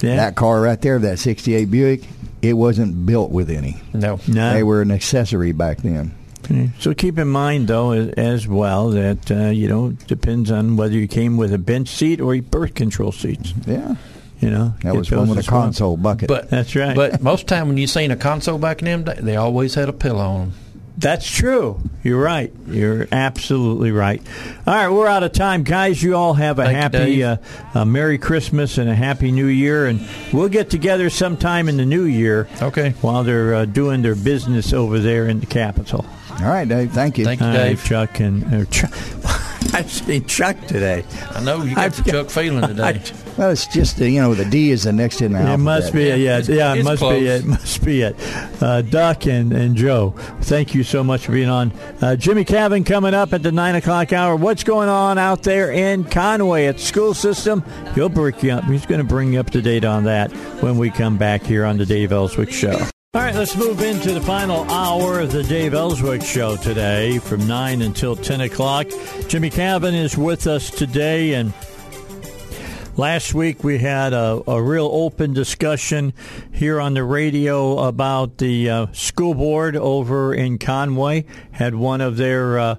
Yeah. 0.01 0.17
That 0.17 0.37
car 0.37 0.61
right 0.63 0.81
there, 0.81 0.99
that 0.99 1.19
68 1.19 1.71
Buick, 1.71 2.03
it 2.41 2.55
wasn't 2.55 3.05
built 3.07 3.31
with 3.31 3.51
any. 3.51 3.81
No, 3.93 4.19
No. 4.27 4.53
They 4.55 4.63
were 4.63 4.81
an 4.83 4.91
accessory 4.91 5.53
back 5.53 5.79
then. 5.79 6.15
So 6.79 6.93
keep 6.93 7.19
in 7.19 7.29
mind, 7.29 7.69
though, 7.69 7.93
as, 7.93 8.09
as 8.11 8.47
well, 8.49 8.91
that 8.91 9.31
uh, 9.31 9.47
you 9.47 9.67
know 9.67 9.93
depends 9.93 10.51
on 10.51 10.77
whether 10.77 10.93
you 10.95 11.09
came 11.09 11.39
with 11.39 11.55
a 11.55 11.59
bench 11.59 11.89
seat 11.89 12.21
or 12.21 12.35
a 12.35 12.41
birth 12.41 12.75
control 12.75 13.13
seats. 13.13 13.55
Yeah. 13.67 13.95
You 14.45 14.51
know, 14.51 14.75
That 14.83 14.95
was 14.95 15.11
one 15.11 15.29
with 15.29 15.39
a 15.47 15.49
console 15.51 15.97
bucket. 15.97 16.29
but 16.29 16.51
That's 16.51 16.75
right. 16.77 16.95
But 16.95 17.23
most 17.31 17.47
time 17.49 17.69
when 17.69 17.79
you 17.79 17.87
seen 17.87 18.11
a 18.11 18.17
console 18.17 18.59
back 18.59 18.83
in 18.83 19.05
them, 19.05 19.15
they 19.25 19.37
always 19.37 19.75
had 19.75 19.89
a 19.89 19.93
pillow 19.93 20.25
on 20.25 20.41
them. 20.41 20.53
That's 20.97 21.29
true. 21.29 21.81
You're 22.05 22.23
right. 22.23 22.53
You're 22.69 23.09
absolutely 23.11 23.91
right. 23.91 24.23
All 24.65 24.75
right, 24.75 24.89
we're 24.89 25.09
out 25.09 25.25
of 25.25 25.33
time, 25.33 25.65
guys. 25.65 26.01
You 26.01 26.15
all 26.15 26.35
have 26.35 26.61
a 26.61 26.65
Thank 26.67 26.77
happy, 26.77 26.99
Dave. 26.99 27.25
uh, 27.25 27.37
uh, 27.75 27.85
Merry 27.85 28.17
Christmas 28.17 28.79
and 28.79 28.89
a 28.89 28.95
Happy 28.95 29.33
New 29.33 29.47
Year, 29.47 29.87
and 29.87 30.07
we'll 30.33 30.49
get 30.49 30.71
together 30.71 31.11
sometime 31.11 31.69
in 31.69 31.79
the 31.79 31.85
New 31.85 32.05
Year. 32.05 32.47
Okay. 32.63 32.91
While 33.01 33.25
they're 33.25 33.55
uh, 33.57 33.65
doing 33.65 34.03
their 34.03 34.15
business 34.15 34.73
over 34.73 35.01
there 35.01 35.27
in 35.27 35.41
the 35.41 35.47
Capitol. 35.47 36.07
All 36.41 36.47
right, 36.47 36.69
Dave. 36.69 36.93
Thank 36.93 37.19
you. 37.19 37.25
Thank 37.25 37.41
you, 37.41 37.47
All 37.47 37.53
right, 37.53 37.71
Dave. 37.71 37.85
Chuck 37.85 38.21
and 38.21 38.45
uh, 38.55 38.65
Chuck. 38.67 38.93
I'm 39.75 39.89
saying 39.89 40.27
Chuck 40.27 40.61
today. 40.69 41.05
I 41.33 41.43
know 41.43 41.63
you 41.65 41.75
got 41.75 41.85
I've 41.87 41.97
the 41.97 42.03
got- 42.05 42.13
Chuck 42.13 42.31
feeling 42.31 42.69
today. 42.69 42.83
I- 43.03 43.24
Well, 43.37 43.51
it's 43.51 43.67
just 43.67 43.97
the, 43.97 44.09
you 44.09 44.21
know 44.21 44.33
the 44.35 44.45
D 44.45 44.71
is 44.71 44.85
the 44.85 44.93
next 44.93 45.21
in 45.21 45.33
the 45.33 45.39
It 45.39 45.43
alphabet. 45.43 45.61
must 45.61 45.93
be 45.93 46.05
it. 46.05 46.21
Yeah, 46.21 46.39
yeah. 46.55 46.73
It 46.75 46.79
it's 46.79 46.85
must 46.85 46.99
close. 47.01 47.19
be 47.21 47.27
it. 47.27 47.41
It 47.41 47.47
Must 47.47 47.85
be 47.85 48.03
it. 48.03 48.17
Uh, 48.63 48.83
Duck 48.83 49.27
and, 49.27 49.53
and 49.53 49.75
Joe, 49.75 50.15
thank 50.43 50.73
you 50.75 50.85
so 50.85 51.03
much 51.03 51.27
for 51.27 51.33
being 51.33 51.49
on. 51.49 51.73
Uh, 52.01 52.15
Jimmy 52.15 52.45
Cavin 52.45 52.87
coming 52.87 53.13
up 53.13 53.33
at 53.33 53.43
the 53.43 53.51
nine 53.51 53.75
o'clock 53.75 54.13
hour. 54.13 54.37
What's 54.37 54.63
going 54.63 54.89
on 54.89 55.19
out 55.19 55.43
there 55.43 55.73
in 55.73 56.05
Conway 56.05 56.67
at 56.67 56.77
the 56.77 56.83
school 56.83 57.13
system? 57.13 57.65
He'll 57.97 58.09
bring 58.09 58.35
you 58.41 58.53
up. 58.53 58.65
He's 58.65 58.87
going 58.87 59.01
to 59.01 59.07
bring 59.07 59.33
you 59.33 59.41
up 59.41 59.51
to 59.51 59.61
date 59.61 59.85
on 59.85 60.05
that 60.05 60.31
when 60.63 60.79
we 60.79 60.91
come 60.91 61.17
back 61.19 61.43
here 61.43 61.65
on 61.65 61.77
the 61.77 61.87
Dave 61.87 62.13
Elswick 62.13 62.53
Show. 62.53 62.79
All 63.15 63.21
right, 63.21 63.35
let's 63.35 63.57
move 63.57 63.81
into 63.81 64.13
the 64.13 64.21
final 64.21 64.69
hour 64.71 65.21
of 65.21 65.33
the 65.33 65.43
Dave 65.45 65.75
Elswick 65.75 66.23
Show 66.23 66.57
today 66.57 67.19
from 67.19 67.47
9 67.49 67.83
until 67.83 68.15
10 68.17 68.41
o'clock. 68.43 68.87
Jimmy 69.29 69.51
Cavin 69.51 69.95
is 69.95 70.17
with 70.19 70.47
us 70.49 70.69
today, 70.71 71.35
and 71.35 71.53
last 72.97 73.35
week 73.35 73.65
we 73.65 73.79
had 73.79 74.13
a, 74.13 74.43
a 74.47 74.63
real 74.63 74.89
open 74.93 75.33
discussion 75.33 76.13
here 76.53 76.81
on 76.81 76.95
the 76.95 77.05
radio 77.05 77.79
about 77.79 78.39
the 78.39 78.71
uh, 78.71 78.87
school 78.93 79.35
board 79.35 79.77
over 79.77 80.35
in 80.35 80.59
Conway. 80.59 81.25
Had 81.53 81.75
one 81.75 82.01
of 82.01 82.17
their 82.17 82.59
uh, 82.59 82.77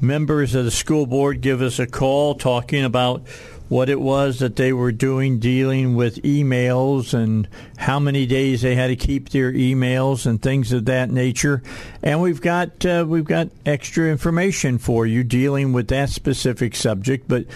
members 0.00 0.54
of 0.54 0.64
the 0.64 0.70
school 0.70 1.06
board 1.06 1.40
give 1.40 1.62
us 1.62 1.78
a 1.78 1.86
call 1.86 2.34
talking 2.34 2.84
about 2.84 3.22
what 3.68 3.88
it 3.88 4.00
was 4.00 4.40
that 4.40 4.56
they 4.56 4.72
were 4.72 4.92
doing 4.92 5.38
dealing 5.38 5.96
with 5.96 6.22
emails 6.22 7.14
and 7.14 7.48
how 7.76 7.98
many 7.98 8.26
days 8.26 8.62
they 8.62 8.74
had 8.74 8.88
to 8.88 8.96
keep 8.96 9.30
their 9.30 9.52
emails 9.52 10.26
and 10.26 10.40
things 10.42 10.72
of 10.72 10.84
that 10.84 11.10
nature. 11.10 11.62
And 12.02 12.20
we've 12.20 12.40
got 12.40 12.84
uh, 12.84 13.04
we've 13.08 13.24
got 13.24 13.48
extra 13.64 14.10
information 14.10 14.78
for 14.78 15.06
you 15.06 15.24
dealing 15.24 15.72
with 15.72 15.88
that 15.88 16.10
specific 16.10 16.76
subject. 16.76 17.26
But 17.26 17.46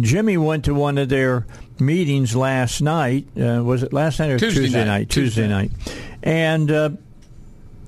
Jimmy 0.00 0.36
went 0.36 0.64
to 0.66 0.74
one 0.74 0.98
of 0.98 1.08
their 1.08 1.46
meetings 1.80 2.36
last 2.36 2.80
night. 2.80 3.26
Uh, 3.36 3.62
was 3.62 3.82
it 3.82 3.92
last 3.92 4.18
night 4.18 4.30
or 4.30 4.38
Tuesday 4.38 4.68
night? 4.68 4.84
night. 4.84 5.10
Tuesday 5.10 5.42
Tuesday. 5.42 5.48
night. 5.48 5.70
And 6.22 6.70
uh, 6.70 6.90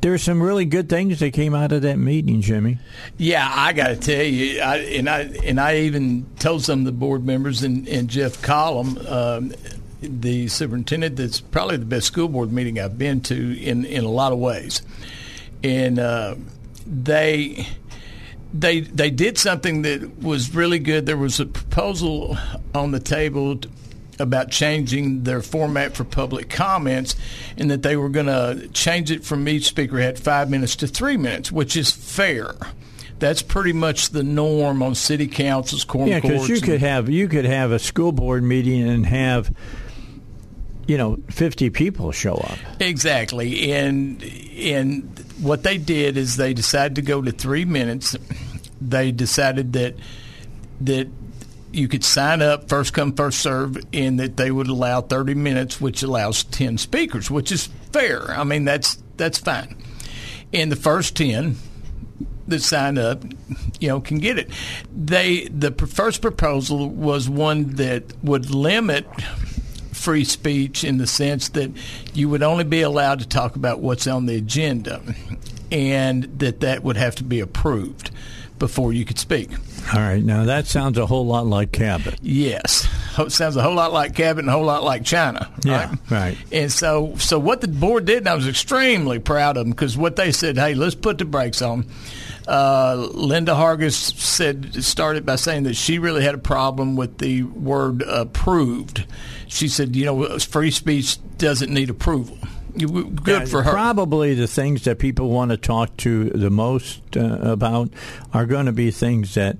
there's 0.01 0.23
some 0.23 0.43
really 0.43 0.65
good 0.65 0.89
things 0.89 1.19
that 1.21 1.33
came 1.33 1.55
out 1.55 1.73
of 1.73 1.83
that 1.83 1.99
meeting, 1.99 2.41
Jimmy. 2.41 2.79
Yeah, 3.17 3.51
I 3.53 3.73
got 3.73 3.89
to 3.89 3.97
tell 3.97 4.25
you, 4.25 4.61
I, 4.61 4.77
and 4.77 5.09
I 5.09 5.21
and 5.45 5.61
I 5.61 5.79
even 5.81 6.27
told 6.39 6.63
some 6.65 6.81
of 6.81 6.85
the 6.85 6.93
board 6.93 7.25
members 7.25 7.63
and, 7.63 7.89
and 7.89 8.09
Jeff 8.09 8.41
Collum, 8.43 8.99
um, 9.09 9.53
the 10.01 10.49
superintendent, 10.49 11.17
that's 11.17 11.41
probably 11.41 11.79
the 11.79 11.87
best 11.87 12.07
school 12.07 12.29
board 12.29 12.53
meeting 12.53 12.79
I've 12.79 12.99
been 12.99 13.21
to 13.23 13.61
in 13.61 13.85
in 13.85 14.05
a 14.05 14.11
lot 14.11 14.33
of 14.33 14.39
ways, 14.39 14.83
and 15.63 15.99
uh, 15.99 16.37
they. 16.87 17.67
They 18.55 18.81
they 18.81 19.11
did 19.11 19.37
something 19.37 19.83
that 19.83 20.23
was 20.23 20.55
really 20.55 20.79
good. 20.79 21.05
There 21.05 21.19
was 21.19 21.39
a 21.39 21.45
proposal 21.45 22.39
on 22.75 22.93
the 22.93 22.99
table 22.99 23.61
about 24.19 24.51
changing 24.51 25.23
their 25.25 25.43
format 25.43 25.95
for 25.97 26.05
public 26.05 26.51
comments, 26.51 27.15
and 27.57 27.71
that 27.71 27.83
they 27.83 27.97
were 27.97 28.09
going 28.09 28.27
to 28.27 28.69
change 28.73 29.11
it 29.11 29.25
from 29.25 29.49
each 29.49 29.67
speaker 29.67 29.99
had 30.01 30.19
five 30.19 30.51
minutes 30.51 30.77
to 30.77 30.87
three 30.87 31.17
minutes, 31.17 31.53
which 31.53 31.77
is 31.77 31.91
fair. 31.91 32.55
That's 33.19 33.43
pretty 33.43 33.73
much 33.73 34.11
the 34.11 34.23
norm 34.23 34.83
on 34.83 34.95
city 34.95 35.27
councils, 35.27 35.85
Yeah, 36.07 36.21
because 36.21 36.49
you 36.49 36.57
and- 36.57 36.65
could 36.65 36.81
have 36.81 37.09
you 37.09 37.27
could 37.29 37.45
have 37.45 37.73
a 37.73 37.79
school 37.79 38.13
board 38.13 38.43
meeting 38.45 38.89
and 38.89 39.05
have 39.07 39.53
you 40.87 40.97
know 40.97 41.19
fifty 41.29 41.69
people 41.71 42.13
show 42.13 42.35
up. 42.35 42.59
Exactly, 42.81 43.73
and 43.73 44.23
and 44.57 45.25
what 45.41 45.63
they 45.65 45.79
did 45.79 46.17
is 46.17 46.37
they 46.37 46.55
decided 46.55 46.95
to 46.97 47.03
go 47.03 47.21
to 47.21 47.33
three 47.33 47.65
minutes. 47.65 48.17
They 48.81 49.11
decided 49.11 49.73
that 49.73 49.97
that 50.83 51.09
you 51.73 51.89
could 51.89 52.05
sign 52.05 52.43
up 52.43 52.69
first 52.69 52.93
come 52.93 53.13
first 53.13 53.41
serve, 53.41 53.77
in 53.93 54.17
that 54.17 54.37
they 54.37 54.51
would 54.51 54.69
allow 54.69 55.01
thirty 55.01 55.35
minutes, 55.35 55.81
which 55.81 56.03
allows 56.03 56.45
ten 56.45 56.79
speakers, 56.79 57.31
which 57.31 57.53
is 57.53 57.69
fair. 57.93 58.31
I 58.31 58.45
mean 58.45 58.65
that's 58.65 59.03
that's 59.17 59.39
fine. 59.39 59.77
And 60.53 60.73
the 60.73 60.77
first 60.77 61.17
ten 61.17 61.57
that 62.47 62.63
sign 62.63 62.97
up, 62.97 63.23
you 63.79 63.89
know, 63.89 64.01
can 64.01 64.19
get 64.19 64.39
it. 64.39 64.51
They 64.95 65.49
the 65.49 65.73
first 65.73 66.23
proposal 66.23 66.89
was 66.89 67.29
one 67.29 67.75
that 67.75 68.05
would 68.23 68.51
limit 68.51 69.07
free 69.93 70.25
speech 70.25 70.85
in 70.85 70.97
the 70.97 71.07
sense 71.07 71.51
that 71.51 71.71
you 72.15 72.29
would 72.29 72.43
only 72.43 72.65
be 72.65 72.81
allowed 72.81 73.19
to 73.19 73.29
talk 73.29 73.57
about 73.57 73.81
what's 73.81 74.07
on 74.07 74.27
the 74.27 74.37
agenda, 74.37 75.03
and 75.71 76.25
that 76.39 76.61
that 76.61 76.83
would 76.83 76.97
have 76.97 77.17
to 77.17 77.25
be 77.25 77.41
approved 77.41 78.11
before 78.59 78.93
you 78.93 79.05
could 79.05 79.19
speak. 79.19 79.51
All 79.93 80.01
right, 80.01 80.23
now 80.23 80.45
that 80.45 80.67
sounds 80.67 80.99
a 80.99 81.07
whole 81.07 81.27
lot 81.27 81.47
like 81.47 81.73
Cabot. 81.73 82.19
Yes, 82.21 82.87
sounds 83.29 83.57
a 83.57 83.63
whole 83.63 83.75
lot 83.75 83.93
like 83.93 84.15
Cabot 84.15 84.41
and 84.41 84.49
a 84.49 84.53
whole 84.53 84.65
lot 84.65 84.85
like 84.85 85.05
China. 85.05 85.51
Yeah, 85.65 85.89
right? 85.89 86.11
right. 86.11 86.39
And 86.53 86.71
so, 86.71 87.15
so 87.17 87.39
what 87.39 87.61
the 87.61 87.69
board 87.69 88.05
did, 88.05 88.19
and 88.19 88.29
I 88.29 88.35
was 88.35 88.47
extremely 88.47 89.19
proud 89.19 89.57
of 89.57 89.65
them 89.65 89.71
because 89.71 89.97
what 89.97 90.17
they 90.17 90.31
said, 90.33 90.57
hey, 90.57 90.75
let's 90.75 90.95
put 90.95 91.19
the 91.19 91.25
brakes 91.25 91.63
on. 91.63 91.87
Uh, 92.47 92.97
Linda 93.13 93.53
Hargis 93.53 93.93
said 93.93 94.83
started 94.83 95.27
by 95.27 95.37
saying 95.37 95.65
that 95.65 95.75
she 95.75 95.99
really 95.99 96.23
had 96.23 96.35
a 96.35 96.39
problem 96.39 96.97
with 96.97 97.19
the 97.19 97.43
word 97.43 98.03
approved. 98.03 99.05
She 99.49 99.69
said, 99.69 99.95
you 99.97 100.05
know, 100.05 100.39
free 100.39 100.71
speech 100.71 101.19
doesn't 101.37 101.73
need 101.73 101.91
approval. 101.91 102.39
Good 102.79 103.27
Yeah, 103.27 103.45
for 103.47 103.63
her. 103.63 103.71
Probably 103.71 104.35
the 104.35 104.47
things 104.47 104.85
that 104.85 104.99
people 104.99 105.31
want 105.31 105.51
to 105.51 105.57
talk 105.57 105.97
to 105.99 106.31
the 106.31 106.51
most 106.51 107.17
uh, 107.17 107.39
about 107.43 107.91
are 108.33 108.47
going 108.47 108.67
to 108.67 108.73
be 108.73 108.91
things 108.91 109.35
that 109.35 109.57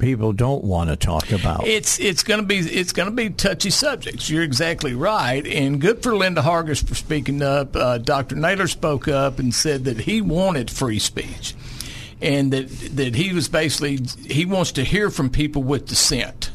people 0.00 0.32
don't 0.32 0.64
want 0.64 0.90
to 0.90 0.96
talk 0.96 1.30
about. 1.30 1.66
It's 1.66 2.00
it's 2.00 2.22
going 2.24 2.40
to 2.40 2.46
be 2.46 2.58
it's 2.58 2.92
going 2.92 3.08
to 3.08 3.14
be 3.14 3.30
touchy 3.30 3.70
subjects. 3.70 4.28
You're 4.28 4.42
exactly 4.42 4.94
right, 4.94 5.46
and 5.46 5.80
good 5.80 6.02
for 6.02 6.16
Linda 6.16 6.42
Hargis 6.42 6.86
for 6.86 6.94
speaking 6.94 7.42
up. 7.42 7.76
Uh, 7.76 7.98
Dr. 7.98 8.34
Naylor 8.34 8.66
spoke 8.66 9.06
up 9.06 9.38
and 9.38 9.54
said 9.54 9.84
that 9.84 10.00
he 10.00 10.20
wanted 10.20 10.70
free 10.70 10.98
speech, 10.98 11.54
and 12.20 12.52
that 12.52 12.68
that 12.96 13.14
he 13.14 13.32
was 13.32 13.48
basically 13.48 14.00
he 14.26 14.44
wants 14.44 14.72
to 14.72 14.82
hear 14.84 15.10
from 15.10 15.30
people 15.30 15.62
with 15.62 15.86
dissent, 15.86 16.50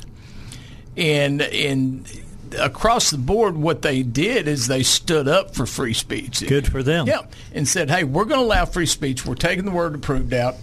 and 0.97 1.41
and 1.41 2.09
across 2.59 3.11
the 3.11 3.17
board, 3.17 3.57
what 3.57 3.81
they 3.81 4.03
did 4.03 4.47
is 4.47 4.67
they 4.67 4.83
stood 4.83 5.27
up 5.27 5.55
for 5.55 5.65
free 5.65 5.93
speech. 5.93 6.45
Good 6.47 6.71
for 6.71 6.83
them. 6.83 7.07
Yeah, 7.07 7.21
and 7.53 7.67
said, 7.67 7.89
"Hey, 7.89 8.03
we're 8.03 8.25
going 8.25 8.39
to 8.39 8.45
allow 8.45 8.65
free 8.65 8.85
speech. 8.85 9.25
We're 9.25 9.35
taking 9.35 9.65
the 9.65 9.71
word 9.71 9.95
approved 9.95 10.33
out. 10.33 10.55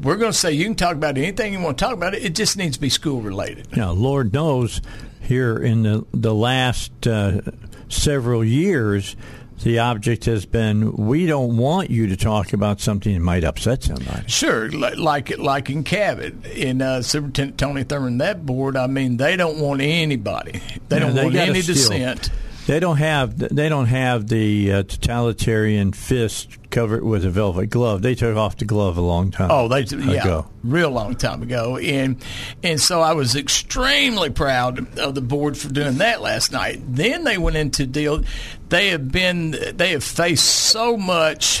We're 0.00 0.16
going 0.16 0.32
to 0.32 0.38
say 0.38 0.52
you 0.52 0.64
can 0.64 0.74
talk 0.74 0.94
about 0.94 1.16
anything 1.16 1.52
you 1.52 1.60
want 1.60 1.78
to 1.78 1.84
talk 1.84 1.94
about. 1.94 2.14
It, 2.14 2.24
it 2.24 2.34
just 2.34 2.56
needs 2.56 2.76
to 2.76 2.80
be 2.80 2.88
school 2.88 3.20
related." 3.20 3.76
Now, 3.76 3.92
Lord 3.92 4.32
knows, 4.32 4.80
here 5.20 5.56
in 5.56 5.82
the 5.82 6.06
the 6.12 6.34
last 6.34 7.06
uh, 7.06 7.40
several 7.88 8.44
years, 8.44 9.16
the 9.62 9.78
object 9.78 10.24
has 10.26 10.44
been 10.46 10.92
we 10.94 11.26
don't 11.26 11.56
want 11.56 11.90
you 11.90 12.06
to 12.08 12.16
talk 12.16 12.52
about 12.52 12.80
something 12.80 13.14
that 13.14 13.20
might 13.20 13.44
upset 13.44 13.82
somebody. 13.82 14.24
Sure, 14.28 14.68
li- 14.68 14.94
like 14.96 15.36
like 15.38 15.70
in 15.70 15.84
Cabot, 15.84 16.44
in 16.46 16.82
uh, 16.82 17.00
Superintendent 17.02 17.58
Tony 17.58 17.84
Thurman, 17.84 18.18
that 18.18 18.44
board. 18.44 18.76
I 18.76 18.86
mean, 18.88 19.16
they 19.16 19.36
don't 19.36 19.58
want 19.58 19.80
anybody. 19.80 20.60
They 20.88 20.98
Yeah, 20.98 21.06
don't 21.12 21.14
want 21.24 21.34
any 21.36 21.62
dissent. 21.62 22.30
They 22.66 22.80
don't 22.80 22.96
have 22.96 23.36
they 23.38 23.68
don't 23.68 23.86
have 23.86 24.28
the 24.28 24.72
uh, 24.72 24.82
totalitarian 24.84 25.92
fist 25.92 26.56
covered 26.70 27.04
with 27.04 27.24
a 27.24 27.30
velvet 27.30 27.66
glove. 27.66 28.00
They 28.00 28.14
took 28.14 28.36
off 28.36 28.56
the 28.56 28.64
glove 28.64 28.96
a 28.96 29.02
long 29.02 29.30
time. 29.30 29.50
Oh, 29.50 29.68
they 29.68 29.82
yeah, 29.82 30.22
ago. 30.22 30.46
real 30.62 30.90
long 30.90 31.14
time 31.14 31.42
ago, 31.42 31.76
and 31.76 32.16
and 32.62 32.80
so 32.80 33.02
I 33.02 33.12
was 33.12 33.36
extremely 33.36 34.30
proud 34.30 34.98
of 34.98 35.14
the 35.14 35.20
board 35.20 35.58
for 35.58 35.68
doing 35.68 35.98
that 35.98 36.22
last 36.22 36.52
night. 36.52 36.80
Then 36.88 37.24
they 37.24 37.36
went 37.36 37.56
into 37.56 37.86
deal. 37.86 38.24
They 38.70 38.88
have 38.88 39.12
been 39.12 39.50
they 39.74 39.90
have 39.90 40.04
faced 40.04 40.46
so 40.46 40.96
much 40.96 41.60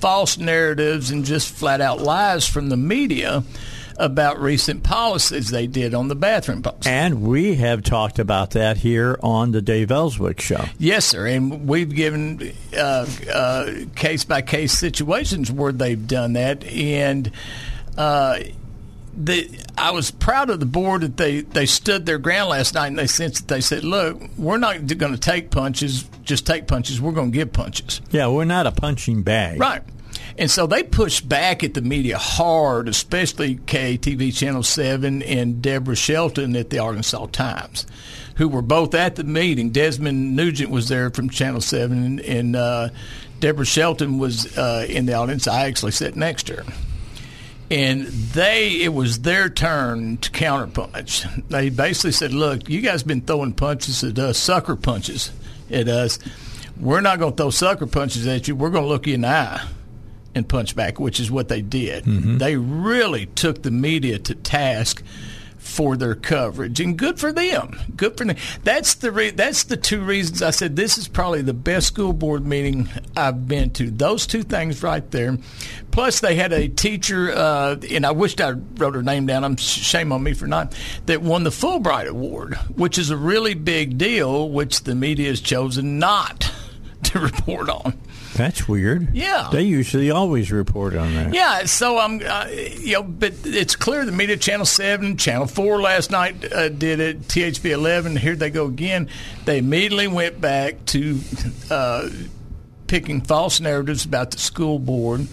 false 0.00 0.38
narratives 0.38 1.10
and 1.10 1.24
just 1.24 1.54
flat 1.54 1.80
out 1.80 2.00
lies 2.00 2.46
from 2.46 2.68
the 2.68 2.76
media 2.76 3.44
about 3.98 4.40
recent 4.40 4.82
policies 4.82 5.50
they 5.50 5.66
did 5.66 5.94
on 5.94 6.08
the 6.08 6.14
bathroom 6.14 6.62
policy. 6.62 6.90
And 6.90 7.22
we 7.22 7.54
have 7.56 7.82
talked 7.82 8.18
about 8.18 8.50
that 8.50 8.78
here 8.78 9.18
on 9.22 9.52
the 9.52 9.62
Dave 9.62 9.90
Elswick 9.90 10.40
show. 10.40 10.64
Yes, 10.78 11.06
sir. 11.06 11.26
And 11.26 11.66
we've 11.68 11.94
given 11.94 12.52
case 13.94 14.24
by 14.24 14.42
case 14.42 14.72
situations 14.72 15.50
where 15.50 15.72
they've 15.72 16.06
done 16.06 16.34
that, 16.34 16.64
and 16.64 17.30
uh, 17.96 18.40
the 19.16 19.50
I 19.78 19.90
was 19.92 20.10
proud 20.10 20.50
of 20.50 20.60
the 20.60 20.66
board 20.66 21.02
that 21.02 21.16
they 21.16 21.40
they 21.40 21.66
stood 21.66 22.06
their 22.06 22.18
ground 22.18 22.50
last 22.50 22.74
night, 22.74 22.88
and 22.88 22.98
they 22.98 23.06
sensed 23.06 23.48
that 23.48 23.54
they 23.54 23.60
said, 23.60 23.84
"Look, 23.84 24.20
we're 24.36 24.58
not 24.58 24.86
going 24.86 25.12
to 25.12 25.18
take 25.18 25.50
punches, 25.50 26.04
just 26.22 26.46
take 26.46 26.66
punches. 26.66 27.00
We're 27.00 27.12
going 27.12 27.32
to 27.32 27.36
give 27.36 27.52
punches." 27.52 28.00
Yeah, 28.10 28.28
we're 28.28 28.44
not 28.44 28.66
a 28.66 28.72
punching 28.72 29.22
bag. 29.22 29.58
Right. 29.58 29.82
And 30.38 30.50
so 30.50 30.66
they 30.66 30.82
pushed 30.82 31.28
back 31.28 31.64
at 31.64 31.72
the 31.74 31.80
media 31.80 32.18
hard, 32.18 32.88
especially 32.88 33.56
KATV 33.56 34.36
Channel 34.36 34.62
7 34.62 35.22
and 35.22 35.62
Deborah 35.62 35.96
Shelton 35.96 36.54
at 36.56 36.68
the 36.68 36.78
Arkansas 36.78 37.26
Times, 37.26 37.86
who 38.36 38.46
were 38.48 38.60
both 38.60 38.94
at 38.94 39.16
the 39.16 39.24
meeting. 39.24 39.70
Desmond 39.70 40.36
Nugent 40.36 40.70
was 40.70 40.88
there 40.88 41.08
from 41.10 41.30
Channel 41.30 41.62
7, 41.62 42.20
and, 42.20 42.54
uh, 42.56 42.90
Deborah 43.40 43.66
Shelton 43.66 44.18
was 44.18 44.56
uh, 44.56 44.86
in 44.88 45.06
the 45.06 45.14
audience. 45.14 45.46
I 45.46 45.66
actually 45.66 45.92
sat 45.92 46.16
next 46.16 46.44
to 46.44 46.56
her. 46.56 46.72
and 47.70 48.06
they 48.06 48.82
it 48.82 48.94
was 48.94 49.20
their 49.20 49.48
turn 49.48 50.16
to 50.18 50.30
counterpunch. 50.30 51.48
They 51.48 51.68
basically 51.68 52.12
said, 52.12 52.32
"Look, 52.32 52.68
you 52.68 52.80
guys 52.80 53.02
been 53.02 53.20
throwing 53.20 53.52
punches 53.52 54.02
at 54.04 54.18
us, 54.18 54.38
sucker 54.38 54.76
punches 54.76 55.32
at 55.70 55.88
us. 55.88 56.18
We're 56.80 57.00
not 57.00 57.18
going 57.18 57.32
to 57.32 57.36
throw 57.36 57.50
sucker 57.50 57.86
punches 57.86 58.26
at 58.26 58.48
you. 58.48 58.56
We're 58.56 58.70
going 58.70 58.84
to 58.84 58.88
look 58.88 59.06
you 59.06 59.14
in 59.14 59.22
the 59.22 59.28
eye." 59.28 59.66
And 60.36 60.46
punch 60.46 60.76
back, 60.76 61.00
which 61.00 61.18
is 61.18 61.30
what 61.30 61.48
they 61.48 61.62
did. 61.62 62.04
They 62.04 62.56
really 62.56 63.24
took 63.26 63.62
the 63.62 63.70
media 63.70 64.18
to 64.18 64.34
task 64.34 65.02
for 65.56 65.96
their 65.96 66.14
coverage, 66.14 66.78
and 66.78 66.96
good 66.96 67.18
for 67.18 67.32
them. 67.32 67.76
Good 67.96 68.16
for 68.16 68.24
them. 68.24 68.36
That's 68.62 68.94
the 68.94 69.10
re- 69.10 69.30
that's 69.30 69.64
the 69.64 69.76
two 69.76 70.00
reasons 70.02 70.42
I 70.42 70.50
said 70.50 70.76
this 70.76 70.96
is 70.98 71.08
probably 71.08 71.42
the 71.42 71.54
best 71.54 71.88
school 71.88 72.12
board 72.12 72.46
meeting 72.46 72.88
I've 73.16 73.48
been 73.48 73.70
to. 73.70 73.90
Those 73.90 74.26
two 74.26 74.42
things 74.44 74.82
right 74.82 75.10
there. 75.10 75.38
Plus, 75.90 76.20
they 76.20 76.34
had 76.36 76.52
a 76.52 76.68
teacher, 76.68 77.32
uh, 77.32 77.76
and 77.90 78.04
I 78.06 78.12
wished 78.12 78.40
I 78.40 78.50
wrote 78.76 78.94
her 78.94 79.02
name 79.02 79.26
down. 79.26 79.42
I'm 79.42 79.56
shame 79.56 80.12
on 80.12 80.22
me 80.22 80.34
for 80.34 80.46
not 80.46 80.72
that 81.06 81.22
won 81.22 81.42
the 81.44 81.50
Fulbright 81.50 82.06
Award, 82.08 82.54
which 82.76 82.98
is 82.98 83.10
a 83.10 83.16
really 83.16 83.54
big 83.54 83.98
deal, 83.98 84.48
which 84.50 84.84
the 84.84 84.94
media 84.94 85.30
has 85.30 85.40
chosen 85.40 85.98
not 85.98 86.52
to 87.04 87.18
report 87.18 87.70
on. 87.70 87.98
That's 88.36 88.68
weird. 88.68 89.14
Yeah. 89.14 89.48
They 89.50 89.62
usually 89.62 90.10
always 90.10 90.52
report 90.52 90.94
on 90.94 91.14
that. 91.14 91.32
Yeah, 91.34 91.64
so 91.64 91.98
I'm, 91.98 92.20
uh, 92.24 92.46
you 92.48 92.92
know, 92.94 93.02
but 93.02 93.32
it's 93.44 93.74
clear 93.76 94.04
the 94.04 94.12
media 94.12 94.36
channel 94.36 94.66
seven, 94.66 95.16
channel 95.16 95.46
four 95.46 95.80
last 95.80 96.10
night 96.10 96.52
uh, 96.52 96.68
did 96.68 97.00
it. 97.00 97.22
THV 97.22 97.70
eleven, 97.70 98.14
here 98.16 98.36
they 98.36 98.50
go 98.50 98.66
again. 98.66 99.08
They 99.44 99.58
immediately 99.58 100.06
went 100.06 100.40
back 100.40 100.84
to 100.86 101.20
uh, 101.70 102.10
picking 102.86 103.22
false 103.22 103.60
narratives 103.60 104.04
about 104.04 104.30
the 104.32 104.38
school 104.38 104.78
board. 104.78 105.26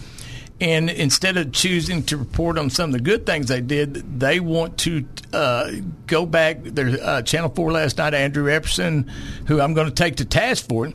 And 0.60 0.88
instead 0.88 1.36
of 1.36 1.52
choosing 1.52 2.04
to 2.04 2.16
report 2.16 2.58
on 2.58 2.70
some 2.70 2.90
of 2.90 2.92
the 2.92 3.00
good 3.00 3.26
things 3.26 3.48
they 3.48 3.60
did, 3.60 4.20
they 4.20 4.38
want 4.38 4.78
to 4.78 5.04
uh, 5.32 5.72
go 6.06 6.24
back. 6.24 6.62
Their 6.62 6.96
uh, 7.02 7.22
Channel 7.22 7.50
4 7.50 7.72
last 7.72 7.98
night, 7.98 8.14
Andrew 8.14 8.46
Epperson, 8.46 9.10
who 9.48 9.60
I'm 9.60 9.74
going 9.74 9.88
to 9.88 9.94
take 9.94 10.16
to 10.16 10.24
task 10.24 10.68
for 10.68 10.86
it, 10.86 10.94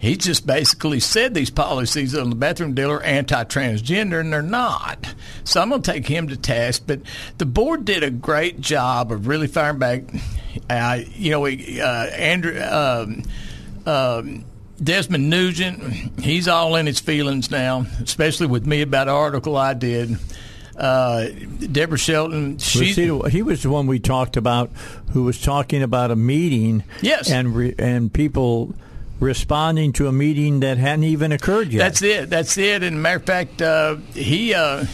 he 0.00 0.16
just 0.16 0.46
basically 0.46 0.98
said 0.98 1.34
these 1.34 1.50
policies 1.50 2.16
on 2.16 2.30
the 2.30 2.36
bathroom 2.36 2.74
deal 2.74 2.90
are 2.90 3.02
anti-transgender, 3.02 4.18
and 4.18 4.32
they're 4.32 4.40
not. 4.40 5.14
So 5.44 5.60
I'm 5.60 5.68
going 5.68 5.82
to 5.82 5.92
take 5.92 6.06
him 6.06 6.28
to 6.28 6.36
task. 6.38 6.84
But 6.86 7.00
the 7.36 7.44
board 7.44 7.84
did 7.84 8.02
a 8.02 8.10
great 8.10 8.60
job 8.60 9.12
of 9.12 9.26
really 9.26 9.46
firing 9.46 9.78
back. 9.78 10.04
Uh, 10.68 11.00
you 11.14 11.30
know, 11.30 11.46
uh, 11.46 12.10
Andrew. 12.16 12.58
Um, 12.60 13.22
um, 13.86 14.44
Desmond 14.82 15.28
Nugent, 15.28 16.18
he's 16.20 16.48
all 16.48 16.74
in 16.76 16.86
his 16.86 17.00
feelings 17.00 17.50
now, 17.50 17.84
especially 18.02 18.46
with 18.46 18.66
me 18.66 18.80
about 18.80 19.08
an 19.08 19.14
article 19.14 19.54
I 19.54 19.74
did. 19.74 20.16
Uh, 20.74 21.26
Deborah 21.70 21.98
Shelton, 21.98 22.56
she, 22.56 22.94
he, 22.94 23.20
he 23.28 23.42
was 23.42 23.62
the 23.62 23.68
one 23.68 23.86
we 23.86 23.98
talked 23.98 24.38
about 24.38 24.70
who 25.12 25.24
was 25.24 25.38
talking 25.38 25.82
about 25.82 26.10
a 26.10 26.16
meeting. 26.16 26.84
Yes. 27.02 27.30
And 27.30 27.54
re, 27.54 27.74
and 27.78 28.10
people 28.10 28.74
responding 29.20 29.92
to 29.92 30.08
a 30.08 30.12
meeting 30.12 30.60
that 30.60 30.78
hadn't 30.78 31.04
even 31.04 31.30
occurred 31.30 31.72
yet. 31.72 31.78
That's 31.78 32.02
it. 32.02 32.30
That's 32.30 32.58
it. 32.58 32.82
And 32.82 33.02
matter 33.02 33.16
of 33.16 33.24
fact, 33.24 33.62
uh, 33.62 33.96
he 34.14 34.54
uh, 34.54 34.86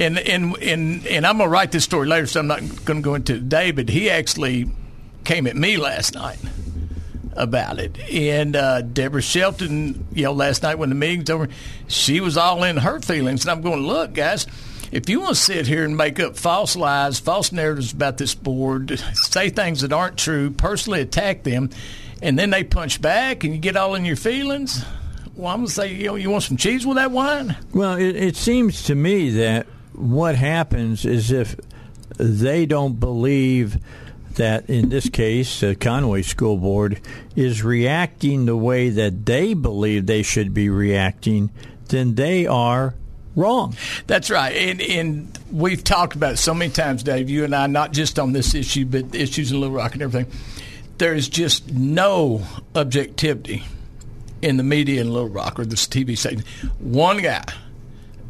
and 0.00 0.18
and 0.18 0.56
and 0.58 1.06
and 1.06 1.26
I'm 1.26 1.38
gonna 1.38 1.50
write 1.50 1.70
this 1.70 1.84
story 1.84 2.08
later, 2.08 2.26
so 2.26 2.40
I'm 2.40 2.46
not 2.46 2.60
to 2.60 3.00
go 3.00 3.14
into 3.14 3.34
today. 3.34 3.70
But 3.70 3.88
he 3.88 4.10
actually 4.10 4.68
came 5.24 5.46
at 5.46 5.56
me 5.56 5.76
last 5.76 6.14
night 6.14 6.38
about 7.36 7.78
it. 7.78 7.98
And 8.10 8.56
uh, 8.56 8.82
Deborah 8.82 9.22
Shelton, 9.22 10.06
you 10.12 10.24
know, 10.24 10.32
last 10.32 10.62
night 10.62 10.78
when 10.78 10.88
the 10.88 10.94
meeting's 10.94 11.30
over, 11.30 11.48
she 11.88 12.20
was 12.20 12.36
all 12.36 12.62
in 12.64 12.76
her 12.78 13.00
feelings. 13.00 13.44
And 13.44 13.50
I'm 13.50 13.60
going, 13.60 13.80
look, 13.80 14.14
guys, 14.14 14.46
if 14.92 15.08
you 15.08 15.20
want 15.20 15.36
to 15.36 15.42
sit 15.42 15.66
here 15.66 15.84
and 15.84 15.96
make 15.96 16.20
up 16.20 16.36
false 16.36 16.76
lies, 16.76 17.18
false 17.18 17.52
narratives 17.52 17.92
about 17.92 18.18
this 18.18 18.34
board, 18.34 18.98
say 19.14 19.50
things 19.50 19.80
that 19.80 19.92
aren't 19.92 20.16
true, 20.16 20.50
personally 20.50 21.00
attack 21.00 21.42
them, 21.42 21.70
and 22.22 22.38
then 22.38 22.50
they 22.50 22.64
punch 22.64 23.00
back 23.00 23.44
and 23.44 23.52
you 23.52 23.58
get 23.58 23.76
all 23.76 23.94
in 23.94 24.04
your 24.04 24.16
feelings, 24.16 24.84
well, 25.36 25.52
I'm 25.52 25.60
going 25.60 25.66
to 25.66 25.72
say, 25.72 25.92
you 25.92 26.06
know, 26.06 26.14
you 26.14 26.30
want 26.30 26.44
some 26.44 26.56
cheese 26.56 26.86
with 26.86 26.96
that 26.96 27.10
wine? 27.10 27.56
Well, 27.72 27.96
it, 27.96 28.16
it 28.16 28.36
seems 28.36 28.84
to 28.84 28.94
me 28.94 29.30
that 29.30 29.66
what 29.92 30.36
happens 30.36 31.04
is 31.04 31.30
if 31.30 31.56
they 32.16 32.66
don't 32.66 33.00
believe 33.00 33.78
that, 34.34 34.68
in 34.68 34.88
this 34.88 35.08
case, 35.08 35.60
the 35.60 35.74
Conway 35.74 36.22
School 36.22 36.56
Board 36.56 37.00
is 37.36 37.62
reacting 37.62 38.46
the 38.46 38.56
way 38.56 38.90
that 38.90 39.26
they 39.26 39.54
believe 39.54 40.06
they 40.06 40.22
should 40.22 40.52
be 40.52 40.68
reacting, 40.68 41.50
then 41.88 42.14
they 42.14 42.46
are 42.46 42.94
wrong. 43.36 43.76
That's 44.06 44.30
right. 44.30 44.54
And, 44.54 44.80
and 44.80 45.38
we've 45.50 45.82
talked 45.82 46.14
about 46.14 46.34
it 46.34 46.36
so 46.38 46.54
many 46.54 46.72
times, 46.72 47.02
Dave, 47.02 47.30
you 47.30 47.44
and 47.44 47.54
I, 47.54 47.66
not 47.66 47.92
just 47.92 48.18
on 48.18 48.32
this 48.32 48.54
issue, 48.54 48.84
but 48.86 49.14
issues 49.14 49.52
in 49.52 49.60
Little 49.60 49.74
Rock 49.74 49.94
and 49.94 50.02
everything. 50.02 50.32
There 50.98 51.14
is 51.14 51.28
just 51.28 51.72
no 51.72 52.42
objectivity 52.74 53.64
in 54.42 54.56
the 54.56 54.62
media 54.62 55.00
in 55.00 55.12
Little 55.12 55.28
Rock 55.28 55.58
or 55.58 55.64
this 55.64 55.86
TV 55.86 56.16
station. 56.16 56.44
One 56.78 57.18
guy, 57.18 57.44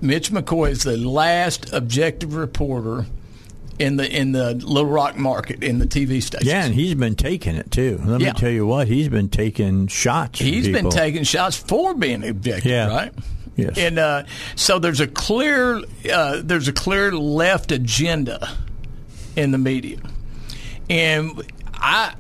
Mitch 0.00 0.30
McCoy, 0.30 0.70
is 0.70 0.82
the 0.84 0.96
last 0.96 1.72
objective 1.72 2.34
reporter 2.34 3.06
in 3.78 3.96
the 3.96 4.08
in 4.10 4.32
the 4.32 4.54
Little 4.54 4.88
Rock 4.90 5.16
market 5.18 5.62
in 5.64 5.78
the 5.78 5.86
TV 5.86 6.22
station. 6.22 6.46
Yeah, 6.46 6.64
and 6.64 6.74
he's 6.74 6.94
been 6.94 7.16
taking 7.16 7.56
it 7.56 7.70
too. 7.70 8.00
Let 8.04 8.20
Yeah. 8.20 8.28
me 8.32 8.38
tell 8.38 8.50
you 8.50 8.66
what, 8.66 8.86
he's 8.88 9.08
been 9.08 9.28
taking 9.28 9.88
shots. 9.88 10.38
He's 10.38 10.68
been 10.68 10.90
taking 10.90 11.24
shots 11.24 11.56
for 11.56 11.92
being 11.94 12.22
objective, 12.26 12.70
Yeah. 12.70 12.86
right? 12.86 13.12
Yes. 13.56 13.76
And 13.76 13.98
uh, 13.98 14.24
so 14.56 14.78
there's 14.78 15.00
a 15.00 15.06
clear 15.06 15.82
uh, 16.12 16.40
there's 16.42 16.66
a 16.68 16.72
clear 16.72 17.12
left 17.12 17.72
agenda 17.72 18.48
in 19.36 19.50
the 19.50 19.58
media, 19.58 19.98
and 20.88 21.40
I 21.84 22.14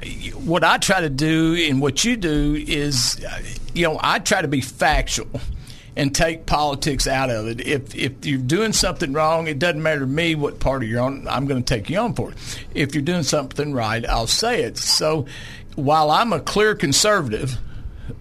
what 0.44 0.62
I 0.62 0.76
try 0.76 1.00
to 1.00 1.08
do 1.08 1.56
and 1.68 1.80
what 1.80 2.04
you 2.04 2.16
do 2.18 2.54
is, 2.54 3.18
you 3.72 3.88
know, 3.88 3.98
I 3.98 4.18
try 4.18 4.42
to 4.42 4.48
be 4.48 4.60
factual 4.60 5.40
and 5.96 6.14
take 6.14 6.44
politics 6.44 7.06
out 7.06 7.30
of 7.30 7.46
it. 7.46 7.66
If 7.66 7.94
if 7.94 8.26
you're 8.26 8.38
doing 8.38 8.74
something 8.74 9.14
wrong, 9.14 9.46
it 9.46 9.58
doesn't 9.58 9.82
matter 9.82 10.00
to 10.00 10.06
me 10.06 10.34
what 10.34 10.60
party 10.60 10.88
you're 10.88 11.00
on. 11.00 11.26
I'm 11.28 11.46
going 11.46 11.64
to 11.64 11.74
take 11.74 11.88
you 11.88 11.98
on 11.98 12.12
for 12.12 12.32
it. 12.32 12.36
If 12.74 12.94
you're 12.94 13.02
doing 13.02 13.22
something 13.22 13.72
right, 13.72 14.04
I'll 14.06 14.26
say 14.26 14.64
it. 14.64 14.76
So 14.76 15.24
while 15.76 16.10
I'm 16.10 16.34
a 16.34 16.40
clear 16.40 16.74
conservative, 16.74 17.56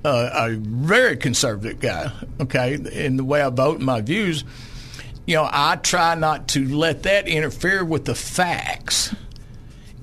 uh, 0.06 0.30
a 0.34 0.52
very 0.56 1.18
conservative 1.18 1.82
guy, 1.82 2.10
okay, 2.40 2.76
in 2.76 3.18
the 3.18 3.26
way 3.26 3.42
I 3.42 3.50
vote 3.50 3.78
and 3.78 3.86
my 3.86 4.00
views, 4.00 4.46
you 5.26 5.36
know, 5.36 5.50
I 5.52 5.76
try 5.76 6.16
not 6.16 6.48
to 6.50 6.74
let 6.74 7.04
that 7.04 7.28
interfere 7.28 7.84
with 7.84 8.06
the 8.06 8.16
facts. 8.16 9.14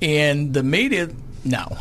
And 0.03 0.55
the 0.55 0.63
media, 0.63 1.11
no. 1.45 1.79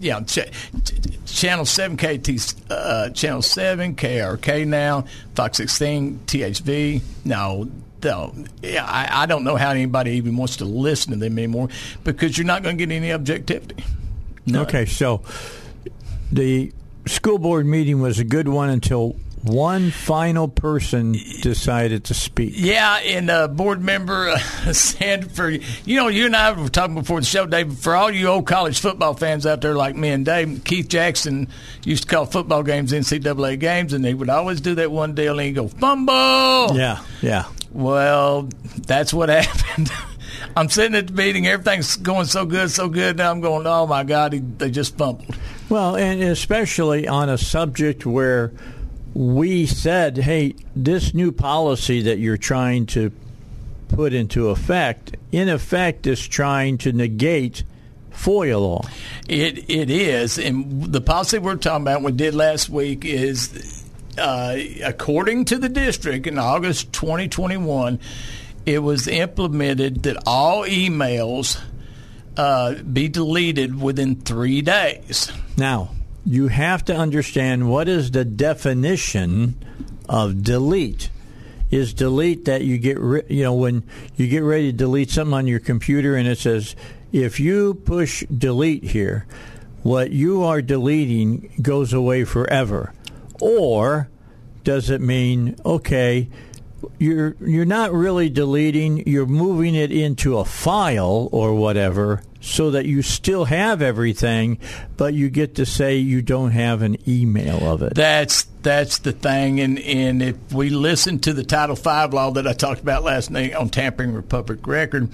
Yeah, 0.00 0.20
ch- 0.20 0.50
ch- 0.84 1.26
Channel 1.26 1.64
7, 1.64 1.96
KT, 1.96 2.54
uh, 2.70 3.10
Channel 3.10 3.42
7, 3.42 3.94
KARK 3.94 4.66
now, 4.66 5.04
Fox 5.34 5.58
16, 5.58 6.20
THV, 6.26 7.00
no. 7.24 7.68
No, 8.04 8.34
yeah, 8.62 8.84
I, 8.84 9.22
I 9.22 9.26
don't 9.26 9.44
know 9.44 9.54
how 9.54 9.70
anybody 9.70 10.12
even 10.12 10.36
wants 10.36 10.56
to 10.56 10.64
listen 10.64 11.12
to 11.12 11.18
them 11.20 11.38
anymore 11.38 11.68
because 12.02 12.36
you're 12.36 12.48
not 12.48 12.64
going 12.64 12.76
to 12.76 12.84
get 12.84 12.92
any 12.92 13.12
objectivity. 13.12 13.84
None. 14.44 14.62
Okay, 14.62 14.86
so 14.86 15.22
the 16.32 16.72
school 17.06 17.38
board 17.38 17.64
meeting 17.64 18.00
was 18.00 18.18
a 18.18 18.24
good 18.24 18.48
one 18.48 18.70
until 18.70 19.14
one 19.42 19.90
final 19.90 20.46
person 20.46 21.12
decided 21.40 22.04
to 22.04 22.14
speak. 22.14 22.54
Yeah, 22.56 22.98
and 22.98 23.28
uh, 23.28 23.48
board 23.48 23.82
member 23.82 24.28
uh, 24.28 24.38
Sanford, 24.72 25.62
you 25.84 25.96
know, 25.96 26.08
you 26.08 26.26
and 26.26 26.36
I 26.36 26.52
were 26.52 26.68
talking 26.68 26.94
before 26.94 27.20
the 27.20 27.26
show, 27.26 27.46
Dave. 27.46 27.76
For 27.78 27.96
all 27.96 28.10
you 28.10 28.28
old 28.28 28.46
college 28.46 28.80
football 28.80 29.14
fans 29.14 29.44
out 29.44 29.60
there 29.60 29.74
like 29.74 29.96
me 29.96 30.10
and 30.10 30.24
Dave, 30.24 30.62
Keith 30.64 30.88
Jackson 30.88 31.48
used 31.84 32.04
to 32.04 32.08
call 32.08 32.26
football 32.26 32.62
games 32.62 32.92
NCAA 32.92 33.58
games, 33.58 33.92
and 33.92 34.04
he 34.06 34.14
would 34.14 34.30
always 34.30 34.60
do 34.60 34.76
that 34.76 34.92
one 34.92 35.14
deal, 35.14 35.38
and 35.38 35.46
he'd 35.48 35.54
go 35.54 35.68
fumble. 35.68 36.76
Yeah, 36.76 37.02
yeah. 37.20 37.46
Well, 37.72 38.48
that's 38.86 39.12
what 39.12 39.28
happened. 39.28 39.90
I'm 40.56 40.68
sitting 40.68 40.94
at 40.94 41.08
the 41.08 41.12
meeting, 41.12 41.46
everything's 41.46 41.96
going 41.96 42.26
so 42.26 42.44
good, 42.44 42.70
so 42.70 42.88
good. 42.88 43.16
Now 43.16 43.30
I'm 43.30 43.40
going, 43.40 43.66
oh 43.66 43.86
my 43.86 44.04
God, 44.04 44.34
he, 44.34 44.38
they 44.40 44.70
just 44.70 44.96
fumbled. 44.96 45.36
Well, 45.68 45.96
and 45.96 46.22
especially 46.22 47.08
on 47.08 47.28
a 47.28 47.38
subject 47.38 48.04
where 48.04 48.52
we 49.14 49.66
said, 49.66 50.16
hey, 50.16 50.54
this 50.74 51.14
new 51.14 51.32
policy 51.32 52.02
that 52.02 52.18
you're 52.18 52.36
trying 52.36 52.86
to 52.86 53.12
put 53.88 54.14
into 54.14 54.48
effect, 54.48 55.16
in 55.30 55.48
effect, 55.48 56.06
is 56.06 56.26
trying 56.26 56.78
to 56.78 56.92
negate 56.92 57.62
FOIA 58.10 58.60
law. 58.60 58.82
It 59.28 59.70
it 59.70 59.90
is, 59.90 60.38
and 60.38 60.92
the 60.92 61.00
policy 61.00 61.38
we're 61.38 61.56
talking 61.56 61.82
about, 61.82 62.02
we 62.02 62.12
did 62.12 62.34
last 62.34 62.68
week, 62.68 63.04
is 63.04 63.84
uh, 64.18 64.56
according 64.84 65.46
to 65.46 65.58
the 65.58 65.68
district 65.68 66.26
in 66.26 66.38
August 66.38 66.92
2021, 66.92 67.98
it 68.66 68.78
was 68.78 69.08
implemented 69.08 70.02
that 70.04 70.16
all 70.26 70.64
emails 70.64 71.60
uh, 72.36 72.74
be 72.74 73.08
deleted 73.08 73.80
within 73.80 74.16
three 74.16 74.62
days. 74.62 75.30
Now, 75.56 75.90
you 76.24 76.48
have 76.48 76.84
to 76.84 76.96
understand 76.96 77.68
what 77.68 77.88
is 77.88 78.10
the 78.10 78.24
definition 78.24 79.56
of 80.08 80.42
delete. 80.42 81.10
is 81.70 81.94
delete 81.94 82.44
that 82.44 82.62
you 82.62 82.76
get 82.78 82.98
you 83.30 83.42
know 83.42 83.54
when 83.54 83.82
you 84.16 84.28
get 84.28 84.40
ready 84.42 84.70
to 84.70 84.76
delete 84.76 85.10
something 85.10 85.34
on 85.34 85.46
your 85.46 85.58
computer 85.58 86.16
and 86.16 86.28
it 86.28 86.38
says 86.38 86.76
if 87.12 87.38
you 87.38 87.74
push 87.74 88.24
delete 88.26 88.84
here, 88.84 89.26
what 89.82 90.12
you 90.12 90.42
are 90.42 90.62
deleting 90.62 91.52
goes 91.60 91.92
away 91.92 92.24
forever, 92.24 92.94
or 93.40 94.08
does 94.64 94.88
it 94.88 95.00
mean 95.00 95.56
okay? 95.64 96.28
You're 96.98 97.36
you're 97.40 97.64
not 97.64 97.92
really 97.92 98.30
deleting. 98.30 99.06
You're 99.06 99.26
moving 99.26 99.74
it 99.74 99.92
into 99.92 100.38
a 100.38 100.44
file 100.44 101.28
or 101.32 101.54
whatever, 101.54 102.22
so 102.42 102.72
that 102.72 102.86
you 102.86 103.00
still 103.02 103.44
have 103.46 103.80
everything, 103.80 104.58
but 104.96 105.14
you 105.14 105.30
get 105.30 105.54
to 105.54 105.64
say 105.64 105.96
you 105.96 106.20
don't 106.20 106.50
have 106.50 106.82
an 106.82 106.96
email 107.08 107.72
of 107.72 107.82
it. 107.82 107.94
That's 107.94 108.42
that's 108.62 108.98
the 108.98 109.12
thing, 109.12 109.60
and 109.60 109.78
and 109.78 110.22
if 110.22 110.52
we 110.52 110.70
listen 110.70 111.20
to 111.20 111.32
the 111.32 111.44
Title 111.44 111.76
V 111.76 112.14
law 112.14 112.32
that 112.32 112.46
I 112.46 112.52
talked 112.52 112.80
about 112.80 113.04
last 113.04 113.30
night 113.30 113.54
on 113.54 113.70
tampering 113.70 114.12
with 114.12 114.28
public 114.28 114.66
record, 114.66 115.10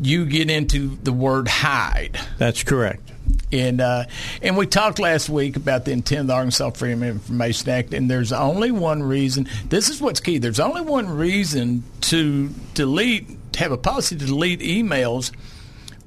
you 0.00 0.26
get 0.26 0.50
into 0.50 0.96
the 1.02 1.12
word 1.12 1.48
hide. 1.48 2.18
That's 2.38 2.62
correct. 2.64 3.12
And 3.52 3.80
uh, 3.80 4.04
and 4.42 4.56
we 4.56 4.66
talked 4.66 4.98
last 4.98 5.28
week 5.28 5.56
about 5.56 5.84
the 5.84 5.92
intent 5.92 6.22
of 6.22 6.26
the 6.26 6.34
Arkansas 6.34 6.70
Freedom 6.70 7.02
of 7.04 7.08
Information 7.08 7.70
Act, 7.70 7.94
and 7.94 8.10
there's 8.10 8.32
only 8.32 8.72
one 8.72 9.02
reason. 9.02 9.46
This 9.68 9.88
is 9.88 10.00
what's 10.00 10.20
key. 10.20 10.38
There's 10.38 10.60
only 10.60 10.82
one 10.82 11.08
reason 11.08 11.84
to 12.02 12.48
delete, 12.74 13.52
to 13.52 13.60
have 13.60 13.70
a 13.70 13.78
policy 13.78 14.16
to 14.16 14.26
delete 14.26 14.60
emails 14.60 15.30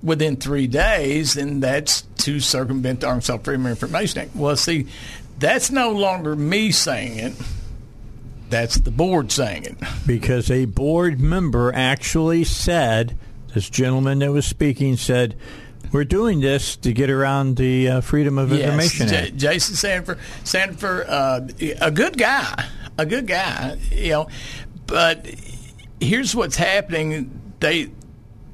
within 0.04 0.36
three 0.36 0.68
days, 0.68 1.38
and 1.38 1.62
that's 1.62 2.02
to 2.18 2.40
circumvent 2.40 3.02
the 3.02 3.08
Arkansas 3.08 3.38
Freedom 3.38 3.66
of 3.66 3.72
Information 3.72 4.22
Act. 4.22 4.36
Well, 4.36 4.56
see, 4.56 4.88
that's 5.40 5.72
no 5.72 5.92
longer 5.92 6.36
me 6.36 6.72
saying 6.72 7.20
it. 7.20 7.34
That's 8.50 8.76
the 8.78 8.92
board 8.92 9.32
saying 9.32 9.66
it. 9.66 9.78
Because 10.06 10.50
a 10.50 10.66
board 10.66 11.20
member 11.20 11.74
actually 11.74 12.44
said, 12.44 13.18
this 13.54 13.70
gentleman 13.70 14.20
that 14.20 14.32
was 14.32 14.46
speaking 14.46 14.98
said, 14.98 15.36
we're 15.92 16.04
doing 16.04 16.42
this 16.42 16.76
to 16.78 16.94
get 16.94 17.10
around 17.10 17.56
the 17.56 17.88
uh, 17.90 18.02
Freedom 18.02 18.38
of 18.38 18.52
Information 18.52 19.08
yes, 19.08 19.14
Act. 19.14 19.32
J- 19.38 19.38
Jason 19.38 19.76
Sanford, 19.76 20.20
Sanford, 20.44 21.06
uh, 21.08 21.42
a 21.82 21.92
good 21.92 22.18
guy, 22.18 22.66
a 22.98 23.06
good 23.06 23.26
guy, 23.26 23.78
you 23.92 24.12
know. 24.12 24.28
But 24.86 25.28
here's 26.00 26.36
what's 26.36 26.58
happening: 26.58 27.54
they 27.60 27.90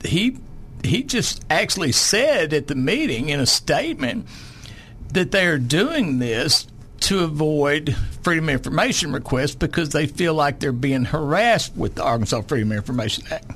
he 0.06 0.38
he 0.84 1.03
just 1.03 1.43
actually 1.49 1.91
said 1.91 2.53
at 2.53 2.68
the 2.68 2.76
meeting 2.76 3.30
in 3.30 3.39
a 3.39 3.45
statement 3.45 4.27
that 5.14 5.31
they 5.31 5.45
are 5.45 5.60
doing 5.60 6.19
this 6.19 6.68
to 7.01 7.23
avoid 7.23 7.95
Freedom 8.22 8.49
of 8.49 8.55
Information 8.55 9.11
requests 9.11 9.55
because 9.55 9.89
they 9.89 10.07
feel 10.07 10.34
like 10.34 10.60
they're 10.60 10.72
being 10.72 11.05
harassed 11.05 11.76
with 11.76 11.95
the 11.95 12.03
Arkansas 12.03 12.41
Freedom 12.41 12.72
of 12.72 12.77
Information 12.77 13.26
Act 13.30 13.51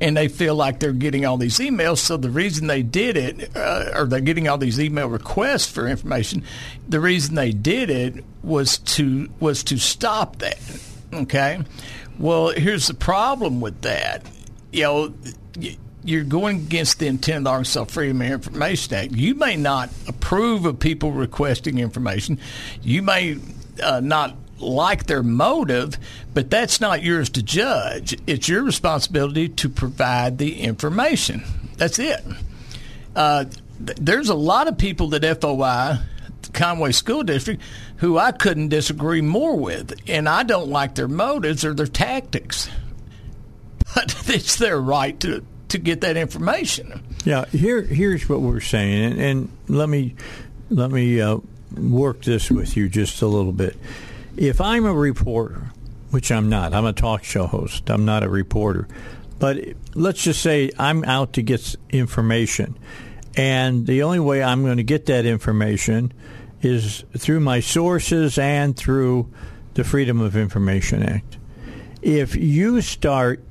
and 0.00 0.16
they 0.16 0.28
feel 0.28 0.54
like 0.54 0.80
they're 0.80 0.92
getting 0.92 1.24
all 1.24 1.36
these 1.36 1.58
emails. 1.58 1.98
So 1.98 2.16
the 2.16 2.30
reason 2.30 2.66
they 2.66 2.82
did 2.82 3.16
it, 3.16 3.56
uh, 3.56 3.92
or 3.94 4.06
they're 4.06 4.20
getting 4.20 4.48
all 4.48 4.58
these 4.58 4.80
email 4.80 5.08
requests 5.08 5.70
for 5.70 5.86
information, 5.86 6.44
the 6.88 7.00
reason 7.00 7.34
they 7.34 7.52
did 7.52 7.90
it 7.90 8.24
was 8.42 8.78
to 8.78 9.30
was 9.40 9.62
to 9.64 9.78
stop 9.78 10.36
that. 10.36 10.58
Okay. 11.12 11.62
Well, 12.18 12.48
here's 12.48 12.86
the 12.86 12.94
problem 12.94 13.60
with 13.60 13.82
that. 13.82 14.26
You 14.72 14.82
know. 14.82 15.14
You're 16.04 16.24
going 16.24 16.58
against 16.58 16.98
the 16.98 17.06
intent 17.06 17.38
of 17.38 17.44
the 17.44 17.50
Arkansas 17.50 17.84
Freedom 17.84 18.20
of 18.20 18.30
Information 18.30 18.94
Act. 18.94 19.12
You 19.12 19.34
may 19.34 19.56
not 19.56 19.90
approve 20.06 20.66
of 20.66 20.78
people 20.78 21.12
requesting 21.12 21.78
information. 21.78 22.38
You 22.82 23.00
may 23.02 23.38
uh, 23.82 24.00
not 24.00 24.36
like 24.58 25.06
their 25.06 25.22
motive, 25.22 25.98
but 26.32 26.50
that's 26.50 26.80
not 26.80 27.02
yours 27.02 27.30
to 27.30 27.42
judge. 27.42 28.16
It's 28.26 28.48
your 28.48 28.62
responsibility 28.62 29.48
to 29.48 29.68
provide 29.68 30.38
the 30.38 30.60
information. 30.60 31.42
That's 31.76 31.98
it. 31.98 32.20
Uh, 33.16 33.44
th- 33.84 33.98
there's 34.00 34.28
a 34.28 34.34
lot 34.34 34.68
of 34.68 34.78
people 34.78 35.08
that 35.08 35.40
FOI, 35.40 35.98
Conway 36.52 36.92
School 36.92 37.22
District, 37.22 37.62
who 37.96 38.18
I 38.18 38.32
couldn't 38.32 38.68
disagree 38.68 39.20
more 39.20 39.56
with, 39.56 39.94
and 40.06 40.28
I 40.28 40.42
don't 40.42 40.68
like 40.68 40.94
their 40.94 41.08
motives 41.08 41.64
or 41.64 41.74
their 41.74 41.86
tactics. 41.86 42.68
But 43.94 44.28
it's 44.28 44.56
their 44.56 44.80
right 44.80 45.20
to, 45.20 45.44
to 45.74 45.78
get 45.78 46.00
that 46.00 46.16
information. 46.16 47.02
Yeah, 47.24 47.44
here 47.46 47.82
here's 47.82 48.28
what 48.28 48.40
we're 48.40 48.60
saying, 48.60 49.12
and, 49.12 49.20
and 49.20 49.48
let 49.68 49.88
me 49.88 50.16
let 50.70 50.90
me 50.90 51.20
uh, 51.20 51.38
work 51.76 52.22
this 52.22 52.50
with 52.50 52.76
you 52.76 52.88
just 52.88 53.22
a 53.22 53.26
little 53.26 53.52
bit 53.52 53.76
if 54.36 54.60
I'm 54.60 54.84
a 54.84 54.92
reporter, 54.92 55.70
which 56.10 56.32
I'm 56.32 56.48
not, 56.48 56.74
I'm 56.74 56.84
a 56.84 56.92
talk 56.92 57.24
show 57.24 57.46
host, 57.46 57.88
I'm 57.90 58.04
not 58.04 58.22
a 58.22 58.28
reporter, 58.28 58.88
but 59.38 59.58
let's 59.94 60.22
just 60.22 60.42
say 60.42 60.70
I'm 60.78 61.04
out 61.04 61.34
to 61.34 61.42
get 61.42 61.76
information, 61.90 62.76
and 63.36 63.86
the 63.86 64.02
only 64.02 64.20
way 64.20 64.42
I'm 64.42 64.62
going 64.64 64.78
to 64.78 64.84
get 64.84 65.06
that 65.06 65.26
information 65.26 66.12
is 66.62 67.04
through 67.16 67.40
my 67.40 67.60
sources 67.60 68.38
and 68.38 68.76
through 68.76 69.30
the 69.74 69.84
Freedom 69.84 70.20
of 70.20 70.36
Information 70.36 71.02
Act. 71.02 71.36
If 72.00 72.36
you 72.36 72.80
start 72.80 73.42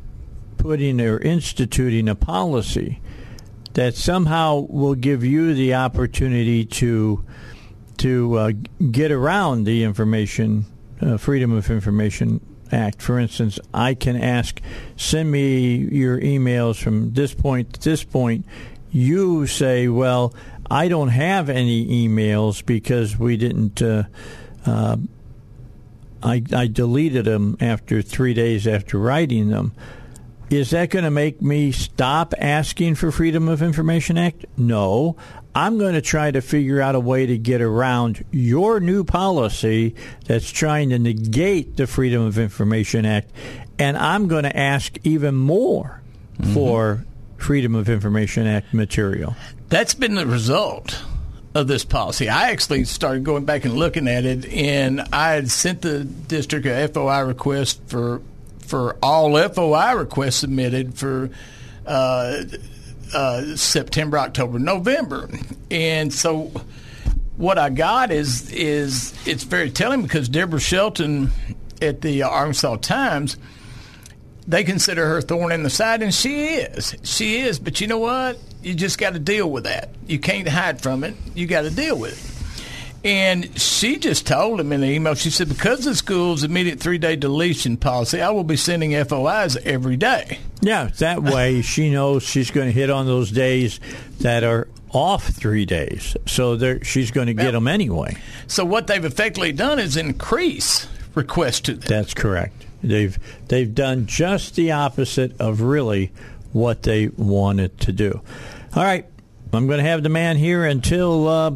putting 0.64 1.02
or 1.02 1.20
instituting 1.20 2.08
a 2.08 2.16
policy 2.16 3.02
that 3.74 3.94
somehow 3.96 4.66
will 4.70 4.96
give 4.96 5.22
you 5.22 5.54
the 5.54 5.74
opportunity 5.74 6.64
to 6.64 7.22
to 7.98 8.36
uh, 8.38 8.52
get 8.90 9.12
around 9.12 9.66
the 9.66 9.84
information 9.84 10.66
uh, 11.02 11.18
Freedom 11.18 11.52
of 11.52 11.70
Information 11.70 12.40
Act. 12.72 13.02
For 13.02 13.20
instance, 13.20 13.60
I 13.74 13.94
can 13.94 14.16
ask, 14.16 14.62
send 14.96 15.30
me 15.30 15.76
your 15.76 16.18
emails 16.22 16.82
from 16.82 17.12
this 17.12 17.34
point 17.34 17.74
to 17.74 17.82
this 17.82 18.06
point. 18.06 18.46
You 18.90 19.46
say, 19.48 19.90
well, 19.90 20.34
I 20.72 20.88
don't 20.88 21.10
have 21.10 21.50
any 21.50 22.08
emails 22.08 22.66
because 22.66 23.20
we 23.20 23.36
didn't. 23.36 23.82
Uh, 23.82 24.04
uh, 24.66 24.96
I, 26.24 26.42
I 26.56 26.68
deleted 26.68 27.26
them 27.26 27.58
after 27.60 28.02
three 28.02 28.34
days 28.34 28.66
after 28.66 28.98
writing 28.98 29.50
them. 29.50 29.74
Is 30.54 30.70
that 30.70 30.92
going 30.92 31.04
to 31.04 31.10
make 31.10 31.42
me 31.42 31.72
stop 31.72 32.36
asking 32.38 32.94
for 32.94 33.12
Freedom 33.12 33.48
of 33.48 33.64
Information 33.64 34.20
Act? 34.20 34.46
No. 34.56 35.16
I'm 35.56 35.80
going 35.80 35.96
to 35.96 36.02
try 36.02 36.30
to 36.30 36.42
figure 36.42 36.80
out 36.80 36.94
a 36.94 37.00
way 37.00 37.26
to 37.26 37.40
get 37.40 37.60
around 37.60 38.24
your 38.30 38.80
new 38.80 39.04
policy 39.04 39.96
that's 40.28 40.52
trying 40.52 40.92
to 40.92 41.00
negate 41.00 41.76
the 41.76 41.88
Freedom 41.88 42.22
of 42.22 42.38
Information 42.38 43.04
Act, 43.04 43.32
and 43.80 43.98
I'm 43.98 44.28
going 44.28 44.44
to 44.44 44.56
ask 44.56 44.96
even 45.04 45.34
more 45.34 46.04
mm-hmm. 46.38 46.54
for 46.54 47.04
Freedom 47.38 47.74
of 47.74 47.90
Information 47.90 48.46
Act 48.46 48.76
material. 48.76 49.36
That's 49.70 49.96
been 49.96 50.14
the 50.14 50.28
result 50.28 51.04
of 51.56 51.68
this 51.68 51.84
policy. 51.84 52.30
I 52.30 52.52
actually 52.52 52.84
started 52.86 53.24
going 53.24 53.46
back 53.46 53.66
and 53.66 53.74
looking 53.74 54.08
at 54.08 54.24
it, 54.24 54.46
and 54.46 55.02
I 55.12 55.32
had 55.32 55.50
sent 55.50 55.82
the 55.82 56.04
district 56.04 56.68
a 56.68 56.88
FOI 56.90 57.22
request 57.22 57.82
for 57.88 58.22
for 58.74 58.98
all 59.04 59.38
FOI 59.38 59.94
requests 59.94 60.38
submitted 60.38 60.98
for. 60.98 61.30
Uh, 61.86 62.44
uh, 63.14 63.56
September, 63.56 64.18
October, 64.18 64.58
November, 64.58 65.30
and 65.70 66.12
so 66.12 66.52
what 67.38 67.60
I 67.60 67.70
got 67.70 68.10
is 68.10 68.52
is 68.52 69.14
it's 69.28 69.44
very 69.44 69.70
telling 69.70 70.02
because 70.02 70.28
Deborah 70.28 70.60
Shelton 70.60 71.30
at 71.80 72.02
the 72.02 72.24
Arkansas 72.24 72.78
Times 72.78 73.38
they 74.48 74.64
consider 74.64 75.06
her 75.06 75.22
thorn 75.22 75.52
in 75.52 75.62
the 75.62 75.70
side, 75.70 76.02
and 76.02 76.12
she 76.12 76.56
is. 76.56 76.96
She 77.04 77.42
is. 77.42 77.60
But 77.60 77.80
you 77.80 77.86
know 77.86 78.00
what? 78.00 78.40
You 78.64 78.74
just 78.74 78.98
got 78.98 79.14
to 79.14 79.20
deal 79.20 79.52
with 79.52 79.66
that. 79.66 79.90
You 80.08 80.18
can't 80.18 80.48
hide 80.48 80.82
from 80.82 81.04
it. 81.04 81.14
You 81.36 81.46
got 81.46 81.62
to 81.62 81.70
deal 81.70 82.00
with 82.00 82.14
it. 82.14 82.33
And 83.04 83.60
she 83.60 83.98
just 83.98 84.26
told 84.26 84.62
him 84.62 84.72
in 84.72 84.80
the 84.80 84.88
email, 84.88 85.14
she 85.16 85.30
said, 85.30 85.50
because 85.50 85.80
of 85.80 85.86
the 85.86 85.96
school's 85.96 86.44
immediate 86.44 86.80
three 86.80 86.98
day 86.98 87.16
deletion 87.16 87.76
policy, 87.76 88.22
I 88.22 88.30
will 88.30 88.46
be 88.46 88.56
sending 88.56 88.92
FOIs 88.92 89.58
every 89.58 89.98
day. 89.98 90.40
Yeah, 90.62 90.90
that 91.00 91.22
way 91.22 91.62
she 91.62 91.92
knows 91.92 92.24
she's 92.24 92.50
going 92.52 92.68
to 92.68 92.72
hit 92.72 92.90
on 92.90 93.06
those 93.06 93.30
days 93.30 93.82
that 94.22 94.46
are 94.46 94.70
off 94.92 95.28
three 95.28 95.66
days. 95.66 96.16
So 96.28 96.80
she's 96.80 97.12
going 97.12 97.28
to 97.28 97.34
get 97.34 97.52
them 97.52 97.68
anyway. 97.68 98.16
So 98.48 98.64
what 98.64 98.88
they've 98.88 99.04
effectively 99.04 99.52
done 99.52 99.80
is 99.80 99.98
increase 99.98 100.88
requests 101.16 101.62
to 101.62 101.74
them. 101.74 101.88
That's 101.88 102.14
correct. 102.14 102.66
They've 102.82 103.18
they've 103.48 103.74
done 103.74 104.08
just 104.08 104.56
the 104.56 104.72
opposite 104.72 105.40
of 105.40 105.62
really 105.62 106.12
what 106.52 106.84
they 106.84 107.08
wanted 107.08 107.80
to 107.82 107.92
do. 107.92 108.22
All 108.76 108.84
right, 108.84 109.06
I'm 109.52 109.68
going 109.68 109.80
to 109.80 109.90
have 109.90 110.04
the 110.04 110.10
man 110.10 110.38
here 110.38 110.66
until 110.66 111.28
uh, 111.28 111.52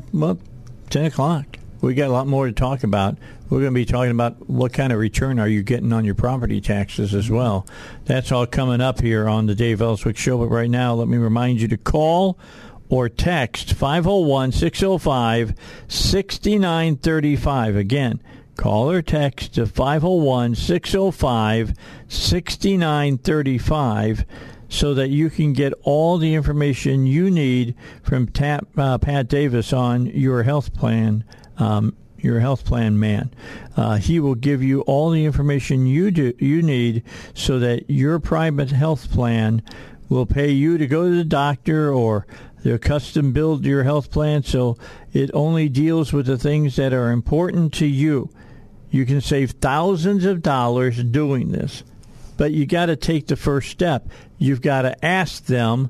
10 0.89 1.05
o'clock. 1.05 1.57
We 1.81 1.93
got 1.93 2.09
a 2.09 2.13
lot 2.13 2.27
more 2.27 2.47
to 2.47 2.51
talk 2.51 2.83
about. 2.83 3.17
We're 3.49 3.59
going 3.59 3.73
to 3.73 3.79
be 3.79 3.85
talking 3.85 4.11
about 4.11 4.49
what 4.49 4.73
kind 4.73 4.91
of 4.91 4.99
return 4.99 5.39
are 5.39 5.47
you 5.47 5.63
getting 5.63 5.93
on 5.93 6.05
your 6.05 6.15
property 6.15 6.59
taxes 6.59 7.13
as 7.13 7.29
well. 7.29 7.67
That's 8.05 8.31
all 8.31 8.47
coming 8.47 8.81
up 8.81 9.01
here 9.01 9.29
on 9.29 9.45
the 9.45 9.55
Dave 9.55 9.81
Elswick 9.81 10.17
Show. 10.17 10.39
But 10.39 10.47
right 10.47 10.69
now, 10.69 10.95
let 10.95 11.07
me 11.07 11.17
remind 11.17 11.61
you 11.61 11.67
to 11.69 11.77
call 11.77 12.39
or 12.89 13.09
text 13.09 13.73
501 13.73 14.53
605 14.53 15.53
6935. 15.87 17.75
Again, 17.75 18.21
Call 18.57 18.89
or 18.89 19.03
text 19.03 19.53
to 19.53 19.67
501 19.67 20.55
605 20.55 21.73
6935 22.07 24.25
so 24.69 24.93
that 24.93 25.09
you 25.09 25.29
can 25.29 25.53
get 25.53 25.73
all 25.83 26.17
the 26.17 26.33
information 26.33 27.07
you 27.07 27.31
need 27.31 27.75
from 28.03 28.27
Tap, 28.27 28.67
uh, 28.77 28.97
Pat 28.97 29.27
Davis 29.27 29.73
on 29.73 30.07
your 30.07 30.43
health 30.43 30.73
plan. 30.73 31.23
Um, 31.57 31.95
your 32.19 32.39
health 32.39 32.65
plan 32.65 32.99
man. 32.99 33.31
Uh, 33.75 33.97
he 33.97 34.19
will 34.19 34.35
give 34.35 34.63
you 34.63 34.81
all 34.81 35.11
the 35.11 35.25
information 35.25 35.85
you 35.85 36.11
do 36.11 36.33
you 36.39 36.61
need 36.61 37.03
so 37.33 37.59
that 37.59 37.89
your 37.89 38.19
private 38.19 38.71
health 38.71 39.11
plan 39.11 39.61
will 40.09 40.25
pay 40.25 40.51
you 40.51 40.77
to 40.77 40.87
go 40.87 41.09
to 41.09 41.15
the 41.15 41.23
doctor 41.23 41.93
or 41.93 42.25
they're 42.63 42.77
custom 42.77 43.33
build 43.33 43.65
your 43.65 43.83
health 43.83 44.09
plan 44.11 44.43
so 44.43 44.77
it 45.13 45.29
only 45.33 45.69
deals 45.69 46.11
with 46.11 46.25
the 46.25 46.37
things 46.37 46.75
that 46.75 46.93
are 46.93 47.11
important 47.11 47.73
to 47.75 47.85
you. 47.85 48.29
You 48.89 49.05
can 49.05 49.21
save 49.21 49.51
thousands 49.51 50.25
of 50.25 50.41
dollars 50.41 51.03
doing 51.03 51.51
this. 51.51 51.83
But 52.37 52.51
you 52.51 52.65
got 52.65 52.85
to 52.85 52.95
take 52.95 53.27
the 53.27 53.35
first 53.35 53.69
step. 53.69 54.07
You've 54.37 54.61
got 54.61 54.83
to 54.83 55.05
ask 55.05 55.45
them 55.45 55.89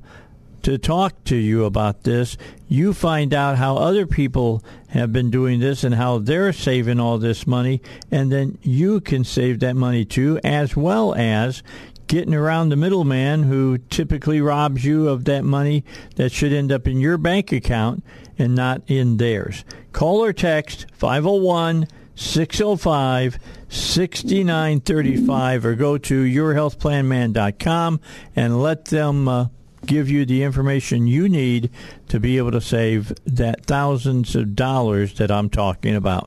to 0.64 0.78
talk 0.78 1.24
to 1.26 1.36
you 1.36 1.65
about 1.65 2.03
this. 2.03 2.38
You 2.68 2.94
find 2.94 3.34
out 3.34 3.57
how 3.57 3.78
other 3.78 4.06
people 4.06 4.64
have 4.90 5.14
been 5.14 5.30
doing 5.30 5.60
this 5.60 5.84
and 5.84 5.95
how 5.95 6.18
they're 6.18 6.52
saving 6.52 6.99
all 6.99 7.18
this 7.18 7.48
money, 7.48 7.82
and 8.11 8.32
then 8.32 8.57
you 8.64 8.99
can 8.99 9.24
save 9.24 9.60
that 9.60 9.76
money 9.76 10.03
too, 10.03 10.40
as 10.44 10.76
well 10.76 11.14
as 11.15 11.64
getting 12.07 12.34
around 12.34 12.69
the 12.69 12.76
middleman 12.76 13.44
who 13.44 13.78
typically 13.78 14.41
robs 14.41 14.84
you 14.84 15.10
of 15.10 15.26
that 15.26 15.44
money 15.44 15.84
that 16.15 16.32
should 16.32 16.53
end 16.53 16.72
up 16.72 16.88
in 16.88 16.99
your 16.99 17.18
bank 17.18 17.52
account 17.52 18.03
and 18.38 18.56
not 18.56 18.82
in 18.88 19.18
theirs. 19.18 19.64
Call 19.91 20.24
or 20.24 20.34
text 20.34 20.86
501 20.94 21.88
605 22.15 23.38
6935 23.69 25.65
or 25.65 25.76
go 25.76 25.98
to 25.98 26.23
yourhealthplanman.com 26.23 27.99
and 28.35 28.61
let 28.61 28.85
them 28.85 29.27
uh, 29.27 29.48
give 29.85 30.10
you 30.10 30.26
the 30.26 30.44
information 30.44 31.07
you 31.07 31.27
need 31.30 31.69
to 32.10 32.19
be 32.19 32.38
able 32.38 32.52
to 32.52 32.61
save 32.61 33.14
that 33.26 33.65
thousands 33.65 34.35
of 34.35 34.56
dollars 34.56 35.15
that 35.15 35.31
I'm 35.31 35.49
talking 35.49 35.95
about. 35.95 36.26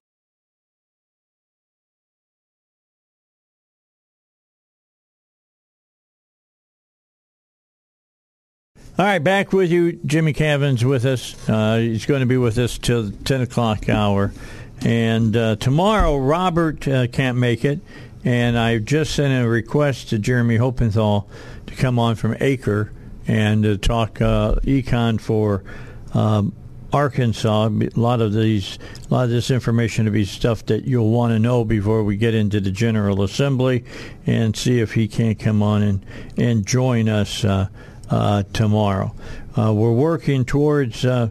All 9.01 9.07
right, 9.07 9.19
back 9.19 9.55
with 9.55 9.71
you. 9.71 9.93
Jimmy 10.05 10.35
Cavin's 10.35 10.85
with 10.85 11.07
us. 11.07 11.49
Uh, 11.49 11.77
he's 11.79 12.05
going 12.05 12.21
to 12.21 12.27
be 12.27 12.37
with 12.37 12.59
us 12.59 12.77
till 12.77 13.05
the 13.05 13.13
10 13.25 13.41
o'clock 13.41 13.89
hour. 13.89 14.31
And 14.85 15.37
uh, 15.37 15.57
tomorrow, 15.57 16.17
Robert 16.17 16.87
uh, 16.89 17.07
can't 17.07 17.37
make 17.37 17.65
it. 17.65 17.81
And 18.25 18.59
I 18.59 18.79
just 18.79 19.15
sent 19.15 19.45
a 19.45 19.49
request 19.49 20.11
to 20.11 20.19
Jeremy 20.19 20.59
Horpedahl 20.59 21.27
to 21.67 21.75
come 21.75 21.99
on 21.99 22.17
from 22.17 22.37
Acre 22.41 22.93
and 23.27 23.63
to 23.63 23.79
talk 23.79 24.21
uh, 24.21 24.57
econ 24.57 25.21
for 25.21 25.63
um, 26.13 26.53
Arkansas. 26.93 27.67
A 27.67 27.89
lot 27.99 28.21
of 28.21 28.33
these, 28.33 28.79
a 29.09 29.15
lot 29.15 29.25
of 29.25 29.31
this 29.31 29.51
information 29.51 30.05
to 30.05 30.11
be 30.11 30.25
stuff 30.25 30.67
that 30.67 30.85
you'll 30.85 31.11
want 31.11 31.33
to 31.33 31.39
know 31.39 31.65
before 31.65 32.03
we 32.03 32.17
get 32.17 32.35
into 32.35 32.61
the 32.61 32.71
General 32.71 33.23
Assembly, 33.23 33.85
and 34.27 34.57
see 34.57 34.81
if 34.81 34.95
he 34.95 35.09
can't 35.09 35.39
come 35.39 35.63
on 35.63 35.83
and 35.83 36.07
and 36.37 36.67
join 36.67 37.09
us 37.09 37.45
uh, 37.45 37.69
uh, 38.11 38.43
tomorrow. 38.53 39.15
Uh, 39.57 39.73
we're 39.73 39.93
working 39.93 40.45
towards 40.45 41.05
uh, 41.05 41.29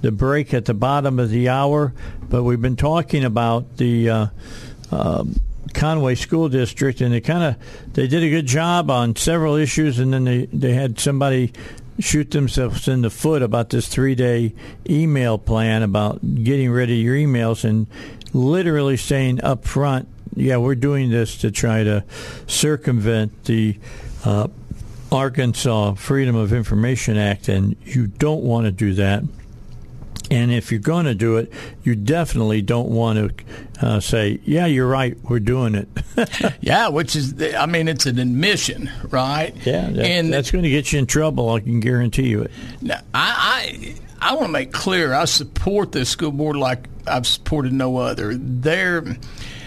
the 0.00 0.12
break 0.12 0.54
at 0.54 0.64
the 0.64 0.74
bottom 0.74 1.18
of 1.18 1.30
the 1.30 1.48
hour, 1.48 1.92
but 2.28 2.42
we've 2.42 2.60
been 2.60 2.76
talking 2.76 3.24
about 3.24 3.76
the 3.76 4.10
uh, 4.10 4.26
um, 4.90 5.40
Conway 5.74 6.14
School 6.14 6.48
District, 6.48 7.00
and 7.00 7.12
they 7.12 7.20
kind 7.20 7.42
of 7.44 7.92
they 7.94 8.06
did 8.06 8.22
a 8.22 8.30
good 8.30 8.46
job 8.46 8.90
on 8.90 9.16
several 9.16 9.56
issues, 9.56 9.98
and 9.98 10.12
then 10.12 10.24
they 10.24 10.46
they 10.46 10.72
had 10.72 10.98
somebody 10.98 11.52
shoot 11.98 12.30
themselves 12.30 12.88
in 12.88 13.02
the 13.02 13.10
foot 13.10 13.42
about 13.42 13.70
this 13.70 13.86
three 13.86 14.14
day 14.14 14.54
email 14.88 15.38
plan 15.38 15.82
about 15.82 16.18
getting 16.42 16.70
rid 16.70 16.90
of 16.90 16.96
your 16.96 17.14
emails 17.14 17.62
and 17.62 17.86
literally 18.32 18.96
saying 18.96 19.42
up 19.44 19.64
front, 19.64 20.08
yeah, 20.34 20.56
we're 20.56 20.74
doing 20.74 21.10
this 21.10 21.36
to 21.38 21.50
try 21.50 21.84
to 21.84 22.04
circumvent 22.46 23.44
the 23.44 23.76
uh, 24.24 24.48
Arkansas 25.12 25.94
Freedom 25.94 26.36
of 26.36 26.52
Information 26.52 27.16
Act, 27.16 27.48
and 27.48 27.76
you 27.84 28.06
don't 28.06 28.42
want 28.42 28.66
to 28.66 28.72
do 28.72 28.94
that. 28.94 29.24
And 30.30 30.52
if 30.52 30.70
you're 30.70 30.80
going 30.80 31.06
to 31.06 31.14
do 31.14 31.38
it, 31.38 31.52
you 31.82 31.96
definitely 31.96 32.62
don't 32.62 32.88
want 32.88 33.18
to 33.18 33.86
uh, 33.86 34.00
say, 34.00 34.40
"Yeah, 34.44 34.66
you're 34.66 34.86
right, 34.86 35.16
we're 35.28 35.40
doing 35.40 35.74
it." 35.74 35.88
yeah, 36.60 36.88
which 36.88 37.16
is, 37.16 37.34
I 37.54 37.66
mean, 37.66 37.88
it's 37.88 38.06
an 38.06 38.18
admission, 38.18 38.90
right? 39.08 39.54
Yeah, 39.66 39.90
that, 39.90 40.06
and 40.06 40.32
that's 40.32 40.50
going 40.50 40.64
to 40.64 40.70
get 40.70 40.92
you 40.92 41.00
in 41.00 41.06
trouble. 41.06 41.50
I 41.50 41.60
can 41.60 41.80
guarantee 41.80 42.28
you 42.28 42.42
it. 42.42 42.50
Now, 42.80 43.00
I, 43.12 43.94
I, 44.20 44.30
I 44.30 44.34
want 44.34 44.46
to 44.46 44.52
make 44.52 44.72
clear, 44.72 45.14
I 45.14 45.24
support 45.24 45.92
the 45.92 46.04
school 46.04 46.30
board 46.30 46.56
like 46.56 46.88
I've 47.06 47.26
supported 47.26 47.72
no 47.72 47.96
other. 47.96 48.34
They're 48.36 49.04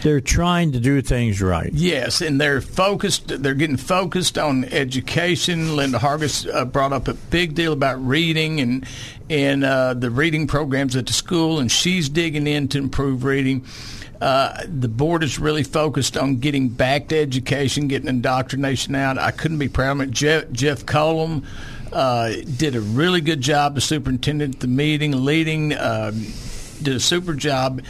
they're 0.04 0.22
trying 0.22 0.74
to 0.74 0.80
do 0.80 1.02
things 1.02 1.42
right. 1.42 1.72
Yes, 1.74 2.22
and 2.22 2.40
they're 2.40 2.62
focused. 2.62 3.30
They're 3.42 3.54
getting 3.56 3.78
focused 3.78 4.38
on 4.38 4.66
education. 4.66 5.76
Linda 5.76 5.98
Hargis 5.98 6.54
uh, 6.54 6.66
brought 6.66 6.94
up 6.94 7.08
a 7.08 7.14
big 7.14 7.56
deal 7.56 7.74
about 7.74 8.06
reading 8.06 8.60
and 8.60 8.86
and 9.30 9.64
uh, 9.64 9.94
the 9.94 10.12
reading 10.12 10.46
programs 10.46 10.96
at 10.96 11.08
the 11.08 11.14
school, 11.14 11.60
and 11.60 11.72
she's 11.72 12.10
digging 12.10 12.46
in 12.46 12.68
to 12.70 12.78
improve 12.78 13.24
reading. 13.24 13.66
Uh, 14.22 14.64
the 14.68 14.88
board 14.88 15.24
is 15.24 15.40
really 15.40 15.64
focused 15.64 16.16
on 16.16 16.38
getting 16.38 16.70
back 16.70 17.10
to 17.10 17.18
education, 17.18 17.88
getting 17.88 18.08
indoctrination 18.08 18.96
out. 18.96 19.18
I 19.18 19.32
couldn't 19.32 19.58
be 19.58 19.68
prouder 19.68 20.04
of 20.04 20.10
it. 20.10 20.12
Jeff, 20.12 20.52
Jeff 20.52 20.86
Collum 20.86 21.46
uh, 21.92 22.34
did 22.58 22.76
a 22.76 22.82
really 22.82 23.22
good 23.22 23.42
job. 23.42 23.76
The 23.76 23.82
superintendent 23.82 24.56
at 24.56 24.62
the 24.62 24.68
meeting, 24.68 25.26
leading, 25.26 25.78
um, 25.78 26.26
did 26.82 26.96
a 26.96 27.00
super 27.00 27.34
job. 27.34 27.82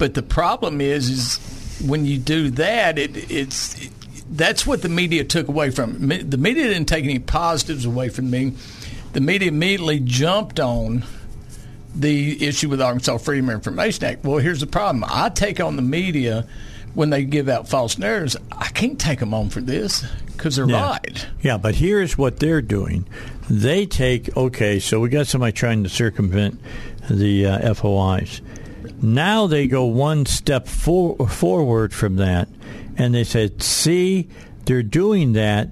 But 0.00 0.14
the 0.14 0.22
problem 0.22 0.80
is, 0.80 1.10
is 1.10 1.82
when 1.86 2.06
you 2.06 2.16
do 2.16 2.48
that, 2.52 2.98
it, 2.98 3.30
it's 3.30 3.78
it, 3.78 3.92
that's 4.30 4.66
what 4.66 4.80
the 4.80 4.88
media 4.88 5.24
took 5.24 5.46
away 5.46 5.68
from 5.70 6.08
me. 6.08 6.22
The 6.22 6.38
media 6.38 6.64
didn't 6.64 6.88
take 6.88 7.04
any 7.04 7.18
positives 7.18 7.84
away 7.84 8.08
from 8.08 8.30
me. 8.30 8.54
The 9.12 9.20
media 9.20 9.48
immediately 9.48 10.00
jumped 10.00 10.58
on 10.58 11.04
the 11.94 12.42
issue 12.46 12.70
with 12.70 12.80
Arkansas 12.80 13.18
Freedom 13.18 13.50
of 13.50 13.56
Information 13.56 14.04
Act. 14.04 14.24
Well, 14.24 14.38
here's 14.38 14.60
the 14.60 14.66
problem. 14.66 15.04
I 15.06 15.28
take 15.28 15.60
on 15.60 15.76
the 15.76 15.82
media 15.82 16.46
when 16.94 17.10
they 17.10 17.24
give 17.24 17.50
out 17.50 17.68
false 17.68 17.98
narratives. 17.98 18.38
I 18.50 18.68
can't 18.68 18.98
take 18.98 19.18
them 19.18 19.34
on 19.34 19.50
for 19.50 19.60
this 19.60 20.02
because 20.28 20.56
they're 20.56 20.66
yeah. 20.66 20.92
right. 20.92 21.26
Yeah, 21.42 21.58
but 21.58 21.74
here's 21.74 22.16
what 22.16 22.38
they're 22.38 22.62
doing. 22.62 23.06
They 23.50 23.84
take, 23.84 24.34
okay, 24.34 24.78
so 24.78 24.98
we 24.98 25.10
got 25.10 25.26
somebody 25.26 25.52
trying 25.52 25.82
to 25.82 25.90
circumvent 25.90 26.58
the 27.10 27.44
uh, 27.44 27.74
FOIs. 27.74 28.40
Now 29.02 29.46
they 29.46 29.66
go 29.66 29.84
one 29.84 30.26
step 30.26 30.66
for, 30.66 31.28
forward 31.28 31.94
from 31.94 32.16
that, 32.16 32.48
and 32.96 33.14
they 33.14 33.24
said, 33.24 33.62
see, 33.62 34.28
they're 34.66 34.82
doing 34.82 35.32
that 35.32 35.70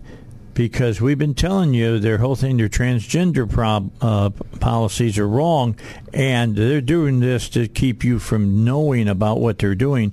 because 0.58 1.00
we've 1.00 1.18
been 1.18 1.34
telling 1.36 1.72
you 1.72 2.00
their 2.00 2.18
whole 2.18 2.34
thing, 2.34 2.56
their 2.56 2.68
transgender 2.68 3.48
prob, 3.48 3.92
uh, 4.00 4.30
policies 4.58 5.16
are 5.16 5.28
wrong, 5.28 5.76
and 6.12 6.56
they're 6.56 6.80
doing 6.80 7.20
this 7.20 7.48
to 7.50 7.68
keep 7.68 8.02
you 8.02 8.18
from 8.18 8.64
knowing 8.64 9.08
about 9.08 9.38
what 9.38 9.60
they're 9.60 9.76
doing. 9.76 10.10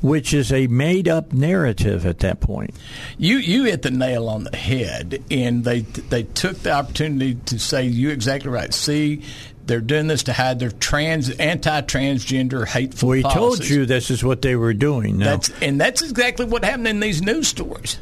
Which 0.00 0.34
is 0.34 0.52
a 0.52 0.66
made 0.66 1.08
up 1.08 1.32
narrative 1.32 2.04
at 2.04 2.18
that 2.18 2.40
point. 2.40 2.74
You 3.16 3.38
you 3.38 3.64
hit 3.64 3.80
the 3.80 3.90
nail 3.90 4.28
on 4.28 4.44
the 4.44 4.54
head, 4.54 5.24
and 5.30 5.64
they 5.64 5.80
they 5.80 6.24
took 6.24 6.58
the 6.58 6.72
opportunity 6.72 7.36
to 7.46 7.58
say 7.58 7.86
"You're 7.86 8.12
exactly 8.12 8.50
right. 8.50 8.74
See, 8.74 9.22
they're 9.66 9.80
doing 9.80 10.06
this 10.06 10.24
to 10.24 10.32
hide 10.32 10.58
their 10.58 10.70
trans 10.70 11.30
anti-transgender 11.30 12.66
hateful. 12.66 13.08
We 13.08 13.22
policies. 13.22 13.58
told 13.58 13.68
you 13.68 13.86
this 13.86 14.10
is 14.10 14.22
what 14.22 14.42
they 14.42 14.56
were 14.56 14.74
doing. 14.74 15.18
Now. 15.18 15.24
That's 15.24 15.50
and 15.62 15.80
that's 15.80 16.02
exactly 16.02 16.46
what 16.46 16.64
happened 16.64 16.88
in 16.88 17.00
these 17.00 17.22
news 17.22 17.48
stories. 17.48 17.98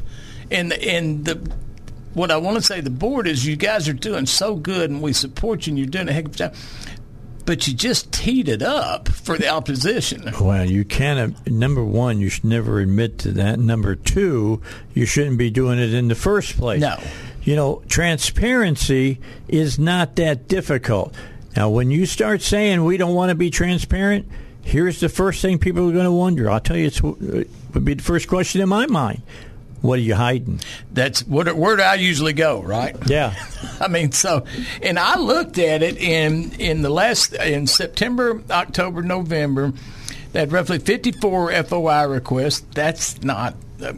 And 0.51 0.73
and 0.73 1.25
the 1.25 1.51
what 2.13 2.31
I 2.31 2.37
want 2.37 2.57
to 2.57 2.61
say 2.61 2.81
the 2.81 2.89
board 2.89 3.27
is 3.27 3.45
you 3.45 3.55
guys 3.55 3.87
are 3.87 3.93
doing 3.93 4.25
so 4.25 4.55
good 4.55 4.91
and 4.91 5.01
we 5.01 5.13
support 5.13 5.65
you 5.65 5.71
and 5.71 5.77
you're 5.79 5.87
doing 5.87 6.09
a 6.09 6.13
heck 6.13 6.25
of 6.25 6.35
a 6.35 6.37
job. 6.37 6.55
But 7.45 7.67
you 7.67 7.73
just 7.73 8.13
teed 8.13 8.47
it 8.47 8.61
up 8.61 9.09
for 9.09 9.37
the 9.37 9.49
opposition. 9.49 10.31
Well, 10.39 10.63
you 10.63 10.85
can't. 10.85 11.45
Number 11.45 11.83
one, 11.83 12.21
you 12.21 12.29
should 12.29 12.45
never 12.45 12.79
admit 12.79 13.19
to 13.19 13.31
that. 13.33 13.59
Number 13.59 13.95
two, 13.95 14.61
you 14.93 15.05
shouldn't 15.05 15.37
be 15.37 15.49
doing 15.49 15.77
it 15.77 15.93
in 15.93 16.07
the 16.07 16.15
first 16.15 16.55
place. 16.57 16.79
No. 16.79 16.97
You 17.43 17.57
know, 17.57 17.83
transparency 17.89 19.19
is 19.49 19.77
not 19.77 20.15
that 20.15 20.47
difficult. 20.47 21.13
Now, 21.55 21.69
when 21.69 21.91
you 21.91 22.05
start 22.05 22.41
saying 22.41 22.83
we 22.83 22.97
don't 22.97 23.13
want 23.13 23.29
to 23.29 23.35
be 23.35 23.49
transparent, 23.49 24.27
here's 24.63 24.99
the 24.99 25.09
first 25.09 25.41
thing 25.41 25.59
people 25.59 25.89
are 25.89 25.93
going 25.93 26.05
to 26.05 26.11
wonder. 26.11 26.49
I'll 26.49 26.59
tell 26.59 26.77
you, 26.77 26.87
it 26.87 27.49
would 27.73 27.85
be 27.85 27.93
the 27.93 28.03
first 28.03 28.27
question 28.27 28.61
in 28.61 28.69
my 28.69 28.87
mind. 28.87 29.21
What 29.81 29.99
are 29.99 30.03
you 30.03 30.15
hiding? 30.15 30.61
That's 30.93 31.27
what, 31.27 31.53
where 31.57 31.75
do 31.75 31.83
I 31.83 31.95
usually 31.95 32.31
go, 32.31 32.61
right? 32.61 32.95
Yeah. 33.05 33.35
I 33.81 33.89
mean, 33.89 34.13
so, 34.13 34.45
and 34.81 34.97
I 34.97 35.19
looked 35.19 35.57
at 35.59 35.83
it 35.83 35.97
in 35.97 36.53
in 36.53 36.83
the 36.83 36.89
last 36.89 37.33
in 37.33 37.67
September, 37.67 38.41
October, 38.49 39.03
November. 39.03 39.73
They 40.31 40.39
had 40.39 40.53
roughly 40.53 40.79
54 40.79 41.63
FOI 41.65 42.03
requests. 42.05 42.61
That's 42.73 43.21
not. 43.23 43.55
Uh, 43.81 43.93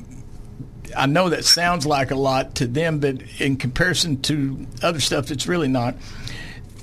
I 0.97 1.05
know 1.05 1.29
that 1.29 1.45
sounds 1.45 1.85
like 1.85 2.09
a 2.09 2.15
lot 2.15 2.55
to 2.55 2.67
them, 2.67 2.97
but 2.99 3.21
in 3.39 3.57
comparison 3.57 4.21
to 4.23 4.65
other 4.81 4.99
stuff, 4.99 5.29
it's 5.29 5.47
really 5.47 5.67
not. 5.67 5.95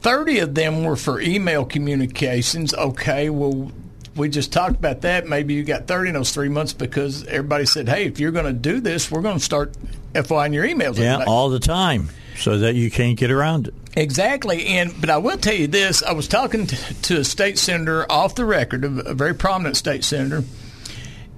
30 0.02 0.40
of 0.40 0.54
them 0.54 0.84
were 0.84 0.96
for 0.96 1.20
email 1.20 1.64
communications. 1.64 2.74
Okay, 2.74 3.30
well, 3.30 3.70
we 4.16 4.28
just 4.28 4.52
talked 4.52 4.76
about 4.76 5.02
that. 5.02 5.26
Maybe 5.26 5.54
you 5.54 5.64
got 5.64 5.86
30 5.86 6.08
in 6.10 6.14
those 6.14 6.32
three 6.32 6.48
months 6.48 6.72
because 6.72 7.24
everybody 7.26 7.66
said, 7.66 7.88
hey, 7.88 8.04
if 8.06 8.20
you're 8.20 8.32
going 8.32 8.46
to 8.46 8.52
do 8.52 8.80
this, 8.80 9.10
we're 9.10 9.22
going 9.22 9.38
to 9.38 9.44
start 9.44 9.74
in 10.14 10.52
your 10.52 10.66
emails. 10.66 10.98
Yeah, 10.98 11.24
all 11.26 11.48
the 11.48 11.60
time 11.60 12.08
so 12.36 12.58
that 12.58 12.74
you 12.74 12.90
can't 12.90 13.16
get 13.16 13.30
around 13.30 13.68
it. 13.68 13.74
Exactly, 13.94 14.66
and 14.66 14.92
but 15.00 15.10
I 15.10 15.18
will 15.18 15.36
tell 15.36 15.54
you 15.54 15.66
this: 15.66 16.02
I 16.02 16.12
was 16.12 16.28
talking 16.28 16.66
to, 16.66 16.94
to 17.02 17.18
a 17.18 17.24
state 17.24 17.58
senator 17.58 18.10
off 18.10 18.34
the 18.34 18.44
record, 18.44 18.84
a, 18.84 19.10
a 19.10 19.14
very 19.14 19.34
prominent 19.34 19.76
state 19.76 20.02
senator, 20.02 20.44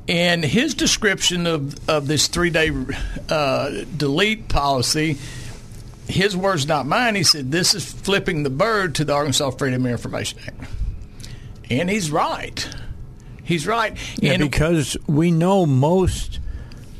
and 0.08 0.44
his 0.44 0.74
description 0.74 1.46
of 1.46 1.88
of 1.88 2.06
this 2.06 2.28
three 2.28 2.50
day 2.50 2.70
uh, 3.28 3.84
delete 3.96 4.48
policy. 4.48 5.18
His 6.06 6.36
words, 6.36 6.66
not 6.66 6.86
mine. 6.86 7.14
He 7.14 7.22
said, 7.22 7.50
"This 7.50 7.74
is 7.74 7.90
flipping 7.90 8.42
the 8.42 8.50
bird 8.50 8.94
to 8.96 9.04
the 9.04 9.14
Arkansas 9.14 9.50
Freedom 9.52 9.84
of 9.86 9.92
Information 9.92 10.38
Act," 10.46 10.70
and 11.70 11.88
he's 11.88 12.10
right. 12.10 12.68
He's 13.42 13.66
right. 13.66 13.96
Yeah, 14.16 14.32
and 14.32 14.42
because 14.42 14.96
we 15.06 15.30
know 15.30 15.66
most 15.66 16.40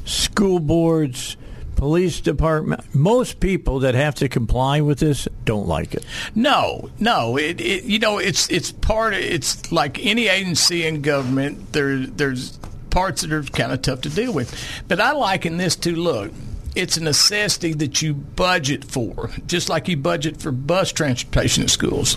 school 0.04 0.58
boards 0.58 1.36
police 1.76 2.20
department, 2.20 2.94
most 2.94 3.40
people 3.40 3.80
that 3.80 3.94
have 3.94 4.14
to 4.16 4.28
comply 4.28 4.80
with 4.80 4.98
this 4.98 5.28
don't 5.44 5.66
like 5.66 5.94
it. 5.94 6.04
No, 6.34 6.90
no. 6.98 7.36
It, 7.36 7.60
it 7.60 7.84
you 7.84 7.98
know 7.98 8.18
it's 8.18 8.50
it's 8.50 8.72
part. 8.72 9.14
Of, 9.14 9.20
it's 9.20 9.70
like 9.72 10.04
any 10.04 10.28
agency 10.28 10.86
in 10.86 11.02
government. 11.02 11.72
There 11.72 11.98
there's 11.98 12.58
parts 12.90 13.22
that 13.22 13.32
are 13.32 13.42
kind 13.42 13.72
of 13.72 13.82
tough 13.82 14.02
to 14.02 14.08
deal 14.08 14.32
with, 14.32 14.54
but 14.88 15.00
I 15.00 15.12
liken 15.12 15.56
this 15.56 15.76
to 15.76 15.94
look. 15.94 16.32
It's 16.74 16.96
a 16.96 17.02
necessity 17.02 17.72
that 17.74 18.02
you 18.02 18.14
budget 18.14 18.84
for, 18.84 19.30
just 19.46 19.68
like 19.68 19.88
you 19.88 19.96
budget 19.96 20.38
for 20.40 20.50
bus 20.50 20.90
transportation 20.92 21.62
at 21.62 21.70
schools. 21.70 22.16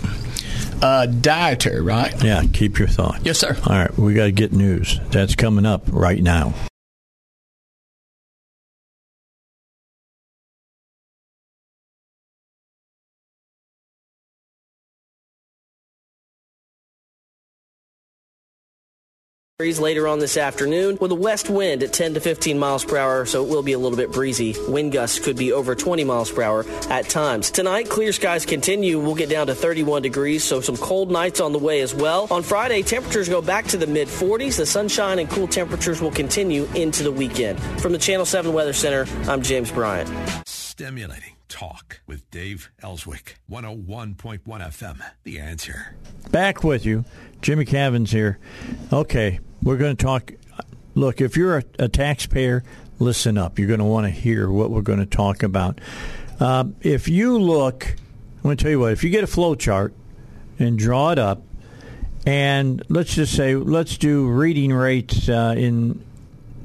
Uh, 0.82 1.06
dietary, 1.06 1.80
right? 1.80 2.22
Yeah, 2.22 2.42
keep 2.52 2.78
your 2.78 2.88
thought. 2.88 3.24
Yes, 3.24 3.38
sir. 3.38 3.56
All 3.66 3.76
right, 3.76 3.96
we 3.98 4.14
got 4.14 4.24
to 4.24 4.32
get 4.32 4.52
news. 4.52 4.98
That's 5.10 5.34
coming 5.34 5.66
up 5.66 5.82
right 5.88 6.22
now. 6.22 6.54
Later 19.60 20.06
on 20.06 20.20
this 20.20 20.36
afternoon 20.36 20.98
with 21.00 21.10
a 21.10 21.16
west 21.16 21.50
wind 21.50 21.82
at 21.82 21.92
10 21.92 22.14
to 22.14 22.20
15 22.20 22.60
miles 22.60 22.84
per 22.84 22.96
hour, 22.96 23.26
so 23.26 23.44
it 23.44 23.50
will 23.50 23.64
be 23.64 23.72
a 23.72 23.78
little 23.78 23.98
bit 23.98 24.12
breezy. 24.12 24.54
Wind 24.68 24.92
gusts 24.92 25.18
could 25.18 25.36
be 25.36 25.50
over 25.50 25.74
20 25.74 26.04
miles 26.04 26.30
per 26.30 26.42
hour 26.42 26.64
at 26.88 27.08
times. 27.08 27.50
Tonight, 27.50 27.88
clear 27.88 28.12
skies 28.12 28.46
continue. 28.46 29.00
We'll 29.00 29.16
get 29.16 29.28
down 29.28 29.48
to 29.48 29.56
31 29.56 30.02
degrees, 30.02 30.44
so 30.44 30.60
some 30.60 30.76
cold 30.76 31.10
nights 31.10 31.40
on 31.40 31.50
the 31.50 31.58
way 31.58 31.80
as 31.80 31.92
well. 31.92 32.28
On 32.30 32.44
Friday, 32.44 32.82
temperatures 32.82 33.28
go 33.28 33.42
back 33.42 33.66
to 33.66 33.76
the 33.76 33.88
mid 33.88 34.06
40s. 34.06 34.58
The 34.58 34.64
sunshine 34.64 35.18
and 35.18 35.28
cool 35.28 35.48
temperatures 35.48 36.00
will 36.00 36.12
continue 36.12 36.66
into 36.76 37.02
the 37.02 37.10
weekend. 37.10 37.60
From 37.80 37.90
the 37.90 37.98
Channel 37.98 38.26
7 38.26 38.52
Weather 38.52 38.72
Center, 38.72 39.06
I'm 39.28 39.42
James 39.42 39.72
Bryant. 39.72 40.08
Stimulating 40.46 41.34
talk 41.48 42.00
with 42.06 42.30
Dave 42.30 42.70
Elswick, 42.80 43.40
101.1 43.50 44.40
FM. 44.44 45.02
The 45.24 45.40
answer. 45.40 45.96
Back 46.30 46.62
with 46.62 46.86
you. 46.86 47.04
Jimmy 47.40 47.64
Cavins 47.64 48.10
here. 48.10 48.38
Okay, 48.92 49.40
we're 49.62 49.76
going 49.76 49.96
to 49.96 50.02
talk. 50.02 50.32
Look, 50.94 51.20
if 51.20 51.36
you're 51.36 51.58
a, 51.58 51.64
a 51.78 51.88
taxpayer, 51.88 52.64
listen 52.98 53.38
up. 53.38 53.58
You're 53.58 53.68
going 53.68 53.80
to 53.80 53.84
want 53.84 54.06
to 54.06 54.10
hear 54.10 54.50
what 54.50 54.70
we're 54.70 54.82
going 54.82 54.98
to 54.98 55.06
talk 55.06 55.42
about. 55.42 55.80
Uh, 56.40 56.64
if 56.80 57.08
you 57.08 57.38
look, 57.38 57.86
I'm 58.38 58.42
going 58.42 58.56
to 58.56 58.62
tell 58.62 58.70
you 58.70 58.80
what. 58.80 58.92
If 58.92 59.04
you 59.04 59.10
get 59.10 59.24
a 59.24 59.28
flow 59.28 59.54
chart 59.54 59.92
and 60.58 60.78
draw 60.78 61.10
it 61.10 61.18
up, 61.18 61.42
and 62.26 62.82
let's 62.88 63.14
just 63.14 63.34
say 63.34 63.54
let's 63.54 63.96
do 63.96 64.28
reading 64.28 64.72
rates 64.72 65.28
uh, 65.28 65.54
in 65.56 66.04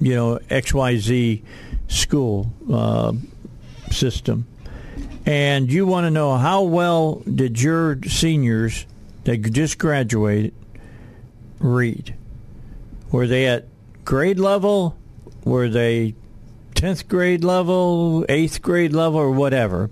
you 0.02 0.14
know 0.14 0.40
X 0.50 0.74
Y 0.74 0.98
Z 0.98 1.44
school 1.88 2.52
uh, 2.72 3.14
system, 3.92 4.46
and 5.26 5.72
you 5.72 5.86
want 5.86 6.06
to 6.06 6.12
know 6.12 6.36
how 6.38 6.64
well 6.64 7.22
did 7.22 7.62
your 7.62 8.02
seniors 8.04 8.86
that 9.24 9.38
just 9.38 9.78
graduated 9.78 10.54
read? 11.60 12.16
Were 13.14 13.28
they 13.28 13.46
at 13.46 13.68
grade 14.04 14.40
level? 14.40 14.98
Were 15.46 15.70
they 15.70 16.16
10th 16.74 17.08
grade 17.08 17.44
level, 17.44 18.26
8th 18.28 18.60
grade 18.64 18.92
level, 18.92 19.20
or 19.20 19.30
whatever? 19.30 19.92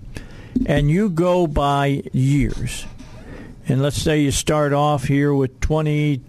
And 0.66 0.90
you 0.90 1.08
go 1.08 1.46
by 1.46 2.02
years. 2.12 2.84
And 3.68 3.80
let's 3.80 4.02
say 4.02 4.22
you 4.22 4.32
start 4.32 4.72
off 4.72 5.04
here 5.04 5.32
with 5.32 5.60
20, 5.60 6.20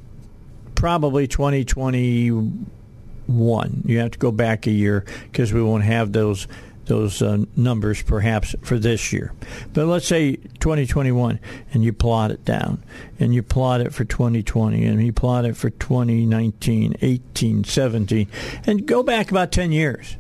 probably 0.76 1.28
2021. 1.28 3.84
You 3.86 3.98
have 3.98 4.12
to 4.12 4.20
go 4.20 4.32
back 4.32 4.68
a 4.68 4.72
year 4.72 5.04
because 5.32 5.52
we 5.52 5.64
won't 5.64 5.86
have 5.86 6.12
those 6.12 6.48
those 6.86 7.22
uh, 7.22 7.46
numbers 7.56 8.02
perhaps 8.02 8.56
for 8.62 8.78
this 8.78 9.14
year. 9.14 9.34
But 9.74 9.86
let's 9.86 10.08
say 10.08 10.36
2021 10.36 11.40
and 11.74 11.84
you 11.84 11.94
plot 11.94 12.32
it 12.32 12.44
down 12.46 12.84
and 13.20 13.34
you 13.34 13.44
plot 13.44 13.82
it 13.82 13.94
for 13.94 14.04
2020 14.06 14.86
and 14.86 15.04
you 15.04 15.14
plot 15.14 15.46
it 15.46 15.56
for 15.56 15.70
2019, 15.70 16.96
18, 17.02 17.64
17 17.64 18.28
and 18.66 18.86
go 18.86 19.04
back 19.04 19.32
about 19.32 19.52
10 19.52 19.72
years 19.72 20.18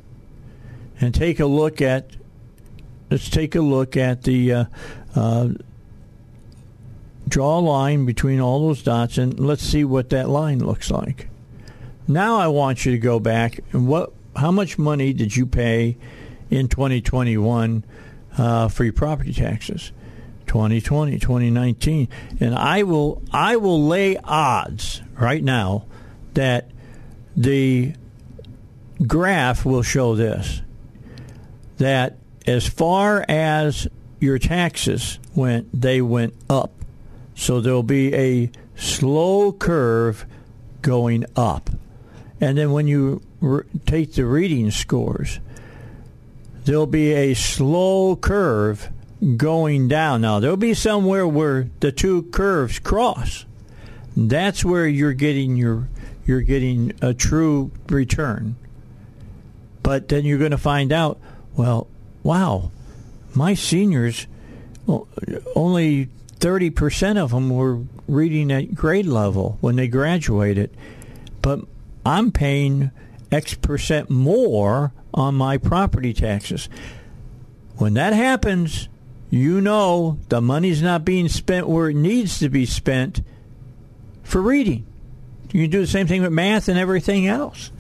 and 0.99 1.14
take 1.14 1.40
a 1.40 1.45
look 1.45 1.81
at 1.81 2.15
let's 3.10 3.30
take 3.30 3.56
a 3.56 3.61
look 3.61 3.98
at 3.98 4.23
the 4.23 4.53
uh, 4.53 4.65
uh, 5.15 5.49
draw 7.27 7.60
a 7.60 7.61
line 7.61 8.06
between 8.06 8.40
all 8.40 8.68
those 8.68 8.84
dots 8.84 9.18
and 9.18 9.40
let's 9.40 9.64
see 9.64 9.84
what 9.84 10.10
that 10.10 10.30
line 10.30 10.60
looks 10.60 10.90
like. 10.90 11.27
Now 12.07 12.38
I 12.38 12.48
want 12.48 12.85
you 12.85 12.91
to 12.91 12.98
go 12.98 13.19
back 13.19 13.60
and 13.72 13.88
what 13.88 14.14
how 14.35 14.52
much 14.52 14.77
money 14.77 15.14
did 15.14 15.35
you 15.35 15.45
pay 15.45 15.98
in 16.53 16.67
2021 16.67 17.84
uh, 18.38 18.67
for 18.67 18.84
your 18.84 18.93
property 18.93 19.34
taxes. 19.34 19.91
2020 20.45 21.17
2019 21.19 22.09
and 22.41 22.53
i 22.53 22.84
will 22.84 23.23
i 23.31 23.55
will 23.55 23.88
lay 23.88 24.17
odds 24.17 25.01
right 25.17 25.41
now 25.41 25.85
that 26.34 26.69
the 27.38 27.93
graph 29.07 29.65
will 29.65 29.81
show 29.81 30.15
this 30.15 30.61
that 31.77 32.17
as 32.45 32.67
far 32.67 33.25
as 33.27 33.88
your 34.19 34.39
taxes 34.39 35.19
went 35.35 35.67
they 35.73 36.01
went 36.01 36.34
up. 36.49 36.71
So 37.35 37.59
there'll 37.59 37.84
be 37.84 38.13
a 38.15 38.51
slow 38.75 39.51
curve 39.51 40.25
going 40.81 41.25
up. 41.35 41.69
And 42.39 42.57
then 42.57 42.71
when 42.71 42.88
you 42.88 43.21
re- 43.41 43.63
take 43.85 44.13
the 44.13 44.25
reading 44.25 44.71
scores 44.71 45.39
there'll 46.65 46.88
be 46.88 47.14
a 47.14 47.34
slow 47.34 48.15
curve 48.15 48.90
going 49.38 49.88
down. 49.88 50.22
Now, 50.22 50.40
there'll 50.40 50.57
be 50.57 50.73
somewhere 50.73 51.27
where 51.27 51.69
the 51.80 51.91
two 51.91 52.23
curves 52.23 52.80
cross. 52.80 53.45
That's 54.15 54.64
where 54.64 54.88
you're 54.88 55.14
getting 55.14 55.56
your 55.56 55.88
you're 56.26 56.41
getting 56.41 56.94
a 57.02 57.14
true 57.14 57.72
return. 57.90 58.56
But 59.81 60.07
then 60.07 60.23
you're 60.23 60.38
going 60.38 60.52
to 60.52 60.57
find 60.57 60.94
out, 60.94 61.19
well, 61.56 61.88
wow, 62.22 62.72
my 63.34 63.53
seniors 63.53 64.27
only 65.56 66.10
30% 66.40 67.18
of 67.18 67.31
them 67.31 67.49
were 67.49 67.80
reading 68.07 68.52
at 68.52 68.76
grade 68.76 69.06
level 69.06 69.57
when 69.61 69.76
they 69.76 69.88
graduated. 69.88 70.69
But 71.41 71.61
I'm 72.06 72.31
paying 72.31 72.91
X 73.31 73.53
percent 73.53 74.10
more 74.10 74.94
on 75.14 75.35
my 75.35 75.57
property 75.57 76.14
taxes. 76.14 76.69
When 77.77 77.94
that 77.95 78.14
happens, 78.14 78.90
you 79.30 79.61
know 79.61 80.19
the 80.30 80.41
money's 80.41 80.81
not 80.81 81.06
being 81.06 81.27
spent 81.27 81.68
where 81.68 81.90
it 81.90 81.95
needs 81.95 82.40
to 82.40 82.49
be 82.49 82.65
spent 82.65 83.22
for 84.23 84.41
reading. 84.41 84.85
You 85.52 85.64
can 85.64 85.72
do 85.72 85.81
the 85.81 85.88
same 85.88 86.07
thing 86.07 86.22
with 86.22 86.31
math 86.31 86.68
and 86.68 86.80
everything 86.80 87.27
else. 87.27 87.72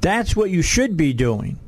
That's 0.00 0.36
what 0.36 0.50
you 0.50 0.62
should 0.62 0.96
be 0.96 1.12
doing. 1.12 1.58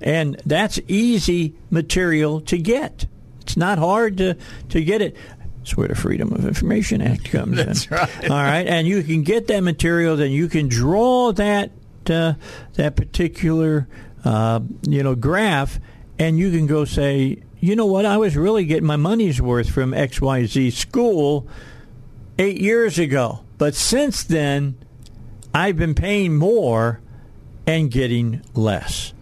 And 0.00 0.40
that's 0.44 0.78
easy 0.86 1.54
material 1.70 2.40
to 2.42 2.58
get. 2.58 3.06
It's 3.40 3.56
not 3.56 3.78
hard 3.78 4.18
to, 4.18 4.36
to 4.70 4.82
get 4.82 5.00
it. 5.00 5.16
That's 5.58 5.76
where 5.76 5.88
the 5.88 5.94
Freedom 5.94 6.32
of 6.32 6.44
Information 6.46 7.00
Act 7.00 7.30
comes 7.30 7.56
That's 7.56 7.86
in. 7.86 7.96
right. 7.96 8.30
All 8.30 8.36
right, 8.36 8.66
and 8.66 8.86
you 8.86 9.02
can 9.02 9.22
get 9.22 9.48
that 9.48 9.60
material, 9.60 10.16
then 10.16 10.30
you 10.30 10.48
can 10.48 10.68
draw 10.68 11.32
that 11.32 11.70
uh, 12.08 12.34
that 12.74 12.94
particular 12.94 13.88
uh, 14.26 14.60
you 14.82 15.02
know 15.02 15.14
graph, 15.14 15.78
and 16.18 16.38
you 16.38 16.50
can 16.50 16.66
go 16.66 16.84
say, 16.84 17.42
you 17.60 17.76
know 17.76 17.86
what, 17.86 18.04
I 18.04 18.16
was 18.18 18.36
really 18.36 18.66
getting 18.66 18.86
my 18.86 18.96
money's 18.96 19.40
worth 19.40 19.70
from 19.70 19.94
X 19.94 20.20
Y 20.20 20.44
Z 20.46 20.70
school 20.72 21.46
eight 22.38 22.60
years 22.60 22.98
ago, 22.98 23.40
but 23.56 23.74
since 23.74 24.24
then 24.24 24.76
I've 25.54 25.78
been 25.78 25.94
paying 25.94 26.36
more 26.36 27.00
and 27.66 27.90
getting 27.90 28.42
less. 28.54 29.14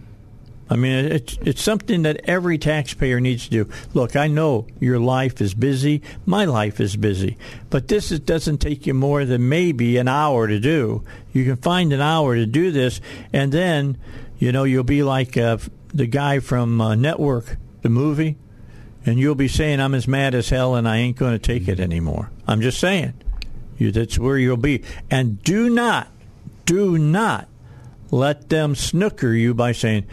I 0.67 0.75
mean, 0.75 1.05
it's 1.05 1.37
it's 1.41 1.61
something 1.61 2.01
that 2.03 2.21
every 2.23 2.57
taxpayer 2.57 3.19
needs 3.19 3.45
to 3.45 3.49
do. 3.51 3.69
Look, 3.93 4.15
I 4.15 4.27
know 4.27 4.65
your 4.79 4.99
life 4.99 5.39
is 5.39 5.53
busy. 5.53 6.01
My 6.25 6.45
life 6.45 6.81
is 6.81 6.95
busy, 6.95 7.37
but 7.69 7.87
this 7.87 8.11
is, 8.11 8.19
doesn't 8.19 8.57
take 8.57 8.87
you 8.87 8.95
more 8.95 9.25
than 9.25 9.47
maybe 9.47 9.97
an 9.97 10.07
hour 10.07 10.47
to 10.47 10.59
do. 10.59 11.03
You 11.33 11.45
can 11.45 11.57
find 11.57 11.93
an 11.93 12.01
hour 12.01 12.35
to 12.35 12.47
do 12.47 12.71
this, 12.71 12.99
and 13.31 13.51
then 13.51 13.97
you 14.37 14.51
know 14.51 14.63
you'll 14.63 14.83
be 14.83 15.03
like 15.03 15.37
uh, 15.37 15.57
the 15.93 16.07
guy 16.07 16.39
from 16.39 16.81
uh, 16.81 16.95
Network, 16.95 17.57
the 17.81 17.89
movie, 17.89 18.37
and 19.05 19.19
you'll 19.19 19.35
be 19.35 19.47
saying, 19.47 19.79
"I'm 19.79 19.93
as 19.93 20.07
mad 20.07 20.35
as 20.35 20.49
hell, 20.49 20.75
and 20.75 20.87
I 20.87 20.97
ain't 20.97 21.17
going 21.17 21.33
to 21.33 21.39
take 21.39 21.67
it 21.67 21.79
anymore." 21.79 22.31
I'm 22.47 22.61
just 22.61 22.79
saying, 22.79 23.13
you, 23.77 23.91
that's 23.91 24.19
where 24.19 24.37
you'll 24.37 24.57
be, 24.57 24.83
and 25.09 25.41
do 25.43 25.69
not, 25.69 26.09
do 26.65 26.97
not 26.97 27.47
let 28.11 28.49
them 28.49 28.75
snooker 28.75 29.33
you 29.33 29.53
by 29.53 29.71
saying 29.71 30.05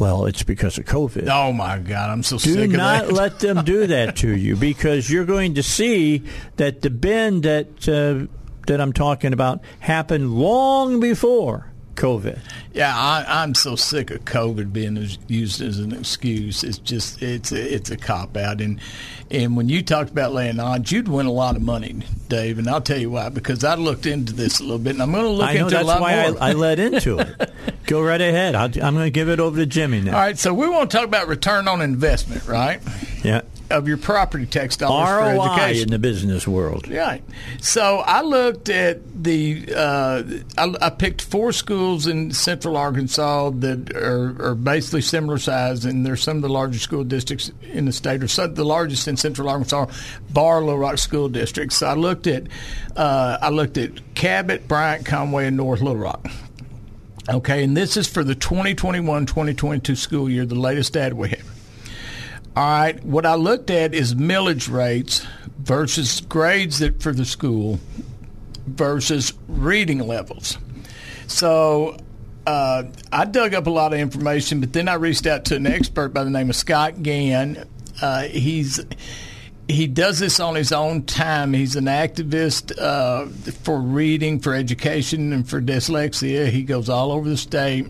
well, 0.00 0.24
it's 0.24 0.42
because 0.42 0.78
of 0.78 0.86
COVID. 0.86 1.28
Oh 1.30 1.52
my 1.52 1.78
God, 1.78 2.08
I'm 2.08 2.22
so 2.22 2.38
do 2.38 2.54
sick 2.54 2.64
of 2.64 2.72
that. 2.72 3.02
Do 3.02 3.12
not 3.12 3.12
let 3.12 3.38
them 3.38 3.64
do 3.66 3.86
that 3.88 4.16
to 4.16 4.34
you 4.34 4.56
because 4.70 5.10
you're 5.10 5.26
going 5.26 5.54
to 5.56 5.62
see 5.62 6.24
that 6.56 6.80
the 6.80 6.88
bend 6.88 7.42
that 7.42 7.86
uh, 7.86 8.26
that 8.66 8.80
I'm 8.80 8.94
talking 8.94 9.34
about 9.34 9.60
happened 9.80 10.34
long 10.34 11.00
before 11.00 11.69
COVID. 12.00 12.38
Yeah, 12.72 12.96
I, 12.96 13.42
I'm 13.42 13.54
so 13.54 13.76
sick 13.76 14.10
of 14.10 14.24
COVID 14.24 14.72
being 14.72 15.06
used 15.28 15.60
as 15.60 15.78
an 15.78 15.92
excuse. 15.92 16.64
It's 16.64 16.78
just 16.78 17.22
it's 17.22 17.52
a, 17.52 17.74
it's 17.74 17.90
a 17.90 17.96
cop 17.96 18.36
out. 18.38 18.62
And 18.62 18.80
and 19.30 19.56
when 19.56 19.68
you 19.68 19.82
talked 19.82 20.10
about 20.10 20.32
laying 20.32 20.58
odds, 20.58 20.90
you'd 20.90 21.08
win 21.08 21.26
a 21.26 21.32
lot 21.32 21.56
of 21.56 21.62
money, 21.62 22.02
Dave. 22.28 22.58
And 22.58 22.68
I'll 22.68 22.80
tell 22.80 22.98
you 22.98 23.10
why 23.10 23.28
because 23.28 23.62
I 23.64 23.74
looked 23.76 24.06
into 24.06 24.32
this 24.32 24.58
a 24.60 24.62
little 24.62 24.78
bit, 24.78 24.94
and 24.94 25.02
I'm 25.02 25.12
going 25.12 25.24
to 25.24 25.30
look 25.30 25.48
I 25.48 25.54
know 25.54 25.60
into 25.64 25.70
that's 25.76 25.84
a 25.84 25.86
lot 25.86 26.00
why 26.00 26.30
more. 26.30 26.42
I, 26.42 26.50
I 26.50 26.52
led 26.52 26.78
into 26.78 27.18
it. 27.18 27.52
Go 27.86 28.02
right 28.02 28.20
ahead. 28.20 28.54
I'll, 28.54 28.66
I'm 28.66 28.94
going 28.94 29.06
to 29.06 29.10
give 29.10 29.28
it 29.28 29.40
over 29.40 29.56
to 29.56 29.66
Jimmy 29.66 30.00
now. 30.00 30.14
All 30.14 30.20
right, 30.20 30.38
so 30.38 30.52
we 30.54 30.68
want 30.68 30.90
to 30.90 30.96
talk 30.96 31.06
about 31.06 31.28
return 31.28 31.68
on 31.68 31.80
investment, 31.80 32.46
right? 32.46 32.80
Yeah. 33.22 33.42
Of 33.68 33.86
your 33.86 33.98
property 33.98 34.46
tax 34.46 34.76
dollars 34.76 35.36
for 35.36 35.48
education. 35.52 35.84
in 35.84 35.90
the 35.90 36.00
business 36.00 36.46
world. 36.48 36.88
Right. 36.88 37.22
So 37.60 37.98
I 37.98 38.22
looked 38.22 38.68
at 38.68 39.22
the. 39.22 39.72
Uh, 39.72 40.22
I, 40.58 40.74
I 40.86 40.90
picked 40.90 41.22
four 41.22 41.52
schools 41.52 42.08
in 42.08 42.32
Central 42.32 42.76
Arkansas 42.76 43.50
that 43.50 43.94
are, 43.94 44.44
are 44.44 44.54
basically 44.56 45.02
similar 45.02 45.38
size, 45.38 45.84
and 45.84 46.04
they're 46.04 46.16
some 46.16 46.38
of 46.38 46.42
the 46.42 46.48
largest 46.48 46.82
school 46.82 47.04
districts 47.04 47.52
in 47.62 47.84
the 47.84 47.92
state, 47.92 48.24
or 48.24 48.28
some, 48.28 48.54
the 48.54 48.64
largest 48.64 49.06
in 49.06 49.16
Central 49.20 49.48
Arkansas, 49.48 49.86
bar 50.30 50.60
Little 50.60 50.78
Rock 50.78 50.98
school 50.98 51.28
districts. 51.28 51.76
So 51.76 51.86
I 51.86 51.94
looked 51.94 52.26
at. 52.26 52.44
Uh, 52.96 53.38
I 53.40 53.50
looked 53.50 53.78
at 53.78 54.14
Cabot, 54.14 54.66
Bryant, 54.66 55.06
Conway, 55.06 55.46
and 55.46 55.56
North 55.56 55.80
Little 55.80 55.98
Rock. 55.98 56.26
Okay, 57.28 57.62
and 57.62 57.76
this 57.76 57.96
is 57.96 58.08
for 58.08 58.24
the 58.24 58.34
2021-2022 58.34 59.96
school 59.96 60.28
year, 60.28 60.44
the 60.44 60.56
latest 60.56 60.92
data 60.94 61.14
we 61.14 61.28
have. 61.28 61.44
All 62.56 62.64
right, 62.64 63.04
what 63.04 63.24
I 63.24 63.36
looked 63.36 63.70
at 63.70 63.94
is 63.94 64.14
millage 64.16 64.72
rates 64.72 65.24
versus 65.58 66.20
grades 66.22 66.80
that 66.80 67.00
for 67.00 67.12
the 67.12 67.24
school 67.24 67.78
versus 68.66 69.32
reading 69.46 70.00
levels. 70.00 70.58
So 71.28 71.96
uh, 72.46 72.84
I 73.12 73.24
dug 73.26 73.54
up 73.54 73.66
a 73.66 73.70
lot 73.70 73.92
of 73.92 74.00
information, 74.00 74.60
but 74.60 74.72
then 74.72 74.88
I 74.88 74.94
reached 74.94 75.26
out 75.26 75.44
to 75.46 75.56
an 75.56 75.66
expert 75.66 76.08
by 76.08 76.24
the 76.24 76.30
name 76.30 76.50
of 76.50 76.56
Scott 76.56 77.02
Gann. 77.02 77.64
Uh, 78.00 78.22
he's 78.22 78.80
he 79.68 79.86
does 79.86 80.18
this 80.18 80.40
on 80.40 80.54
his 80.54 80.72
own 80.72 81.04
time. 81.04 81.52
He's 81.52 81.76
an 81.76 81.84
activist 81.84 82.76
uh, 82.78 83.26
for 83.62 83.80
reading, 83.80 84.40
for 84.40 84.54
education, 84.54 85.32
and 85.32 85.48
for 85.48 85.60
dyslexia. 85.60 86.48
He 86.48 86.62
goes 86.64 86.88
all 86.88 87.12
over 87.12 87.28
the 87.28 87.36
state. 87.36 87.86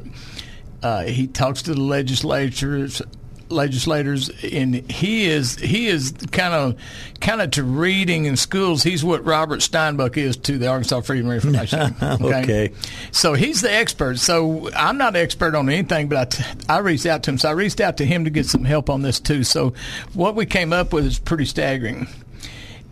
Uh, 0.82 1.04
he 1.04 1.26
talks 1.26 1.62
to 1.62 1.74
the 1.74 1.80
legislatures, 1.80 3.02
legislators, 3.50 4.30
and 4.42 4.90
he 4.90 5.26
is 5.26 5.56
he 5.56 5.88
is 5.88 6.14
kind 6.32 6.54
of 6.54 6.76
kind 7.20 7.42
of 7.42 7.50
to 7.52 7.62
reading 7.62 8.24
in 8.24 8.36
schools. 8.36 8.82
He's 8.82 9.04
what 9.04 9.24
Robert 9.24 9.60
Steinbuch 9.60 10.16
is 10.16 10.36
to 10.38 10.58
the 10.58 10.68
Arkansas 10.68 11.00
Freedom 11.02 11.30
of 11.30 11.36
Information. 11.36 11.96
Okay. 12.30 12.72
So 13.12 13.34
he's 13.34 13.60
the 13.60 13.72
expert. 13.72 14.18
So 14.18 14.70
I'm 14.74 14.98
not 14.98 15.16
an 15.16 15.22
expert 15.22 15.54
on 15.54 15.68
anything, 15.68 16.08
but 16.08 16.18
I, 16.18 16.24
t- 16.24 16.60
I 16.68 16.78
reached 16.78 17.06
out 17.06 17.22
to 17.24 17.30
him. 17.30 17.38
So 17.38 17.48
I 17.48 17.52
reached 17.52 17.80
out 17.80 17.96
to 17.98 18.06
him 18.06 18.24
to 18.24 18.30
get 18.30 18.46
some 18.46 18.64
help 18.64 18.90
on 18.90 19.02
this 19.02 19.20
too. 19.20 19.44
So 19.44 19.74
what 20.12 20.34
we 20.34 20.46
came 20.46 20.72
up 20.72 20.92
with 20.92 21.06
is 21.06 21.18
pretty 21.18 21.44
staggering. 21.44 22.08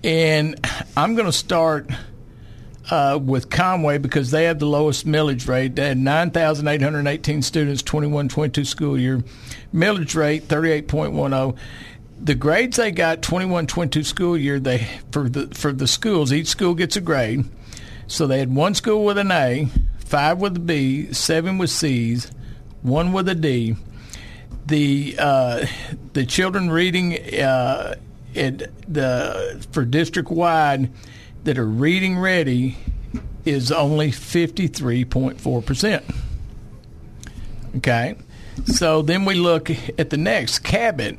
And 0.04 0.64
I'm 0.96 1.14
going 1.14 1.26
to 1.26 1.32
start 1.32 1.90
uh, 2.90 3.18
with 3.22 3.50
Conway 3.50 3.98
because 3.98 4.30
they 4.30 4.44
have 4.44 4.58
the 4.58 4.66
lowest 4.66 5.06
millage 5.06 5.48
rate. 5.48 5.76
They 5.76 5.88
had 5.88 5.98
9,818 5.98 7.42
students, 7.42 7.82
21-22 7.82 8.66
school 8.66 8.98
year. 8.98 9.22
Millage 9.74 10.14
rate 10.16 10.48
38.10. 10.48 11.56
The 12.20 12.34
grades 12.34 12.76
they 12.78 12.90
got 12.90 13.22
21-22 13.22 14.04
school 14.04 14.36
year, 14.36 14.58
they 14.58 14.88
for 15.12 15.28
the 15.28 15.46
for 15.54 15.72
the 15.72 15.86
schools, 15.86 16.32
each 16.32 16.48
school 16.48 16.74
gets 16.74 16.96
a 16.96 17.00
grade. 17.00 17.44
So 18.08 18.26
they 18.26 18.40
had 18.40 18.52
one 18.52 18.74
school 18.74 19.04
with 19.04 19.18
an 19.18 19.30
A, 19.30 19.68
five 19.98 20.38
with 20.38 20.56
a 20.56 20.60
B, 20.60 21.12
seven 21.12 21.58
with 21.58 21.70
C's, 21.70 22.32
one 22.82 23.12
with 23.12 23.28
a 23.28 23.36
D. 23.36 23.76
The 24.66 25.14
uh, 25.16 25.66
the 26.14 26.26
children 26.26 26.70
reading 26.70 27.18
uh, 27.38 27.94
the 28.34 29.66
for 29.70 29.84
district 29.84 30.30
wide 30.30 30.90
that 31.44 31.58
are 31.58 31.66
reading 31.66 32.18
ready 32.18 32.76
is 33.44 33.72
only 33.72 34.10
fifty 34.10 34.66
three 34.66 35.04
point 35.04 35.40
four 35.40 35.62
percent. 35.62 36.04
Okay, 37.76 38.16
so 38.66 39.02
then 39.02 39.24
we 39.24 39.34
look 39.34 39.70
at 39.98 40.10
the 40.10 40.16
next 40.16 40.60
Cabot. 40.60 41.18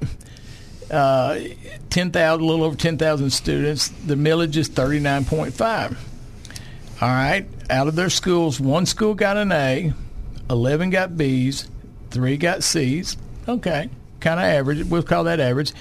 Uh, 0.91 1.39
ten 1.89 2.11
thousand, 2.11 2.43
a 2.43 2.47
little 2.47 2.65
over 2.65 2.75
ten 2.75 2.97
thousand 2.97 3.29
students. 3.31 3.89
The 3.89 4.15
millage 4.15 4.57
is 4.57 4.67
thirty 4.67 4.99
nine 4.99 5.25
point 5.25 5.53
five. 5.53 5.97
All 7.01 7.07
right. 7.07 7.47
Out 7.69 7.87
of 7.87 7.95
their 7.95 8.09
schools, 8.09 8.59
one 8.59 8.85
school 8.85 9.13
got 9.13 9.37
an 9.37 9.51
A, 9.53 9.93
11 10.49 10.89
got 10.89 11.11
Bs, 11.11 11.69
three 12.09 12.35
got 12.35 12.61
Cs. 12.63 13.15
Okay. 13.47 13.89
Kind 14.19 14.39
of 14.39 14.45
average. 14.45 14.85
We'll 14.85 15.03
call 15.03 15.23
that 15.25 15.39
average. 15.39 15.71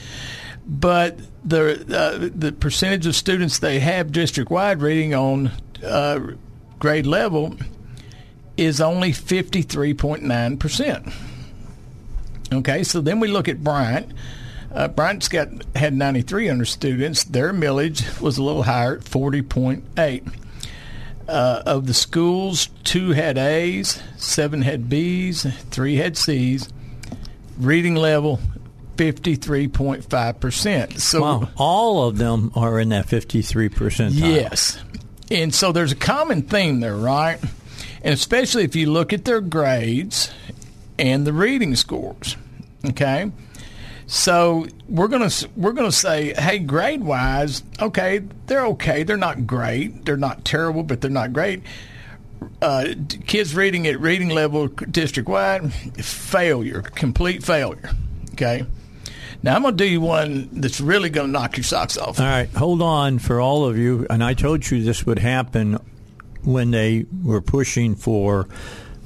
But 0.68 1.18
the 1.44 1.84
uh, 1.96 2.28
the 2.34 2.52
percentage 2.52 3.06
of 3.06 3.16
students 3.16 3.58
they 3.58 3.80
have 3.80 4.12
district 4.12 4.50
wide 4.50 4.82
reading 4.82 5.14
on 5.14 5.50
uh, 5.82 6.20
grade 6.78 7.06
level 7.06 7.56
is 8.58 8.80
only 8.80 9.12
53.9%. 9.12 11.12
Okay. 12.52 12.82
So 12.82 13.00
then 13.00 13.20
we 13.20 13.28
look 13.28 13.48
at 13.48 13.62
Bryant. 13.62 14.12
Uh, 14.72 14.88
Bryant's 14.88 15.28
got 15.28 15.48
had 15.74 15.94
9,300 15.94 16.66
students. 16.66 17.24
Their 17.24 17.54
millage 17.54 18.20
was 18.20 18.36
a 18.36 18.42
little 18.42 18.64
higher, 18.64 18.96
at 18.96 19.04
40.8. 19.04 20.34
Uh, 21.26 21.62
of 21.66 21.86
the 21.86 21.94
schools, 21.94 22.68
two 22.84 23.12
had 23.12 23.36
A's, 23.36 24.02
seven 24.16 24.62
had 24.62 24.88
B's, 24.88 25.42
three 25.70 25.96
had 25.96 26.16
C's. 26.16 26.70
Reading 27.58 27.96
level, 27.96 28.40
53.5%. 28.98 30.98
So, 30.98 31.22
wow, 31.22 31.48
all 31.56 32.06
of 32.06 32.18
them 32.18 32.52
are 32.54 32.78
in 32.80 32.90
that 32.90 33.06
53%. 33.06 34.10
Yes. 34.12 34.78
And 35.30 35.54
so 35.54 35.72
there's 35.72 35.92
a 35.92 35.96
common 35.96 36.42
theme 36.42 36.80
there, 36.80 36.96
right? 36.96 37.38
And 38.02 38.12
especially 38.12 38.64
if 38.64 38.76
you 38.76 38.90
look 38.90 39.12
at 39.12 39.24
their 39.24 39.40
grades 39.40 40.32
and 40.98 41.26
the 41.26 41.32
reading 41.32 41.76
scores. 41.76 42.36
Okay? 42.84 43.30
So 44.06 44.66
we're 44.88 45.08
gonna 45.08 45.30
we're 45.54 45.72
gonna 45.72 45.92
say, 45.92 46.32
hey, 46.32 46.60
grade 46.60 47.04
wise, 47.04 47.62
okay, 47.80 48.22
they're 48.46 48.64
okay. 48.68 49.02
They're 49.02 49.18
not 49.18 49.46
great. 49.46 50.06
They're 50.06 50.16
not 50.16 50.46
terrible, 50.46 50.82
but 50.82 51.02
they're 51.02 51.10
not 51.10 51.34
great. 51.34 51.62
Uh, 52.62 52.94
kids 53.26 53.54
reading 53.54 53.86
at 53.86 54.00
reading 54.00 54.30
level 54.30 54.68
district 54.68 55.28
wide, 55.28 55.70
failure, 56.02 56.80
complete 56.80 57.44
failure. 57.44 57.90
Okay. 58.32 58.64
Now 59.42 59.54
I'm 59.54 59.62
gonna 59.62 59.76
do 59.76 59.84
you 59.84 60.00
one 60.00 60.48
that's 60.52 60.80
really 60.80 61.10
gonna 61.10 61.28
knock 61.28 61.56
your 61.56 61.64
socks 61.64 61.96
off. 61.96 62.18
All 62.18 62.26
right, 62.26 62.50
hold 62.50 62.82
on 62.82 63.18
for 63.18 63.40
all 63.40 63.66
of 63.66 63.78
you. 63.78 64.06
And 64.10 64.22
I 64.22 64.34
told 64.34 64.68
you 64.70 64.82
this 64.82 65.06
would 65.06 65.20
happen 65.20 65.78
when 66.42 66.70
they 66.70 67.06
were 67.22 67.40
pushing 67.40 67.94
for 67.94 68.48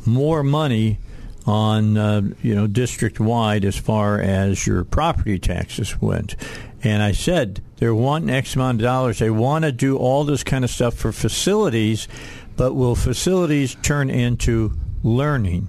more 0.07 0.43
money 0.43 0.99
on 1.47 1.97
uh, 1.97 2.23
you 2.41 2.55
know 2.55 2.67
district 2.67 3.21
wide 3.21 3.65
as 3.65 3.77
far 3.77 4.21
as 4.21 4.67
your 4.67 4.85
property 4.85 5.39
taxes 5.39 6.01
went. 6.01 6.37
And 6.83 7.03
I 7.03 7.13
said 7.13 7.63
they're 7.77 7.95
wanting 7.95 8.31
X 8.31 8.55
amount 8.55 8.81
of 8.81 8.85
dollars. 8.85 9.19
They 9.19 9.31
want 9.31 9.65
to 9.65 9.73
do 9.73 9.97
all 9.97 10.25
this 10.25 10.43
kind 10.43 10.65
of 10.65 10.71
stuff 10.71 10.95
for 10.95 11.13
facilities, 11.13 12.09
but 12.57 12.75
will 12.75 12.95
facilities 12.95 13.77
turn 13.83 14.09
into 14.09 14.73
learning? 15.03 15.69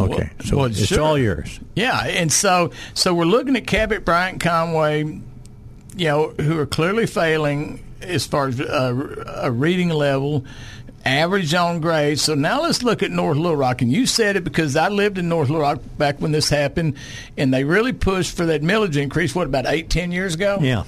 Okay, 0.00 0.30
Well, 0.38 0.46
so 0.48 0.56
well, 0.56 0.66
it's 0.66 0.86
sure. 0.86 1.00
all 1.02 1.18
yours. 1.18 1.60
Yeah, 1.74 2.00
and 2.04 2.32
so 2.32 2.70
so 2.94 3.14
we're 3.14 3.24
looking 3.24 3.56
at 3.56 3.66
Cabot, 3.66 4.04
Bryant, 4.04 4.40
Conway, 4.40 5.02
you 5.96 6.06
know, 6.08 6.28
who 6.30 6.58
are 6.58 6.66
clearly 6.66 7.06
failing 7.06 7.82
as 8.00 8.26
far 8.26 8.48
as 8.48 8.60
uh, 8.60 9.24
a 9.36 9.50
reading 9.50 9.90
level. 9.90 10.44
average 11.04 11.54
on 11.54 11.80
grades. 11.80 12.20
So 12.22 12.34
now 12.34 12.60
let's 12.62 12.82
look 12.82 13.02
at 13.02 13.10
North 13.10 13.38
Little 13.38 13.56
Rock. 13.56 13.80
And 13.80 13.90
you 13.90 14.04
said 14.06 14.36
it 14.36 14.44
because 14.44 14.76
I 14.76 14.88
lived 14.88 15.16
in 15.16 15.30
North 15.30 15.48
Little 15.48 15.62
Rock 15.62 15.80
back 15.96 16.20
when 16.20 16.30
this 16.30 16.50
happened, 16.50 16.96
and 17.38 17.52
they 17.54 17.64
really 17.64 17.92
pushed 17.94 18.36
for 18.36 18.44
that 18.46 18.60
millage 18.60 18.96
increase. 18.96 19.34
What 19.34 19.46
about 19.46 19.64
eight, 19.66 19.88
ten 19.88 20.12
years 20.12 20.34
ago? 20.34 20.58
Yeah. 20.60 20.84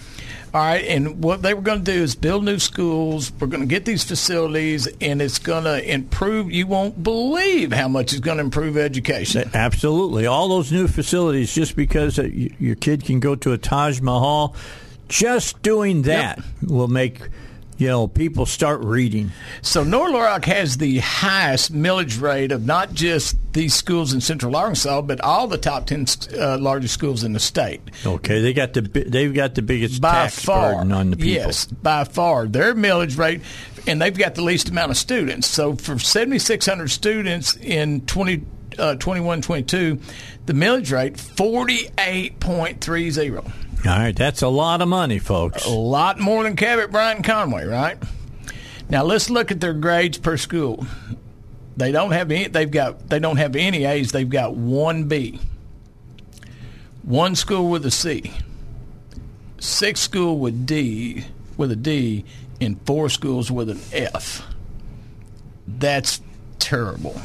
All 0.54 0.60
right, 0.60 0.84
and 0.84 1.24
what 1.24 1.40
they 1.40 1.54
were 1.54 1.62
going 1.62 1.82
to 1.82 1.92
do 1.92 2.02
is 2.02 2.14
build 2.14 2.44
new 2.44 2.58
schools. 2.58 3.32
We're 3.40 3.46
going 3.46 3.62
to 3.62 3.66
get 3.66 3.86
these 3.86 4.04
facilities, 4.04 4.86
and 5.00 5.22
it's 5.22 5.38
going 5.38 5.64
to 5.64 5.82
improve. 5.90 6.52
You 6.52 6.66
won't 6.66 7.02
believe 7.02 7.72
how 7.72 7.88
much 7.88 8.12
it's 8.12 8.20
going 8.20 8.36
to 8.36 8.44
improve 8.44 8.76
education. 8.76 9.50
Absolutely. 9.54 10.26
All 10.26 10.48
those 10.48 10.70
new 10.70 10.88
facilities, 10.88 11.54
just 11.54 11.74
because 11.74 12.18
your 12.18 12.74
kid 12.74 13.06
can 13.06 13.18
go 13.18 13.34
to 13.36 13.52
a 13.52 13.58
Taj 13.58 14.02
Mahal, 14.02 14.54
just 15.08 15.62
doing 15.62 16.02
that 16.02 16.38
will 16.60 16.88
make 16.88 17.20
you 17.82 17.88
know 17.88 18.06
people 18.06 18.46
start 18.46 18.80
reading. 18.84 19.32
So 19.60 19.82
North 19.82 20.12
Little 20.12 20.20
Rock 20.20 20.44
has 20.44 20.76
the 20.76 20.98
highest 20.98 21.74
millage 21.74 22.20
rate 22.20 22.52
of 22.52 22.64
not 22.64 22.94
just 22.94 23.36
these 23.54 23.74
schools 23.74 24.12
in 24.12 24.20
Central 24.20 24.54
Arkansas, 24.54 25.02
but 25.02 25.20
all 25.20 25.48
the 25.48 25.58
top 25.58 25.86
ten 25.86 26.06
uh, 26.38 26.58
largest 26.58 26.94
schools 26.94 27.24
in 27.24 27.32
the 27.32 27.40
state. 27.40 27.80
Okay, 28.06 28.40
they 28.40 28.52
got 28.52 28.74
the 28.74 28.82
they've 28.82 29.34
got 29.34 29.56
the 29.56 29.62
biggest 29.62 30.00
by 30.00 30.12
tax 30.12 30.44
far, 30.44 30.76
burden 30.76 30.92
on 30.92 31.10
the 31.10 31.16
people. 31.16 31.32
Yes, 31.32 31.66
by 31.66 32.04
far, 32.04 32.46
their 32.46 32.72
millage 32.72 33.18
rate, 33.18 33.40
and 33.88 34.00
they've 34.00 34.16
got 34.16 34.36
the 34.36 34.42
least 34.42 34.68
amount 34.68 34.92
of 34.92 34.96
students. 34.96 35.48
So 35.48 35.74
for 35.74 35.98
7,600 35.98 36.88
students 36.88 37.56
in 37.56 38.02
20, 38.02 38.44
uh, 38.78 38.94
21, 38.94 39.42
22, 39.42 39.98
the 40.46 40.52
millage 40.52 40.92
rate 40.92 41.14
48.30. 41.14 43.61
All 43.84 43.98
right, 43.98 44.14
that's 44.14 44.42
a 44.42 44.48
lot 44.48 44.80
of 44.80 44.88
money, 44.88 45.18
folks. 45.18 45.66
A 45.66 45.70
lot 45.70 46.20
more 46.20 46.44
than 46.44 46.54
Cabot, 46.54 46.92
Bryant, 46.92 47.24
Conway, 47.24 47.66
right? 47.66 47.98
Now 48.88 49.02
let's 49.02 49.28
look 49.28 49.50
at 49.50 49.60
their 49.60 49.72
grades 49.72 50.18
per 50.18 50.36
school. 50.36 50.86
They 51.76 51.90
don't 51.90 52.12
have 52.12 52.30
any. 52.30 52.48
They've 52.48 52.70
got. 52.70 53.08
They 53.08 53.18
don't 53.18 53.38
have 53.38 53.56
any 53.56 53.84
A's. 53.84 54.12
They've 54.12 54.28
got 54.28 54.54
one 54.54 55.04
B. 55.04 55.40
One 57.02 57.34
school 57.34 57.70
with 57.70 57.84
a 57.86 57.90
C. 57.90 58.32
Six 59.58 60.00
school 60.00 60.38
with 60.38 60.66
D 60.66 61.24
with 61.56 61.72
a 61.72 61.76
D, 61.76 62.24
and 62.60 62.80
four 62.86 63.08
schools 63.08 63.50
with 63.50 63.68
an 63.70 63.80
F. 63.92 64.46
That's 65.66 66.20
terrible. 66.58 67.20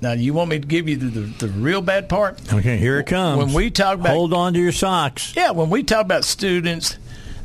Now, 0.00 0.12
you 0.12 0.32
want 0.32 0.50
me 0.50 0.60
to 0.60 0.66
give 0.66 0.88
you 0.88 0.96
the, 0.96 1.06
the, 1.06 1.46
the 1.46 1.48
real 1.48 1.82
bad 1.82 2.08
part? 2.08 2.40
Okay, 2.52 2.76
here 2.76 3.00
it 3.00 3.06
comes. 3.06 3.44
When 3.44 3.52
we 3.52 3.68
talk 3.70 3.98
about 3.98 4.14
hold 4.14 4.32
on 4.32 4.54
to 4.54 4.60
your 4.60 4.70
socks. 4.70 5.34
yeah, 5.34 5.50
when 5.50 5.70
we 5.70 5.82
talk 5.82 6.02
about 6.02 6.24
students, 6.24 6.96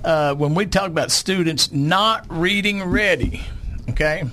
uh, 0.04 0.36
when 0.36 0.54
we 0.54 0.68
talk 0.68 0.86
about 0.88 1.10
students 1.12 1.72
not 1.72 2.28
reading 2.30 2.84
ready, 2.84 3.42
okay, 3.90 4.26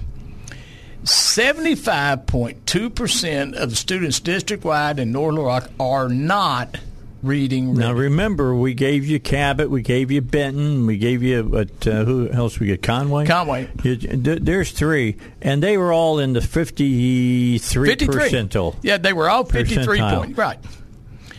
75.2% 1.05 3.55
of 3.55 3.71
the 3.71 3.77
students 3.77 4.21
district 4.21 4.65
wide 4.65 4.99
in 4.99 5.13
North 5.13 5.33
Little 5.35 5.47
Rock 5.47 5.71
are 5.81 6.11
not 6.11 6.77
reading. 7.23 7.75
Now 7.75 7.93
remember, 7.93 8.55
we 8.55 8.75
gave 8.75 9.07
you 9.07 9.21
Cabot, 9.21 9.71
we 9.71 9.83
gave 9.83 10.11
you 10.11 10.21
Benton, 10.21 10.87
we 10.87 10.99
gave 10.99 11.23
you 11.23 11.45
what? 11.45 11.87
Uh, 11.87 12.05
who 12.05 12.29
else? 12.31 12.59
We 12.59 12.67
get 12.69 12.83
Conway. 12.83 13.27
Conway. 13.27 13.69
You- 13.83 13.97
There's 13.97 14.73
three, 14.73 15.17
and 15.43 15.63
they 15.63 15.77
were 15.77 15.93
all 15.93 16.19
in 16.19 16.33
the 16.33 16.41
53 16.41 17.59
percentile. 17.59 18.77
Yeah, 18.83 18.99
they 18.99 19.13
were 19.13 19.29
all 19.29 19.45
53 19.45 19.99
Percentile. 19.99 20.19
point. 20.19 20.37
Right. 20.39 20.59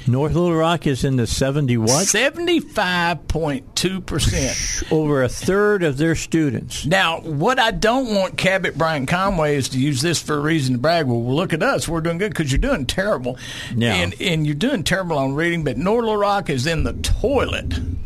North 0.07 0.34
Little 0.34 0.56
Rock 0.56 0.88
is 0.88 1.03
in 1.03 1.18
the 1.18 1.28
70 1.28 1.78
what? 1.78 2.07
75.2%. 2.07 4.91
Over 4.91 5.22
a 5.23 5.30
third 5.30 5.84
of 5.84 5.98
their 5.98 6.15
students. 6.15 6.84
Now, 6.86 7.19
what 7.22 7.60
I 7.60 7.72
don't 7.72 8.14
want 8.14 8.38
Cabot 8.38 8.78
Bryant 8.78 9.07
Conway 9.07 9.56
is 9.56 9.69
to 9.69 9.80
use 9.80 10.02
this 10.02 10.22
for 10.22 10.36
a 10.36 10.40
reason 10.40 10.73
to 10.73 10.80
brag. 10.80 11.07
Well, 11.07 11.23
look 11.23 11.53
at 11.53 11.64
us. 11.64 11.88
We're 11.88 12.02
doing 12.02 12.18
good 12.18 12.32
because 12.32 12.52
you're 12.52 12.60
doing 12.60 12.86
terrible. 12.86 13.38
Yeah. 13.76 13.95
And, 13.95 14.14
and 14.19 14.45
you're 14.45 14.56
doing 14.56 14.84
terrible 14.84 15.18
on 15.18 15.36
reading, 15.36 15.64
but 15.64 15.78
North 15.78 16.03
Little 16.03 16.18
Rock 16.18 16.49
is 16.49 16.68
in 16.68 16.84
the 16.84 16.91
toilet. 16.94 17.73
And, 17.73 17.98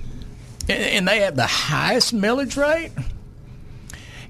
and 0.69 1.07
they 1.07 1.21
have 1.21 1.35
the 1.35 1.47
highest 1.47 2.15
millage 2.15 2.55
rate. 2.57 2.91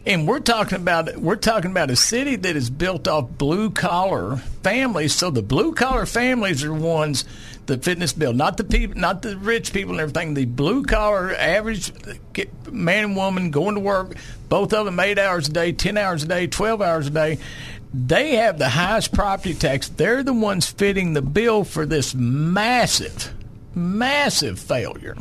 And 0.07 0.27
we're 0.27 0.39
talking 0.39 0.77
about 0.77 1.17
we're 1.17 1.35
talking 1.35 1.71
about 1.71 1.89
a 1.89 1.95
city 1.95 2.35
that 2.35 2.55
is 2.55 2.69
built 2.69 3.07
off 3.07 3.27
blue 3.39 3.71
collar 3.71 4.35
families. 4.61 5.15
So 5.15 5.31
the 5.31 5.41
blue 5.41 5.73
collar 5.73 6.05
families 6.05 6.63
are 6.63 6.73
ones 6.73 7.25
that 7.67 7.83
fitness 7.83 8.13
bill, 8.13 8.33
not 8.33 8.57
the 8.57 8.63
people, 8.63 8.99
not 8.99 9.21
the 9.21 9.37
rich 9.37 9.73
people 9.73 9.93
and 9.93 10.01
everything. 10.01 10.33
The 10.33 10.45
blue 10.45 10.83
collar 10.83 11.33
average 11.35 11.91
man 12.71 13.03
and 13.03 13.15
woman 13.15 13.51
going 13.51 13.75
to 13.75 13.81
work, 13.81 14.15
both 14.49 14.73
of 14.73 14.85
them 14.85 14.99
eight 14.99 15.19
hours 15.19 15.47
a 15.47 15.51
day, 15.51 15.71
ten 15.71 15.97
hours 15.97 16.23
a 16.23 16.27
day, 16.27 16.47
twelve 16.47 16.81
hours 16.81 17.07
a 17.07 17.11
day. 17.11 17.39
They 17.93 18.35
have 18.35 18.59
the 18.59 18.69
highest 18.69 19.13
property 19.13 19.53
tax. 19.53 19.87
They're 19.87 20.23
the 20.23 20.33
ones 20.33 20.69
fitting 20.69 21.13
the 21.13 21.21
bill 21.21 21.63
for 21.63 21.85
this 21.85 22.13
massive, 22.13 23.33
massive 23.73 24.59
failure. 24.59 25.15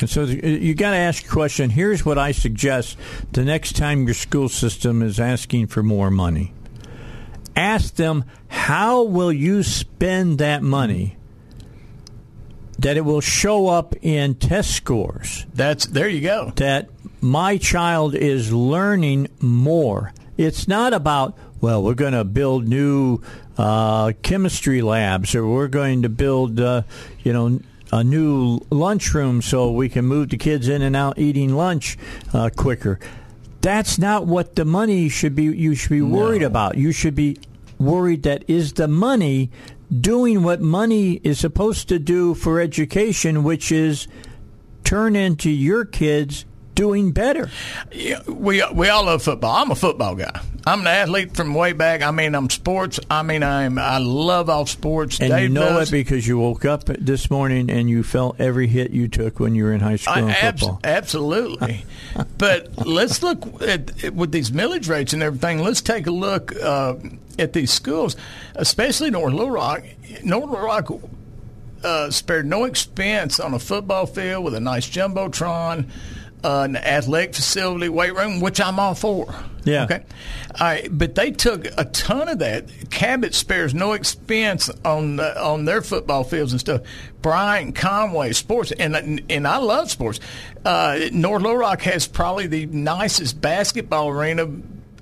And 0.00 0.08
so 0.08 0.24
th- 0.24 0.62
you 0.62 0.74
got 0.74 0.92
to 0.92 0.96
ask 0.96 1.26
a 1.26 1.28
question. 1.28 1.70
Here's 1.70 2.06
what 2.06 2.16
I 2.16 2.32
suggest 2.32 2.96
the 3.32 3.44
next 3.44 3.76
time 3.76 4.06
your 4.06 4.14
school 4.14 4.48
system 4.48 5.02
is 5.02 5.20
asking 5.20 5.66
for 5.66 5.82
more 5.82 6.10
money. 6.10 6.54
Ask 7.54 7.96
them, 7.96 8.24
how 8.46 9.02
will 9.02 9.32
you 9.32 9.62
spend 9.62 10.38
that 10.38 10.62
money 10.62 11.17
that 12.78 12.96
it 12.96 13.02
will 13.02 13.20
show 13.20 13.68
up 13.68 13.94
in 14.02 14.34
test 14.34 14.72
scores? 14.72 15.46
That's 15.54 15.86
there 15.86 16.08
you 16.08 16.20
go. 16.20 16.52
That 16.56 16.88
my 17.20 17.56
child 17.58 18.14
is 18.14 18.52
learning 18.52 19.28
more. 19.40 20.12
It's 20.36 20.68
not 20.68 20.92
about, 20.94 21.36
well, 21.60 21.82
we're 21.82 21.94
going 21.94 22.12
to 22.12 22.24
build 22.24 22.68
new 22.68 23.20
uh, 23.56 24.12
chemistry 24.22 24.82
labs 24.82 25.34
or 25.34 25.46
we're 25.46 25.68
going 25.68 26.02
to 26.02 26.08
build, 26.08 26.60
uh, 26.60 26.82
you 27.24 27.32
know, 27.32 27.60
a 27.90 28.04
new 28.04 28.60
lunchroom 28.70 29.42
so 29.42 29.72
we 29.72 29.88
can 29.88 30.04
move 30.04 30.28
the 30.28 30.36
kids 30.36 30.68
in 30.68 30.82
and 30.82 30.94
out 30.94 31.18
eating 31.18 31.56
lunch 31.56 31.98
uh, 32.32 32.50
quicker. 32.54 33.00
That's 33.60 33.98
not 33.98 34.26
what 34.26 34.54
the 34.54 34.64
money 34.64 35.08
should 35.08 35.34
be. 35.34 35.44
You 35.44 35.74
should 35.74 35.90
be 35.90 36.02
worried 36.02 36.42
about. 36.42 36.76
You 36.76 36.92
should 36.92 37.14
be 37.14 37.38
worried 37.78 38.22
that 38.24 38.44
is 38.46 38.74
the 38.74 38.88
money 38.88 39.50
doing 39.96 40.42
what 40.42 40.60
money 40.60 41.14
is 41.24 41.38
supposed 41.38 41.88
to 41.88 41.98
do 41.98 42.34
for 42.34 42.60
education, 42.60 43.42
which 43.42 43.72
is 43.72 44.06
turn 44.84 45.16
into 45.16 45.50
your 45.50 45.84
kids 45.84 46.44
doing 46.78 47.10
better. 47.10 47.50
Yeah, 47.92 48.22
we 48.28 48.62
we 48.72 48.88
all 48.88 49.04
love 49.04 49.22
football. 49.22 49.56
I'm 49.56 49.70
a 49.72 49.74
football 49.74 50.14
guy. 50.14 50.40
I'm 50.64 50.82
an 50.82 50.86
athlete 50.86 51.34
from 51.34 51.52
way 51.54 51.72
back. 51.72 52.02
I 52.02 52.12
mean, 52.12 52.36
I'm 52.36 52.48
sports. 52.50 53.00
I 53.10 53.24
mean, 53.24 53.42
I'm 53.42 53.78
I 53.78 53.98
love 53.98 54.48
all 54.48 54.64
sports. 54.64 55.18
And 55.20 55.30
Dave 55.30 55.42
you 55.42 55.48
know 55.48 55.80
does. 55.80 55.88
it 55.88 55.92
because 55.92 56.26
you 56.26 56.38
woke 56.38 56.64
up 56.64 56.84
this 56.84 57.30
morning 57.30 57.68
and 57.68 57.90
you 57.90 58.04
felt 58.04 58.40
every 58.40 58.68
hit 58.68 58.92
you 58.92 59.08
took 59.08 59.40
when 59.40 59.56
you 59.56 59.64
were 59.64 59.72
in 59.72 59.80
high 59.80 59.96
school 59.96 60.26
I, 60.26 60.30
abs- 60.30 60.60
football. 60.60 60.80
absolutely. 60.84 61.84
but 62.38 62.86
let's 62.86 63.24
look 63.24 63.60
at, 63.60 64.04
at- 64.04 64.14
with 64.14 64.30
these 64.30 64.52
millage 64.52 64.88
rates 64.88 65.12
and 65.12 65.22
everything. 65.22 65.58
Let's 65.58 65.80
take 65.80 66.06
a 66.06 66.12
look 66.12 66.54
uh, 66.62 66.94
at 67.40 67.54
these 67.54 67.72
schools, 67.72 68.14
especially 68.54 69.10
North 69.10 69.32
Little 69.32 69.50
Rock. 69.50 69.82
North 70.22 70.48
Little 70.50 70.64
Rock 70.64 70.90
uh, 71.82 72.10
spared 72.10 72.46
no 72.46 72.64
expense 72.64 73.40
on 73.40 73.54
a 73.54 73.58
football 73.58 74.06
field 74.06 74.44
with 74.44 74.54
a 74.54 74.60
nice 74.60 74.88
jumbotron, 74.88 75.88
uh, 76.44 76.62
an 76.62 76.76
athletic 76.76 77.34
facility, 77.34 77.88
weight 77.88 78.14
room, 78.14 78.40
which 78.40 78.60
I'm 78.60 78.78
all 78.78 78.94
for. 78.94 79.34
Yeah. 79.64 79.84
Okay. 79.84 80.02
All 80.60 80.66
right, 80.66 80.88
but 80.90 81.14
they 81.14 81.30
took 81.30 81.66
a 81.76 81.84
ton 81.84 82.28
of 82.28 82.38
that. 82.38 82.90
Cabot 82.90 83.34
spares 83.34 83.74
no 83.74 83.92
expense 83.92 84.70
on 84.84 85.16
the, 85.16 85.40
on 85.42 85.66
their 85.66 85.82
football 85.82 86.24
fields 86.24 86.52
and 86.52 86.60
stuff. 86.60 86.82
Bryant 87.20 87.74
Conway 87.74 88.32
sports, 88.32 88.72
and 88.72 89.22
and 89.28 89.46
I 89.46 89.58
love 89.58 89.90
sports. 89.90 90.20
Uh, 90.64 91.08
North 91.12 91.42
Little 91.42 91.58
Rock 91.58 91.82
has 91.82 92.06
probably 92.06 92.46
the 92.46 92.66
nicest 92.66 93.40
basketball 93.40 94.08
arena 94.08 94.48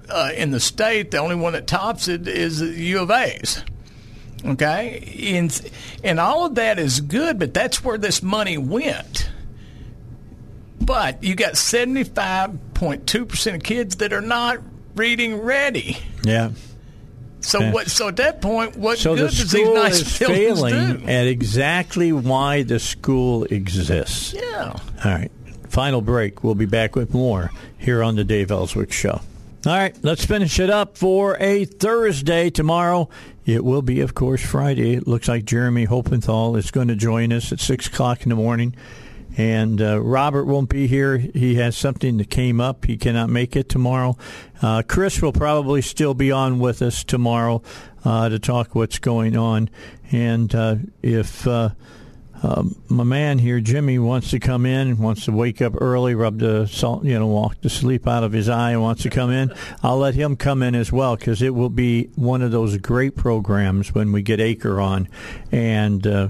uh, 0.08 0.30
in 0.34 0.50
the 0.50 0.60
state. 0.60 1.10
The 1.10 1.18
only 1.18 1.36
one 1.36 1.52
that 1.52 1.66
tops 1.66 2.08
it 2.08 2.26
is 2.26 2.58
the 2.58 2.66
U 2.66 3.00
of 3.00 3.10
A's. 3.10 3.62
Okay, 4.44 5.32
and 5.36 5.70
and 6.04 6.20
all 6.20 6.46
of 6.46 6.56
that 6.56 6.78
is 6.78 7.00
good, 7.00 7.38
but 7.38 7.54
that's 7.54 7.84
where 7.84 7.98
this 7.98 8.22
money 8.22 8.58
went. 8.58 9.30
But 10.81 11.23
you 11.24 11.35
got 11.35 11.57
seventy 11.57 12.05
five 12.05 12.74
point 12.74 13.07
two 13.07 13.27
percent 13.27 13.57
of 13.57 13.62
kids 13.62 13.97
that 13.97 14.12
are 14.12 14.20
not 14.20 14.59
reading 14.94 15.39
ready. 15.40 15.97
Yeah. 16.23 16.51
So 17.40 17.61
Yeah. 17.61 17.73
what? 17.73 17.90
So 17.90 18.09
at 18.09 18.16
that 18.16 18.40
point, 18.43 18.77
what 18.77 18.98
So 18.98 19.15
good 19.15 19.24
the 19.24 19.28
does 19.28 19.51
these 19.51 19.62
school 19.62 19.74
nice 19.74 20.01
is 20.01 20.16
failing 20.19 20.97
do? 20.98 21.07
at 21.07 21.27
exactly 21.27 22.12
why 22.12 22.62
the 22.62 22.78
school 22.78 23.44
exists. 23.44 24.35
Yeah. 24.35 24.73
All 25.05 25.11
right. 25.12 25.31
Final 25.69 26.01
break. 26.01 26.43
We'll 26.44 26.55
be 26.55 26.66
back 26.66 26.97
with 26.97 27.12
more 27.12 27.51
here 27.78 28.03
on 28.03 28.16
the 28.16 28.24
Dave 28.24 28.51
Elswick 28.51 28.93
Show. 28.93 29.20
All 29.66 29.73
right, 29.73 29.97
let's 30.03 30.24
finish 30.24 30.61
it 30.61 30.70
up 30.70 30.97
for 30.97 31.36
a 31.40 31.65
Thursday 31.65 32.51
tomorrow. 32.51 33.09
It 33.44 33.65
will 33.65 33.82
be, 33.82 34.01
of 34.01 34.15
course, 34.15 34.40
Friday. 34.40 34.94
It 34.94 35.09
looks 35.09 35.27
like 35.27 35.44
Jeremy 35.44 35.89
Horpedahl 35.89 36.57
is 36.57 36.70
going 36.70 36.86
to 36.86 36.94
join 36.94 37.32
us 37.32 37.51
at 37.51 37.59
6 37.59 37.89
o'clock 37.89 38.23
in 38.23 38.28
the 38.28 38.36
morning. 38.36 38.77
And 39.36 39.82
uh, 39.82 40.00
Robert 40.00 40.46
won't 40.46 40.70
be 40.70 40.86
here. 40.86 41.18
He 41.18 41.56
has 41.56 41.76
something 41.76 42.16
that 42.16 42.30
came 42.30 42.60
up. 42.60 42.86
He 42.86 42.96
cannot 42.96 43.28
make 43.28 43.54
it 43.54 43.68
tomorrow. 43.68 44.16
Uh, 44.62 44.82
Chris 44.86 45.20
will 45.20 45.32
probably 45.32 45.82
still 45.82 46.14
be 46.14 46.32
on 46.32 46.58
with 46.58 46.80
us 46.80 47.04
tomorrow 47.04 47.62
uh, 48.04 48.30
to 48.30 48.38
talk 48.38 48.74
what's 48.74 48.98
going 48.98 49.36
on. 49.36 49.68
And 50.10 50.54
uh, 50.54 50.76
if 51.02 51.46
uh, 51.46 51.70
um, 52.42 52.76
my 52.88 53.04
man 53.04 53.38
here, 53.38 53.60
Jimmy, 53.60 53.98
wants 53.98 54.30
to 54.30 54.38
come 54.38 54.66
in, 54.66 54.98
wants 54.98 55.24
to 55.24 55.32
wake 55.32 55.62
up 55.62 55.74
early, 55.80 56.14
rub 56.14 56.38
the 56.38 56.66
salt, 56.66 57.04
you 57.04 57.18
know, 57.18 57.26
walk 57.26 57.60
the 57.60 57.70
sleep 57.70 58.06
out 58.06 58.24
of 58.24 58.32
his 58.32 58.48
eye, 58.48 58.72
and 58.72 58.82
wants 58.82 59.02
to 59.02 59.10
come 59.10 59.30
in, 59.30 59.52
I'll 59.82 59.98
let 59.98 60.14
him 60.14 60.36
come 60.36 60.62
in 60.62 60.74
as 60.74 60.92
well 60.92 61.16
because 61.16 61.42
it 61.42 61.54
will 61.54 61.70
be 61.70 62.04
one 62.14 62.42
of 62.42 62.52
those 62.52 62.76
great 62.78 63.16
programs 63.16 63.94
when 63.94 64.12
we 64.12 64.22
get 64.22 64.40
Acre 64.40 64.80
on, 64.80 65.08
and 65.50 66.06
uh, 66.06 66.28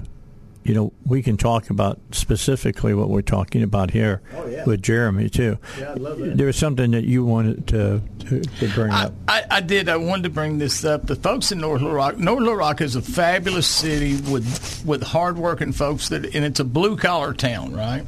you 0.67 0.73
know, 0.75 0.93
we 1.05 1.21
can 1.23 1.37
talk 1.37 1.69
about 1.69 1.99
specifically 2.11 2.93
what 2.93 3.09
we're 3.09 3.21
talking 3.21 3.63
about 3.63 3.91
here 3.91 4.21
Oh, 4.35 4.45
yeah. 4.47 4.65
with 4.65 4.81
Jeremy 4.83 5.29
too. 5.29 5.57
Yeah, 5.79 5.91
I 5.91 5.93
love 5.93 6.19
that. 6.19 6.37
There 6.37 6.47
was 6.47 6.55
something 6.57 6.91
that 6.91 7.03
you 7.05 7.23
wanted 7.25 7.67
to 7.69 8.01
to, 8.27 8.41
to 8.41 8.67
bring 8.73 8.91
I, 8.91 9.05
up. 9.05 9.13
I, 9.27 9.43
I 9.49 9.61
did. 9.61 9.87
I 9.89 9.97
wanted 9.97 10.23
to 10.23 10.29
bring 10.29 10.57
this 10.57 10.83
up. 10.83 11.05
The 11.07 11.15
folks 11.15 11.51
in 11.51 11.59
North 11.59 11.81
Little 11.81 11.95
Rock. 11.95 12.17
North 12.17 12.39
Little 12.39 12.55
Rock 12.55 12.81
is 12.81 12.95
a 12.95 13.01
fabulous 13.01 13.67
city 13.67 14.15
with 14.31 14.83
with 14.85 15.01
hardworking 15.03 15.71
folks 15.71 16.09
that, 16.09 16.35
and 16.35 16.43
it's 16.45 16.59
a 16.59 16.65
blue 16.65 16.97
collar 16.97 17.33
town, 17.33 17.73
right? 17.73 18.05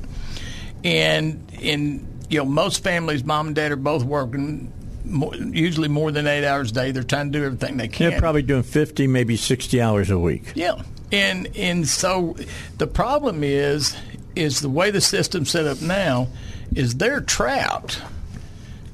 And 0.83 1.51
in 1.59 2.07
you 2.29 2.39
know 2.39 2.45
most 2.45 2.83
families, 2.83 3.23
mom 3.23 3.47
and 3.47 3.55
dad 3.55 3.71
are 3.71 3.75
both 3.75 4.03
working. 4.03 4.73
More, 5.05 5.33
usually 5.35 5.87
more 5.87 6.11
than 6.11 6.27
eight 6.27 6.45
hours 6.45 6.69
a 6.69 6.73
day. 6.73 6.91
They're 6.91 7.01
trying 7.03 7.31
to 7.31 7.39
do 7.39 7.43
everything 7.43 7.77
they 7.77 7.87
can. 7.87 8.11
They're 8.11 8.19
probably 8.19 8.43
doing 8.43 8.61
fifty, 8.63 9.07
maybe 9.07 9.37
sixty 9.37 9.81
hours 9.81 10.11
a 10.11 10.19
week. 10.19 10.51
Yeah, 10.53 10.83
and 11.11 11.47
and 11.55 11.87
so 11.87 12.35
the 12.77 12.87
problem 12.87 13.43
is 13.43 13.95
is 14.35 14.61
the 14.61 14.69
way 14.69 14.91
the 14.91 15.01
system's 15.01 15.49
set 15.49 15.65
up 15.65 15.81
now 15.81 16.27
is 16.75 16.95
they're 16.95 17.21
trapped 17.21 18.01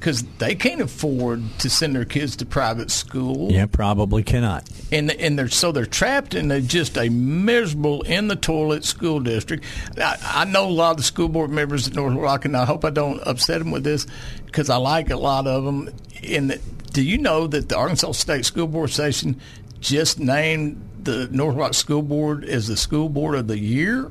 because 0.06 0.22
they 0.38 0.54
can't 0.54 0.80
afford 0.80 1.42
to 1.58 1.68
send 1.68 1.96
their 1.96 2.04
kids 2.04 2.36
to 2.36 2.46
private 2.46 2.90
school. 2.90 3.50
Yeah, 3.50 3.66
probably 3.66 4.22
cannot. 4.22 4.68
And 4.92 5.10
and 5.10 5.38
they're 5.38 5.48
so 5.48 5.72
they're 5.72 5.84
trapped 5.84 6.34
in 6.34 6.50
a, 6.50 6.60
just 6.60 6.96
a 6.96 7.08
miserable 7.08 8.02
in 8.02 8.28
the 8.28 8.36
toilet 8.36 8.84
school 8.84 9.20
district. 9.20 9.64
I, 9.98 10.16
I 10.22 10.44
know 10.44 10.68
a 10.68 10.70
lot 10.70 10.92
of 10.92 10.96
the 10.98 11.02
school 11.02 11.28
board 11.28 11.50
members 11.50 11.88
at 11.88 11.94
North 11.94 12.14
Rock, 12.14 12.44
and 12.44 12.56
I 12.56 12.64
hope 12.64 12.84
I 12.84 12.90
don't 12.90 13.20
upset 13.26 13.58
them 13.58 13.70
with 13.70 13.84
this 13.84 14.06
because 14.44 14.70
I 14.70 14.76
like 14.76 15.10
a 15.10 15.16
lot 15.16 15.46
of 15.46 15.64
them. 15.64 15.90
And 16.22 16.50
the, 16.50 16.60
do 16.92 17.02
you 17.02 17.18
know 17.18 17.46
that 17.48 17.68
the 17.68 17.76
Arkansas 17.76 18.12
State 18.12 18.44
School 18.44 18.68
Boards 18.68 18.92
Association 18.92 19.40
just 19.80 20.20
named 20.20 20.85
the 21.06 21.28
North 21.30 21.56
Rock 21.56 21.74
School 21.74 22.02
Board 22.02 22.44
as 22.44 22.66
the 22.68 22.76
School 22.76 23.08
Board 23.08 23.36
of 23.36 23.46
the 23.48 23.58
Year? 23.58 24.10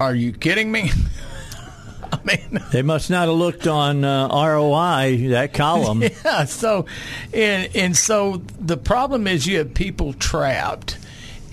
Are 0.00 0.14
you 0.14 0.32
kidding 0.32 0.72
me? 0.72 0.90
I 2.12 2.18
mean, 2.24 2.60
They 2.72 2.82
must 2.82 3.10
not 3.10 3.28
have 3.28 3.36
looked 3.36 3.66
on 3.66 4.04
uh, 4.04 4.28
ROI 4.28 5.28
that 5.30 5.54
column. 5.54 6.02
yeah. 6.24 6.44
So, 6.44 6.86
and 7.32 7.74
and 7.74 7.96
so 7.96 8.42
the 8.60 8.76
problem 8.76 9.26
is 9.26 9.46
you 9.46 9.58
have 9.58 9.74
people 9.74 10.12
trapped. 10.14 10.98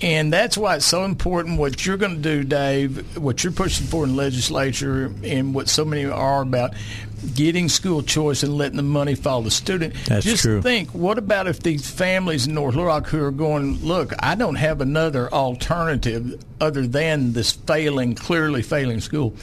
And 0.02 0.32
that's 0.32 0.56
why 0.56 0.76
it's 0.76 0.86
so 0.86 1.04
important 1.04 1.58
what 1.58 1.84
you're 1.84 1.98
going 1.98 2.16
to 2.16 2.22
do, 2.22 2.42
Dave, 2.42 3.18
what 3.18 3.44
you're 3.44 3.52
pushing 3.52 3.86
for 3.86 4.04
in 4.04 4.16
legislature, 4.16 5.12
and 5.22 5.54
what 5.54 5.68
so 5.68 5.84
many 5.84 6.06
are 6.06 6.40
about 6.40 6.72
getting 7.34 7.68
school 7.68 8.02
choice 8.02 8.42
and 8.42 8.56
letting 8.56 8.76
the 8.76 8.82
money 8.82 9.14
follow 9.14 9.42
the 9.42 9.50
student. 9.50 9.94
That's 10.06 10.24
Just 10.24 10.42
true. 10.42 10.62
think, 10.62 10.90
what 10.90 11.18
about 11.18 11.46
if 11.46 11.60
these 11.60 11.88
families 11.88 12.46
in 12.46 12.54
North 12.54 12.74
Little 12.74 12.86
Rock 12.86 13.08
who 13.08 13.22
are 13.22 13.30
going, 13.30 13.84
look, 13.84 14.12
I 14.18 14.34
don't 14.34 14.56
have 14.56 14.80
another 14.80 15.32
alternative 15.32 16.42
other 16.60 16.86
than 16.86 17.32
this 17.32 17.52
failing, 17.52 18.14
clearly 18.14 18.62
failing 18.62 19.00
school. 19.00 19.34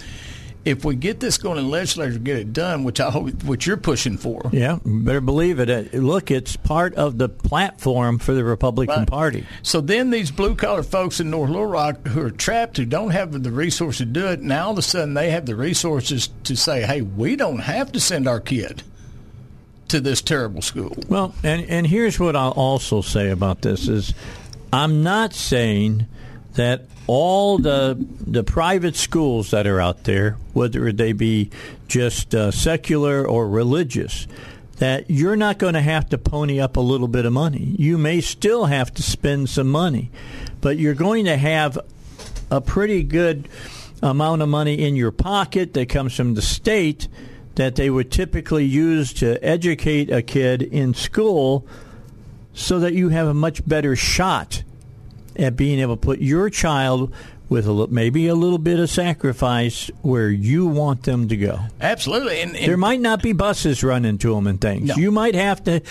If 0.68 0.84
we 0.84 0.96
get 0.96 1.20
this 1.20 1.38
going 1.38 1.58
in 1.58 1.70
legislature, 1.70 2.20
get 2.20 2.38
it 2.38 2.54
done, 2.54 2.84
which 2.84 3.00
I 3.00 3.10
hope, 3.10 3.44
which 3.44 3.66
you're 3.66 3.78
pushing 3.78 4.18
for. 4.18 4.50
Yeah, 4.52 4.80
better 4.86 5.22
believe 5.22 5.60
it. 5.60 5.70
Uh, 5.70 5.98
Look, 5.98 6.30
it's 6.30 6.58
part 6.58 6.94
of 6.96 7.18
the 7.18 7.30
platform 7.30 8.20
for 8.20 8.34
the 8.34 8.44
Republican 8.44 9.00
Right. 9.00 9.08
Party. 9.08 9.46
So 9.64 9.82
then 9.82 10.10
these 10.10 10.30
blue 10.30 10.56
collar 10.56 10.84
folks 10.84 11.20
in 11.20 11.30
North 11.30 11.50
Little 11.50 11.66
Rock 11.66 12.06
who 12.08 12.22
are 12.22 12.32
trapped, 12.32 12.78
who 12.78 12.86
don't 12.86 13.12
have 13.12 13.44
the 13.44 13.52
resources 13.52 14.00
to 14.00 14.06
do 14.06 14.28
it, 14.28 14.42
now 14.42 14.66
all 14.66 14.72
of 14.74 14.78
a 14.78 14.82
sudden 14.82 15.14
they 15.14 15.32
have 15.32 15.46
the 15.46 15.56
resources 15.56 16.30
to 16.44 16.56
say, 16.56 16.82
hey, 16.82 17.02
we 17.02 17.36
don't 17.36 17.60
have 17.60 17.92
to 17.94 18.00
send 18.00 18.28
our 18.28 18.40
kid 18.40 18.84
to 19.88 20.02
this 20.02 20.22
terrible 20.22 20.62
school. 20.62 20.98
Well, 21.08 21.34
and 21.44 21.66
and 21.70 21.88
here's 21.88 22.20
what 22.20 22.36
I'll 22.36 22.52
also 22.52 23.02
say 23.02 23.30
about 23.30 23.62
this 23.62 23.88
is, 23.88 24.14
I'm 24.74 25.02
not 25.02 25.34
saying 25.34 26.08
that 26.58 26.86
all 27.06 27.58
the 27.58 27.96
the 28.20 28.44
private 28.44 28.96
schools 28.96 29.52
that 29.52 29.66
are 29.66 29.80
out 29.80 30.04
there, 30.04 30.38
whether 30.54 30.92
they 30.92 31.14
be 31.14 31.50
just 31.88 32.36
uh, 32.36 32.52
secular 32.52 33.26
or 33.26 33.48
religious, 33.48 34.28
that 34.78 35.10
you're 35.10 35.36
not 35.36 35.58
going 35.60 35.76
to 35.76 35.82
have 35.82 36.10
to 36.10 36.18
pony 36.18 36.60
up 36.60 36.76
a 36.76 36.82
little 36.82 37.08
bit 37.08 37.26
of 37.26 37.34
money. 37.34 37.76
You 37.78 37.98
may 37.98 38.22
still 38.22 38.66
have 38.66 38.94
to 38.96 39.04
spend 39.04 39.50
some 39.50 39.70
money, 39.70 40.12
but 40.60 40.78
you're 40.78 40.94
going 40.94 41.26
to 41.26 41.38
have 41.38 41.80
a 42.52 42.60
pretty 42.60 43.04
good 43.04 43.48
amount 44.02 44.42
of 44.42 44.50
money 44.50 44.86
in 44.86 44.96
your 44.96 45.12
pocket 45.12 45.74
that 45.74 45.90
comes 45.90 46.16
from 46.16 46.34
the 46.34 46.42
state 46.42 47.08
that 47.56 47.76
they 47.76 47.90
would 47.90 48.12
typically 48.12 48.66
use 48.66 49.14
to 49.14 49.44
educate 49.44 50.12
a 50.12 50.22
kid 50.22 50.62
in 50.62 50.94
school 50.94 51.68
so 52.54 52.80
that 52.80 52.94
you 52.94 53.10
have 53.10 53.28
a 53.28 53.34
much 53.34 53.68
better 53.68 53.96
shot 53.96 54.64
at 55.38 55.56
being 55.56 55.80
able 55.80 55.96
to 55.96 56.02
put 56.02 56.20
your 56.20 56.50
child 56.50 57.14
with 57.50 57.68
a, 57.68 57.88
maybe 57.88 58.28
a 58.28 58.36
little 58.36 58.58
bit 58.58 58.80
of 58.80 58.90
sacrifice 58.90 59.90
where 60.02 60.30
you 60.30 60.66
want 60.66 61.04
them 61.04 61.28
to 61.30 61.38
go. 61.38 61.60
Absolutely. 61.80 62.42
And, 62.42 62.56
and 62.56 62.68
There 62.68 62.78
might 62.78 63.00
not 63.00 63.22
be 63.24 63.34
buses 63.34 63.84
running 63.84 64.18
to 64.20 64.36
them 64.36 64.48
and 64.48 64.60
things. 64.60 64.90
No. 64.90 64.96
You 64.96 65.12
might 65.12 65.36
have 65.36 65.64
to 65.66 65.82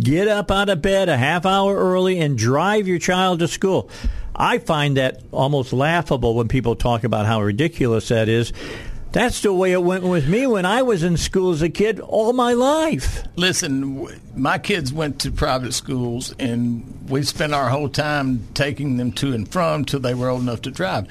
get 0.00 0.26
up 0.26 0.50
out 0.50 0.68
of 0.68 0.82
bed 0.82 1.08
a 1.08 1.16
half 1.16 1.46
hour 1.46 1.76
early 1.76 2.18
and 2.18 2.36
drive 2.36 2.88
your 2.88 2.98
child 2.98 3.38
to 3.40 3.48
school. 3.48 3.88
I 4.34 4.58
find 4.58 4.96
that 4.96 5.20
almost 5.30 5.72
laughable 5.72 6.34
when 6.34 6.48
people 6.48 6.74
talk 6.74 7.04
about 7.04 7.26
how 7.26 7.40
ridiculous 7.42 8.08
that 8.08 8.28
is. 8.28 8.52
That's 9.14 9.40
the 9.42 9.52
way 9.52 9.70
it 9.70 9.80
went 9.82 10.02
with 10.02 10.28
me 10.28 10.44
when 10.48 10.66
I 10.66 10.82
was 10.82 11.04
in 11.04 11.16
school 11.16 11.52
as 11.52 11.62
a 11.62 11.68
kid 11.68 12.00
all 12.00 12.32
my 12.32 12.52
life. 12.52 13.22
Listen, 13.36 14.08
my 14.34 14.58
kids 14.58 14.92
went 14.92 15.20
to 15.20 15.30
private 15.30 15.72
schools, 15.72 16.34
and 16.40 17.08
we 17.08 17.22
spent 17.22 17.54
our 17.54 17.68
whole 17.68 17.88
time 17.88 18.46
taking 18.54 18.96
them 18.96 19.12
to 19.12 19.32
and 19.32 19.48
from 19.48 19.84
till 19.84 20.00
they 20.00 20.14
were 20.14 20.28
old 20.28 20.42
enough 20.42 20.62
to 20.62 20.72
drive. 20.72 21.06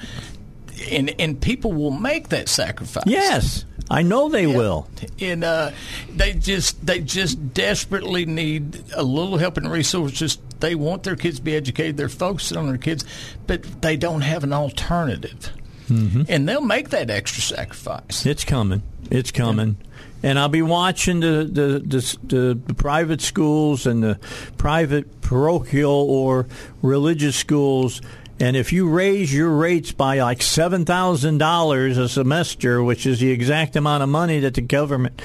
And 0.90 1.14
and 1.18 1.40
people 1.40 1.72
will 1.72 1.92
make 1.92 2.28
that 2.28 2.48
sacrifice. 2.50 3.04
Yes, 3.06 3.64
I 3.90 4.02
know 4.02 4.28
they 4.28 4.46
will. 4.46 4.86
and 5.18 5.42
uh, 5.42 5.70
they 6.10 6.34
just 6.34 6.84
they 6.84 7.00
just 7.00 7.54
desperately 7.54 8.26
need 8.26 8.82
a 8.94 9.02
little 9.02 9.38
help 9.38 9.56
and 9.56 9.70
resources. 9.70 10.36
They 10.60 10.74
want 10.74 11.04
their 11.04 11.16
kids 11.16 11.38
to 11.38 11.42
be 11.42 11.56
educated. 11.56 11.96
They're 11.96 12.08
focusing 12.10 12.58
on 12.58 12.66
their 12.68 12.76
kids, 12.76 13.04
but 13.46 13.62
they 13.80 13.96
don't 13.96 14.22
have 14.22 14.44
an 14.44 14.52
alternative, 14.52 15.50
and 15.88 16.48
they'll 16.48 16.60
make 16.60 16.90
that 16.90 17.10
extra 17.10 17.42
sacrifice. 17.42 18.26
It's 18.26 18.44
coming. 18.44 18.82
It's 19.10 19.30
coming. 19.30 19.76
And 20.22 20.38
I'll 20.38 20.48
be 20.48 20.62
watching 20.62 21.20
the, 21.20 21.44
the, 21.44 21.78
the, 21.80 22.18
the, 22.22 22.60
the 22.66 22.74
private 22.74 23.20
schools 23.20 23.86
and 23.86 24.02
the 24.02 24.18
private 24.56 25.20
parochial 25.20 25.92
or 26.10 26.46
religious 26.80 27.36
schools. 27.36 28.00
And 28.40 28.56
if 28.56 28.72
you 28.72 28.88
raise 28.88 29.32
your 29.32 29.50
rates 29.50 29.92
by 29.92 30.18
like 30.20 30.38
$7,000 30.38 31.98
a 31.98 32.08
semester, 32.08 32.82
which 32.82 33.06
is 33.06 33.20
the 33.20 33.30
exact 33.30 33.76
amount 33.76 34.02
of 34.02 34.08
money 34.08 34.40
that 34.40 34.54
the 34.54 34.60
government, 34.62 35.20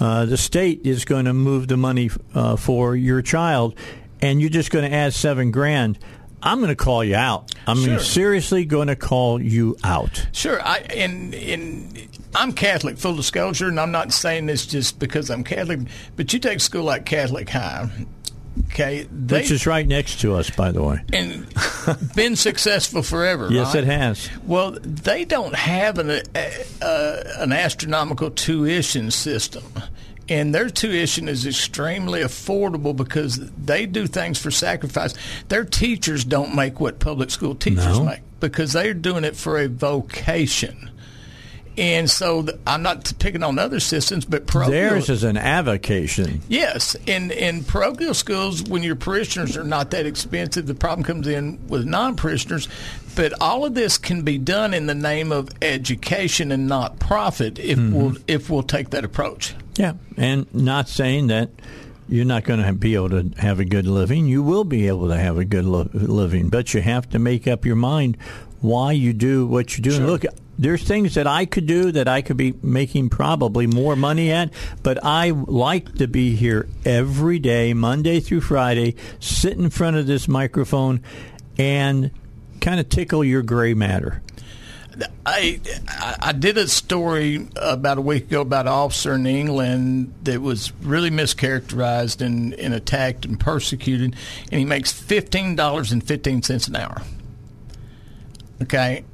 uh, 0.00 0.24
the 0.24 0.36
state 0.36 0.82
is 0.84 1.04
going 1.04 1.24
to 1.24 1.34
move 1.34 1.68
the 1.68 1.76
money 1.76 2.10
uh, 2.34 2.56
for 2.56 2.96
your 2.96 3.22
child, 3.22 3.76
and 4.22 4.40
you're 4.40 4.50
just 4.50 4.70
going 4.70 4.88
to 4.88 4.96
add 4.96 5.12
seven 5.12 5.50
grand, 5.50 5.98
I'm 6.44 6.58
going 6.58 6.68
to 6.68 6.76
call 6.76 7.02
you 7.02 7.16
out. 7.16 7.52
I'm 7.66 7.78
Sure. 7.82 7.98
seriously 7.98 8.64
going 8.66 8.88
to 8.88 8.96
call 8.96 9.40
you 9.40 9.76
out. 9.82 10.26
Sure, 10.32 10.60
I 10.62 10.78
and 10.90 11.34
and 11.34 12.08
I'm 12.34 12.52
Catholic, 12.52 12.98
full 12.98 13.16
disclosure, 13.16 13.68
and 13.68 13.80
I'm 13.80 13.90
not 13.90 14.12
saying 14.12 14.46
this 14.46 14.66
just 14.66 14.98
because 14.98 15.30
I'm 15.30 15.42
Catholic. 15.42 15.80
But 16.16 16.32
you 16.32 16.38
take 16.38 16.60
school 16.60 16.84
like 16.84 17.06
Catholic 17.06 17.48
High, 17.48 17.88
okay? 18.70 19.06
They, 19.10 19.38
Which 19.40 19.50
is 19.50 19.66
right 19.66 19.86
next 19.86 20.20
to 20.20 20.34
us, 20.34 20.50
by 20.50 20.70
the 20.72 20.82
way. 20.82 21.02
and 21.12 21.46
been 22.14 22.36
successful 22.36 23.02
forever. 23.02 23.48
Yes, 23.50 23.74
right? 23.74 23.84
it 23.84 23.86
has. 23.86 24.28
Well, 24.46 24.72
they 24.82 25.24
don't 25.24 25.54
have 25.54 25.98
an 25.98 26.10
uh, 26.10 26.50
uh, 26.82 27.22
an 27.38 27.52
astronomical 27.52 28.30
tuition 28.30 29.10
system. 29.10 29.64
And 30.26 30.54
their 30.54 30.70
tuition 30.70 31.28
is 31.28 31.46
extremely 31.46 32.20
affordable 32.22 32.96
because 32.96 33.38
they 33.50 33.84
do 33.84 34.06
things 34.06 34.38
for 34.38 34.50
sacrifice. 34.50 35.12
Their 35.48 35.66
teachers 35.66 36.24
don't 36.24 36.54
make 36.54 36.80
what 36.80 36.98
public 36.98 37.30
school 37.30 37.54
teachers 37.54 37.98
No. 37.98 38.04
make 38.04 38.20
because 38.40 38.72
they're 38.72 38.94
doing 38.94 39.24
it 39.24 39.36
for 39.36 39.58
a 39.58 39.68
vocation. 39.68 40.90
And 41.76 42.08
so 42.08 42.42
the, 42.42 42.58
I'm 42.66 42.82
not 42.82 43.12
picking 43.18 43.42
on 43.42 43.58
other 43.58 43.80
systems, 43.80 44.24
but 44.24 44.46
parochial. 44.46 44.70
Theirs 44.72 45.10
is 45.10 45.24
an 45.24 45.36
avocation. 45.36 46.40
Yes, 46.48 46.94
in 47.06 47.30
in 47.32 47.64
parochial 47.64 48.14
schools, 48.14 48.62
when 48.62 48.82
your 48.82 48.94
parishioners 48.96 49.56
are 49.56 49.64
not 49.64 49.90
that 49.90 50.06
expensive, 50.06 50.66
the 50.66 50.74
problem 50.74 51.02
comes 51.04 51.26
in 51.26 51.58
with 51.68 51.84
non-parishioners. 51.84 52.68
But 53.16 53.32
all 53.40 53.64
of 53.64 53.74
this 53.74 53.96
can 53.98 54.22
be 54.22 54.38
done 54.38 54.74
in 54.74 54.86
the 54.86 54.94
name 54.94 55.30
of 55.32 55.48
education 55.62 56.50
and 56.52 56.66
not 56.68 56.98
profit 56.98 57.58
if 57.58 57.78
Mm-hmm. 57.78 57.92
we'll 57.94 58.16
if 58.28 58.50
we'll 58.50 58.62
take 58.62 58.90
that 58.90 59.04
approach. 59.04 59.54
Yeah, 59.76 59.94
and 60.16 60.52
not 60.54 60.88
saying 60.88 61.26
that 61.28 61.50
you're 62.08 62.24
not 62.24 62.44
going 62.44 62.62
to 62.62 62.72
be 62.72 62.94
able 62.94 63.10
to 63.10 63.30
have 63.38 63.58
a 63.60 63.64
good 63.64 63.86
living. 63.86 64.26
You 64.26 64.42
will 64.42 64.64
be 64.64 64.86
able 64.88 65.08
to 65.08 65.16
have 65.16 65.38
a 65.38 65.44
good 65.44 65.64
lo- 65.64 65.88
living, 65.92 66.50
but 66.50 66.72
you 66.74 66.80
have 66.82 67.08
to 67.10 67.18
make 67.18 67.48
up 67.48 67.64
your 67.64 67.76
mind 67.76 68.16
why 68.60 68.92
you 68.92 69.12
do 69.12 69.46
what 69.46 69.76
you 69.76 69.82
do. 69.82 69.96
And 69.96 70.06
look, 70.06 70.24
there's 70.58 70.82
things 70.82 71.14
that 71.14 71.26
I 71.26 71.46
could 71.46 71.66
do 71.66 71.92
that 71.92 72.08
I 72.08 72.22
could 72.22 72.36
be 72.36 72.54
making 72.62 73.08
probably 73.10 73.66
more 73.66 73.96
money 73.96 74.30
at, 74.30 74.50
but 74.82 74.98
I 75.04 75.30
like 75.30 75.94
to 75.96 76.06
be 76.06 76.36
here 76.36 76.68
every 76.84 77.38
day, 77.38 77.74
Monday 77.74 78.20
through 78.20 78.42
Friday, 78.42 78.94
sit 79.20 79.56
in 79.58 79.70
front 79.70 79.96
of 79.96 80.06
this 80.06 80.28
microphone 80.28 81.02
and 81.58 82.10
kind 82.60 82.80
of 82.80 82.88
tickle 82.88 83.24
your 83.24 83.42
gray 83.42 83.74
matter. 83.74 84.22
I 85.26 85.60
I- 86.20 86.30
did 86.32 86.56
a 86.56 86.68
story 86.68 87.48
about 87.56 87.98
a 87.98 88.00
week 88.00 88.26
ago 88.26 88.42
about 88.42 88.66
an 88.66 88.72
officer 88.72 89.14
in 89.14 89.26
England 89.26 90.14
that 90.22 90.40
was 90.40 90.72
really 90.82 91.10
mischaracterized 91.10 92.24
and, 92.24 92.54
and 92.54 92.72
attacked 92.72 93.24
and 93.24 93.40
persecuted, 93.40 94.14
and 94.52 94.58
he 94.60 94.64
makes 94.64 94.92
fifteen 94.92 95.56
dollars 95.56 95.90
and 95.90 96.02
fifteen 96.04 96.42
cents 96.44 96.68
an 96.68 96.76
hour. 96.76 97.02
Okay. 98.62 99.04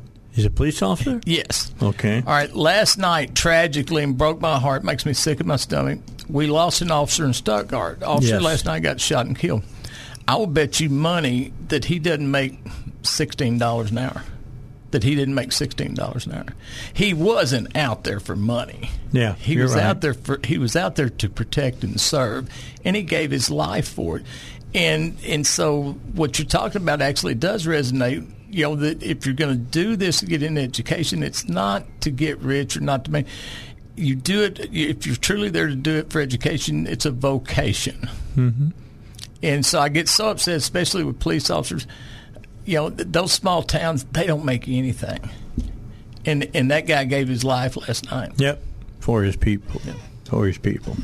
He's 0.41 0.47
a 0.47 0.51
police 0.51 0.81
officer? 0.81 1.21
Yes. 1.27 1.71
Okay. 1.83 2.19
All 2.27 2.33
right. 2.33 2.55
Last 2.57 2.97
night, 2.97 3.35
tragically, 3.35 4.03
and 4.03 4.17
broke 4.17 4.41
my 4.41 4.59
heart, 4.59 4.83
makes 4.85 5.05
me 5.05 5.13
sick 5.13 5.39
in 5.39 5.47
my 5.47 5.57
stomach. 5.57 5.99
We 6.31 6.47
lost 6.47 6.81
an 6.81 6.91
officer 6.91 7.27
in 7.27 7.35
Stuttgart. 7.35 8.03
Officer 8.03 8.37
Yes. 8.37 8.43
last 8.43 8.65
night 8.65 8.81
got 8.83 9.01
shot 9.03 9.27
and 9.27 9.39
killed. 9.39 9.63
I 10.27 10.37
will 10.37 10.47
bet 10.47 10.81
you 10.81 10.89
money 10.89 11.53
that 11.69 11.85
he 11.85 11.99
doesn't 11.99 12.31
make 12.31 12.59
sixteen 13.03 13.59
dollars 13.59 13.91
an 13.91 13.99
hour. 13.99 14.23
That 14.93 15.03
he 15.05 15.15
didn't 15.15 15.35
make 15.35 15.53
sixteen 15.53 15.93
dollars 15.95 16.25
an 16.27 16.33
hour. 16.33 16.47
He 16.95 17.13
wasn't 17.13 17.77
out 17.77 18.05
there 18.05 18.19
for 18.19 18.35
money. 18.35 18.91
Yeah, 19.13 19.35
he 19.35 19.55
you're 19.55 19.65
was 19.65 19.75
right. 19.75 19.85
out 19.85 20.01
there 20.01 20.15
for 20.15 20.41
he 20.43 20.57
was 20.57 20.75
out 20.75 20.97
there 20.97 21.11
to 21.11 21.29
protect 21.29 21.85
and 21.85 22.01
serve, 22.01 22.49
and 22.83 22.97
he 22.97 23.03
gave 23.03 23.31
his 23.31 23.51
life 23.51 23.89
for 23.89 24.17
it. 24.19 24.25
And 24.75 25.19
and 25.27 25.47
so 25.47 25.93
what 26.15 26.39
you're 26.39 26.49
talking 26.49 26.81
about 26.81 27.03
actually 27.03 27.35
does 27.35 27.67
resonate. 27.67 28.27
You 28.51 28.65
know 28.65 28.77
that 28.77 29.03
if 29.03 29.27
you're 29.27 29.35
going 29.35 29.53
to 29.53 29.59
do 29.59 29.97
this 29.97 30.21
to 30.21 30.27
get 30.27 30.43
an 30.43 30.59
education, 30.59 31.23
it's 31.23 31.49
not 31.49 31.85
to 32.03 32.11
get 32.11 32.39
rich 32.39 32.77
or 32.77 32.81
not 32.81 33.05
to 33.05 33.11
make. 33.11 33.27
You 33.97 34.15
do 34.15 34.43
it 34.43 34.59
if 34.73 35.07
you're 35.07 35.17
truly 35.17 35.51
there 35.51 35.67
to 35.67 35.75
do 35.75 35.97
it 35.97 36.11
for 36.11 36.21
education. 36.21 36.87
It's 36.87 37.05
a 37.05 37.11
vocation. 37.11 38.09
Mm-hmm. 38.35 38.69
And 39.43 39.65
so 39.65 39.81
I 39.81 39.89
get 39.89 40.09
so 40.09 40.31
upset, 40.31 40.57
especially 40.57 41.05
with 41.05 41.19
police 41.19 41.51
officers. 41.51 41.87
You 42.65 42.77
know, 42.77 42.91
those 42.91 43.33
small 43.33 43.63
towns, 43.63 44.05
they 44.13 44.27
don't 44.27 44.45
make 44.45 44.69
anything. 44.69 45.31
And 46.27 46.51
and 46.55 46.71
that 46.71 46.87
guy 46.87 47.05
gave 47.05 47.29
his 47.29 47.45
life 47.45 47.77
last 47.77 48.11
night. 48.11 48.33
Yep, 48.37 48.63
for 49.01 49.23
his 49.23 49.37
people. 49.37 49.81
For 50.25 50.47
his 50.47 50.59
people. 50.59 50.97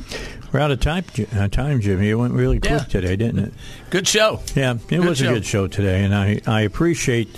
We're 0.56 0.62
out 0.62 0.70
of 0.70 0.80
time, 0.80 1.04
uh, 1.36 1.48
time, 1.48 1.82
Jimmy. 1.82 2.08
It 2.08 2.14
went 2.14 2.32
really 2.32 2.58
quick 2.58 2.72
Yeah. 2.72 2.78
today, 2.78 3.14
didn't 3.14 3.40
it? 3.40 3.52
Good 3.90 4.08
show. 4.08 4.40
Yeah, 4.54 4.72
it 4.76 4.88
Good 4.88 5.00
was 5.04 5.18
show. 5.18 5.28
a 5.28 5.34
good 5.34 5.44
show 5.44 5.66
today, 5.68 6.02
and 6.02 6.14
I, 6.14 6.40
I 6.46 6.62
appreciate 6.62 7.28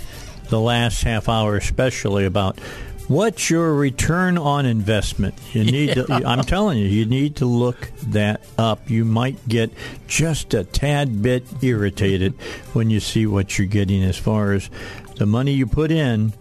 the 0.47 0.57
last 0.57 1.03
half 1.03 1.27
hour, 1.27 1.57
especially 1.57 2.23
about 2.23 2.57
what's 3.09 3.49
your 3.49 3.73
return 3.73 4.37
on 4.37 4.65
investment. 4.65 5.35
You 5.51 5.65
need 5.65 5.95
to. 5.95 6.05
I'm 6.25 6.43
telling 6.45 6.77
you, 6.77 6.85
you 6.85 7.05
need 7.05 7.35
to 7.35 7.45
look 7.45 7.91
that 8.03 8.39
up. 8.57 8.89
You 8.89 9.03
might 9.03 9.45
get 9.49 9.69
just 10.07 10.53
a 10.53 10.63
tad 10.63 11.21
bit 11.21 11.43
irritated 11.61 12.35
when 12.71 12.89
you 12.89 13.01
see 13.01 13.25
what 13.25 13.57
you're 13.57 13.67
getting 13.67 14.01
as 14.01 14.15
far 14.15 14.53
as 14.53 14.69
the 15.17 15.25
money 15.25 15.51
you 15.51 15.67
put 15.67 15.91
in. 15.91 16.31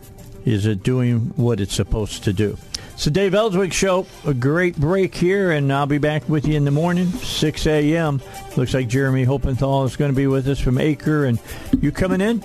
Is 0.48 0.64
it 0.64 0.82
doing 0.82 1.32
what 1.36 1.60
it's 1.60 1.74
supposed 1.74 2.24
to 2.24 2.32
do? 2.32 2.56
It's 2.94 3.04
the 3.04 3.10
Dave 3.10 3.34
Elswick 3.34 3.72
Show. 3.72 4.06
A 4.26 4.32
great 4.32 4.76
break 4.76 5.14
here, 5.14 5.50
and 5.50 5.70
I'll 5.70 5.84
be 5.86 5.98
back 5.98 6.26
with 6.28 6.48
you 6.48 6.54
in 6.54 6.64
the 6.64 6.70
morning, 6.70 7.08
6 7.10 7.66
a.m. 7.66 8.22
Looks 8.56 8.72
like 8.72 8.88
Jeremy 8.88 9.26
Horpedahl 9.26 9.84
is 9.84 9.96
going 9.96 10.10
to 10.10 10.16
be 10.16 10.26
with 10.26 10.48
us 10.48 10.58
from 10.58 10.78
Acre. 10.78 11.26
And 11.26 11.38
you 11.82 11.92
coming 11.92 12.22
in? 12.22 12.42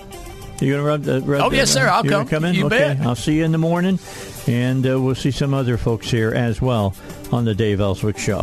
You 0.60 0.72
going 0.72 0.82
to 0.82 0.82
rub 0.82 1.02
the? 1.02 1.22
Rub 1.22 1.42
Oh, 1.44 1.48
the- 1.50 1.56
yes, 1.56 1.70
sir. 1.70 1.88
I'll 1.88 2.04
come. 2.04 2.28
come 2.28 2.44
in? 2.44 2.54
You 2.54 2.66
okay. 2.66 2.94
bet. 2.94 3.00
I'll 3.00 3.16
see 3.16 3.38
you 3.38 3.44
in 3.44 3.52
the 3.52 3.58
morning, 3.58 3.98
and 4.46 4.86
uh, 4.86 5.00
we'll 5.00 5.14
see 5.14 5.30
some 5.30 5.54
other 5.54 5.78
folks 5.78 6.10
here 6.10 6.30
as 6.32 6.60
well 6.60 6.94
on 7.32 7.46
the 7.46 7.54
Dave 7.54 7.80
Elswick 7.80 8.18
Show. 8.18 8.42